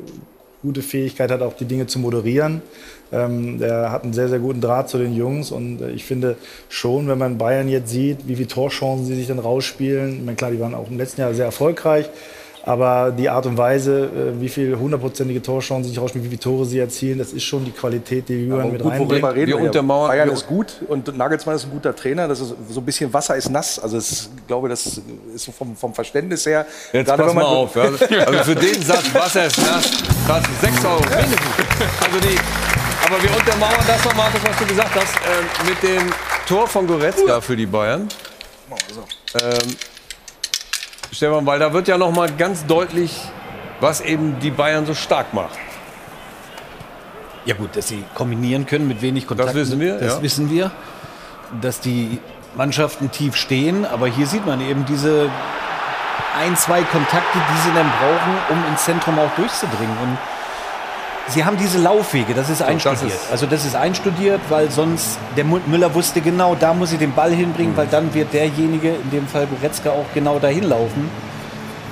gute 0.62 0.82
Fähigkeit 0.82 1.30
hat, 1.30 1.42
auch 1.42 1.54
die 1.54 1.64
Dinge 1.64 1.86
zu 1.86 1.98
moderieren. 1.98 2.62
Ähm, 3.10 3.58
der 3.58 3.90
hat 3.90 4.04
einen 4.04 4.12
sehr, 4.12 4.28
sehr 4.28 4.38
guten 4.38 4.60
Draht 4.60 4.90
zu 4.90 4.98
den 4.98 5.14
Jungs 5.14 5.50
und 5.50 5.80
äh, 5.80 5.90
ich 5.90 6.04
finde 6.04 6.36
schon, 6.68 7.08
wenn 7.08 7.18
man 7.18 7.38
Bayern 7.38 7.68
jetzt 7.68 7.90
sieht, 7.90 8.28
wie 8.28 8.36
viele 8.36 8.48
Torchancen 8.48 9.06
sie 9.06 9.14
sich 9.14 9.28
dann 9.28 9.38
rausspielen. 9.38 10.16
Ich 10.18 10.24
meine, 10.24 10.36
klar, 10.36 10.50
die 10.50 10.60
waren 10.60 10.74
auch 10.74 10.90
im 10.90 10.98
letzten 10.98 11.22
Jahr 11.22 11.32
sehr 11.32 11.46
erfolgreich, 11.46 12.10
aber 12.64 13.10
die 13.16 13.30
Art 13.30 13.46
und 13.46 13.56
Weise, 13.56 14.04
äh, 14.04 14.40
wie 14.42 14.50
viele 14.50 14.78
hundertprozentige 14.78 15.40
Torchancen 15.40 15.84
sie 15.84 15.90
sich 15.90 16.00
rausspielen, 16.00 16.26
wie 16.26 16.28
viele 16.28 16.40
Tore 16.40 16.66
sie 16.66 16.78
erzielen, 16.78 17.18
das 17.18 17.32
ist 17.32 17.44
schon 17.44 17.64
die 17.64 17.70
Qualität, 17.70 18.28
die 18.28 18.46
Jürgen 18.46 18.72
mit 18.72 18.82
gut, 18.82 18.92
reinbringt. 18.92 19.10
Worüber 19.10 19.34
reden 19.34 19.52
wir 19.52 19.60
untermauern, 19.60 20.08
Bayern 20.08 20.28
ist 20.28 20.46
gut 20.46 20.74
und 20.86 21.16
Nagelsmann 21.16 21.56
ist 21.56 21.64
ein 21.64 21.70
guter 21.70 21.96
Trainer. 21.96 22.28
Das 22.28 22.40
ist 22.40 22.54
so 22.68 22.80
ein 22.80 22.84
bisschen 22.84 23.10
Wasser 23.10 23.36
ist 23.36 23.48
nass. 23.48 23.78
Also 23.78 23.96
ich 23.96 24.28
glaube, 24.46 24.68
das 24.68 25.00
ist 25.34 25.50
vom, 25.56 25.74
vom 25.76 25.94
Verständnis 25.94 26.44
her. 26.44 26.66
Jetzt 26.92 27.08
pass 27.08 27.32
mal 27.32 27.42
auf. 27.42 27.74
Ja. 27.74 27.84
Also 28.26 28.52
für 28.52 28.54
den 28.54 28.82
Satz 28.82 29.14
Wasser 29.14 29.46
ist 29.46 29.58
nass, 29.58 29.90
ist 30.36 30.60
6 30.60 30.84
Euro. 30.84 31.02
Also 31.04 32.20
die, 32.20 32.38
aber 33.06 33.22
wir 33.22 33.34
untermauern 33.34 33.84
das 33.86 34.04
noch, 34.04 34.14
Markus, 34.14 34.40
was 34.44 34.56
du 34.58 34.66
gesagt 34.66 34.94
hast, 34.94 35.16
äh, 35.16 35.68
mit 35.68 35.82
dem 35.82 36.12
Tor 36.46 36.66
von 36.66 36.86
Goretzka 36.86 37.40
für 37.40 37.56
die 37.56 37.66
Bayern. 37.66 38.08
Ähm, 39.42 39.76
Stefan, 41.12 41.46
weil 41.46 41.58
da 41.58 41.72
wird 41.72 41.88
ja 41.88 41.96
noch 41.96 42.12
mal 42.12 42.30
ganz 42.30 42.66
deutlich, 42.66 43.18
was 43.80 44.02
eben 44.02 44.38
die 44.40 44.50
Bayern 44.50 44.84
so 44.84 44.94
stark 44.94 45.32
macht. 45.32 45.58
Ja 47.46 47.54
gut, 47.54 47.74
dass 47.76 47.88
sie 47.88 48.04
kombinieren 48.14 48.66
können 48.66 48.86
mit 48.86 49.00
wenig 49.00 49.26
Kontakt. 49.26 49.48
Das 49.48 49.56
wissen 49.56 49.80
wir, 49.80 49.94
Das 49.94 50.16
ja. 50.16 50.22
wissen 50.22 50.50
wir. 50.50 50.70
Dass 51.62 51.80
die 51.80 52.20
Mannschaften 52.54 53.10
tief 53.10 53.36
stehen, 53.36 53.86
aber 53.86 54.06
hier 54.08 54.26
sieht 54.26 54.44
man 54.44 54.60
eben 54.60 54.84
diese 54.84 55.30
ein, 56.38 56.56
zwei 56.56 56.82
Kontakte, 56.82 57.38
die 57.38 57.68
sie 57.68 57.74
dann 57.74 57.90
brauchen, 57.90 58.32
um 58.50 58.70
ins 58.70 58.84
Zentrum 58.84 59.18
auch 59.18 59.30
durchzudringen. 59.36 59.96
Und 60.02 60.18
sie 61.28 61.44
haben 61.44 61.56
diese 61.56 61.78
Laufwege, 61.78 62.32
das 62.34 62.48
ist 62.48 62.60
das 62.60 62.68
einstudiert. 62.68 63.12
ist- 63.12 63.30
also 63.30 63.46
das 63.46 63.64
ist 63.64 63.74
einstudiert, 63.74 64.40
weil 64.48 64.70
sonst 64.70 65.18
der 65.36 65.44
Müller 65.44 65.92
wusste 65.94 66.20
genau, 66.20 66.54
da 66.54 66.72
muss 66.72 66.92
ich 66.92 66.98
den 66.98 67.12
Ball 67.12 67.32
hinbringen, 67.32 67.76
weil 67.76 67.86
dann 67.88 68.12
wird 68.14 68.32
derjenige, 68.32 68.90
in 68.90 69.10
dem 69.10 69.26
Fall 69.26 69.46
Goretzka, 69.46 69.90
auch 69.90 70.06
genau 70.14 70.38
dahin 70.38 70.64
laufen. 70.68 71.10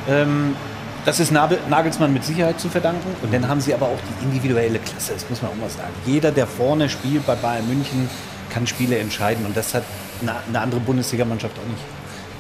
Ähm, 0.08 0.56
das 1.04 1.20
ist 1.20 1.30
Nagelsmann 1.32 2.12
mit 2.12 2.24
Sicherheit 2.24 2.58
zu 2.60 2.68
verdanken. 2.68 3.14
Und 3.22 3.32
dann 3.32 3.46
haben 3.48 3.60
sie 3.60 3.72
aber 3.74 3.86
auch 3.86 3.98
die 4.20 4.24
individuelle 4.24 4.78
Klasse, 4.80 5.12
das 5.14 5.28
muss 5.30 5.40
man 5.42 5.52
auch 5.52 5.56
mal 5.56 5.70
sagen. 5.70 5.92
Jeder, 6.04 6.30
der 6.32 6.46
vorne 6.46 6.88
spielt 6.88 7.24
bei 7.26 7.34
Bayern 7.36 7.68
München, 7.68 8.08
kann 8.52 8.66
Spiele 8.66 8.98
entscheiden. 8.98 9.44
Und 9.46 9.56
das 9.56 9.74
hat 9.74 9.82
eine 10.22 10.60
andere 10.60 10.80
Bundesligamannschaft 10.80 11.54
auch 11.58 11.68
nicht. 11.70 11.82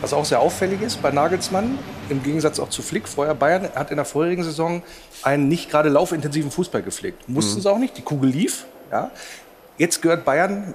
Was 0.02 0.12
auch 0.12 0.24
sehr 0.24 0.40
auffällig 0.40 0.82
ist 0.82 1.00
bei 1.02 1.10
Nagelsmann, 1.10 1.78
im 2.10 2.22
Gegensatz 2.22 2.60
auch 2.60 2.68
zu 2.68 2.82
Flick, 2.82 3.08
vorher 3.08 3.34
Bayern 3.34 3.68
hat 3.74 3.90
in 3.90 3.96
der 3.96 4.04
vorherigen 4.04 4.44
Saison 4.44 4.82
einen 5.22 5.48
nicht 5.48 5.70
gerade 5.70 5.88
laufintensiven 5.88 6.50
Fußball 6.50 6.82
gepflegt. 6.82 7.28
Mussten 7.28 7.58
Mhm. 7.58 7.62
sie 7.62 7.70
auch 7.70 7.78
nicht, 7.78 7.96
die 7.96 8.02
Kugel 8.02 8.30
lief. 8.30 8.66
Ja. 8.92 9.10
Jetzt 9.78 10.02
gehört 10.02 10.24
Bayern, 10.24 10.74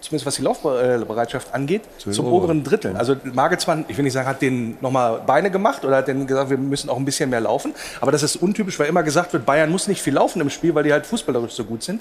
zumindest 0.00 0.26
was 0.26 0.36
die 0.36 0.42
Laufbereitschaft 0.42 1.52
angeht, 1.54 1.82
den 2.04 2.12
zum 2.12 2.26
oberen. 2.26 2.42
oberen 2.44 2.64
Drittel. 2.64 2.96
Also 2.96 3.16
Nagelsmann, 3.24 3.84
ich 3.88 3.96
will 3.96 4.04
nicht 4.04 4.12
sagen, 4.12 4.28
hat 4.28 4.42
den 4.42 4.76
nochmal 4.80 5.22
Beine 5.26 5.50
gemacht 5.50 5.84
oder 5.84 5.96
hat 5.96 6.08
denen 6.08 6.26
gesagt, 6.26 6.50
wir 6.50 6.58
müssen 6.58 6.88
auch 6.90 6.98
ein 6.98 7.04
bisschen 7.04 7.30
mehr 7.30 7.40
laufen. 7.40 7.74
Aber 8.00 8.12
das 8.12 8.22
ist 8.22 8.36
untypisch, 8.36 8.78
weil 8.78 8.86
immer 8.86 9.02
gesagt 9.02 9.32
wird, 9.32 9.44
Bayern 9.46 9.70
muss 9.70 9.88
nicht 9.88 10.02
viel 10.02 10.14
laufen 10.14 10.40
im 10.40 10.50
Spiel, 10.50 10.74
weil 10.74 10.84
die 10.84 10.92
halt 10.92 11.06
fußballerisch 11.06 11.52
so 11.52 11.64
gut 11.64 11.82
sind. 11.82 12.00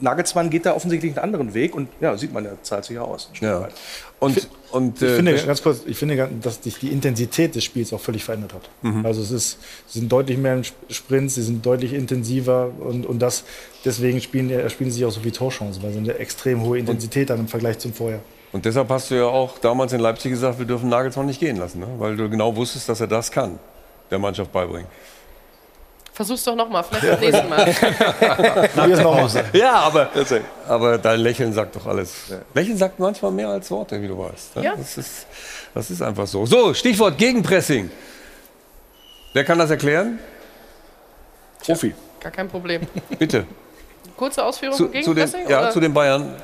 Nagelsmann 0.00 0.50
geht 0.50 0.66
da 0.66 0.74
offensichtlich 0.74 1.12
einen 1.12 1.24
anderen 1.24 1.54
Weg 1.54 1.74
und 1.74 1.88
ja, 2.00 2.16
sieht 2.16 2.32
man, 2.32 2.44
der 2.44 2.62
zahlt 2.62 2.84
sich 2.84 2.96
ja 2.96 3.02
aus. 3.02 3.30
Ja. 3.40 3.68
Und, 4.20 4.48
und 4.70 5.00
Ich 5.00 5.08
äh, 5.08 5.16
finde, 5.16 5.34
ganz 5.44 5.62
kurz, 5.62 5.80
ich 5.86 5.96
finde, 5.96 6.28
dass 6.42 6.62
sich 6.62 6.78
die 6.78 6.88
Intensität 6.88 7.54
des 7.54 7.64
Spiels 7.64 7.92
auch 7.92 8.00
völlig 8.00 8.24
verändert 8.24 8.52
hat. 8.54 8.68
Mhm. 8.82 9.06
Also 9.06 9.22
es 9.22 9.30
ist, 9.30 9.58
sie 9.86 10.00
sind 10.00 10.12
deutlich 10.12 10.36
mehr 10.36 10.54
im 10.54 10.60
Sp- 10.66 10.76
Sprint, 10.90 11.30
sie 11.30 11.42
sind 11.42 11.64
deutlich 11.64 11.92
intensiver 11.94 12.70
und, 12.80 13.06
und 13.06 13.20
das, 13.20 13.44
deswegen 13.84 14.20
spielen, 14.20 14.50
äh, 14.50 14.68
spielen 14.68 14.90
sie 14.90 15.04
auch 15.04 15.10
so 15.10 15.20
viele 15.20 15.32
Torchancen, 15.32 15.82
weil 15.82 15.92
sie 15.92 15.98
eine 15.98 16.14
extrem 16.14 16.62
hohe 16.62 16.78
Intensität 16.78 17.30
haben 17.30 17.40
im 17.40 17.48
Vergleich 17.48 17.78
zum 17.78 17.92
Vorher. 17.94 18.20
Und 18.52 18.64
deshalb 18.64 18.88
hast 18.90 19.10
du 19.10 19.14
ja 19.14 19.26
auch 19.26 19.58
damals 19.58 19.92
in 19.92 20.00
Leipzig 20.00 20.32
gesagt, 20.32 20.58
wir 20.58 20.66
dürfen 20.66 20.88
Nagelsmann 20.88 21.26
nicht 21.26 21.40
gehen 21.40 21.56
lassen, 21.56 21.80
ne? 21.80 21.86
weil 21.98 22.16
du 22.16 22.28
genau 22.28 22.54
wusstest, 22.56 22.88
dass 22.88 23.00
er 23.00 23.06
das 23.06 23.30
kann, 23.30 23.58
der 24.10 24.18
Mannschaft 24.18 24.52
beibringen. 24.52 24.86
Versuch's 26.18 26.42
doch 26.42 26.56
noch 26.56 26.68
mal, 26.68 26.82
vielleicht 26.82 27.08
beim 27.12 27.20
nächsten 27.20 27.48
Mal. 27.48 27.64
Probier's 28.74 29.00
noch 29.00 29.14
mal. 29.14 29.44
Ja, 29.52 29.72
aber, 29.74 30.08
aber 30.66 30.98
dein 30.98 31.20
Lächeln 31.20 31.52
sagt 31.52 31.76
doch 31.76 31.86
alles. 31.86 32.32
Lächeln 32.54 32.76
sagt 32.76 32.98
manchmal 32.98 33.30
mehr 33.30 33.46
als 33.50 33.70
Worte, 33.70 34.02
wie 34.02 34.08
du 34.08 34.18
weißt. 34.18 34.56
ne? 34.56 34.64
Ja. 34.64 34.74
Das, 34.76 34.98
ist, 34.98 35.26
das 35.72 35.88
ist 35.92 36.02
einfach 36.02 36.26
so. 36.26 36.44
So, 36.44 36.74
Stichwort 36.74 37.16
Gegenpressing. 37.18 37.88
Wer 39.32 39.44
kann 39.44 39.60
das 39.60 39.70
erklären? 39.70 40.18
Profi. 41.64 41.94
Gar 42.18 42.32
kein 42.32 42.48
Problem. 42.48 42.82
Bitte. 43.16 43.46
Kurze 44.16 44.44
Ausführung 44.44 44.76
Zu, 44.76 44.86
zum 44.88 44.92
zu 45.02 45.14
den, 45.14 45.14
Gegenpressing? 45.14 45.48
ja, 45.48 45.60
oder? 45.60 45.70
zu 45.70 45.78
den 45.78 45.94
Bayern. 45.94 46.34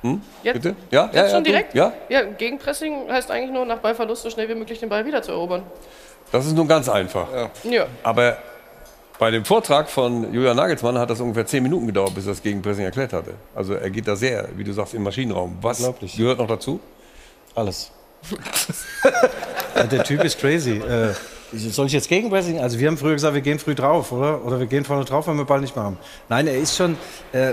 Hm? 0.00 0.22
Jetzt- 0.42 0.54
Bitte? 0.62 0.76
Ja, 0.90 1.04
Jetzt 1.04 1.14
ja, 1.14 1.24
ja, 1.24 1.28
schon 1.30 1.44
du? 1.44 1.50
direkt? 1.50 1.74
Ja, 1.74 1.92
Ja, 2.08 2.22
Gegenpressing 2.22 3.10
heißt 3.12 3.30
eigentlich 3.30 3.50
nur, 3.50 3.66
nach 3.66 3.80
Ballverlust 3.80 4.22
so 4.22 4.30
schnell 4.30 4.48
wie 4.48 4.54
möglich 4.54 4.80
den 4.80 4.88
Ball 4.88 5.04
wieder 5.04 5.20
zu 5.20 5.32
erobern. 5.32 5.62
das 6.32 6.46
ist 6.46 6.56
nun 6.56 6.66
ganz 6.66 6.88
einfach. 6.88 7.26
Ja. 7.64 7.86
Aber 8.02 8.38
bei 9.22 9.30
dem 9.30 9.44
Vortrag 9.44 9.88
von 9.88 10.34
Julian 10.34 10.56
Nagelsmann 10.56 10.98
hat 10.98 11.08
das 11.08 11.20
ungefähr 11.20 11.46
zehn 11.46 11.62
Minuten 11.62 11.86
gedauert, 11.86 12.12
bis 12.12 12.26
er 12.26 12.32
das 12.32 12.42
Gegenpressing 12.42 12.84
erklärt 12.84 13.12
hatte. 13.12 13.34
Also 13.54 13.74
er 13.74 13.88
geht 13.88 14.08
da 14.08 14.16
sehr, 14.16 14.48
wie 14.56 14.64
du 14.64 14.72
sagst, 14.72 14.94
im 14.94 15.04
Maschinenraum. 15.04 15.58
Was 15.60 15.78
gehört 16.16 16.38
noch 16.38 16.48
dazu? 16.48 16.80
Alles. 17.54 17.92
Der 19.92 20.02
Typ 20.02 20.24
ist 20.24 20.40
crazy. 20.40 20.78
Äh, 20.78 21.14
soll 21.52 21.86
ich 21.86 21.92
jetzt 21.92 22.08
Gegenpressing? 22.08 22.58
Also 22.60 22.78
wir 22.78 22.88
haben 22.88 22.96
früher 22.96 23.12
gesagt, 23.12 23.34
wir 23.34 23.40
gehen 23.42 23.58
früh 23.58 23.74
drauf, 23.74 24.10
oder? 24.12 24.44
Oder 24.44 24.58
wir 24.58 24.66
gehen 24.66 24.84
vorne 24.84 25.04
drauf, 25.04 25.26
wenn 25.26 25.36
wir 25.36 25.44
Ball 25.44 25.60
nicht 25.60 25.74
mehr 25.76 25.84
haben. 25.84 25.98
Nein, 26.28 26.46
er 26.46 26.56
ist 26.56 26.76
schon. 26.76 26.96
Äh, 27.32 27.52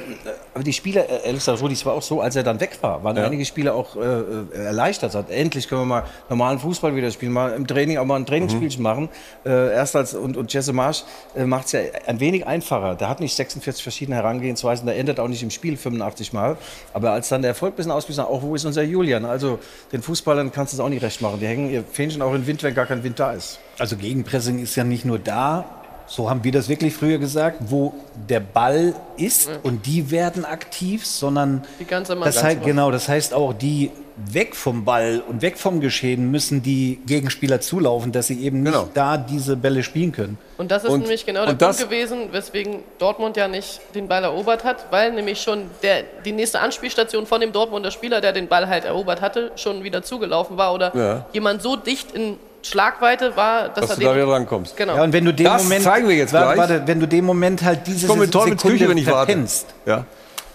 aber 0.54 0.64
die 0.64 0.74
Spieler, 0.74 1.08
äh, 1.10 1.26
ehrlich 1.26 1.40
gesagt, 1.42 1.62
Rudi, 1.62 1.74
es 1.74 1.86
war 1.86 1.94
auch 1.94 2.02
so, 2.02 2.22
als 2.22 2.36
er 2.36 2.44
dann 2.44 2.60
weg 2.60 2.78
war, 2.82 3.04
waren 3.04 3.18
Ja. 3.18 3.26
einige 3.26 3.44
Spieler 3.46 3.76
auch 3.76 3.96
äh, 3.96 4.00
äh, 4.00 4.66
erleichtert. 4.66 5.12
Sagt, 5.12 5.32
endlich 5.32 5.68
können 5.68 5.82
wir 5.82 5.86
mal 5.86 6.04
normalen 6.30 6.60
Fußball 6.60 6.96
wieder 6.96 7.12
spielen, 7.12 7.32
mal 7.34 7.52
im 7.54 7.68
Training 7.68 7.98
auch 7.98 8.06
mal 8.06 8.16
ein 8.16 8.26
Trainingsspielchen 8.26 8.82
machen. 8.82 9.10
Äh, 9.46 9.74
erst 9.74 9.96
als 9.96 10.14
und, 10.14 10.38
und 10.38 10.52
Jesse 10.54 10.74
Marsch 10.74 11.04
äh, 11.36 11.46
macht 11.46 11.66
es 11.68 11.72
ja 11.74 11.82
ein 12.08 12.20
wenig 12.20 12.46
einfacher. 12.48 12.96
Der 12.96 13.10
hat 13.10 13.20
nicht 13.20 13.36
46 13.36 13.84
verschiedene 13.84 14.16
Herangehensweisen, 14.18 14.86
der 14.86 14.98
ändert 14.98 15.20
auch 15.20 15.28
nicht 15.28 15.44
im 15.44 15.52
Spiel 15.52 15.78
85 15.78 16.34
Mal. 16.34 16.58
Aber 16.94 17.12
als 17.12 17.30
dann 17.30 17.42
der 17.42 17.50
Erfolg 17.50 17.74
ein 17.74 17.78
bisschen 17.78 17.92
ausblieb, 17.92 18.20
auch 18.20 18.42
wo 18.42 18.56
ist 18.56 18.66
unser 18.66 18.84
Julian? 18.84 19.26
Also 19.26 19.60
den 19.92 20.02
Fußballern 20.02 20.52
kannst 20.52 20.74
du 20.74 20.78
es 20.78 20.80
auch 20.82 20.90
nicht 20.90 21.04
recht 21.04 21.22
machen. 21.22 21.40
Die 21.40 21.48
hängen 21.48 21.70
ihr 21.70 21.84
Fähnchen 21.84 22.22
auch 22.22 22.34
in 22.34 22.42
den 22.42 22.48
Wind, 22.48 22.64
wenn 22.64 22.74
gar 22.74 22.86
kein 22.86 23.04
Wind 23.04 23.20
da 23.20 23.34
ist. 23.34 23.60
Also 23.80 23.96
Gegenpressing 23.98 24.60
ist 24.62 24.76
ja 24.76 24.84
nicht 24.84 25.06
nur 25.06 25.20
da, 25.20 25.66
so 26.06 26.30
haben 26.30 26.44
wir 26.44 26.52
das 26.52 26.68
wirklich 26.70 26.94
früher 26.96 27.18
gesagt, 27.20 27.58
wo 27.68 27.94
der 28.28 28.40
Ball 28.40 28.96
ist 29.16 29.50
und 29.64 29.86
die 29.86 30.10
werden 30.12 30.44
aktiv, 30.44 31.06
sondern 31.06 31.64
Die 31.80 31.86
ganze 31.86 32.14
das 32.14 32.20
Mannschaft. 32.20 32.46
heißt, 32.46 32.64
genau, 32.64 32.90
das 32.92 33.08
heißt 33.08 33.34
auch 33.34 33.54
die 33.54 33.92
weg 34.32 34.54
vom 34.56 34.84
Ball 34.84 35.24
und 35.30 35.42
weg 35.44 35.58
vom 35.58 35.80
Geschehen 35.80 36.30
müssen 36.30 36.62
die 36.62 37.00
Gegenspieler 37.06 37.62
zulaufen, 37.62 38.12
dass 38.12 38.28
sie 38.28 38.42
eben 38.44 38.64
nicht 38.64 38.78
da 38.96 39.16
diese 39.18 39.56
Bälle 39.56 39.82
spielen 39.84 40.12
können. 40.12 40.38
Und 40.58 40.72
das 40.72 40.84
ist 40.84 40.90
Und- 40.90 41.02
nämlich 41.02 41.26
genau 41.26 41.42
der 41.42 41.50
Punkt 41.54 41.62
das- 41.62 41.78
gewesen, 41.78 42.34
weswegen 42.34 42.80
Dortmund 42.98 43.38
ja 43.38 43.48
nicht 43.48 43.80
den 43.96 44.10
Ball 44.10 44.24
erobert 44.24 44.66
hat, 44.66 44.88
weil 44.92 45.14
nämlich 45.14 45.40
schon 45.42 45.66
der, 45.84 46.04
die 46.26 46.34
nächste 46.34 46.60
Anspielstation 46.60 47.28
von 47.28 47.40
dem 47.40 47.54
Dortmunder 47.54 47.92
Spieler, 47.92 48.20
der 48.20 48.34
den 48.34 48.48
Ball 48.50 48.68
halt 48.68 48.84
erobert 48.84 49.22
hatte, 49.22 49.52
schon 49.56 49.84
wieder 49.84 50.04
zugelaufen 50.04 50.58
war 50.58 50.74
oder 50.74 50.92
Ja. 50.98 51.26
jemand 51.32 51.62
so 51.62 51.78
dicht 51.78 52.12
in 52.12 52.38
Schlagweite 52.61 53.36
war, 53.38 53.69
dass, 53.69 53.81
Dass 53.88 53.90
er 53.91 53.95
du 53.98 54.03
da 54.03 54.15
wieder 54.15 54.27
rankommst. 54.27 54.76
Genau. 54.76 54.95
Ja, 54.95 55.03
und 55.03 55.14
wenn 55.14 55.23
du 55.26 55.34
den 55.34 55.45
Das 55.45 55.64
Moment, 55.64 55.84
zeigen 55.84 56.07
wir 56.07 56.15
jetzt 56.15 56.34
warte, 56.34 56.56
gleich. 56.56 56.69
Warte, 56.69 56.88
wenn 56.88 56.99
du 56.99 57.07
den 57.07 57.26
Moment 57.26 57.64
halt 57.64 57.88
diese 57.88 58.07
Komm 58.07 58.19
mit 58.19 58.31
Sekunde 58.31 58.56
Küche, 58.57 58.90
wenn 58.90 58.98
ich 58.98 59.06
warte. 59.07 59.31
verpennst, 59.31 59.68
Ja. 59.86 60.06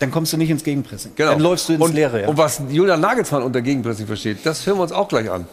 dann 0.01 0.11
kommst 0.11 0.33
du 0.33 0.37
nicht 0.37 0.51
ins 0.51 0.63
Gegenpressing. 0.65 1.13
Genau. 1.17 1.31
Dann 1.33 1.41
läufst 1.41 1.69
du 1.69 1.75
ins 1.75 1.83
und, 1.83 1.95
Leere. 1.95 2.23
Ja. 2.23 2.29
Und 2.29 2.37
was 2.37 2.61
Julian 2.69 3.01
Nagelsmann 3.01 3.43
unter 3.43 3.63
Gegenpressing 3.63 4.07
versteht, 4.07 4.45
das 4.45 4.67
hören 4.67 4.77
wir 4.79 4.83
uns 4.83 4.93
auch 4.93 5.09
gleich 5.09 5.31
an. 5.31 5.47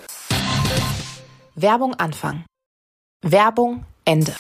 Werbung 1.56 1.94
Anfang. 1.96 2.44
Werbung 3.24 3.86
Ende. 4.06 4.34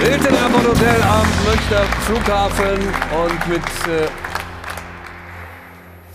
Hilton 0.00 0.34
Airport 0.34 0.66
Hotel 0.68 1.02
am 1.02 1.26
Münchner 1.46 1.82
Flughafen 2.04 2.78
und 3.24 3.48
mit 3.48 3.62
äh, 3.88 4.06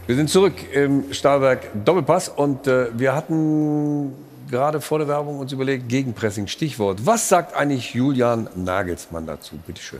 Wir 0.07 0.15
sind 0.15 0.31
zurück 0.31 0.55
im 0.73 1.13
Stahlwerk 1.13 1.69
Doppelpass 1.85 2.27
und 2.27 2.65
äh, 2.65 2.87
wir 2.97 3.13
hatten 3.13 4.13
gerade 4.49 4.81
vor 4.81 4.97
der 4.97 5.07
Werbung 5.07 5.37
uns 5.37 5.51
überlegt, 5.51 5.89
Gegenpressing, 5.89 6.47
Stichwort. 6.47 7.05
Was 7.05 7.29
sagt 7.29 7.55
eigentlich 7.55 7.93
Julian 7.93 8.49
Nagelsmann 8.55 9.27
dazu? 9.27 9.59
Bitte 9.65 9.79
schön. 9.79 9.99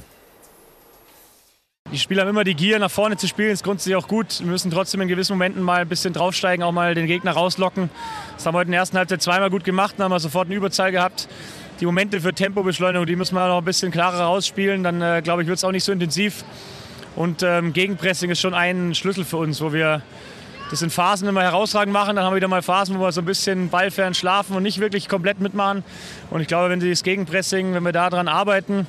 Die 1.92 2.00
Spieler 2.00 2.24
haben 2.24 2.30
immer 2.30 2.44
die 2.44 2.56
Gier, 2.56 2.80
nach 2.80 2.90
vorne 2.90 3.16
zu 3.16 3.28
spielen, 3.28 3.52
ist 3.52 3.64
grundsätzlich 3.64 3.96
auch 3.96 4.08
gut. 4.08 4.40
Wir 4.40 4.48
müssen 4.48 4.72
trotzdem 4.72 5.02
in 5.02 5.08
gewissen 5.08 5.34
Momenten 5.34 5.62
mal 5.62 5.82
ein 5.82 5.88
bisschen 5.88 6.14
draufsteigen, 6.14 6.64
auch 6.64 6.72
mal 6.72 6.96
den 6.96 7.06
Gegner 7.06 7.34
rauslocken. 7.34 7.90
Das 8.36 8.46
haben 8.46 8.56
wir 8.56 8.60
heute 8.60 8.68
in 8.68 8.72
der 8.72 8.80
ersten 8.80 8.98
Halbzeit 8.98 9.22
zweimal 9.22 9.52
gut 9.52 9.64
gemacht, 9.64 9.96
dann 9.98 10.06
haben 10.06 10.12
wir 10.12 10.20
sofort 10.20 10.48
eine 10.48 10.56
Überzahl 10.56 10.92
gehabt. 10.92 11.28
Die 11.80 11.86
Momente 11.86 12.22
für 12.22 12.34
Tempobeschleunigung, 12.34 13.06
die 13.06 13.16
müssen 13.16 13.36
wir 13.36 13.48
noch 13.48 13.60
ein 13.60 13.66
bisschen 13.66 13.92
klarer 13.92 14.22
rausspielen. 14.22 14.84
Dann, 14.84 15.02
äh, 15.02 15.22
glaube 15.24 15.44
ich, 15.44 15.48
wird 15.48 15.58
es 15.58 15.64
auch 15.64 15.72
nicht 15.72 15.84
so 15.84 15.92
intensiv. 15.92 16.44
Und 17.16 17.44
ähm, 17.44 17.74
Gegenpressing 17.74 18.30
ist 18.32 18.40
schon 18.40 18.54
ein 18.54 18.96
Schlüssel 18.96 19.26
für 19.26 19.38
uns, 19.38 19.62
wo 19.62 19.74
wir 19.74 20.02
das 20.70 20.82
in 20.82 20.90
Phasen 20.90 21.28
immer 21.28 21.42
herausragend 21.42 21.92
machen. 21.92 22.16
Dann 22.16 22.24
haben 22.24 22.32
wir 22.32 22.38
wieder 22.38 22.48
mal 22.48 22.62
Phasen, 22.62 22.98
wo 22.98 23.04
wir 23.04 23.12
so 23.12 23.22
ein 23.22 23.26
bisschen 23.26 23.70
ballfern 23.70 24.14
schlafen 24.14 24.56
und 24.56 24.64
nicht 24.64 24.80
wirklich 24.80 25.10
komplett 25.10 25.42
mitmachen. 25.42 25.84
Und 26.30 26.42
ich 26.42 26.48
glaube, 26.48 26.70
wenn 26.70 26.80
sie 26.80 26.90
das 26.90 27.04
Gegenpressing, 27.04 27.74
wenn 27.74 27.84
wir 27.84 27.92
daran 27.92 28.30
arbeiten, 28.30 28.88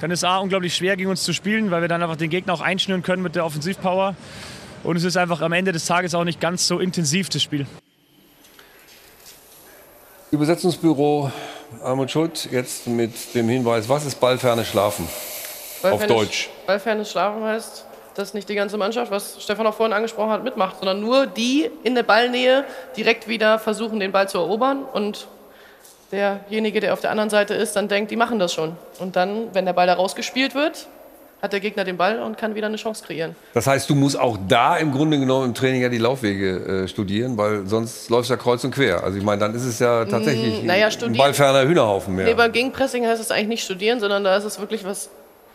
dann 0.00 0.10
ist 0.10 0.20
es 0.20 0.24
A, 0.24 0.38
unglaublich 0.38 0.74
schwer 0.74 0.96
gegen 0.96 1.10
uns 1.10 1.22
zu 1.24 1.34
spielen, 1.34 1.70
weil 1.70 1.82
wir 1.82 1.88
dann 1.88 2.02
einfach 2.02 2.16
den 2.16 2.30
Gegner 2.30 2.54
auch 2.54 2.60
einschnüren 2.60 3.02
können 3.02 3.22
mit 3.22 3.34
der 3.34 3.44
Offensivpower. 3.44 4.16
Und 4.84 4.96
es 4.96 5.04
ist 5.04 5.16
einfach 5.16 5.42
am 5.42 5.52
Ende 5.52 5.72
des 5.72 5.84
Tages 5.86 6.14
auch 6.14 6.24
nicht 6.24 6.40
ganz 6.40 6.66
so 6.66 6.78
intensiv, 6.78 7.28
das 7.28 7.42
Spiel. 7.42 7.66
Übersetzungsbüro 10.30 11.32
Armut 11.82 12.10
Schuld 12.10 12.48
jetzt 12.50 12.86
mit 12.86 13.34
dem 13.34 13.48
Hinweis, 13.48 13.88
was 13.88 14.06
ist 14.06 14.20
ballferne 14.20 14.64
Schlafen? 14.64 15.06
Auf 15.82 16.00
Ballfernes- 16.02 16.06
Deutsch. 16.08 16.50
Ballfernes 16.66 17.10
Schlafen 17.10 17.42
heißt, 17.44 17.84
dass 18.14 18.34
nicht 18.34 18.48
die 18.48 18.54
ganze 18.54 18.76
Mannschaft, 18.76 19.10
was 19.12 19.40
Stefan 19.40 19.66
auch 19.66 19.74
vorhin 19.74 19.92
angesprochen 19.92 20.30
hat, 20.30 20.42
mitmacht, 20.44 20.76
sondern 20.78 21.00
nur 21.00 21.26
die 21.26 21.70
in 21.84 21.94
der 21.94 22.02
Ballnähe 22.02 22.64
direkt 22.96 23.28
wieder 23.28 23.58
versuchen, 23.58 24.00
den 24.00 24.10
Ball 24.12 24.28
zu 24.28 24.38
erobern 24.38 24.82
und 24.92 25.28
derjenige, 26.10 26.80
der 26.80 26.92
auf 26.92 27.00
der 27.00 27.10
anderen 27.10 27.30
Seite 27.30 27.54
ist, 27.54 27.76
dann 27.76 27.88
denkt, 27.88 28.10
die 28.10 28.16
machen 28.16 28.38
das 28.38 28.52
schon. 28.52 28.76
Und 28.98 29.16
dann, 29.16 29.48
wenn 29.54 29.66
der 29.66 29.72
Ball 29.72 29.86
da 29.86 29.94
rausgespielt 29.94 30.54
wird, 30.54 30.88
hat 31.40 31.52
der 31.52 31.60
Gegner 31.60 31.84
den 31.84 31.96
Ball 31.96 32.20
und 32.20 32.36
kann 32.36 32.56
wieder 32.56 32.66
eine 32.66 32.76
Chance 32.78 33.04
kreieren. 33.04 33.36
Das 33.54 33.68
heißt, 33.68 33.88
du 33.88 33.94
musst 33.94 34.18
auch 34.18 34.36
da 34.48 34.76
im 34.76 34.90
Grunde 34.90 35.20
genommen 35.20 35.46
im 35.46 35.54
Training 35.54 35.82
ja 35.82 35.88
die 35.88 35.98
Laufwege 35.98 36.82
äh, 36.84 36.88
studieren, 36.88 37.36
weil 37.38 37.64
sonst 37.66 38.10
läufst 38.10 38.30
du 38.30 38.34
ja 38.34 38.38
kreuz 38.40 38.64
und 38.64 38.72
quer. 38.74 39.04
Also 39.04 39.18
ich 39.18 39.22
meine, 39.24 39.38
dann 39.38 39.54
ist 39.54 39.64
es 39.64 39.78
ja 39.78 40.04
tatsächlich 40.04 40.64
Mm, 40.64 40.66
naja, 40.66 40.88
ein 40.88 41.12
ballferner 41.12 41.62
Hühnerhaufen 41.62 42.16
mehr. 42.16 42.24
Nee, 42.26 42.34
beim 42.34 42.50
Gegenpressing 42.50 43.06
heißt 43.06 43.20
es 43.20 43.30
eigentlich 43.30 43.48
nicht 43.48 43.64
studieren, 43.64 44.00
sondern 44.00 44.24
da 44.24 44.36
ist 44.36 44.44
es 44.44 44.58
wirklich 44.58 44.84
was 44.84 45.10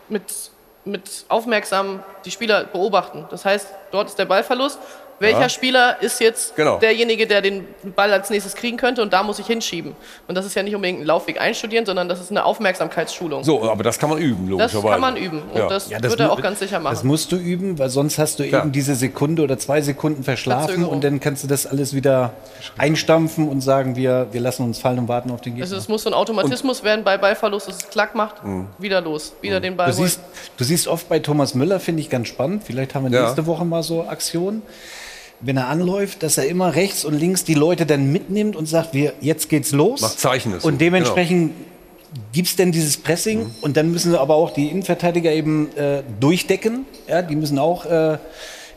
mit, 0.10 0.52
mit 0.86 1.26
aufmerksam 1.30 2.04
die 2.26 2.32
Spieler 2.32 2.66
beobachten. 2.66 3.26
Das 3.30 3.46
heißt, 3.46 3.68
dort 3.92 4.10
ist 4.10 4.20
der 4.20 4.26
Ballverlust. 4.26 4.80
Welcher 5.20 5.42
Ja. 5.42 5.50
Spieler 5.50 6.02
ist 6.02 6.20
jetzt 6.20 6.56
Genau. 6.56 6.80
derjenige, 6.80 7.28
der 7.28 7.42
den 7.42 7.66
Ball 7.96 8.12
als 8.12 8.30
nächstes 8.30 8.56
kriegen 8.56 8.78
könnte 8.78 9.02
und 9.02 9.14
da 9.14 9.24
muss 9.24 9.40
ich 9.40 9.48
hinschieben. 9.48 9.96
Und 10.28 10.36
das 10.36 10.46
ist 10.46 10.56
ja 10.56 10.64
nicht 10.64 10.76
unbedingt 10.76 11.02
ein 11.02 11.06
Laufweg 11.06 11.40
einstudieren, 11.40 11.86
sondern 11.86 12.10
das 12.10 12.20
ist 12.20 12.32
eine 12.32 12.44
Aufmerksamkeitsschulung. 12.44 13.44
so, 13.44 13.64
aber 13.70 13.84
das 13.84 14.00
kann 14.00 14.10
man 14.10 14.18
üben, 14.20 14.44
das 14.58 14.74
logischerweise. 14.74 14.88
kann 14.92 15.02
man 15.02 15.16
üben 15.18 15.42
und 15.44 15.58
Ja. 15.58 15.68
das, 15.70 15.90
Ja, 15.90 16.00
das 16.00 16.12
wird 16.12 16.20
er 16.22 16.32
auch 16.32 16.42
ganz 16.42 16.60
sicher 16.60 16.80
machen. 16.80 16.94
Das 16.96 17.04
musst 17.04 17.32
du 17.32 17.38
üben, 17.38 17.80
weil 17.80 17.90
sonst 17.90 18.18
hast 18.18 18.40
du 18.40 18.44
eben 18.44 18.72
diese 18.72 18.96
Sekunde 18.96 19.44
oder 19.44 19.58
zwei 19.58 19.82
Sekunden 19.82 20.24
verschlafen 20.24 20.66
Verzögerung. 20.66 20.94
und 20.94 21.04
dann 21.04 21.20
kannst 21.20 21.44
du 21.44 21.48
das 21.48 21.66
alles 21.68 21.94
wieder 21.94 22.34
einstampfen 22.78 23.48
und 23.48 23.62
sagen, 23.62 23.96
wir, 23.96 24.28
wir 24.32 24.42
lassen 24.42 24.64
uns 24.64 24.80
fallen 24.80 25.00
und 25.00 25.08
warten 25.08 25.32
auf 25.32 25.42
den 25.42 25.54
Gegner. 25.54 25.64
also 25.66 25.76
es 25.78 25.88
muss 25.88 26.04
so 26.04 26.10
ein 26.10 26.14
Automatismus 26.14 26.84
werden 26.84 27.04
bei 27.04 27.18
Ballverlust, 27.18 27.68
dass 27.68 27.78
es 27.78 27.90
klack 27.90 28.16
macht, 28.16 28.44
Mhm. 28.44 28.68
wieder 28.78 29.00
los, 29.02 29.34
wieder 29.42 29.60
den 29.60 29.78
Ball 29.78 29.92
Du 29.92 29.98
holen. 29.98 30.08
siehst, 30.08 30.20
du 30.58 30.64
siehst 30.64 30.88
oft 30.88 31.08
bei 31.08 31.20
Thomas 31.20 31.54
Müller, 31.54 31.80
finde 31.80 32.02
ich 32.02 32.10
ganz 32.10 32.28
spannend, 32.28 32.64
vielleicht 32.66 32.96
haben 32.96 33.10
wir 33.10 33.18
Ja. 33.18 33.24
nächste 33.26 33.46
Woche 33.46 33.64
mal 33.64 33.84
so 33.84 34.04
Aktionen, 34.08 34.62
wenn 35.46 35.58
er 35.58 35.68
anläuft, 35.68 36.24
dass 36.24 36.38
er 36.38 36.48
immer 36.48 36.76
rechts 36.76 37.06
und 37.06 37.14
links 37.14 37.44
die 37.44 37.54
Leute 37.54 37.86
dann 37.86 38.12
mitnimmt 38.12 38.56
und 38.56 38.68
sagt, 38.68 38.94
wir, 38.94 39.14
jetzt 39.22 39.50
geht's 39.50 39.72
los. 39.72 40.02
Macht 40.02 40.20
Zeichen 40.20 40.54
Und 40.60 40.82
dementsprechend 40.82 41.52
gibt 42.32 42.48
es 42.48 42.56
denn 42.56 42.72
dieses 42.72 42.98
Pressing 42.98 43.52
und 43.62 43.76
dann 43.78 43.92
müssen 43.92 44.16
aber 44.16 44.36
auch 44.36 44.52
die 44.52 44.68
Innenverteidiger 44.68 45.32
eben 45.32 45.76
äh, 45.76 46.04
durchdecken. 46.20 46.86
Ja, 47.08 47.22
die 47.22 47.36
müssen 47.36 47.60
auch 47.60 47.86
äh, 47.86 48.18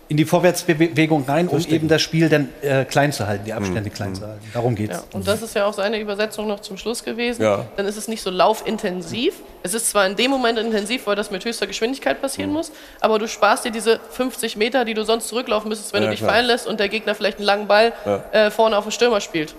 in 0.08 0.16
die 0.16 0.24
Vorwärtsbewegung 0.24 1.24
rein, 1.26 1.48
um 1.48 1.58
eben 1.66 1.88
das 1.88 2.00
Spiel 2.00 2.28
dann 2.28 2.48
äh, 2.62 2.84
klein 2.84 3.12
zu 3.12 3.26
halten, 3.26 3.44
die 3.44 3.52
Abstände 3.52 3.90
klein 3.90 4.14
zu 4.14 4.22
halten. 4.26 4.40
Darum 4.54 4.76
geht's. 4.76 4.94
Ja, 4.94 5.02
und 5.12 5.26
das 5.26 5.42
ist 5.42 5.54
ja 5.56 5.66
auch 5.66 5.72
seine 5.74 5.98
Übersetzung 5.98 6.46
noch 6.46 6.60
zum 6.60 6.76
Schluss 6.76 7.02
gewesen. 7.02 7.42
Ja. 7.42 7.66
Dann 7.76 7.86
ist 7.86 7.96
es 7.96 8.06
nicht 8.06 8.22
so 8.22 8.30
laufintensiv. 8.30 9.34
Es 9.64 9.74
ist 9.74 9.90
zwar 9.90 10.06
in 10.06 10.14
dem 10.14 10.30
Moment 10.30 10.58
intensiv, 10.60 11.06
weil 11.08 11.16
das 11.16 11.32
mit 11.32 11.44
höchster 11.44 11.66
Geschwindigkeit 11.66 12.20
passieren 12.20 12.52
muss, 12.52 12.70
aber 13.00 13.18
du 13.18 13.26
sparst 13.26 13.64
dir 13.64 13.72
diese 13.72 13.98
50 14.10 14.56
Meter, 14.56 14.84
die 14.84 14.94
du 14.94 15.04
sonst 15.04 15.26
zurücklaufen 15.26 15.68
müsstest, 15.68 15.92
wenn 15.92 16.02
Ja, 16.02 16.08
du 16.08 16.12
dich 16.12 16.20
klar. 16.20 16.30
fallen 16.34 16.46
lässt 16.46 16.68
und 16.68 16.78
der 16.78 16.88
Gegner 16.88 17.16
vielleicht 17.16 17.38
einen 17.38 17.46
langen 17.46 17.66
Ball 17.66 17.92
Ja. 18.04 18.22
äh, 18.30 18.50
vorne 18.52 18.78
auf 18.78 18.84
den 18.84 18.92
Stürmer 18.92 19.20
spielt. 19.20 19.56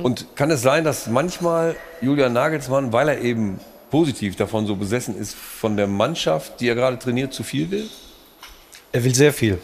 Und 0.00 0.26
kann 0.36 0.48
es 0.52 0.62
sein, 0.62 0.84
dass 0.84 1.08
manchmal 1.08 1.74
Julian 2.00 2.32
Nagelsmann, 2.32 2.92
weil 2.92 3.08
er 3.08 3.20
eben 3.20 3.58
positiv 3.90 4.36
davon 4.36 4.64
so 4.66 4.76
besessen 4.76 5.18
ist, 5.18 5.34
von 5.34 5.76
der 5.76 5.88
Mannschaft, 5.88 6.60
die 6.60 6.68
er 6.68 6.76
gerade 6.76 7.00
trainiert, 7.00 7.32
zu 7.34 7.42
viel 7.42 7.68
will? 7.72 7.88
Er 8.90 9.04
will 9.04 9.14
sehr 9.14 9.34
viel. 9.34 9.58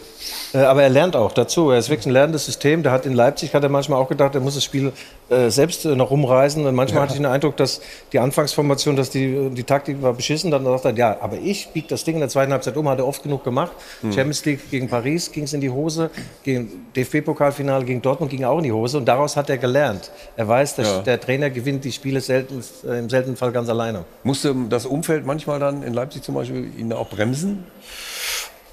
Äh, 0.53 0.59
Aber 0.59 0.83
er 0.83 0.89
lernt 0.89 1.15
auch 1.15 1.31
dazu. 1.31 1.71
Er 1.71 1.79
ist 1.79 1.89
wirklich 1.89 2.05
ein 2.05 2.11
lernendes 2.13 2.45
System. 2.45 2.83
Der 2.83 2.91
hat 2.91 3.07
in 3.07 3.13
Leipzig, 3.13 3.55
hat 3.55 3.63
er 3.63 3.69
manchmal 3.69 3.99
auch 3.99 4.07
gedacht, 4.07 4.35
er 4.35 4.41
muss 4.41 4.53
das 4.53 4.63
Spiel 4.63 4.91
äh, 5.29 5.49
selbst 5.49 5.83
äh, 5.83 5.95
noch 5.95 6.11
rumreißen. 6.11 6.63
Und 6.63 6.75
manchmal 6.75 6.99
Ja. 6.99 7.03
hatte 7.03 7.13
ich 7.13 7.19
den 7.19 7.25
Eindruck, 7.25 7.57
dass 7.57 7.81
die 8.13 8.19
Anfangsformation, 8.19 8.95
dass 8.95 9.09
die, 9.09 9.49
die 9.49 9.63
Taktik 9.63 9.99
war 10.03 10.13
beschissen. 10.13 10.51
Dann 10.51 10.63
sagt 10.63 10.85
er, 10.85 10.93
ja, 10.95 11.17
aber 11.21 11.37
ich 11.37 11.69
biege 11.69 11.87
das 11.87 12.03
Ding 12.03 12.15
in 12.15 12.19
der 12.19 12.29
zweiten 12.29 12.51
Halbzeit 12.51 12.77
um, 12.77 12.87
hat 12.87 12.99
er 12.99 13.07
oft 13.07 13.23
genug 13.23 13.43
gemacht. 13.43 13.71
Hm. 14.01 14.13
Champions 14.13 14.45
League 14.45 14.69
gegen 14.69 14.87
Paris 14.89 15.31
ging 15.31 15.45
es 15.45 15.53
in 15.53 15.61
die 15.61 15.71
Hose. 15.71 16.11
Gegen 16.43 16.85
DFB-Pokalfinale 16.95 17.83
gegen 17.83 18.03
Dortmund 18.03 18.29
ging 18.31 18.43
auch 18.43 18.57
in 18.59 18.63
die 18.65 18.71
Hose. 18.71 18.99
Und 18.99 19.05
daraus 19.05 19.35
hat 19.35 19.49
er 19.49 19.57
gelernt. 19.57 20.11
Er 20.37 20.47
weiß, 20.47 20.75
dass 20.75 20.87
Ja. 20.87 21.01
der 21.01 21.19
Trainer 21.19 21.49
gewinnt 21.49 21.83
die 21.83 21.91
Spiele 21.91 22.21
selten, 22.21 22.63
äh, 22.87 22.99
im 22.99 23.09
seltenen 23.09 23.37
Fall 23.37 23.51
ganz 23.51 23.69
alleine. 23.69 24.05
Musste 24.23 24.53
das 24.69 24.85
Umfeld 24.85 25.25
manchmal 25.25 25.59
dann 25.59 25.81
in 25.81 25.95
Leipzig 25.95 26.21
zum 26.21 26.35
Beispiel 26.35 26.69
ihn 26.77 26.93
auch 26.93 27.09
bremsen? 27.09 27.63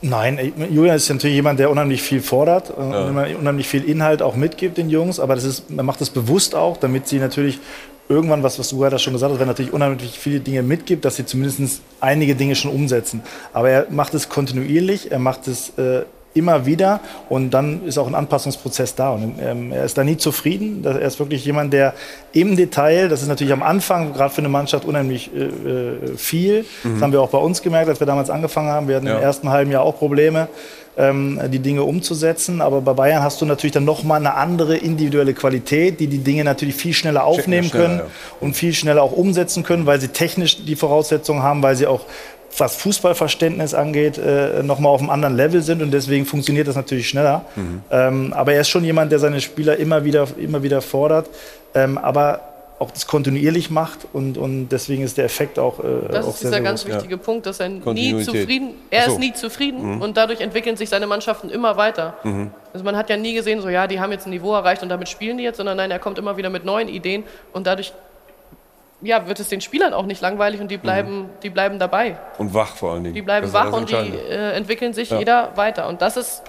Nein, 0.03 0.53
Julian 0.70 0.97
ist 0.97 1.09
natürlich 1.09 1.37
jemand, 1.37 1.61
der 1.61 1.70
unheimlich 1.70 2.03
viel 2.03 2.20
fordert 2.20 2.70
äh, 2.70 2.91
Ja. 2.91 3.39
unheimlich 3.39 3.69
viel 3.69 3.85
Inhalt 3.85 4.20
auch 4.20 4.35
mitgibt 4.35 4.77
den 4.77 4.91
Jungs, 4.91 5.20
aber 5.20 5.37
das 5.37 5.45
ist, 5.45 5.70
man 5.70 5.87
macht 5.87 6.01
das 6.01 6.11
bewusst 6.11 6.55
auch, 6.57 6.77
damit 6.77 7.07
sie 7.07 7.19
natürlich 7.19 7.61
irgendwann, 8.09 8.43
was, 8.43 8.59
was 8.59 8.69
du 8.70 8.79
gerade 8.79 8.99
schon 8.99 9.12
gesagt 9.12 9.33
hast, 9.33 9.39
wenn 9.39 9.47
er 9.47 9.53
natürlich 9.53 9.73
unheimlich 9.73 10.19
viele 10.19 10.41
Dinge 10.41 10.62
mitgibt, 10.62 11.05
dass 11.05 11.16
sie 11.16 11.24
zumindest 11.24 11.81
einige 12.01 12.35
Dinge 12.35 12.57
schon 12.57 12.73
umsetzen. 12.73 13.23
Aber 13.53 13.70
er 13.70 13.87
macht 13.91 14.12
es 14.15 14.29
kontinuierlich, 14.29 15.12
er 15.12 15.20
macht 15.20 15.47
es 15.47 15.70
äh, 15.79 16.03
immer 16.35 16.67
wieder 16.67 17.01
und 17.29 17.51
dann 17.51 17.85
ist 17.85 17.99
auch 17.99 18.07
ein 18.07 18.15
Anpassungsprozess 18.15 18.95
da. 18.95 19.11
Und 19.11 19.35
ähm, 19.41 19.73
er 19.73 19.85
ist 19.85 19.99
da 19.99 20.05
nie 20.05 20.17
zufrieden. 20.17 20.83
Er 20.85 21.01
ist 21.01 21.19
wirklich 21.19 21.45
jemand, 21.45 21.73
der 21.73 21.95
im 22.33 22.57
Detail, 22.57 23.09
das 23.09 23.23
ist 23.23 23.29
natürlich 23.29 23.53
am 23.53 23.63
Anfang, 23.63 24.13
gerade 24.13 24.33
für 24.33 24.39
eine 24.39 24.49
Mannschaft, 24.49 24.85
unheimlich 24.85 25.31
äh, 25.35 25.45
äh, 25.45 26.17
viel. 26.17 26.65
Mhm. 26.83 26.95
Das 26.95 27.03
haben 27.03 27.13
wir 27.13 27.21
auch 27.21 27.31
bei 27.31 27.39
uns 27.39 27.63
gemerkt, 27.63 27.89
als 27.89 28.01
wir 28.01 28.07
damals 28.07 28.31
angefangen 28.31 28.69
haben. 28.71 28.89
Wir 28.89 28.97
hatten 28.97 29.07
Ja. 29.07 29.17
im 29.17 29.23
ersten 29.23 29.51
halben 29.51 29.71
Jahr 29.71 29.83
auch 29.83 29.99
Probleme, 29.99 30.49
ähm, 30.97 31.41
die 31.49 31.59
Dinge 31.59 31.83
umzusetzen. 31.85 32.61
Aber 32.61 32.81
bei 32.81 32.93
Bayern 32.93 33.23
hast 33.23 33.41
du 33.41 33.47
natürlich 33.47 33.73
dann 33.73 33.85
nochmal 33.85 34.21
eine 34.21 34.35
andere 34.35 34.77
individuelle 34.77 35.35
Qualität, 35.35 36.01
die 36.01 36.07
die 36.07 36.19
Dinge 36.19 36.45
natürlich 36.45 36.75
viel 36.75 36.93
schneller 36.93 37.25
aufnehmen 37.25 37.69
schneller, 37.69 37.85
können 37.85 37.99
ja. 38.01 38.05
und 38.41 38.55
viel 38.55 38.75
schneller 38.75 39.03
auch 39.03 39.13
umsetzen 39.13 39.63
können, 39.63 39.87
weil 39.87 40.01
sie 40.01 40.09
technisch 40.09 40.65
die 40.65 40.77
Voraussetzungen 40.77 41.43
haben, 41.43 41.63
weil 41.63 41.77
sie 41.77 41.87
auch 41.87 42.03
was 42.59 42.77
Fußballverständnis 42.77 43.74
angeht, 43.74 44.19
äh, 44.19 44.62
nochmal 44.62 44.93
auf 44.93 45.01
einem 45.01 45.11
anderen 45.11 45.37
Level 45.37 45.62
sind 45.62 45.83
und 45.83 45.91
deswegen 45.91 46.27
funktioniert 46.27 46.69
das 46.69 46.77
natürlich 46.77 47.09
schneller. 47.09 47.45
Ähm, 47.91 48.33
aber 48.33 48.53
er 48.55 48.61
ist 48.61 48.69
schon 48.69 48.85
jemand, 48.85 49.11
der 49.12 49.19
seine 49.19 49.41
Spieler 49.41 49.77
immer 49.79 50.05
wieder, 50.05 50.27
immer 50.39 50.62
wieder 50.62 50.81
fordert, 50.83 51.29
ähm, 51.74 51.97
aber 51.99 52.41
auch 52.79 52.91
das 52.91 53.07
kontinuierlich 53.07 53.70
macht 53.70 54.01
und, 54.12 54.37
und 54.37 54.69
deswegen 54.70 55.05
ist 55.05 55.16
der 55.16 55.24
Effekt 55.24 55.57
auch, 55.59 55.79
äh, 55.79 55.83
Das 56.11 56.27
auch 56.27 56.31
ist 56.31 56.41
sehr, 56.41 56.51
dieser 56.51 56.51
sehr 56.51 56.61
ganz 56.62 56.85
groß. 56.85 56.95
wichtige 56.95 57.16
Punkt, 57.16 57.47
dass 57.47 57.61
er 57.61 57.69
nie 57.69 58.20
zufrieden, 58.24 58.74
er 58.91 59.05
so. 59.05 59.12
ist 59.12 59.19
nie 59.20 59.33
zufrieden 59.33 59.97
Mhm. 59.97 60.03
und 60.03 60.16
dadurch 60.16 60.41
entwickeln 60.41 60.77
sich 60.77 60.89
seine 60.89 61.07
Mannschaften 61.07 61.49
immer 61.49 61.77
weiter. 61.77 62.15
Mhm. 62.24 62.51
Also 62.73 62.85
man 62.85 62.97
hat 62.97 63.09
ja 63.09 63.16
nie 63.16 63.35
gesehen, 63.35 63.61
so 63.61 63.69
ja, 63.69 63.87
die 63.87 64.01
haben 64.01 64.11
jetzt 64.11 64.27
ein 64.27 64.31
Niveau 64.31 64.53
erreicht 64.53 64.83
und 64.83 64.89
damit 64.89 65.09
spielen 65.09 65.39
die 65.39 65.45
jetzt, 65.45 65.59
sondern 65.59 65.77
nein, 65.77 65.93
er 65.93 66.01
kommt 66.01 66.19
immer 66.19 66.37
wieder 66.37 66.51
mit 66.51 66.65
neuen 66.65 66.89
Ideen 66.89 67.23
und 67.53 67.66
dadurch 67.69 67.93
ja, 69.03 69.27
wird 69.27 69.41
es 69.41 69.49
den 69.49 69.61
Spielern 69.61 69.93
auch 69.95 70.07
nicht 70.07 70.20
langweilig 70.20 70.61
und 70.61 70.69
die 70.70 70.79
bleiben, 70.79 71.29
die 71.43 71.51
bleiben 71.51 71.79
dabei. 71.79 72.16
Und 72.39 72.55
wach 72.55 72.77
vor 72.77 72.93
allen 72.93 73.05
Dingen. 73.05 73.15
Die 73.15 73.23
bleiben 73.23 73.47
Das 73.47 73.53
wach 73.53 73.73
und 73.73 73.91
die 73.91 73.95
äh, 73.95 74.53
entwickeln 74.53 74.93
sich 74.93 75.11
Ja. 75.11 75.19
jeder 75.19 75.57
weiter. 75.57 75.89
Und 75.89 76.01
das 76.03 76.16
ist 76.16 76.43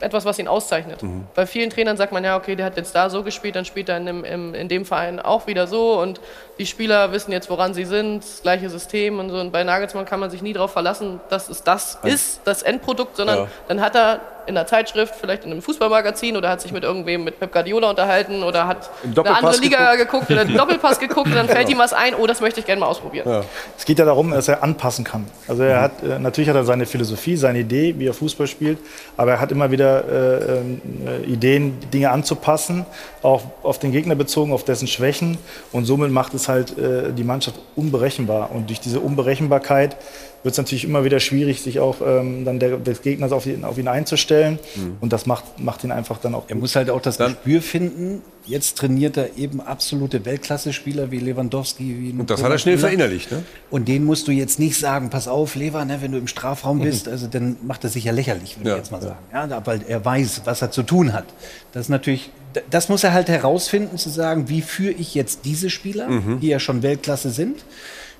etwas, 0.00 0.24
was 0.24 0.38
ihn 0.38 0.48
auszeichnet. 0.48 1.02
Mhm. 1.02 1.26
Bei 1.34 1.44
vielen 1.46 1.68
Trainern 1.68 1.96
sagt 1.98 2.10
man 2.10 2.24
ja, 2.24 2.34
okay, 2.36 2.56
der 2.56 2.64
hat 2.66 2.76
jetzt 2.78 2.94
da 2.94 3.10
so 3.10 3.22
gespielt, 3.22 3.54
dann 3.54 3.66
spielt 3.66 3.88
er 3.90 3.98
in 3.98 4.06
dem, 4.06 4.24
im, 4.24 4.54
in 4.54 4.66
dem 4.68 4.86
Verein 4.86 5.20
auch 5.20 5.46
wieder 5.46 5.66
so 5.66 6.00
und 6.00 6.22
die 6.58 6.64
Spieler 6.64 7.12
wissen 7.12 7.32
jetzt, 7.32 7.50
woran 7.50 7.74
sie 7.74 7.84
sind, 7.84 8.20
das 8.24 8.40
gleiche 8.40 8.70
System 8.70 9.18
und 9.18 9.28
so. 9.28 9.36
Und 9.38 9.52
bei 9.52 9.62
Nagelsmann 9.62 10.06
kann 10.06 10.18
man 10.18 10.30
sich 10.30 10.40
nie 10.40 10.54
darauf 10.54 10.72
verlassen, 10.72 11.20
dass 11.28 11.50
es 11.50 11.62
das 11.64 11.98
ist, 12.02 12.40
das 12.44 12.62
Endprodukt, 12.62 13.16
sondern 13.16 13.40
Ja. 13.40 13.46
dann 13.68 13.80
hat 13.82 13.94
er 13.94 14.20
in 14.50 14.56
einer 14.58 14.66
Zeitschrift, 14.66 15.14
vielleicht 15.18 15.44
in 15.44 15.52
einem 15.52 15.62
Fußballmagazin 15.62 16.36
oder 16.36 16.50
hat 16.50 16.60
sich 16.60 16.72
mit 16.72 16.84
irgendwem 16.84 17.24
mit 17.24 17.38
Pep 17.40 17.52
Guardiola 17.52 17.90
unterhalten 17.90 18.42
oder 18.42 18.66
hat 18.66 18.90
eine 19.04 19.36
andere 19.36 19.56
Liga 19.56 19.94
geguckt. 19.96 20.28
geguckt, 20.28 20.30
oder 20.30 20.40
einen 20.42 20.56
Doppelpass 20.56 20.98
geguckt 20.98 21.28
und 21.28 21.34
dann 21.34 21.46
fällt 21.48 21.68
Genau. 21.68 21.70
ihm 21.70 21.78
was 21.78 21.92
ein, 21.92 22.14
oh, 22.14 22.26
das 22.26 22.40
möchte 22.40 22.60
ich 22.60 22.66
gerne 22.66 22.80
mal 22.80 22.86
ausprobieren. 22.86 23.44
Es 23.78 23.84
geht 23.84 23.98
ja 23.98 24.04
darum, 24.04 24.30
dass 24.32 24.48
er 24.48 24.62
anpassen 24.62 25.04
kann. 25.04 25.26
Also 25.48 25.62
er 25.62 25.80
hat 25.82 26.02
äh, 26.02 26.18
natürlich 26.18 26.48
hat 26.50 26.56
er 26.56 26.64
seine 26.64 26.84
Philosophie, 26.86 27.36
seine 27.36 27.60
Idee, 27.60 27.94
wie 27.98 28.06
er 28.06 28.14
Fußball 28.14 28.46
spielt, 28.46 28.78
aber 29.16 29.32
er 29.32 29.40
hat 29.40 29.52
immer 29.52 29.70
wieder 29.70 30.04
äh, 30.04 30.58
ähm, 30.58 30.80
äh, 31.06 31.26
Ideen, 31.26 31.78
Dinge 31.92 32.10
anzupassen, 32.10 32.84
auch 33.22 33.42
auf 33.62 33.78
den 33.78 33.92
Gegner 33.92 34.14
bezogen, 34.16 34.52
auf 34.52 34.64
dessen 34.64 34.88
Schwächen 34.88 35.38
und 35.72 35.84
somit 35.84 36.10
macht 36.10 36.34
es 36.34 36.48
halt 36.48 36.76
äh, 36.78 37.12
die 37.12 37.24
Mannschaft 37.24 37.56
unberechenbar 37.76 38.50
und 38.52 38.68
durch 38.68 38.80
diese 38.80 39.00
Unberechenbarkeit 39.00 39.96
wird 40.42 40.52
es 40.52 40.58
natürlich 40.58 40.84
immer 40.84 41.04
wieder 41.04 41.20
schwierig, 41.20 41.60
sich 41.60 41.80
auch 41.80 41.96
ähm, 42.04 42.44
dann 42.44 42.58
der, 42.58 42.78
des 42.78 43.02
Gegners 43.02 43.30
auf 43.32 43.46
ihn, 43.46 43.64
auf 43.64 43.76
ihn 43.78 43.88
einzustellen 43.88 44.58
und 45.00 45.12
das 45.12 45.26
macht, 45.26 45.60
macht 45.60 45.84
ihn 45.84 45.92
einfach 45.92 46.18
dann 46.18 46.34
auch 46.34 46.44
Er 46.48 46.56
muss 46.56 46.74
halt 46.76 46.88
auch 46.90 47.02
das 47.02 47.18
Gespür 47.18 47.60
finden. 47.60 48.22
Jetzt 48.46 48.78
trainiert 48.78 49.18
er 49.18 49.36
eben 49.36 49.60
absolute 49.60 50.24
Weltklasse-Spieler 50.24 51.10
wie 51.10 51.18
Lewandowski. 51.18 51.84
Wie 52.14 52.18
Und 52.18 52.30
das 52.30 52.42
hat 52.42 52.50
er 52.50 52.58
schnell 52.58 52.78
verinnerlicht, 52.78 53.30
ne? 53.30 53.42
Und 53.70 53.86
den 53.86 54.04
musst 54.04 54.28
du 54.28 54.32
jetzt 54.32 54.58
nicht 54.58 54.78
sagen, 54.78 55.10
pass 55.10 55.28
auf, 55.28 55.54
Lever, 55.56 55.84
ne, 55.84 55.98
wenn 56.00 56.12
du 56.12 56.18
im 56.18 56.26
Strafraum 56.26 56.80
bist, 56.80 57.06
also 57.06 57.26
dann 57.26 57.56
macht 57.66 57.84
er 57.84 57.90
sich 57.90 58.04
ja 58.04 58.12
lächerlich, 58.12 58.56
würde 58.58 58.70
Ja, 58.70 58.76
ich 58.76 58.80
jetzt 58.80 58.92
mal 58.92 59.02
sagen. 59.02 59.18
Ja, 59.32 59.66
weil 59.66 59.82
er 59.86 60.02
weiß, 60.04 60.42
was 60.46 60.62
er 60.62 60.70
zu 60.70 60.82
tun 60.82 61.12
hat. 61.12 61.26
Das 61.72 61.82
ist 61.82 61.88
natürlich, 61.90 62.30
das 62.70 62.88
muss 62.88 63.04
er 63.04 63.12
halt 63.12 63.28
herausfinden, 63.28 63.98
zu 63.98 64.08
sagen, 64.08 64.48
wie 64.48 64.62
führe 64.62 64.92
ich 64.92 65.14
jetzt 65.14 65.40
diese 65.44 65.68
Spieler, 65.68 66.08
Mhm. 66.08 66.40
die 66.40 66.48
ja 66.48 66.58
schon 66.58 66.82
Weltklasse 66.82 67.30
sind. 67.30 67.62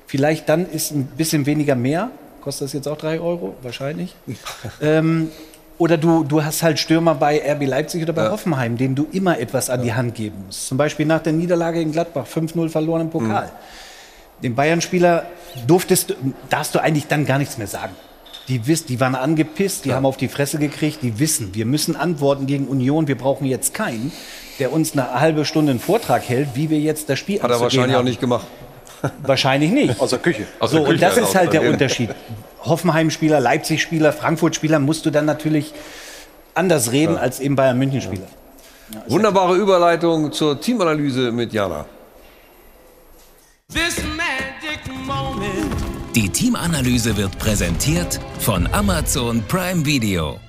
Vielleicht 0.07 0.49
dann 0.49 0.69
ist 0.69 0.91
ein 0.91 1.05
bisschen 1.05 1.45
weniger 1.45 1.75
mehr. 1.75 2.09
Kostet 2.41 2.65
das 2.67 2.73
jetzt 2.73 2.87
auch 2.87 2.97
drei 2.97 3.19
Euro? 3.19 3.55
Wahrscheinlich. 3.61 4.15
ähm, 4.81 5.29
oder 5.77 5.97
du, 5.97 6.23
du 6.23 6.43
hast 6.43 6.61
halt 6.63 6.79
Stürmer 6.79 7.15
bei 7.15 7.41
RB 7.53 7.65
Leipzig 7.65 8.03
oder 8.03 8.13
bei 8.13 8.29
Hoffenheim, 8.29 8.77
denen 8.77 8.93
du 8.95 9.07
immer 9.11 9.39
etwas 9.39 9.69
an 9.69 9.81
die 9.81 9.93
Hand 9.93 10.15
geben 10.15 10.43
musst. 10.45 10.67
Zum 10.67 10.77
Beispiel 10.77 11.05
nach 11.05 11.21
der 11.21 11.33
Niederlage 11.33 11.81
in 11.81 11.91
Gladbach, 11.91 12.25
5-0 12.27 12.69
verloren 12.69 13.01
im 13.01 13.09
Pokal. 13.09 13.51
Den 14.43 14.53
Bayern-Spieler 14.55 15.25
durftest, 15.67 16.11
du- 16.11 16.15
darfst 16.49 16.75
du 16.75 16.79
eigentlich 16.79 17.07
dann 17.07 17.25
gar 17.25 17.37
nichts 17.39 17.57
mehr 17.57 17.67
sagen. 17.67 17.93
Die, 18.47 18.67
wiss, 18.67 18.85
die 18.85 18.99
waren 18.99 19.15
angepisst, 19.15 19.85
die 19.85 19.93
haben 19.93 20.05
auf 20.05 20.17
die 20.17 20.27
Fresse 20.27 20.57
gekriegt, 20.57 20.99
die 21.03 21.19
wissen, 21.19 21.53
wir 21.53 21.65
müssen 21.65 21.95
antworten 21.95 22.47
gegen 22.47 22.67
Union, 22.67 23.07
wir 23.07 23.17
brauchen 23.17 23.45
jetzt 23.45 23.73
keinen, 23.73 24.11
der 24.59 24.73
uns 24.73 24.93
eine 24.93 25.19
halbe 25.19 25.45
Stunde 25.45 25.71
einen 25.71 25.79
Vortrag 25.79 26.27
hält, 26.27 26.49
wie 26.55 26.69
wir 26.69 26.79
jetzt 26.79 27.07
das 27.09 27.17
Spiel 27.19 27.41
Hat 27.41 27.49
er 27.51 27.59
wahrscheinlich 27.61 27.93
auch 27.95 27.99
haben. 27.99 28.05
nicht 28.05 28.19
gemacht. 28.19 28.47
Wahrscheinlich 29.23 29.71
nicht. 29.71 29.99
Aus 29.99 30.11
der 30.11 30.19
Küche. 30.19 30.45
Aus 30.59 30.71
so, 30.71 30.77
der 30.77 30.85
Küche 30.85 30.93
und 30.95 31.01
das 31.01 31.17
er 31.17 31.23
ist 31.23 31.35
halt 31.35 31.53
der. 31.53 31.61
Unterschied. 31.63 32.09
Hoffenheim-Spieler, 32.63 33.39
Leipzig-Spieler, 33.39 34.13
Frankfurt-Spieler 34.13 34.79
musst 34.79 35.05
du 35.05 35.09
dann 35.09 35.25
natürlich 35.25 35.73
anders 36.53 36.91
reden 36.91 37.17
als 37.17 37.39
eben 37.39 37.55
Bayern 37.55 37.77
München-Spieler. 37.77 38.27
Wunderbare 39.07 39.55
Überleitung 39.55 40.31
zur 40.31 40.59
Teamanalyse 40.59 41.31
mit 41.31 41.53
Jana. 41.53 41.85
Die 46.13 46.29
Teamanalyse 46.29 47.15
wird 47.15 47.37
präsentiert 47.39 48.19
von 48.39 48.67
Amazon 48.73 49.41
Prime 49.47 49.85
Video. 49.85 50.39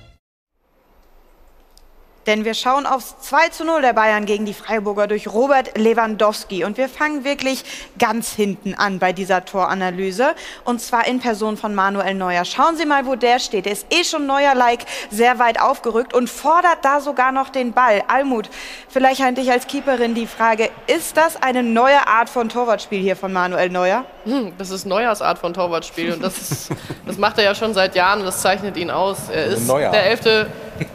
Denn 2.25 2.45
wir 2.45 2.53
schauen 2.53 2.85
aufs 2.85 3.19
2 3.21 3.49
zu 3.49 3.65
0 3.65 3.81
der 3.81 3.93
Bayern 3.93 4.25
gegen 4.25 4.45
die 4.45 4.53
Freiburger 4.53 5.07
durch 5.07 5.27
Robert 5.27 5.77
Lewandowski. 5.77 6.63
Und 6.63 6.77
wir 6.77 6.89
fangen 6.89 7.23
wirklich 7.23 7.63
ganz 7.99 8.31
hinten 8.33 8.73
an 8.75 8.99
bei 8.99 9.13
dieser 9.13 9.45
Toranalyse. 9.45 10.35
Und 10.63 10.81
zwar 10.81 11.07
in 11.07 11.19
Person 11.19 11.57
von 11.57 11.75
Manuel 11.75 12.13
Neuer. 12.15 12.45
Schauen 12.45 12.77
Sie 12.77 12.85
mal, 12.85 13.05
wo 13.05 13.15
der 13.15 13.39
steht. 13.39 13.65
Er 13.65 13.73
ist 13.73 13.87
eh 13.89 14.03
schon 14.03 14.25
Neuer-like 14.25 14.85
sehr 15.09 15.39
weit 15.39 15.59
aufgerückt 15.59 16.13
und 16.13 16.29
fordert 16.29 16.83
da 16.83 17.01
sogar 17.01 17.31
noch 17.31 17.49
den 17.49 17.73
Ball. 17.73 18.03
Almut, 18.07 18.49
vielleicht 18.89 19.21
an 19.21 19.35
dich 19.35 19.51
als 19.51 19.67
Keeperin 19.67 20.15
die 20.15 20.27
Frage, 20.27 20.69
ist 20.87 21.17
das 21.17 21.41
eine 21.41 21.63
neue 21.63 22.07
Art 22.07 22.29
von 22.29 22.49
Torwartspiel 22.49 23.01
hier 23.01 23.15
von 23.15 23.33
Manuel 23.33 23.69
Neuer? 23.69 24.05
Hm, 24.25 24.53
das 24.57 24.69
ist 24.69 24.85
Neuers 24.85 25.21
Art 25.21 25.39
von 25.39 25.53
Torwartspiel 25.53 26.13
und 26.13 26.23
das, 26.23 26.37
ist, 26.37 26.69
das 27.05 27.17
macht 27.17 27.37
er 27.37 27.43
ja 27.43 27.55
schon 27.55 27.73
seit 27.73 27.95
Jahren 27.95 28.23
das 28.23 28.41
zeichnet 28.41 28.77
ihn 28.77 28.89
aus. 28.89 29.29
Er 29.29 29.45
ist 29.47 29.67
Neuer. 29.67 29.91
der 29.91 30.05
elfte 30.05 30.47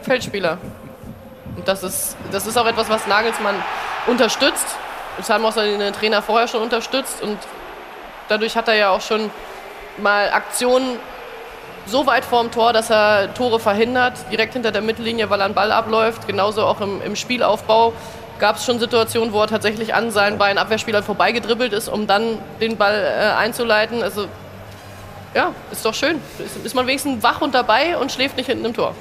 Feldspieler. 0.02 0.58
Und 1.58 1.66
das 1.66 1.82
ist, 1.82 2.16
das 2.30 2.46
ist 2.46 2.56
auch 2.56 2.66
etwas, 2.66 2.88
was 2.88 3.08
Nagelsmann 3.08 3.56
unterstützt. 4.06 4.76
Das 5.16 5.28
haben 5.28 5.44
auch 5.44 5.50
seine 5.50 5.90
Trainer 5.90 6.22
vorher 6.22 6.46
schon 6.46 6.62
unterstützt 6.62 7.20
und 7.20 7.36
dadurch 8.28 8.56
hat 8.56 8.68
er 8.68 8.74
ja 8.74 8.90
auch 8.90 9.00
schon 9.00 9.28
mal 9.96 10.30
Aktionen 10.30 11.00
so 11.84 12.06
weit 12.06 12.24
vorm 12.24 12.52
Tor, 12.52 12.72
dass 12.72 12.90
er 12.90 13.34
Tore 13.34 13.58
verhindert, 13.58 14.12
direkt 14.30 14.52
hinter 14.52 14.70
der 14.70 14.82
Mittellinie, 14.82 15.30
weil 15.30 15.40
er 15.40 15.46
einen 15.46 15.54
Ball 15.54 15.72
abläuft. 15.72 16.28
Genauso 16.28 16.64
auch 16.64 16.80
im, 16.80 17.02
im 17.02 17.16
Spielaufbau 17.16 17.92
gab 18.38 18.54
es 18.54 18.64
schon 18.64 18.78
Situationen, 18.78 19.32
wo 19.32 19.40
er 19.40 19.48
tatsächlich 19.48 19.94
an 19.94 20.12
seinen 20.12 20.38
beiden 20.38 20.58
Abwehrspielern 20.58 21.02
vorbeigedribbelt 21.02 21.72
ist, 21.72 21.88
um 21.88 22.06
dann 22.06 22.38
den 22.60 22.76
Ball 22.76 22.94
äh, 22.94 23.36
einzuleiten. 23.36 24.04
Also 24.04 24.28
ja, 25.34 25.52
ist 25.72 25.84
doch 25.84 25.94
schön. 25.94 26.20
Ist, 26.38 26.64
ist 26.64 26.74
man 26.76 26.86
wenigstens 26.86 27.20
wach 27.24 27.40
und 27.40 27.52
dabei 27.52 27.96
und 27.96 28.12
schläft 28.12 28.36
nicht 28.36 28.46
hinten 28.46 28.66
im 28.66 28.74
Tor. 28.74 28.94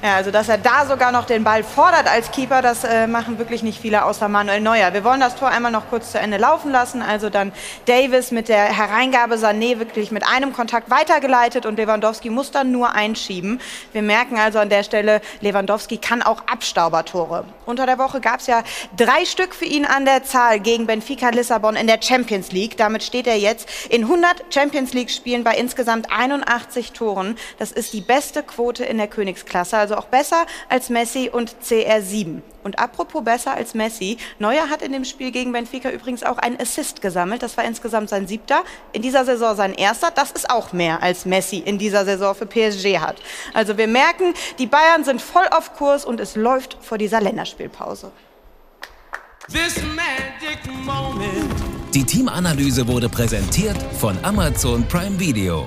Ja, 0.00 0.14
also 0.14 0.30
dass 0.30 0.48
er 0.48 0.58
da 0.58 0.86
sogar 0.86 1.10
noch 1.10 1.24
den 1.24 1.42
Ball 1.42 1.64
fordert 1.64 2.06
als 2.06 2.30
Keeper, 2.30 2.62
das 2.62 2.84
äh, 2.84 3.08
machen 3.08 3.40
wirklich 3.40 3.64
nicht 3.64 3.80
viele 3.80 4.04
außer 4.04 4.28
Manuel 4.28 4.60
Neuer. 4.60 4.92
Wir 4.92 5.02
wollen 5.02 5.18
das 5.18 5.34
Tor 5.34 5.48
einmal 5.48 5.72
noch 5.72 5.90
kurz 5.90 6.12
zu 6.12 6.20
Ende 6.20 6.36
laufen 6.36 6.70
lassen. 6.70 7.02
Also 7.02 7.30
dann 7.30 7.50
Davis 7.86 8.30
mit 8.30 8.48
der 8.48 8.66
Hereingabe, 8.66 9.34
Sané 9.34 9.80
wirklich 9.80 10.12
mit 10.12 10.24
einem 10.24 10.52
Kontakt 10.52 10.88
weitergeleitet 10.88 11.66
und 11.66 11.78
Lewandowski 11.78 12.30
muss 12.30 12.52
dann 12.52 12.70
nur 12.70 12.94
einschieben. 12.94 13.60
Wir 13.92 14.02
merken 14.02 14.38
also 14.38 14.60
an 14.60 14.68
der 14.68 14.84
Stelle, 14.84 15.20
Lewandowski 15.40 15.96
kann 15.96 16.22
auch 16.22 16.42
Abstaubertore. 16.46 17.44
Unter 17.66 17.84
der 17.84 17.98
Woche 17.98 18.20
gab 18.20 18.38
es 18.38 18.46
ja 18.46 18.62
drei 18.96 19.24
Stück 19.24 19.52
für 19.52 19.64
ihn 19.64 19.84
an 19.84 20.04
der 20.04 20.22
Zahl 20.22 20.60
gegen 20.60 20.86
Benfica 20.86 21.30
Lissabon 21.30 21.74
in 21.74 21.88
der 21.88 22.00
Champions 22.00 22.52
League. 22.52 22.76
Damit 22.76 23.02
steht 23.02 23.26
er 23.26 23.36
jetzt 23.36 23.68
in 23.90 24.04
100 24.04 24.54
Champions 24.54 24.92
League 24.92 25.10
Spielen 25.10 25.42
bei 25.42 25.56
insgesamt 25.56 26.12
81 26.12 26.92
Toren. 26.92 27.36
Das 27.58 27.72
ist 27.72 27.92
die 27.92 28.00
beste 28.00 28.44
Quote 28.44 28.84
in 28.84 28.98
der 28.98 29.08
Königsklasse, 29.08 29.87
also 29.88 29.96
auch 29.96 30.08
besser 30.08 30.44
als 30.68 30.90
Messi 30.90 31.30
und 31.32 31.56
CR7. 31.64 32.42
Und 32.62 32.78
apropos 32.78 33.24
besser 33.24 33.54
als 33.54 33.72
Messi, 33.72 34.18
Neuer 34.38 34.68
hat 34.68 34.82
in 34.82 34.92
dem 34.92 35.04
Spiel 35.04 35.30
gegen 35.30 35.52
Benfica 35.52 35.90
übrigens 35.90 36.22
auch 36.22 36.36
einen 36.36 36.60
Assist 36.60 37.00
gesammelt. 37.00 37.42
Das 37.42 37.56
war 37.56 37.64
insgesamt 37.64 38.10
sein 38.10 38.26
siebter, 38.26 38.62
in 38.92 39.00
dieser 39.00 39.24
Saison 39.24 39.56
sein 39.56 39.72
erster. 39.72 40.10
Das 40.10 40.32
ist 40.32 40.50
auch 40.50 40.72
mehr 40.74 41.02
als 41.02 41.24
Messi 41.24 41.58
in 41.58 41.78
dieser 41.78 42.04
Saison 42.04 42.34
für 42.34 42.44
PSG 42.44 42.98
hat. 42.98 43.16
Also 43.54 43.78
wir 43.78 43.86
merken, 43.86 44.34
die 44.58 44.66
Bayern 44.66 45.04
sind 45.04 45.22
voll 45.22 45.46
auf 45.50 45.74
Kurs 45.74 46.04
und 46.04 46.20
es 46.20 46.36
läuft 46.36 46.76
vor 46.82 46.98
dieser 46.98 47.22
Länderspielpause. 47.22 48.12
Die 51.94 52.04
Teamanalyse 52.04 52.86
wurde 52.86 53.08
präsentiert 53.08 53.78
von 53.98 54.18
Amazon 54.22 54.86
Prime 54.88 55.18
Video. 55.18 55.66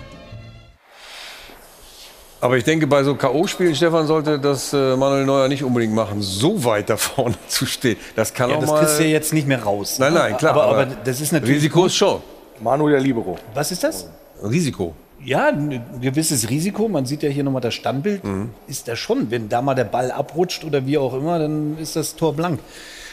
Aber 2.41 2.57
ich 2.57 2.63
denke, 2.63 2.88
bei 2.88 3.03
so 3.03 3.13
K.O.-Spielen, 3.15 3.76
Stefan, 3.76 4.07
sollte 4.07 4.39
das 4.39 4.73
äh, 4.73 4.95
Manuel 4.97 5.26
Neuer 5.26 5.47
nicht 5.47 5.63
unbedingt 5.63 5.93
machen, 5.93 6.22
so 6.23 6.63
weit 6.65 6.89
da 6.89 6.97
vorne 6.97 7.35
zu 7.47 7.65
stehen. 7.68 7.97
Das 8.15 8.34
kann 8.34 8.49
Ja, 8.49 8.55
auch 8.55 8.61
das 8.61 8.69
mal. 8.69 8.80
kriegst 8.80 8.99
du 8.99 9.03
ja 9.03 9.09
jetzt 9.09 9.31
nicht 9.31 9.47
mehr 9.47 9.61
raus. 9.61 9.99
Nein, 9.99 10.13
ne? 10.13 10.19
nein, 10.19 10.38
klar. 10.38 10.53
Aber, 10.55 10.65
aber 10.65 10.85
das 10.88 11.22
ist 11.22 11.31
natürlich. 11.31 11.57
Risiko 11.57 11.85
ist 11.85 11.95
schon. 11.95 12.19
Manuel 12.59 12.99
Libero. 13.01 13.38
Was 13.53 13.72
ist 13.72 13.84
das? 13.84 14.09
Risiko. 14.43 14.93
Ja, 15.23 15.49
ein 15.49 15.84
gewisses 16.01 16.49
Risiko. 16.49 16.88
Man 16.89 17.05
sieht 17.05 17.22
ja 17.22 17.30
hier 17.30 17.43
nochmal 17.43 17.61
das 17.61 17.76
Standbild. 17.76 18.23
Mhm. 18.23 18.49
Ist 18.68 18.88
da 18.88 18.95
schon. 18.95 19.30
Wenn 19.30 19.47
da 19.47 19.61
mal 19.61 19.76
der 19.76 19.84
Ball 19.84 20.09
abrutscht 20.11 20.63
oder 20.63 20.88
wie 20.88 20.97
auch 20.97 21.13
immer, 21.13 21.38
dann 21.38 21.77
ist 21.77 21.95
das 21.95 22.15
Tor 22.15 22.34
blank. 22.34 22.59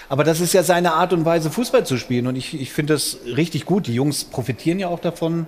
Aber 0.08 0.24
das 0.24 0.40
ist 0.40 0.54
ja 0.54 0.62
seine 0.62 0.94
Art 0.94 1.12
und 1.12 1.26
Weise, 1.26 1.50
Fußball 1.50 1.84
zu 1.84 1.98
spielen. 1.98 2.26
Und 2.26 2.36
ich, 2.36 2.58
ich 2.58 2.72
finde 2.72 2.94
das 2.94 3.18
richtig 3.36 3.66
gut. 3.66 3.88
Die 3.88 3.94
Jungs 3.94 4.24
profitieren 4.24 4.78
ja 4.78 4.88
auch 4.88 5.00
davon. 5.00 5.46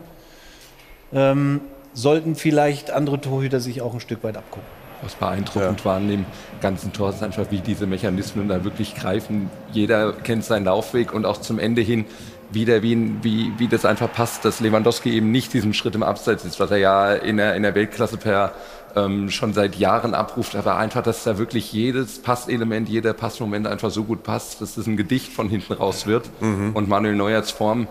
Ähm, 1.15 1.63
sollten 1.93 2.35
vielleicht 2.35 2.91
andere 2.91 3.21
Torhüter 3.21 3.61
sich 3.61 3.83
auch 3.83 3.95
ein 3.95 4.01
Stück 4.01 4.23
weit 4.25 4.37
abgucken. 4.37 4.69
Was 5.03 5.15
beeindruckend 5.15 5.85
war 5.85 5.97
an 5.97 6.09
dem 6.09 6.27
ganzen 6.61 6.93
Tor 6.93 7.11
ist 7.11 7.23
einfach, 7.23 7.47
wie 7.51 7.61
diese 7.61 7.87
Mechanismen 7.87 8.49
da 8.49 8.65
wirklich 8.65 8.95
greifen. 8.95 9.49
Jeder 9.73 10.13
kennt 10.13 10.45
seinen 10.45 10.67
Laufweg 10.67 11.15
und 11.15 11.25
auch 11.25 11.39
zum 11.39 11.59
Ende 11.59 11.81
hin 11.81 12.05
wieder, 12.53 12.83
wie, 12.83 13.15
wie, 13.23 13.53
wie 13.59 13.69
das 13.69 13.85
einfach 13.85 14.13
passt, 14.13 14.45
dass 14.45 14.61
Lewandowski 14.61 15.11
eben 15.11 15.31
nicht 15.31 15.55
diesen 15.55 15.73
Schritt 15.73 15.95
im 15.95 16.03
Abseits 16.03 16.45
ist, 16.45 16.61
was 16.61 16.71
er 16.71 16.79
ja 16.79 17.13
in 17.15 17.37
der, 17.39 17.55
in 17.55 17.63
der 17.63 17.75
Weltklasse 17.75 18.17
per 18.17 18.53
ähm, 18.97 19.31
schon 19.31 19.53
seit 19.53 19.77
Jahren 19.77 20.15
abruft, 20.15 20.57
aber 20.57 20.77
einfach, 20.77 21.03
dass 21.03 21.25
da 21.25 21.39
wirklich 21.39 21.73
jedes 21.73 22.21
Passelement, 22.21 22.89
jeder 22.89 23.13
Passmoment 23.13 23.67
einfach 23.67 23.91
so 23.91 24.05
gut 24.05 24.23
passt, 24.23 24.61
dass 24.61 24.75
das 24.75 24.87
ein 24.87 24.97
Gedicht 24.97 25.33
von 25.33 25.49
hinten 25.49 25.75
raus 25.75 26.07
wird. 26.07 26.29
Und 26.75 26.89
Manuel 26.89 27.15
Neuers 27.15 27.51
Form, 27.53 27.87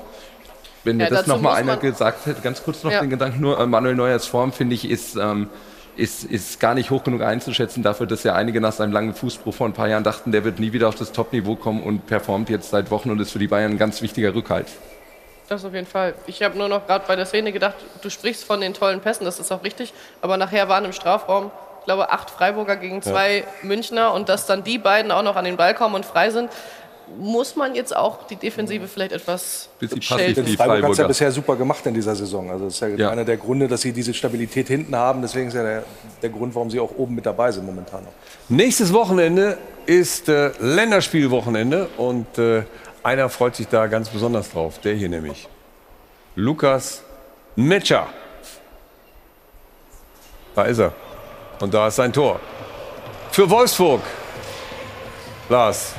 wenn 0.90 0.98
mir 0.98 1.04
Ja, 1.04 1.10
das 1.10 1.28
nochmal 1.28 1.56
einer 1.56 1.78
gesagt 1.78 2.26
hätte, 2.26 2.42
ganz 2.42 2.64
kurz 2.64 2.84
noch 2.84 2.92
Ja. 2.92 3.02
den 3.02 3.10
Gedanken 3.10 3.42
nur, 3.42 3.60
äh, 3.60 3.66
Manuel 3.68 3.96
Neuers 3.96 4.26
Form, 4.26 4.52
finde 4.52 4.76
ich, 4.76 4.90
ist, 4.90 5.16
ähm, 5.16 5.50
ist, 5.96 6.24
ist 6.24 6.60
gar 6.60 6.74
nicht 6.74 6.90
hoch 6.90 7.04
genug 7.04 7.22
einzuschätzen 7.22 7.84
dafür, 7.84 8.08
dass 8.08 8.24
ja 8.24 8.34
einige 8.34 8.60
nach 8.60 8.72
seinem 8.72 8.92
langen 8.92 9.14
Fußbruch 9.14 9.54
vor 9.54 9.68
ein 9.68 9.74
paar 9.74 9.88
Jahren 9.88 10.04
dachten, 10.04 10.32
der 10.32 10.44
wird 10.44 10.60
nie 10.60 10.74
wieder 10.74 10.88
auf 10.88 10.96
das 10.96 11.12
Top-Niveau 11.12 11.56
kommen 11.56 11.84
und 11.84 12.08
performt 12.08 12.50
jetzt 12.50 12.72
seit 12.72 12.90
Wochen 12.90 13.12
und 13.12 13.20
ist 13.20 13.32
für 13.32 13.40
die 13.40 13.48
Bayern 13.48 13.72
ein 13.72 13.78
ganz 13.78 14.02
wichtiger 14.02 14.34
Rückhalt. 14.34 14.68
Das 15.48 15.66
auf 15.66 15.74
jeden 15.74 15.88
Fall. 15.88 16.14
Ich 16.28 16.42
habe 16.44 16.58
nur 16.58 16.70
noch 16.70 16.86
gerade 16.88 17.06
bei 17.08 17.16
der 17.16 17.26
Szene 17.26 17.52
gedacht, 17.52 17.76
du 18.02 18.10
sprichst 18.10 18.44
von 18.44 18.62
den 18.62 18.74
tollen 18.74 19.02
Pässen, 19.02 19.26
das 19.26 19.40
ist 19.40 19.52
auch 19.52 19.64
richtig, 19.64 19.94
aber 20.22 20.38
nachher 20.38 20.70
waren 20.70 20.86
im 20.86 20.94
Strafraum 20.94 21.52
ich 21.80 21.86
glaube, 21.86 22.12
acht 22.12 22.30
Freiburger 22.30 22.76
gegen 22.76 23.02
zwei 23.02 23.46
Münchner 23.64 24.14
und 24.14 24.30
dass 24.30 24.46
dann 24.46 24.64
die 24.64 24.78
beiden 24.78 25.12
auch 25.12 25.24
noch 25.24 25.36
an 25.36 25.46
den 25.46 25.58
Ball 25.58 25.74
kommen 25.74 25.96
und 25.96 26.06
frei 26.06 26.30
sind, 26.30 26.52
muss 27.18 27.56
man 27.56 27.76
jetzt 27.76 27.96
auch 27.96 28.28
die 28.28 28.36
Defensive 28.36 28.88
vielleicht 28.88 29.12
etwas 29.14 29.70
Bisschen 29.80 30.02
schelten. 30.02 30.36
passiv, 30.36 30.46
die 30.46 30.58
Freiburg 30.58 30.84
hat 30.84 30.92
es 30.92 30.98
ja 30.98 31.08
bisher 31.08 31.32
super 31.32 31.56
gemacht 31.56 31.86
in 31.86 31.94
dieser 31.94 32.16
Saison. 32.16 32.50
Also 32.52 32.66
das 32.66 32.76
ist 32.76 32.80
ja, 32.82 32.88
Ja. 32.90 33.10
einer 33.10 33.26
der 33.26 33.38
Gründe, 33.38 33.68
dass 33.68 33.82
sie 33.82 33.92
diese 33.92 34.14
Stabilität 34.14 34.68
hinten 34.68 34.96
haben. 34.96 35.22
Deswegen 35.22 35.48
ist 35.48 35.54
ja 35.54 35.64
der, 35.64 35.84
der 36.22 36.30
Grund, 36.30 36.54
warum 36.56 36.70
sie 36.70 36.80
auch 36.80 36.92
oben 36.98 37.16
mit 37.16 37.26
dabei 37.26 37.52
sind 37.52 37.66
momentan 37.66 38.04
noch. 38.04 38.12
Nächstes 38.50 38.94
Wochenende 38.94 39.58
ist 39.86 40.30
äh, 40.30 40.52
Länderspielwochenende 40.60 41.88
und 41.98 42.38
äh, 42.38 42.64
einer 43.04 43.30
freut 43.30 43.56
sich 43.56 43.68
da 43.68 43.88
ganz 43.88 44.10
besonders 44.10 44.52
drauf. 44.52 44.80
Der 44.80 44.94
hier 44.96 45.10
nämlich. 45.10 45.48
Lukas 46.36 47.04
Metscher. 47.56 48.08
Da 50.56 50.64
ist 50.64 50.80
er. 50.80 50.94
Und 51.62 51.74
da 51.74 51.88
ist 51.88 51.96
sein 51.96 52.12
Tor. 52.14 52.40
Für 53.32 53.50
Wolfsburg. 53.50 54.02
Lars. 55.50 55.94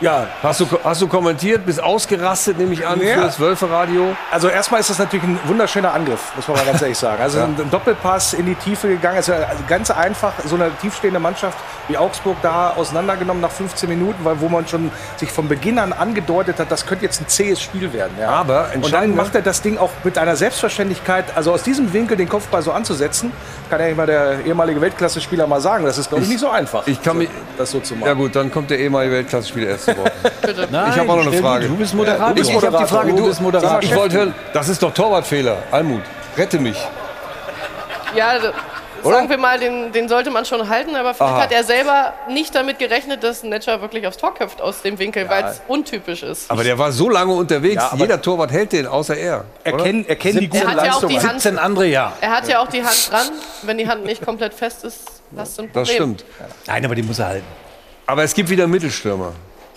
Ja. 0.00 0.26
Hast 0.42 0.60
du, 0.60 0.66
hast 0.82 1.00
du 1.02 1.08
kommentiert, 1.08 1.64
bist 1.64 1.82
ausgerastet, 1.82 2.58
nehme 2.58 2.72
ich 2.74 2.86
an, 2.86 3.00
Ja. 3.00 3.14
für 3.14 3.20
das 3.22 3.40
Wölferadio. 3.40 4.16
Also 4.30 4.48
erstmal 4.48 4.80
ist 4.80 4.90
das 4.90 4.98
natürlich 4.98 5.24
ein 5.24 5.38
wunderschöner 5.44 5.94
Angriff, 5.94 6.32
muss 6.36 6.48
man 6.48 6.56
mal 6.56 6.66
ganz 6.66 6.82
ehrlich 6.82 6.98
sagen. 6.98 7.22
Also 7.22 7.38
Ja. 7.38 7.44
ein, 7.44 7.70
Doppelpass 7.70 8.34
in 8.34 8.46
die 8.46 8.54
Tiefe 8.56 8.88
gegangen. 8.88 9.16
Also 9.16 9.32
ganz 9.68 9.90
einfach, 9.90 10.32
so 10.44 10.56
eine 10.56 10.70
tiefstehende 10.80 11.20
Mannschaft 11.20 11.56
wie 11.88 11.96
Augsburg 11.96 12.36
da 12.42 12.70
auseinandergenommen 12.70 13.40
nach 13.40 13.50
15 13.50 13.88
Minuten, 13.88 14.24
weil 14.24 14.40
wo 14.40 14.48
man 14.48 14.66
schon 14.66 14.90
sich 15.16 15.30
von 15.30 15.48
Beginn 15.48 15.78
an 15.78 15.92
angedeutet 15.92 16.58
hat, 16.58 16.70
das 16.72 16.86
könnte 16.86 17.04
jetzt 17.04 17.20
ein 17.20 17.28
zähes 17.28 17.60
Spiel 17.62 17.92
werden. 17.92 18.12
Ja. 18.20 18.30
Aber 18.30 18.68
Und 18.74 18.92
dann 18.92 19.14
macht 19.14 19.34
er 19.34 19.42
das 19.42 19.62
Ding 19.62 19.78
auch 19.78 19.90
mit 20.02 20.18
einer 20.18 20.34
Selbstverständlichkeit, 20.36 21.26
also 21.36 21.52
aus 21.52 21.62
diesem 21.62 21.92
Winkel 21.92 22.16
den 22.16 22.28
Kopfball 22.28 22.62
so 22.62 22.72
anzusetzen, 22.72 23.32
kann 23.70 23.80
ja 23.80 23.86
immer 23.88 24.06
der 24.06 24.44
ehemalige 24.44 24.80
Weltklasse-Spieler 24.80 25.46
mal 25.46 25.60
sagen. 25.60 25.84
Das 25.84 25.98
ist, 25.98 26.08
glaube 26.08 26.24
ich, 26.24 26.30
nicht 26.30 26.40
so 26.40 26.48
einfach. 26.50 26.86
Ich 26.86 27.00
kann 27.02 27.18
mich, 27.18 27.28
das 27.56 27.70
so 27.70 27.80
zu 27.80 27.94
machen. 27.94 28.06
Ja 28.08 28.14
gut, 28.14 28.34
dann 28.34 28.50
kommt 28.50 28.70
der 28.70 28.78
ehemalige 28.78 29.12
Weltklasse-Spieler 29.14 29.68
erst 29.68 29.83
Bitte. 30.42 30.68
ich 30.70 30.76
habe 30.98 31.12
auch 31.12 31.16
noch 31.16 31.26
eine 31.26 31.32
Frage. 31.40 31.68
du, 31.68 31.76
bist 31.76 31.94
Moderator. 31.94 32.28
Du 32.28 32.34
bist 32.34 32.50
Ich 32.50 32.54
hab 32.56 32.60
die 32.62 32.66
Moderator. 32.66 32.98
Frage, 32.98 33.12
du 33.14 33.26
bist 33.26 33.40
Moderator. 33.40 33.82
Ich 33.82 33.94
wollte 33.96 34.16
hören, 34.16 34.34
das 34.52 34.68
ist 34.68 34.82
doch 34.82 34.92
Torwartfehler. 34.94 35.58
Almut, 35.70 36.02
rette 36.36 36.58
mich. 36.58 36.76
Ja, 38.14 38.38
d- 38.38 38.50
sagen 39.02 39.28
wir 39.28 39.36
mal, 39.38 39.58
den, 39.58 39.92
den 39.92 40.08
sollte 40.08 40.30
man 40.30 40.44
schon 40.46 40.66
halten, 40.68 40.94
aber 40.96 41.12
vielleicht 41.14 41.32
Aha. 41.34 41.42
hat 41.42 41.52
er 41.52 41.64
selber 41.64 42.14
nicht 42.30 42.54
damit 42.54 42.78
gerechnet, 42.78 43.22
dass 43.22 43.42
Netscher 43.42 43.80
wirklich 43.82 44.06
aufs 44.06 44.16
Tor 44.16 44.32
köpft 44.34 44.62
aus 44.62 44.80
dem 44.82 44.98
Winkel, 44.98 45.28
weil 45.28 45.44
es 45.44 45.60
untypisch 45.68 46.22
ist. 46.22 46.50
Aber 46.50 46.62
der 46.64 46.78
war 46.78 46.90
so 46.92 47.10
lange 47.10 47.32
unterwegs, 47.34 47.82
Ja, 47.90 47.96
jeder 47.98 48.22
Torwart 48.22 48.50
hält 48.52 48.72
den, 48.72 48.86
außer 48.86 49.16
er. 49.16 49.44
Erkennen, 49.64 50.08
erkennen 50.08 50.38
die 50.40 50.44
Er 50.46 50.50
gute 50.50 50.64
ja 50.64 50.70
auch 50.70 50.74
Leistung. 51.02 51.08
die 51.10 51.18
an. 51.18 51.22
Hand, 51.28 51.42
17 51.42 51.58
andere 51.58 51.86
ja. 51.86 52.12
er 52.20 52.30
hat 52.30 52.48
ja 52.48 52.60
auch 52.60 52.68
die 52.68 52.82
Hand 52.82 53.10
dran. 53.10 53.26
Wenn 53.62 53.76
die 53.78 53.88
Hand 53.88 54.04
nicht 54.06 54.24
komplett 54.24 54.54
fest 54.54 54.84
ist, 54.84 55.02
hast 55.36 55.58
du 55.58 55.62
ein 55.62 55.66
Problem. 55.66 55.84
Das 55.84 55.90
stimmt. 55.92 56.24
Nein, 56.66 56.84
aber 56.84 56.94
die 56.94 57.02
muss 57.02 57.18
er 57.18 57.26
halten. 57.26 57.46
Aber 58.06 58.22
es 58.22 58.32
gibt 58.32 58.48
wieder 58.48 58.66
Mittelstürmer. 58.66 59.32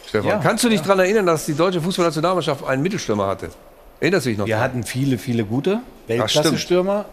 Stefan, 0.07 0.29
Ja. 0.29 0.38
kannst 0.39 0.63
du 0.63 0.69
dich 0.69 0.81
daran 0.81 0.99
erinnern, 0.99 1.25
dass 1.25 1.45
die 1.45 1.53
deutsche 1.53 1.81
Fußballnationalmannschaft 1.81 2.65
einen 2.65 2.81
Mittelstürmer 2.81 3.27
hatte? 3.27 3.49
Erinnerst 3.99 4.25
du 4.25 4.29
dich 4.29 4.38
noch? 4.38 4.45
Wir 4.45 4.59
hatten 4.59 4.84
viele, 4.84 5.17
viele 5.17 5.43
gute. 5.43 5.79
Weltklasse-Stürmer 6.07 7.05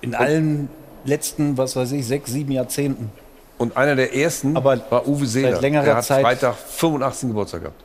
in 0.00 0.14
allen 0.14 0.68
letzten, 1.04 1.56
was 1.58 1.76
weiß 1.76 1.92
ich, 1.92 2.06
sechs, 2.06 2.30
sieben 2.30 2.52
Jahrzehnten. 2.52 3.10
Und 3.58 3.76
einer 3.76 3.94
der 3.96 4.14
ersten 4.14 4.56
Aber 4.56 4.78
war 4.90 5.06
Uwe 5.06 5.26
Seeler. 5.26 5.52
seit 5.52 5.62
längerer 5.62 5.84
der 5.84 5.96
hat 5.96 6.04
Zeit- 6.04 6.22
Freitag 6.24 6.54
85. 6.56 7.28
Geburtstag 7.28 7.60
gehabt. 7.62 7.80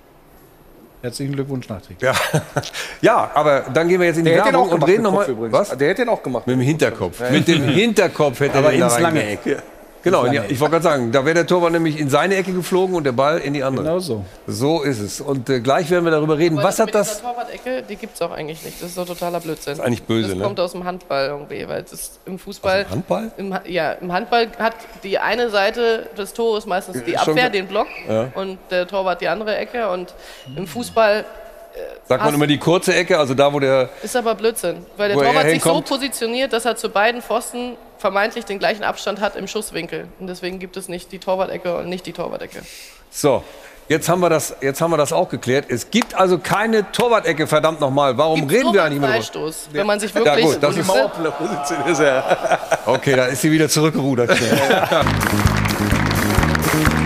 Herzlichen 1.01 1.33
Glückwunsch 1.33 1.67
nachträglich. 1.69 2.01
Ja. 2.01 2.13
ja, 3.01 3.31
aber 3.35 3.61
dann 3.73 3.87
gehen 3.87 3.99
wir 3.99 4.07
jetzt 4.07 4.17
in 4.17 4.25
die 4.25 4.31
Der 4.31 4.45
Werbung 4.45 4.69
und 4.69 4.83
reden 4.83 5.03
nochmal. 5.03 5.27
Was? 5.51 5.77
Der 5.77 5.89
hätte 5.89 6.03
den 6.03 6.09
auch 6.09 6.23
gemacht. 6.23 6.47
Mit 6.47 6.55
dem 6.55 6.61
Hinterkopf. 6.61 7.21
Mit 7.29 7.47
dem 7.47 7.63
Hinterkopf 7.63 8.39
hätte 8.39 8.57
Aber 8.57 8.73
er 8.73 8.79
da 8.79 8.85
ins 8.87 8.99
lange. 8.99 9.23
Eck. 9.23 9.57
Genau, 10.05 10.27
die, 10.27 10.37
ich 10.49 10.59
wollte 10.59 10.73
gerade 10.73 10.83
sagen, 10.83 11.11
da 11.11 11.25
wäre 11.25 11.33
der 11.33 11.47
Torwart 11.47 11.71
nämlich 11.71 11.99
in 11.99 12.09
seine 12.09 12.35
Ecke 12.35 12.53
geflogen 12.53 12.95
und 12.95 13.03
der 13.05 13.11
Ball 13.11 13.39
in 13.39 13.53
die 13.53 13.63
andere. 13.63 13.83
Genau 13.85 13.97
so. 13.99 14.23
So 14.45 14.83
ist 14.83 14.99
es. 14.99 15.19
Und 15.19 15.49
äh, 15.49 15.59
gleich 15.59 15.89
werden 15.89 16.05
wir 16.05 16.11
darüber 16.11 16.37
reden. 16.37 16.59
Aber 16.59 16.67
Was 16.67 16.77
hat 16.79 16.93
das? 16.93 17.21
Torwart-Ecke, 17.23 17.81
die 17.89 17.95
gibt 17.95 18.13
es 18.13 18.21
auch 18.21 18.29
eigentlich 18.29 18.63
nicht. 18.63 18.79
Das 18.81 18.89
ist 18.89 18.97
doch 18.99 19.07
totaler 19.07 19.39
Blödsinn. 19.39 19.71
Das 19.71 19.79
ist 19.79 19.83
eigentlich 19.83 20.03
böse, 20.03 20.29
Das 20.29 20.37
ne? 20.37 20.43
kommt 20.43 20.59
aus 20.59 20.73
dem 20.73 20.83
Handball 20.83 21.25
irgendwie, 21.29 21.67
weil 21.67 21.81
es 21.81 21.91
ist 21.91 22.19
im 22.27 22.37
Fußball. 22.37 22.81
Aus 22.83 22.87
dem 22.87 22.91
Handball? 22.91 23.31
Im, 23.37 23.57
ja, 23.65 23.93
im 23.93 24.13
Handball 24.13 24.47
hat 24.59 24.75
die 25.03 25.17
eine 25.17 25.49
Seite 25.49 26.07
des 26.15 26.33
Tores 26.33 26.67
meistens 26.67 27.03
die 27.03 27.17
Abwehr, 27.17 27.49
den 27.49 27.65
Block, 27.67 27.87
Ja. 28.07 28.27
und 28.35 28.59
der 28.69 28.87
Torwart 28.87 29.21
die 29.21 29.27
andere 29.27 29.57
Ecke. 29.57 29.89
Und 29.89 30.13
im 30.55 30.67
Fußball 30.67 31.25
Sagt 32.07 32.23
man 32.23 32.33
immer 32.33 32.47
die 32.47 32.59
kurze 32.59 32.93
Ecke, 32.93 33.17
also 33.17 33.33
da, 33.33 33.51
wo 33.51 33.59
der. 33.59 33.89
ist 34.03 34.15
aber 34.15 34.35
Blödsinn, 34.35 34.85
weil 34.95 35.09
der 35.09 35.17
er 35.17 35.23
Torwart 35.23 35.49
sich 35.49 35.63
so 35.63 35.81
positioniert, 35.81 36.53
dass 36.53 36.65
er 36.65 36.75
zu 36.75 36.89
beiden 36.89 37.21
Pfosten 37.21 37.77
vermeintlich 37.97 38.45
den 38.45 38.59
gleichen 38.59 38.83
Abstand 38.83 39.19
hat 39.19 39.35
im 39.35 39.47
Schusswinkel. 39.47 40.07
Und 40.19 40.27
deswegen 40.27 40.59
gibt 40.59 40.77
es 40.77 40.87
nicht 40.87 41.11
die 41.11 41.19
Torwart-Ecke 41.19 41.75
und 41.77 41.89
nicht 41.89 42.05
die 42.05 42.13
Torwart-Ecke. 42.13 42.61
So, 43.09 43.43
jetzt 43.87 44.07
haben 44.07 44.19
wir 44.19 44.29
das, 44.29 44.55
jetzt 44.61 44.81
haben 44.81 44.91
wir 44.91 44.97
das 44.97 45.13
auch 45.13 45.29
geklärt. 45.29 45.65
Es 45.69 45.89
gibt 45.89 46.13
also 46.13 46.37
keine 46.37 46.91
Torwart-Ecke, 46.91 47.47
verdammt 47.47 47.79
nochmal. 47.79 48.15
Warum 48.17 48.41
Gibt's 48.41 48.53
reden 48.53 48.73
wir 48.73 48.83
eigentlich 48.83 48.97
immer 48.97 49.07
drüber? 49.07 49.17
Freistoß, 49.17 49.69
wenn 49.71 49.87
man 49.87 49.99
sich 49.99 50.13
Ja, 50.13 50.25
wirklich 50.25 50.45
gut, 50.45 50.57
das 50.61 50.77
ist- 50.77 51.99
er. 51.99 52.59
Okay, 52.85 53.15
da 53.15 53.25
ist 53.25 53.41
sie 53.41 53.51
wieder 53.51 53.67
zurückgerudert. 53.67 54.29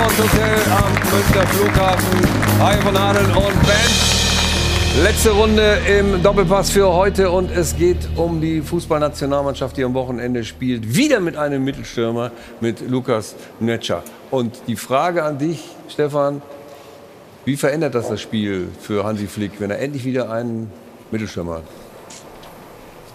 Airport 0.00 0.32
Hotel 0.32 0.72
am 0.72 0.92
Münchner 1.12 1.46
Flughafen. 1.48 2.20
Hi 2.58 2.80
von 2.80 2.96
Adel 2.96 3.24
und 3.26 3.62
Ben. 3.66 5.02
Letzte 5.02 5.30
Runde 5.30 5.78
im 5.86 6.22
Doppelpass 6.22 6.70
für 6.70 6.90
heute 6.94 7.30
und 7.30 7.50
es 7.50 7.76
geht 7.76 8.08
um 8.16 8.40
die 8.40 8.62
Fußballnationalmannschaft, 8.62 9.76
die 9.76 9.84
am 9.84 9.92
Wochenende 9.92 10.42
spielt. 10.44 10.96
Wieder 10.96 11.20
mit 11.20 11.36
einem 11.36 11.62
Mittelstürmer, 11.64 12.32
mit 12.62 12.88
Lukas 12.88 13.34
Netscher. 13.58 14.02
Und 14.30 14.62
die 14.68 14.76
Frage 14.76 15.22
an 15.22 15.36
dich, 15.36 15.68
Stefan, 15.90 16.40
wie 17.44 17.58
verändert 17.58 17.94
das 17.94 18.08
das 18.08 18.22
Spiel 18.22 18.68
für 18.80 19.04
Hansi 19.04 19.26
Flick, 19.26 19.60
wenn 19.60 19.70
er 19.70 19.80
endlich 19.80 20.06
wieder 20.06 20.30
einen 20.30 20.72
Mittelstürmer 21.10 21.56
hat? 21.56 21.64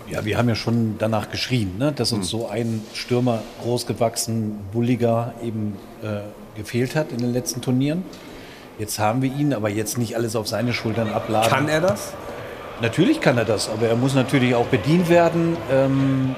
Ja, 0.07 0.24
wir 0.24 0.38
haben 0.38 0.49
ja 0.49 0.56
schon 0.56 0.98
danach 0.99 1.32
geschrien, 1.32 1.80
ne, 1.80 1.91
dass 1.91 2.12
uns 2.12 2.30
so 2.30 2.48
ein 2.48 2.84
Stürmer, 2.94 3.41
großgewachsen, 3.64 4.60
bulliger, 4.72 5.34
eben 5.41 5.76
äh, 6.03 6.20
gefehlt 6.56 6.95
hat 6.95 7.11
in 7.11 7.19
den 7.19 7.34
letzten 7.34 7.61
Turnieren. 7.61 8.03
Jetzt 8.77 8.99
haben 8.99 9.22
wir 9.22 9.34
ihn, 9.34 9.53
aber 9.53 9.69
jetzt 9.69 9.98
nicht 9.98 10.15
alles 10.15 10.36
auf 10.36 10.48
seine 10.48 10.73
Schultern 10.73 11.11
abladen. 11.11 11.49
Kann 11.49 11.69
er 11.69 11.82
das? 11.82 12.14
Natürlich 12.82 13.22
kann 13.22 13.38
er 13.38 13.45
das, 13.45 13.69
aber 13.69 13.88
er 13.88 13.95
muss 13.95 14.15
natürlich 14.15 14.53
auch 14.53 14.65
bedient 14.65 15.07
werden. 15.07 15.56
Ähm, 15.72 16.36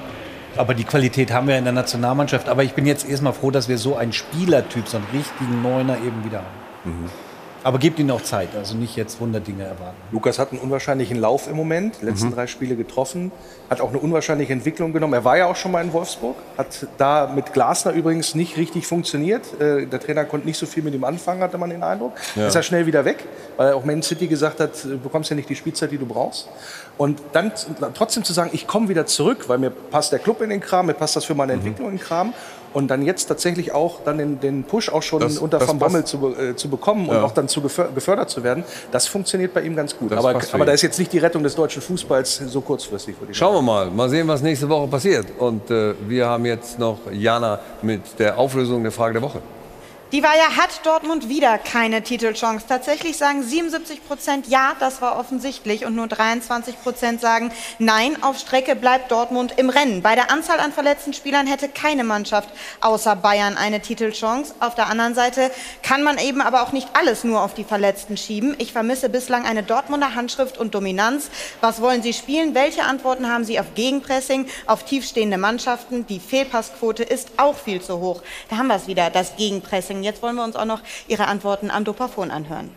aber 0.56 0.74
die 0.74 0.84
Qualität 0.84 1.32
haben 1.32 1.48
wir 1.48 1.58
in 1.58 1.64
der 1.64 1.72
Nationalmannschaft. 1.72 2.48
Aber 2.48 2.62
ich 2.64 2.74
bin 2.74 2.86
jetzt 2.86 3.08
erstmal 3.08 3.32
froh, 3.32 3.50
dass 3.50 3.68
wir 3.68 3.78
so 3.78 3.96
einen 3.96 4.12
Spielertyp, 4.12 4.88
so 4.88 4.96
einen 4.98 5.06
richtigen 5.12 5.62
Neuner 5.62 5.96
eben 5.98 6.24
wieder 6.24 6.38
haben. 6.38 7.10
Aber 7.64 7.78
gebt 7.78 7.98
ihnen 7.98 8.10
auch 8.12 8.22
Zeit, 8.22 8.48
also 8.56 8.76
nicht 8.76 8.94
jetzt 8.96 9.20
Wunderdinge 9.20 9.64
erwarten. 9.64 9.96
Lukas 10.12 10.38
hat 10.38 10.52
einen 10.52 10.60
unwahrscheinlichen 10.60 11.18
Lauf 11.18 11.48
im 11.48 11.56
Moment, 11.56 11.96
die 12.00 12.04
Mhm. 12.04 12.10
letzten 12.10 12.30
drei 12.32 12.46
Spiele 12.46 12.76
getroffen, 12.76 13.32
hat 13.68 13.80
auch 13.80 13.88
eine 13.90 13.98
unwahrscheinliche 13.98 14.52
Entwicklung 14.52 14.92
genommen. 14.92 15.12
Er 15.14 15.24
war 15.24 15.36
ja 15.36 15.46
auch 15.46 15.56
schon 15.56 15.72
mal 15.72 15.82
in 15.84 15.92
Wolfsburg, 15.92 16.36
hat 16.56 16.86
da 16.98 17.26
mit 17.34 17.52
Glasner 17.52 17.92
übrigens 17.92 18.34
nicht 18.34 18.56
richtig 18.56 18.86
funktioniert. 18.86 19.60
Äh, 19.60 19.86
Der 19.86 19.98
Trainer 20.00 20.24
konnte 20.24 20.46
nicht 20.46 20.56
so 20.58 20.66
viel 20.66 20.82
mit 20.82 20.94
ihm 20.94 21.02
anfangen, 21.04 21.42
hatte 21.42 21.58
man 21.58 21.70
den 21.70 21.82
Eindruck. 21.82 22.12
Ja. 22.36 22.46
Ist 22.46 22.54
er 22.54 22.62
schnell 22.62 22.86
wieder 22.86 23.04
weg, 23.04 23.24
weil 23.56 23.72
auch 23.72 23.84
Man 23.84 24.02
City 24.02 24.28
gesagt 24.28 24.60
hat, 24.60 24.84
du 24.84 24.96
bekommst 24.98 25.30
ja 25.30 25.36
nicht 25.36 25.48
die 25.48 25.56
Spielzeit, 25.56 25.90
die 25.90 25.98
du 25.98 26.06
brauchst. 26.06 26.48
Und 26.96 27.20
dann 27.32 27.52
trotzdem 27.94 28.24
zu 28.24 28.32
sagen, 28.32 28.50
ich 28.52 28.66
komme 28.66 28.88
wieder 28.88 29.06
zurück, 29.06 29.48
weil 29.48 29.58
mir 29.58 29.70
passt 29.70 30.12
der 30.12 30.18
Club 30.20 30.40
in 30.42 30.50
den 30.50 30.60
Kram, 30.60 30.86
mir 30.86 30.94
passt 30.94 31.16
das 31.16 31.24
für 31.24 31.34
meine 31.34 31.52
Mhm. 31.52 31.58
Entwicklung 31.58 31.88
in 31.90 31.96
den 31.96 32.02
Kram. 32.04 32.32
Und 32.74 32.88
dann 32.88 33.02
jetzt 33.02 33.26
tatsächlich 33.26 33.72
auch 33.72 34.00
dann 34.04 34.18
den, 34.18 34.40
den 34.40 34.64
Push 34.64 34.90
auch 34.90 35.02
schon 35.02 35.20
Das- 35.20 35.38
unter 35.38 35.58
das 35.58 35.68
Van 35.68 35.78
Bommel 35.78 36.04
zu, 36.04 36.34
äh, 36.36 36.54
zu 36.54 36.68
bekommen 36.68 37.08
und 37.08 37.16
Ja. 37.16 37.22
auch 37.24 37.32
dann 37.32 37.48
zu 37.48 37.60
geför 37.62 37.88
gefördert 37.94 38.28
zu 38.30 38.42
werden, 38.42 38.64
das 38.92 39.06
funktioniert 39.06 39.54
bei 39.54 39.62
ihm 39.62 39.74
ganz 39.74 39.96
gut. 39.96 40.10
Das 40.12 40.18
aber 40.24 40.40
aber 40.52 40.64
da 40.66 40.72
ist 40.72 40.82
jetzt 40.82 40.98
nicht 40.98 41.12
die 41.12 41.18
Rettung 41.18 41.42
des 41.42 41.54
deutschen 41.54 41.80
Fußballs 41.82 42.36
so 42.46 42.60
kurzfristig. 42.60 43.18
würde 43.20 43.32
ich 43.32 43.38
Schauen 43.38 43.54
wir 43.54 43.62
mal, 43.62 43.90
mal 43.90 44.08
sehen, 44.08 44.28
was 44.28 44.42
nächste 44.42 44.68
Woche 44.68 44.86
passiert. 44.88 45.26
Und 45.38 45.70
äh, 45.70 45.94
wir 46.06 46.26
haben 46.26 46.44
jetzt 46.44 46.78
noch 46.78 46.98
Jana 47.12 47.58
mit 47.82 48.00
der 48.18 48.38
Auflösung 48.38 48.82
der 48.82 48.92
Frage 48.92 49.14
der 49.14 49.22
Woche. 49.22 49.40
Die 50.10 50.22
war 50.22 50.34
ja, 50.34 50.56
hat 50.56 50.86
Dortmund 50.86 51.28
wieder 51.28 51.58
keine 51.58 52.02
Titelchance. 52.02 52.64
Tatsächlich 52.66 53.18
sagen 53.18 53.42
77 53.42 54.06
Prozent 54.06 54.46
ja, 54.48 54.72
das 54.80 55.02
war 55.02 55.18
offensichtlich. 55.18 55.84
Und 55.84 55.96
nur 55.96 56.06
23 56.06 56.80
Prozent 56.82 57.20
sagen 57.20 57.52
nein, 57.78 58.16
auf 58.22 58.38
Strecke 58.38 58.74
bleibt 58.74 59.10
Dortmund 59.10 59.52
im 59.58 59.68
Rennen. 59.68 60.00
Bei 60.00 60.14
der 60.14 60.30
Anzahl 60.30 60.60
an 60.60 60.72
verletzten 60.72 61.12
Spielern 61.12 61.46
hätte 61.46 61.68
keine 61.68 62.04
Mannschaft 62.04 62.48
außer 62.80 63.16
Bayern 63.16 63.58
eine 63.58 63.80
Titelchance. 63.80 64.54
Auf 64.60 64.74
der 64.74 64.86
anderen 64.86 65.14
Seite 65.14 65.50
kann 65.82 66.02
man 66.02 66.16
eben 66.16 66.40
aber 66.40 66.62
auch 66.62 66.72
nicht 66.72 66.88
alles 66.94 67.22
nur 67.22 67.42
auf 67.42 67.52
die 67.52 67.64
Verletzten 67.64 68.16
schieben. 68.16 68.56
Ich 68.56 68.72
vermisse 68.72 69.10
bislang 69.10 69.44
eine 69.44 69.62
Dortmunder 69.62 70.14
Handschrift 70.14 70.56
und 70.56 70.74
Dominanz. 70.74 71.28
Was 71.60 71.82
wollen 71.82 72.02
Sie 72.02 72.14
spielen? 72.14 72.54
Welche 72.54 72.84
Antworten 72.84 73.28
haben 73.28 73.44
Sie 73.44 73.60
auf 73.60 73.74
Gegenpressing, 73.74 74.46
auf 74.64 74.84
tiefstehende 74.84 75.36
Mannschaften? 75.36 76.06
Die 76.06 76.18
Fehlpassquote 76.18 77.02
ist 77.02 77.32
auch 77.36 77.58
viel 77.58 77.82
zu 77.82 77.98
hoch. 77.98 78.22
Da 78.48 78.56
haben 78.56 78.68
wir 78.68 78.76
es 78.76 78.86
wieder, 78.86 79.10
das 79.10 79.36
Gegenpressing. 79.36 79.97
Jetzt 80.02 80.22
wollen 80.22 80.36
wir 80.36 80.44
uns 80.44 80.56
auch 80.56 80.64
noch 80.64 80.80
Ihre 81.08 81.26
Antworten 81.26 81.70
am 81.70 81.84
Dopafon 81.84 82.30
anhören. 82.30 82.70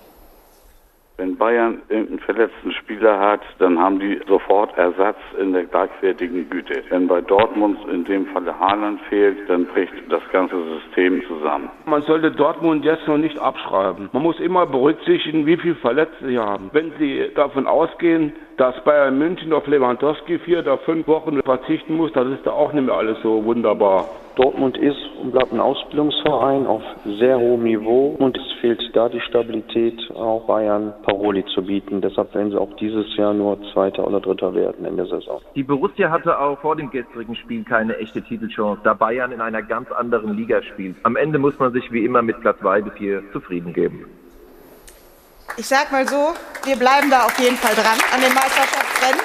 Wenn 1.22 1.38
Bayern 1.38 1.84
irgendeinen 1.90 2.20
verletzten 2.20 2.72
Spieler 2.72 3.20
hat, 3.20 3.42
dann 3.60 3.78
haben 3.78 4.00
die 4.00 4.20
sofort 4.28 4.76
Ersatz 4.76 5.18
in 5.40 5.54
der 5.54 5.66
gleichwertigen 5.66 6.50
Güte. 6.50 6.82
Wenn 6.90 7.08
bei 7.08 7.22
Dortmund 7.22 7.78
in 7.92 8.06
dem 8.06 8.26
Falle 8.28 8.58
Haaland 8.60 9.00
fehlt, 9.08 9.48
dann 9.48 9.66
bricht 9.68 9.94
das 10.10 10.24
ganze 10.32 10.56
System 10.80 11.22
zusammen. 11.28 11.70
Man 11.86 12.02
sollte 12.02 12.32
Dortmund 12.32 12.84
jetzt 12.86 13.08
noch 13.08 13.20
nicht 13.20 13.38
abschreiben. 13.38 14.10
Man 14.14 14.24
muss 14.24 14.40
immer 14.40 14.66
berücksichtigen, 14.66 15.46
wie 15.46 15.58
viele 15.58 15.76
Verletzte 15.76 16.28
sie 16.28 16.40
haben. 16.40 16.72
Wenn 16.74 16.92
Sie 16.98 17.30
davon 17.36 17.68
ausgehen, 17.68 18.34
dass 18.58 18.76
Bayern 18.84 19.18
München 19.18 19.54
auf 19.54 19.68
Lewandowski 19.68 20.40
vier 20.40 20.60
oder 20.60 20.78
fünf 20.80 21.08
Wochen 21.08 21.42
verzichten 21.42 21.96
muss, 21.96 22.12
das 22.14 22.28
ist 22.28 22.46
da 22.46 22.52
auch 22.52 22.74
nicht 22.74 22.86
mehr 22.86 22.96
alles 22.96 23.18
so 23.24 23.44
wunderbar. 23.44 24.06
Dortmund 24.36 24.78
ist 24.78 24.98
und 25.22 25.32
bleibt 25.32 25.52
ein 25.52 25.60
Ausbildungsverein 25.60 26.66
auf 26.66 26.82
sehr 27.20 27.38
hohem 27.38 27.64
Niveau 27.64 28.16
und 28.18 28.38
es 28.38 28.52
fehlt 28.62 28.82
da 28.94 29.10
die 29.10 29.20
Stabilität, 29.20 30.00
auch 30.16 30.46
Bayern 30.48 30.94
Paroli 31.04 31.44
zu 31.54 31.62
bieten. 31.64 32.02
Deshalb 32.02 32.34
werden 32.34 32.52
sie 32.52 32.60
auch 32.60 32.74
dieses 32.78 33.16
Jahr 33.18 33.34
nur 33.34 33.60
Zweiter 33.74 34.08
oder 34.08 34.22
Dritter 34.22 34.54
werden 34.54 34.86
in 34.86 34.96
der 34.96 35.08
Saison. 35.08 35.42
Die 35.56 35.64
Borussia 35.64 36.10
hatte 36.10 36.40
auch 36.40 36.60
vor 36.60 36.76
dem 36.76 36.90
gestrigen 36.90 37.36
Spiel 37.36 37.64
keine 37.64 37.98
echte 37.98 38.22
Titelchance, 38.22 38.82
da 38.84 38.94
Bayern 38.94 39.32
in 39.32 39.42
einer 39.42 39.62
ganz 39.62 39.92
anderen 39.92 40.38
Liga 40.38 40.62
spielt. 40.62 40.96
Am 41.04 41.16
Ende 41.16 41.38
muss 41.38 41.60
man 41.60 41.74
sich 41.74 41.92
wie 41.92 42.06
immer 42.06 42.22
mit 42.22 42.40
Platz 42.40 42.60
2 42.60 42.82
bis 42.82 42.94
4 42.94 43.32
zufrieden 43.34 43.74
geben. 43.74 44.06
Ich 45.58 45.68
sag 45.68 45.92
mal 45.92 46.08
so, 46.08 46.34
wir 46.64 46.78
bleiben 46.78 47.12
da 47.12 47.26
auf 47.26 47.38
jeden 47.38 47.58
Fall 47.58 47.76
dran 47.76 48.00
an 48.14 48.22
den 48.22 48.34
Meisterschaftsrennen. 48.34 49.20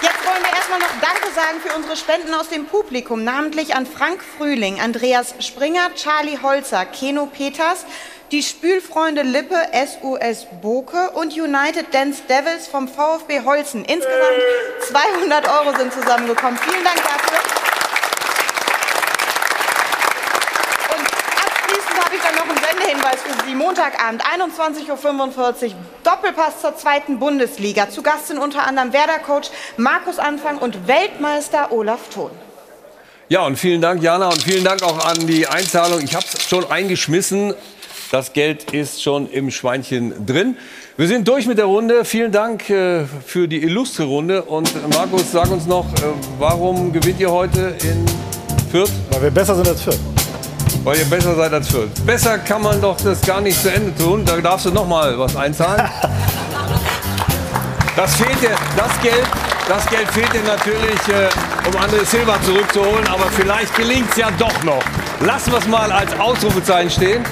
Jetzt 0.00 0.24
wollen 0.24 0.42
wir 0.42 0.56
erstmal 0.56 0.78
noch 0.78 0.88
Danke 1.02 1.34
sagen 1.34 1.60
für 1.62 1.76
unsere 1.76 1.96
Spenden 1.96 2.32
aus 2.32 2.48
dem 2.48 2.64
Publikum, 2.66 3.24
namentlich 3.24 3.74
an 3.74 3.84
Frank 3.86 4.22
Frühling, 4.22 4.80
Andreas 4.80 5.34
Springer, 5.40 5.94
Charlie 5.96 6.38
Holzer, 6.42 6.86
Keno 6.86 7.26
Peters, 7.26 7.84
die 8.30 8.42
Spülfreunde 8.42 9.22
Lippe, 9.22 9.56
SUS 9.72 10.46
Boke 10.62 11.10
und 11.10 11.34
United 11.34 11.92
Dance 11.92 12.22
Devils 12.28 12.66
vom 12.66 12.88
VfB 12.88 13.42
Holzen. 13.44 13.84
Insgesamt 13.84 14.42
200 14.88 15.46
Euro 15.46 15.76
sind 15.76 15.92
zusammengekommen. 15.92 16.58
Vielen 16.58 16.84
Dank 16.84 16.96
dafür. 16.96 17.38
Und 20.96 21.06
abschließend 21.06 22.04
habe 22.04 22.16
ich 22.16 22.22
Sendehinweis 22.88 23.20
für 23.20 23.46
Sie. 23.46 23.54
Montagabend, 23.54 24.22
21.45 24.24 25.66
Uhr, 25.66 25.72
Doppelpass 26.04 26.62
zur 26.62 26.74
zweiten 26.74 27.18
Bundesliga. 27.18 27.90
Zu 27.90 28.02
Gast 28.02 28.28
sind 28.28 28.38
unter 28.38 28.66
anderem 28.66 28.92
Werder-Coach 28.94 29.50
Markus 29.76 30.18
Anfang 30.18 30.56
und 30.58 30.88
Weltmeister 30.88 31.70
Olaf 31.70 32.08
Thon. 32.14 32.30
Ja, 33.28 33.44
und 33.44 33.56
vielen 33.56 33.82
Dank, 33.82 34.02
Jana, 34.02 34.28
und 34.28 34.42
vielen 34.42 34.64
Dank 34.64 34.82
auch 34.82 35.06
an 35.06 35.26
die 35.26 35.46
Einzahlung. 35.46 36.00
Ich 36.02 36.14
habe 36.14 36.24
es 36.32 36.48
schon 36.48 36.70
eingeschmissen. 36.70 37.52
Das 38.10 38.32
Geld 38.32 38.72
ist 38.72 39.02
schon 39.02 39.30
im 39.30 39.50
Schweinchen 39.50 40.24
drin. 40.24 40.56
Wir 40.96 41.08
sind 41.08 41.28
durch 41.28 41.46
mit 41.46 41.58
der 41.58 41.66
Runde. 41.66 42.06
Vielen 42.06 42.32
Dank 42.32 42.70
äh, 42.70 43.04
für 43.04 43.48
die 43.48 43.62
illustre 43.62 44.04
Runde. 44.04 44.44
Und 44.44 44.70
äh, 44.70 44.94
Markus, 44.94 45.30
sag 45.30 45.50
uns 45.50 45.66
noch, 45.66 45.84
äh, 45.96 46.06
warum 46.38 46.90
gewinnt 46.90 47.20
ihr 47.20 47.30
heute 47.30 47.76
in 47.82 48.06
Fürth? 48.70 48.92
Weil 49.10 49.24
wir 49.24 49.30
besser 49.30 49.54
sind 49.56 49.68
als 49.68 49.82
Fürth. 49.82 50.00
Weil 50.84 50.98
ihr 50.98 51.04
besser 51.04 51.34
seid 51.34 51.52
als 51.52 51.68
Fürth. 51.68 51.90
Besser 52.06 52.38
kann 52.38 52.62
man 52.62 52.80
doch 52.80 52.96
das 52.96 53.20
gar 53.22 53.40
nicht 53.40 53.60
zu 53.60 53.72
Ende 53.72 53.94
tun. 53.94 54.24
Da 54.24 54.36
darfst 54.36 54.66
du 54.66 54.70
noch 54.70 54.86
mal 54.86 55.18
was 55.18 55.36
einzahlen. 55.36 55.88
Das 57.96 58.14
fehlt 58.14 58.40
dir, 58.40 58.54
das 58.76 59.00
Geld, 59.02 59.26
das 59.66 59.84
Geld 59.88 60.08
fehlt 60.10 60.32
dir 60.32 60.44
natürlich, 60.44 61.00
äh, 61.08 61.28
um 61.66 61.74
André 61.82 62.04
Silva 62.04 62.40
zurückzuholen. 62.42 63.04
Aber 63.08 63.24
vielleicht 63.24 63.74
gelingt 63.74 64.08
es 64.12 64.18
ja 64.18 64.30
doch 64.38 64.62
noch. 64.62 64.84
Lassen 65.18 65.50
wir 65.50 65.58
es 65.58 65.66
mal 65.66 65.90
als 65.90 66.16
Ausrufezeichen 66.20 66.90
stehen. 66.90 67.24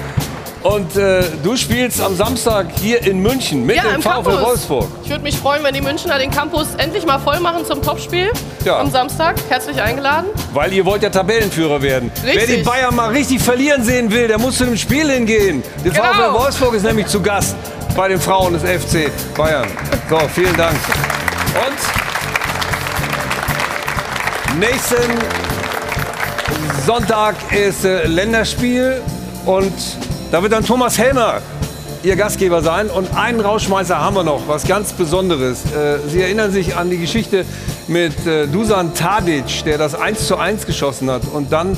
Und 0.67 0.97
äh, 0.97 1.23
du 1.43 1.55
spielst 1.55 2.01
am 2.01 2.13
Samstag 2.15 2.65
hier 2.81 3.01
in 3.03 3.21
München 3.21 3.65
mit 3.65 3.77
Ja, 3.77 3.83
dem 3.83 4.01
VfL. 4.01 4.41
Wolfsburg. 4.43 4.87
Ich 5.03 5.09
würde 5.09 5.23
mich 5.23 5.37
freuen, 5.37 5.63
wenn 5.63 5.73
die 5.73 5.79
Münchner 5.81 6.19
den 6.19 6.29
Campus 6.29 6.67
endlich 6.77 7.05
mal 7.05 7.19
voll 7.19 7.39
machen 7.39 7.65
zum 7.65 7.81
Topspiel 7.81 8.29
Ja. 8.65 8.79
am 8.79 8.91
Samstag. 8.91 9.35
Herzlich 9.47 9.81
eingeladen. 9.81 10.27
Weil 10.53 10.73
ihr 10.73 10.83
wollt 10.85 11.03
ja 11.03 11.09
Tabellenführer 11.09 11.81
werden. 11.81 12.11
Richtig. 12.25 12.49
Wer 12.49 12.57
die 12.57 12.63
Bayern 12.63 12.93
mal 12.95 13.11
richtig 13.11 13.41
verlieren 13.41 13.81
sehen 13.85 14.11
will, 14.11 14.27
der 14.27 14.39
muss 14.39 14.57
zu 14.57 14.65
dem 14.65 14.75
Spiel 14.75 15.09
hingehen. 15.09 15.63
Der 15.85 15.91
Genau. 15.93 16.03
VfL 16.03 16.33
Wolfsburg 16.33 16.73
ist 16.73 16.83
nämlich 16.83 17.07
zu 17.07 17.21
Gast 17.21 17.55
bei 17.95 18.09
den 18.09 18.19
Frauen 18.19 18.51
des 18.53 18.63
FC 18.63 19.09
Bayern. 19.37 19.69
So, 20.09 20.19
vielen 20.35 20.57
Dank. 20.57 20.75
Und 21.55 21.77
nächsten 24.59 24.95
Sonntag 26.85 27.35
ist 27.53 27.85
äh, 27.85 28.05
Länderspiel 28.05 29.01
und 29.45 29.71
da 30.31 30.41
wird 30.41 30.51
dann 30.53 30.65
Thomas 30.65 30.97
Helmer 30.97 31.41
Ihr 32.03 32.15
Gastgeber 32.15 32.61
sein. 32.61 32.89
Und 32.89 33.15
einen 33.15 33.39
Rauschmeißer 33.39 33.99
haben 33.99 34.15
wir 34.15 34.23
noch, 34.23 34.47
was 34.47 34.65
ganz 34.67 34.93
Besonderes. 34.93 35.63
Äh, 35.65 35.99
Sie 36.07 36.21
erinnern 36.21 36.51
sich 36.51 36.75
an 36.75 36.89
die 36.89 36.97
Geschichte 36.97 37.45
mit 37.87 38.25
äh, 38.25 38.47
Dusan 38.47 38.93
Tadic, 38.93 39.63
der 39.65 39.77
das 39.77 39.95
1 39.95 40.27
zu 40.27 40.37
1 40.37 40.65
geschossen 40.65 41.09
hat 41.09 41.23
und 41.33 41.51
dann 41.51 41.77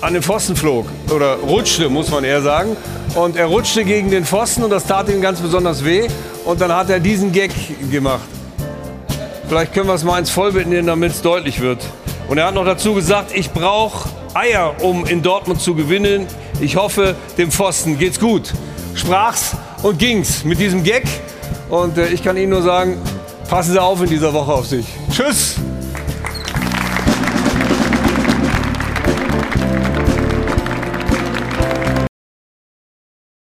an 0.00 0.14
den 0.14 0.22
Pfosten 0.22 0.56
flog. 0.56 0.86
Oder 1.14 1.36
rutschte, 1.36 1.88
muss 1.88 2.10
man 2.10 2.24
eher 2.24 2.42
sagen. 2.42 2.76
Und 3.14 3.36
er 3.36 3.46
rutschte 3.46 3.84
gegen 3.84 4.10
den 4.10 4.24
Pfosten 4.24 4.64
und 4.64 4.70
das 4.70 4.84
tat 4.84 5.08
ihm 5.08 5.20
ganz 5.20 5.40
besonders 5.40 5.84
weh. 5.84 6.08
Und 6.44 6.60
dann 6.60 6.74
hat 6.74 6.90
er 6.90 6.98
diesen 6.98 7.32
Gag 7.32 7.52
gemacht. 7.90 8.22
Vielleicht 9.48 9.72
können 9.74 9.86
wir 9.86 9.94
es 9.94 10.02
mal 10.02 10.18
ins 10.18 10.30
Vollbild 10.30 10.66
nehmen, 10.66 10.86
damit 10.86 11.12
es 11.12 11.22
deutlich 11.22 11.60
wird. 11.60 11.84
Und 12.28 12.38
er 12.38 12.46
hat 12.46 12.54
noch 12.54 12.64
dazu 12.64 12.94
gesagt, 12.94 13.32
ich 13.34 13.50
brauche 13.50 14.08
Eier, 14.34 14.74
um 14.80 15.04
in 15.04 15.22
Dortmund 15.22 15.60
zu 15.60 15.74
gewinnen. 15.74 16.26
Ich 16.60 16.76
hoffe, 16.76 17.16
dem 17.38 17.50
Pfosten 17.50 17.98
geht's 17.98 18.20
gut. 18.20 18.52
Sprach's 18.94 19.56
und 19.82 19.98
ging's 19.98 20.44
mit 20.44 20.58
diesem 20.58 20.82
Gag. 20.82 21.04
Und 21.68 21.98
äh, 21.98 22.08
ich 22.08 22.22
kann 22.22 22.36
Ihnen 22.36 22.50
nur 22.50 22.62
sagen, 22.62 22.98
passen 23.48 23.72
Sie 23.72 23.82
auf 23.82 24.02
in 24.02 24.08
dieser 24.08 24.32
Woche 24.32 24.52
auf 24.52 24.66
sich. 24.66 24.86
Tschüss! 25.10 25.56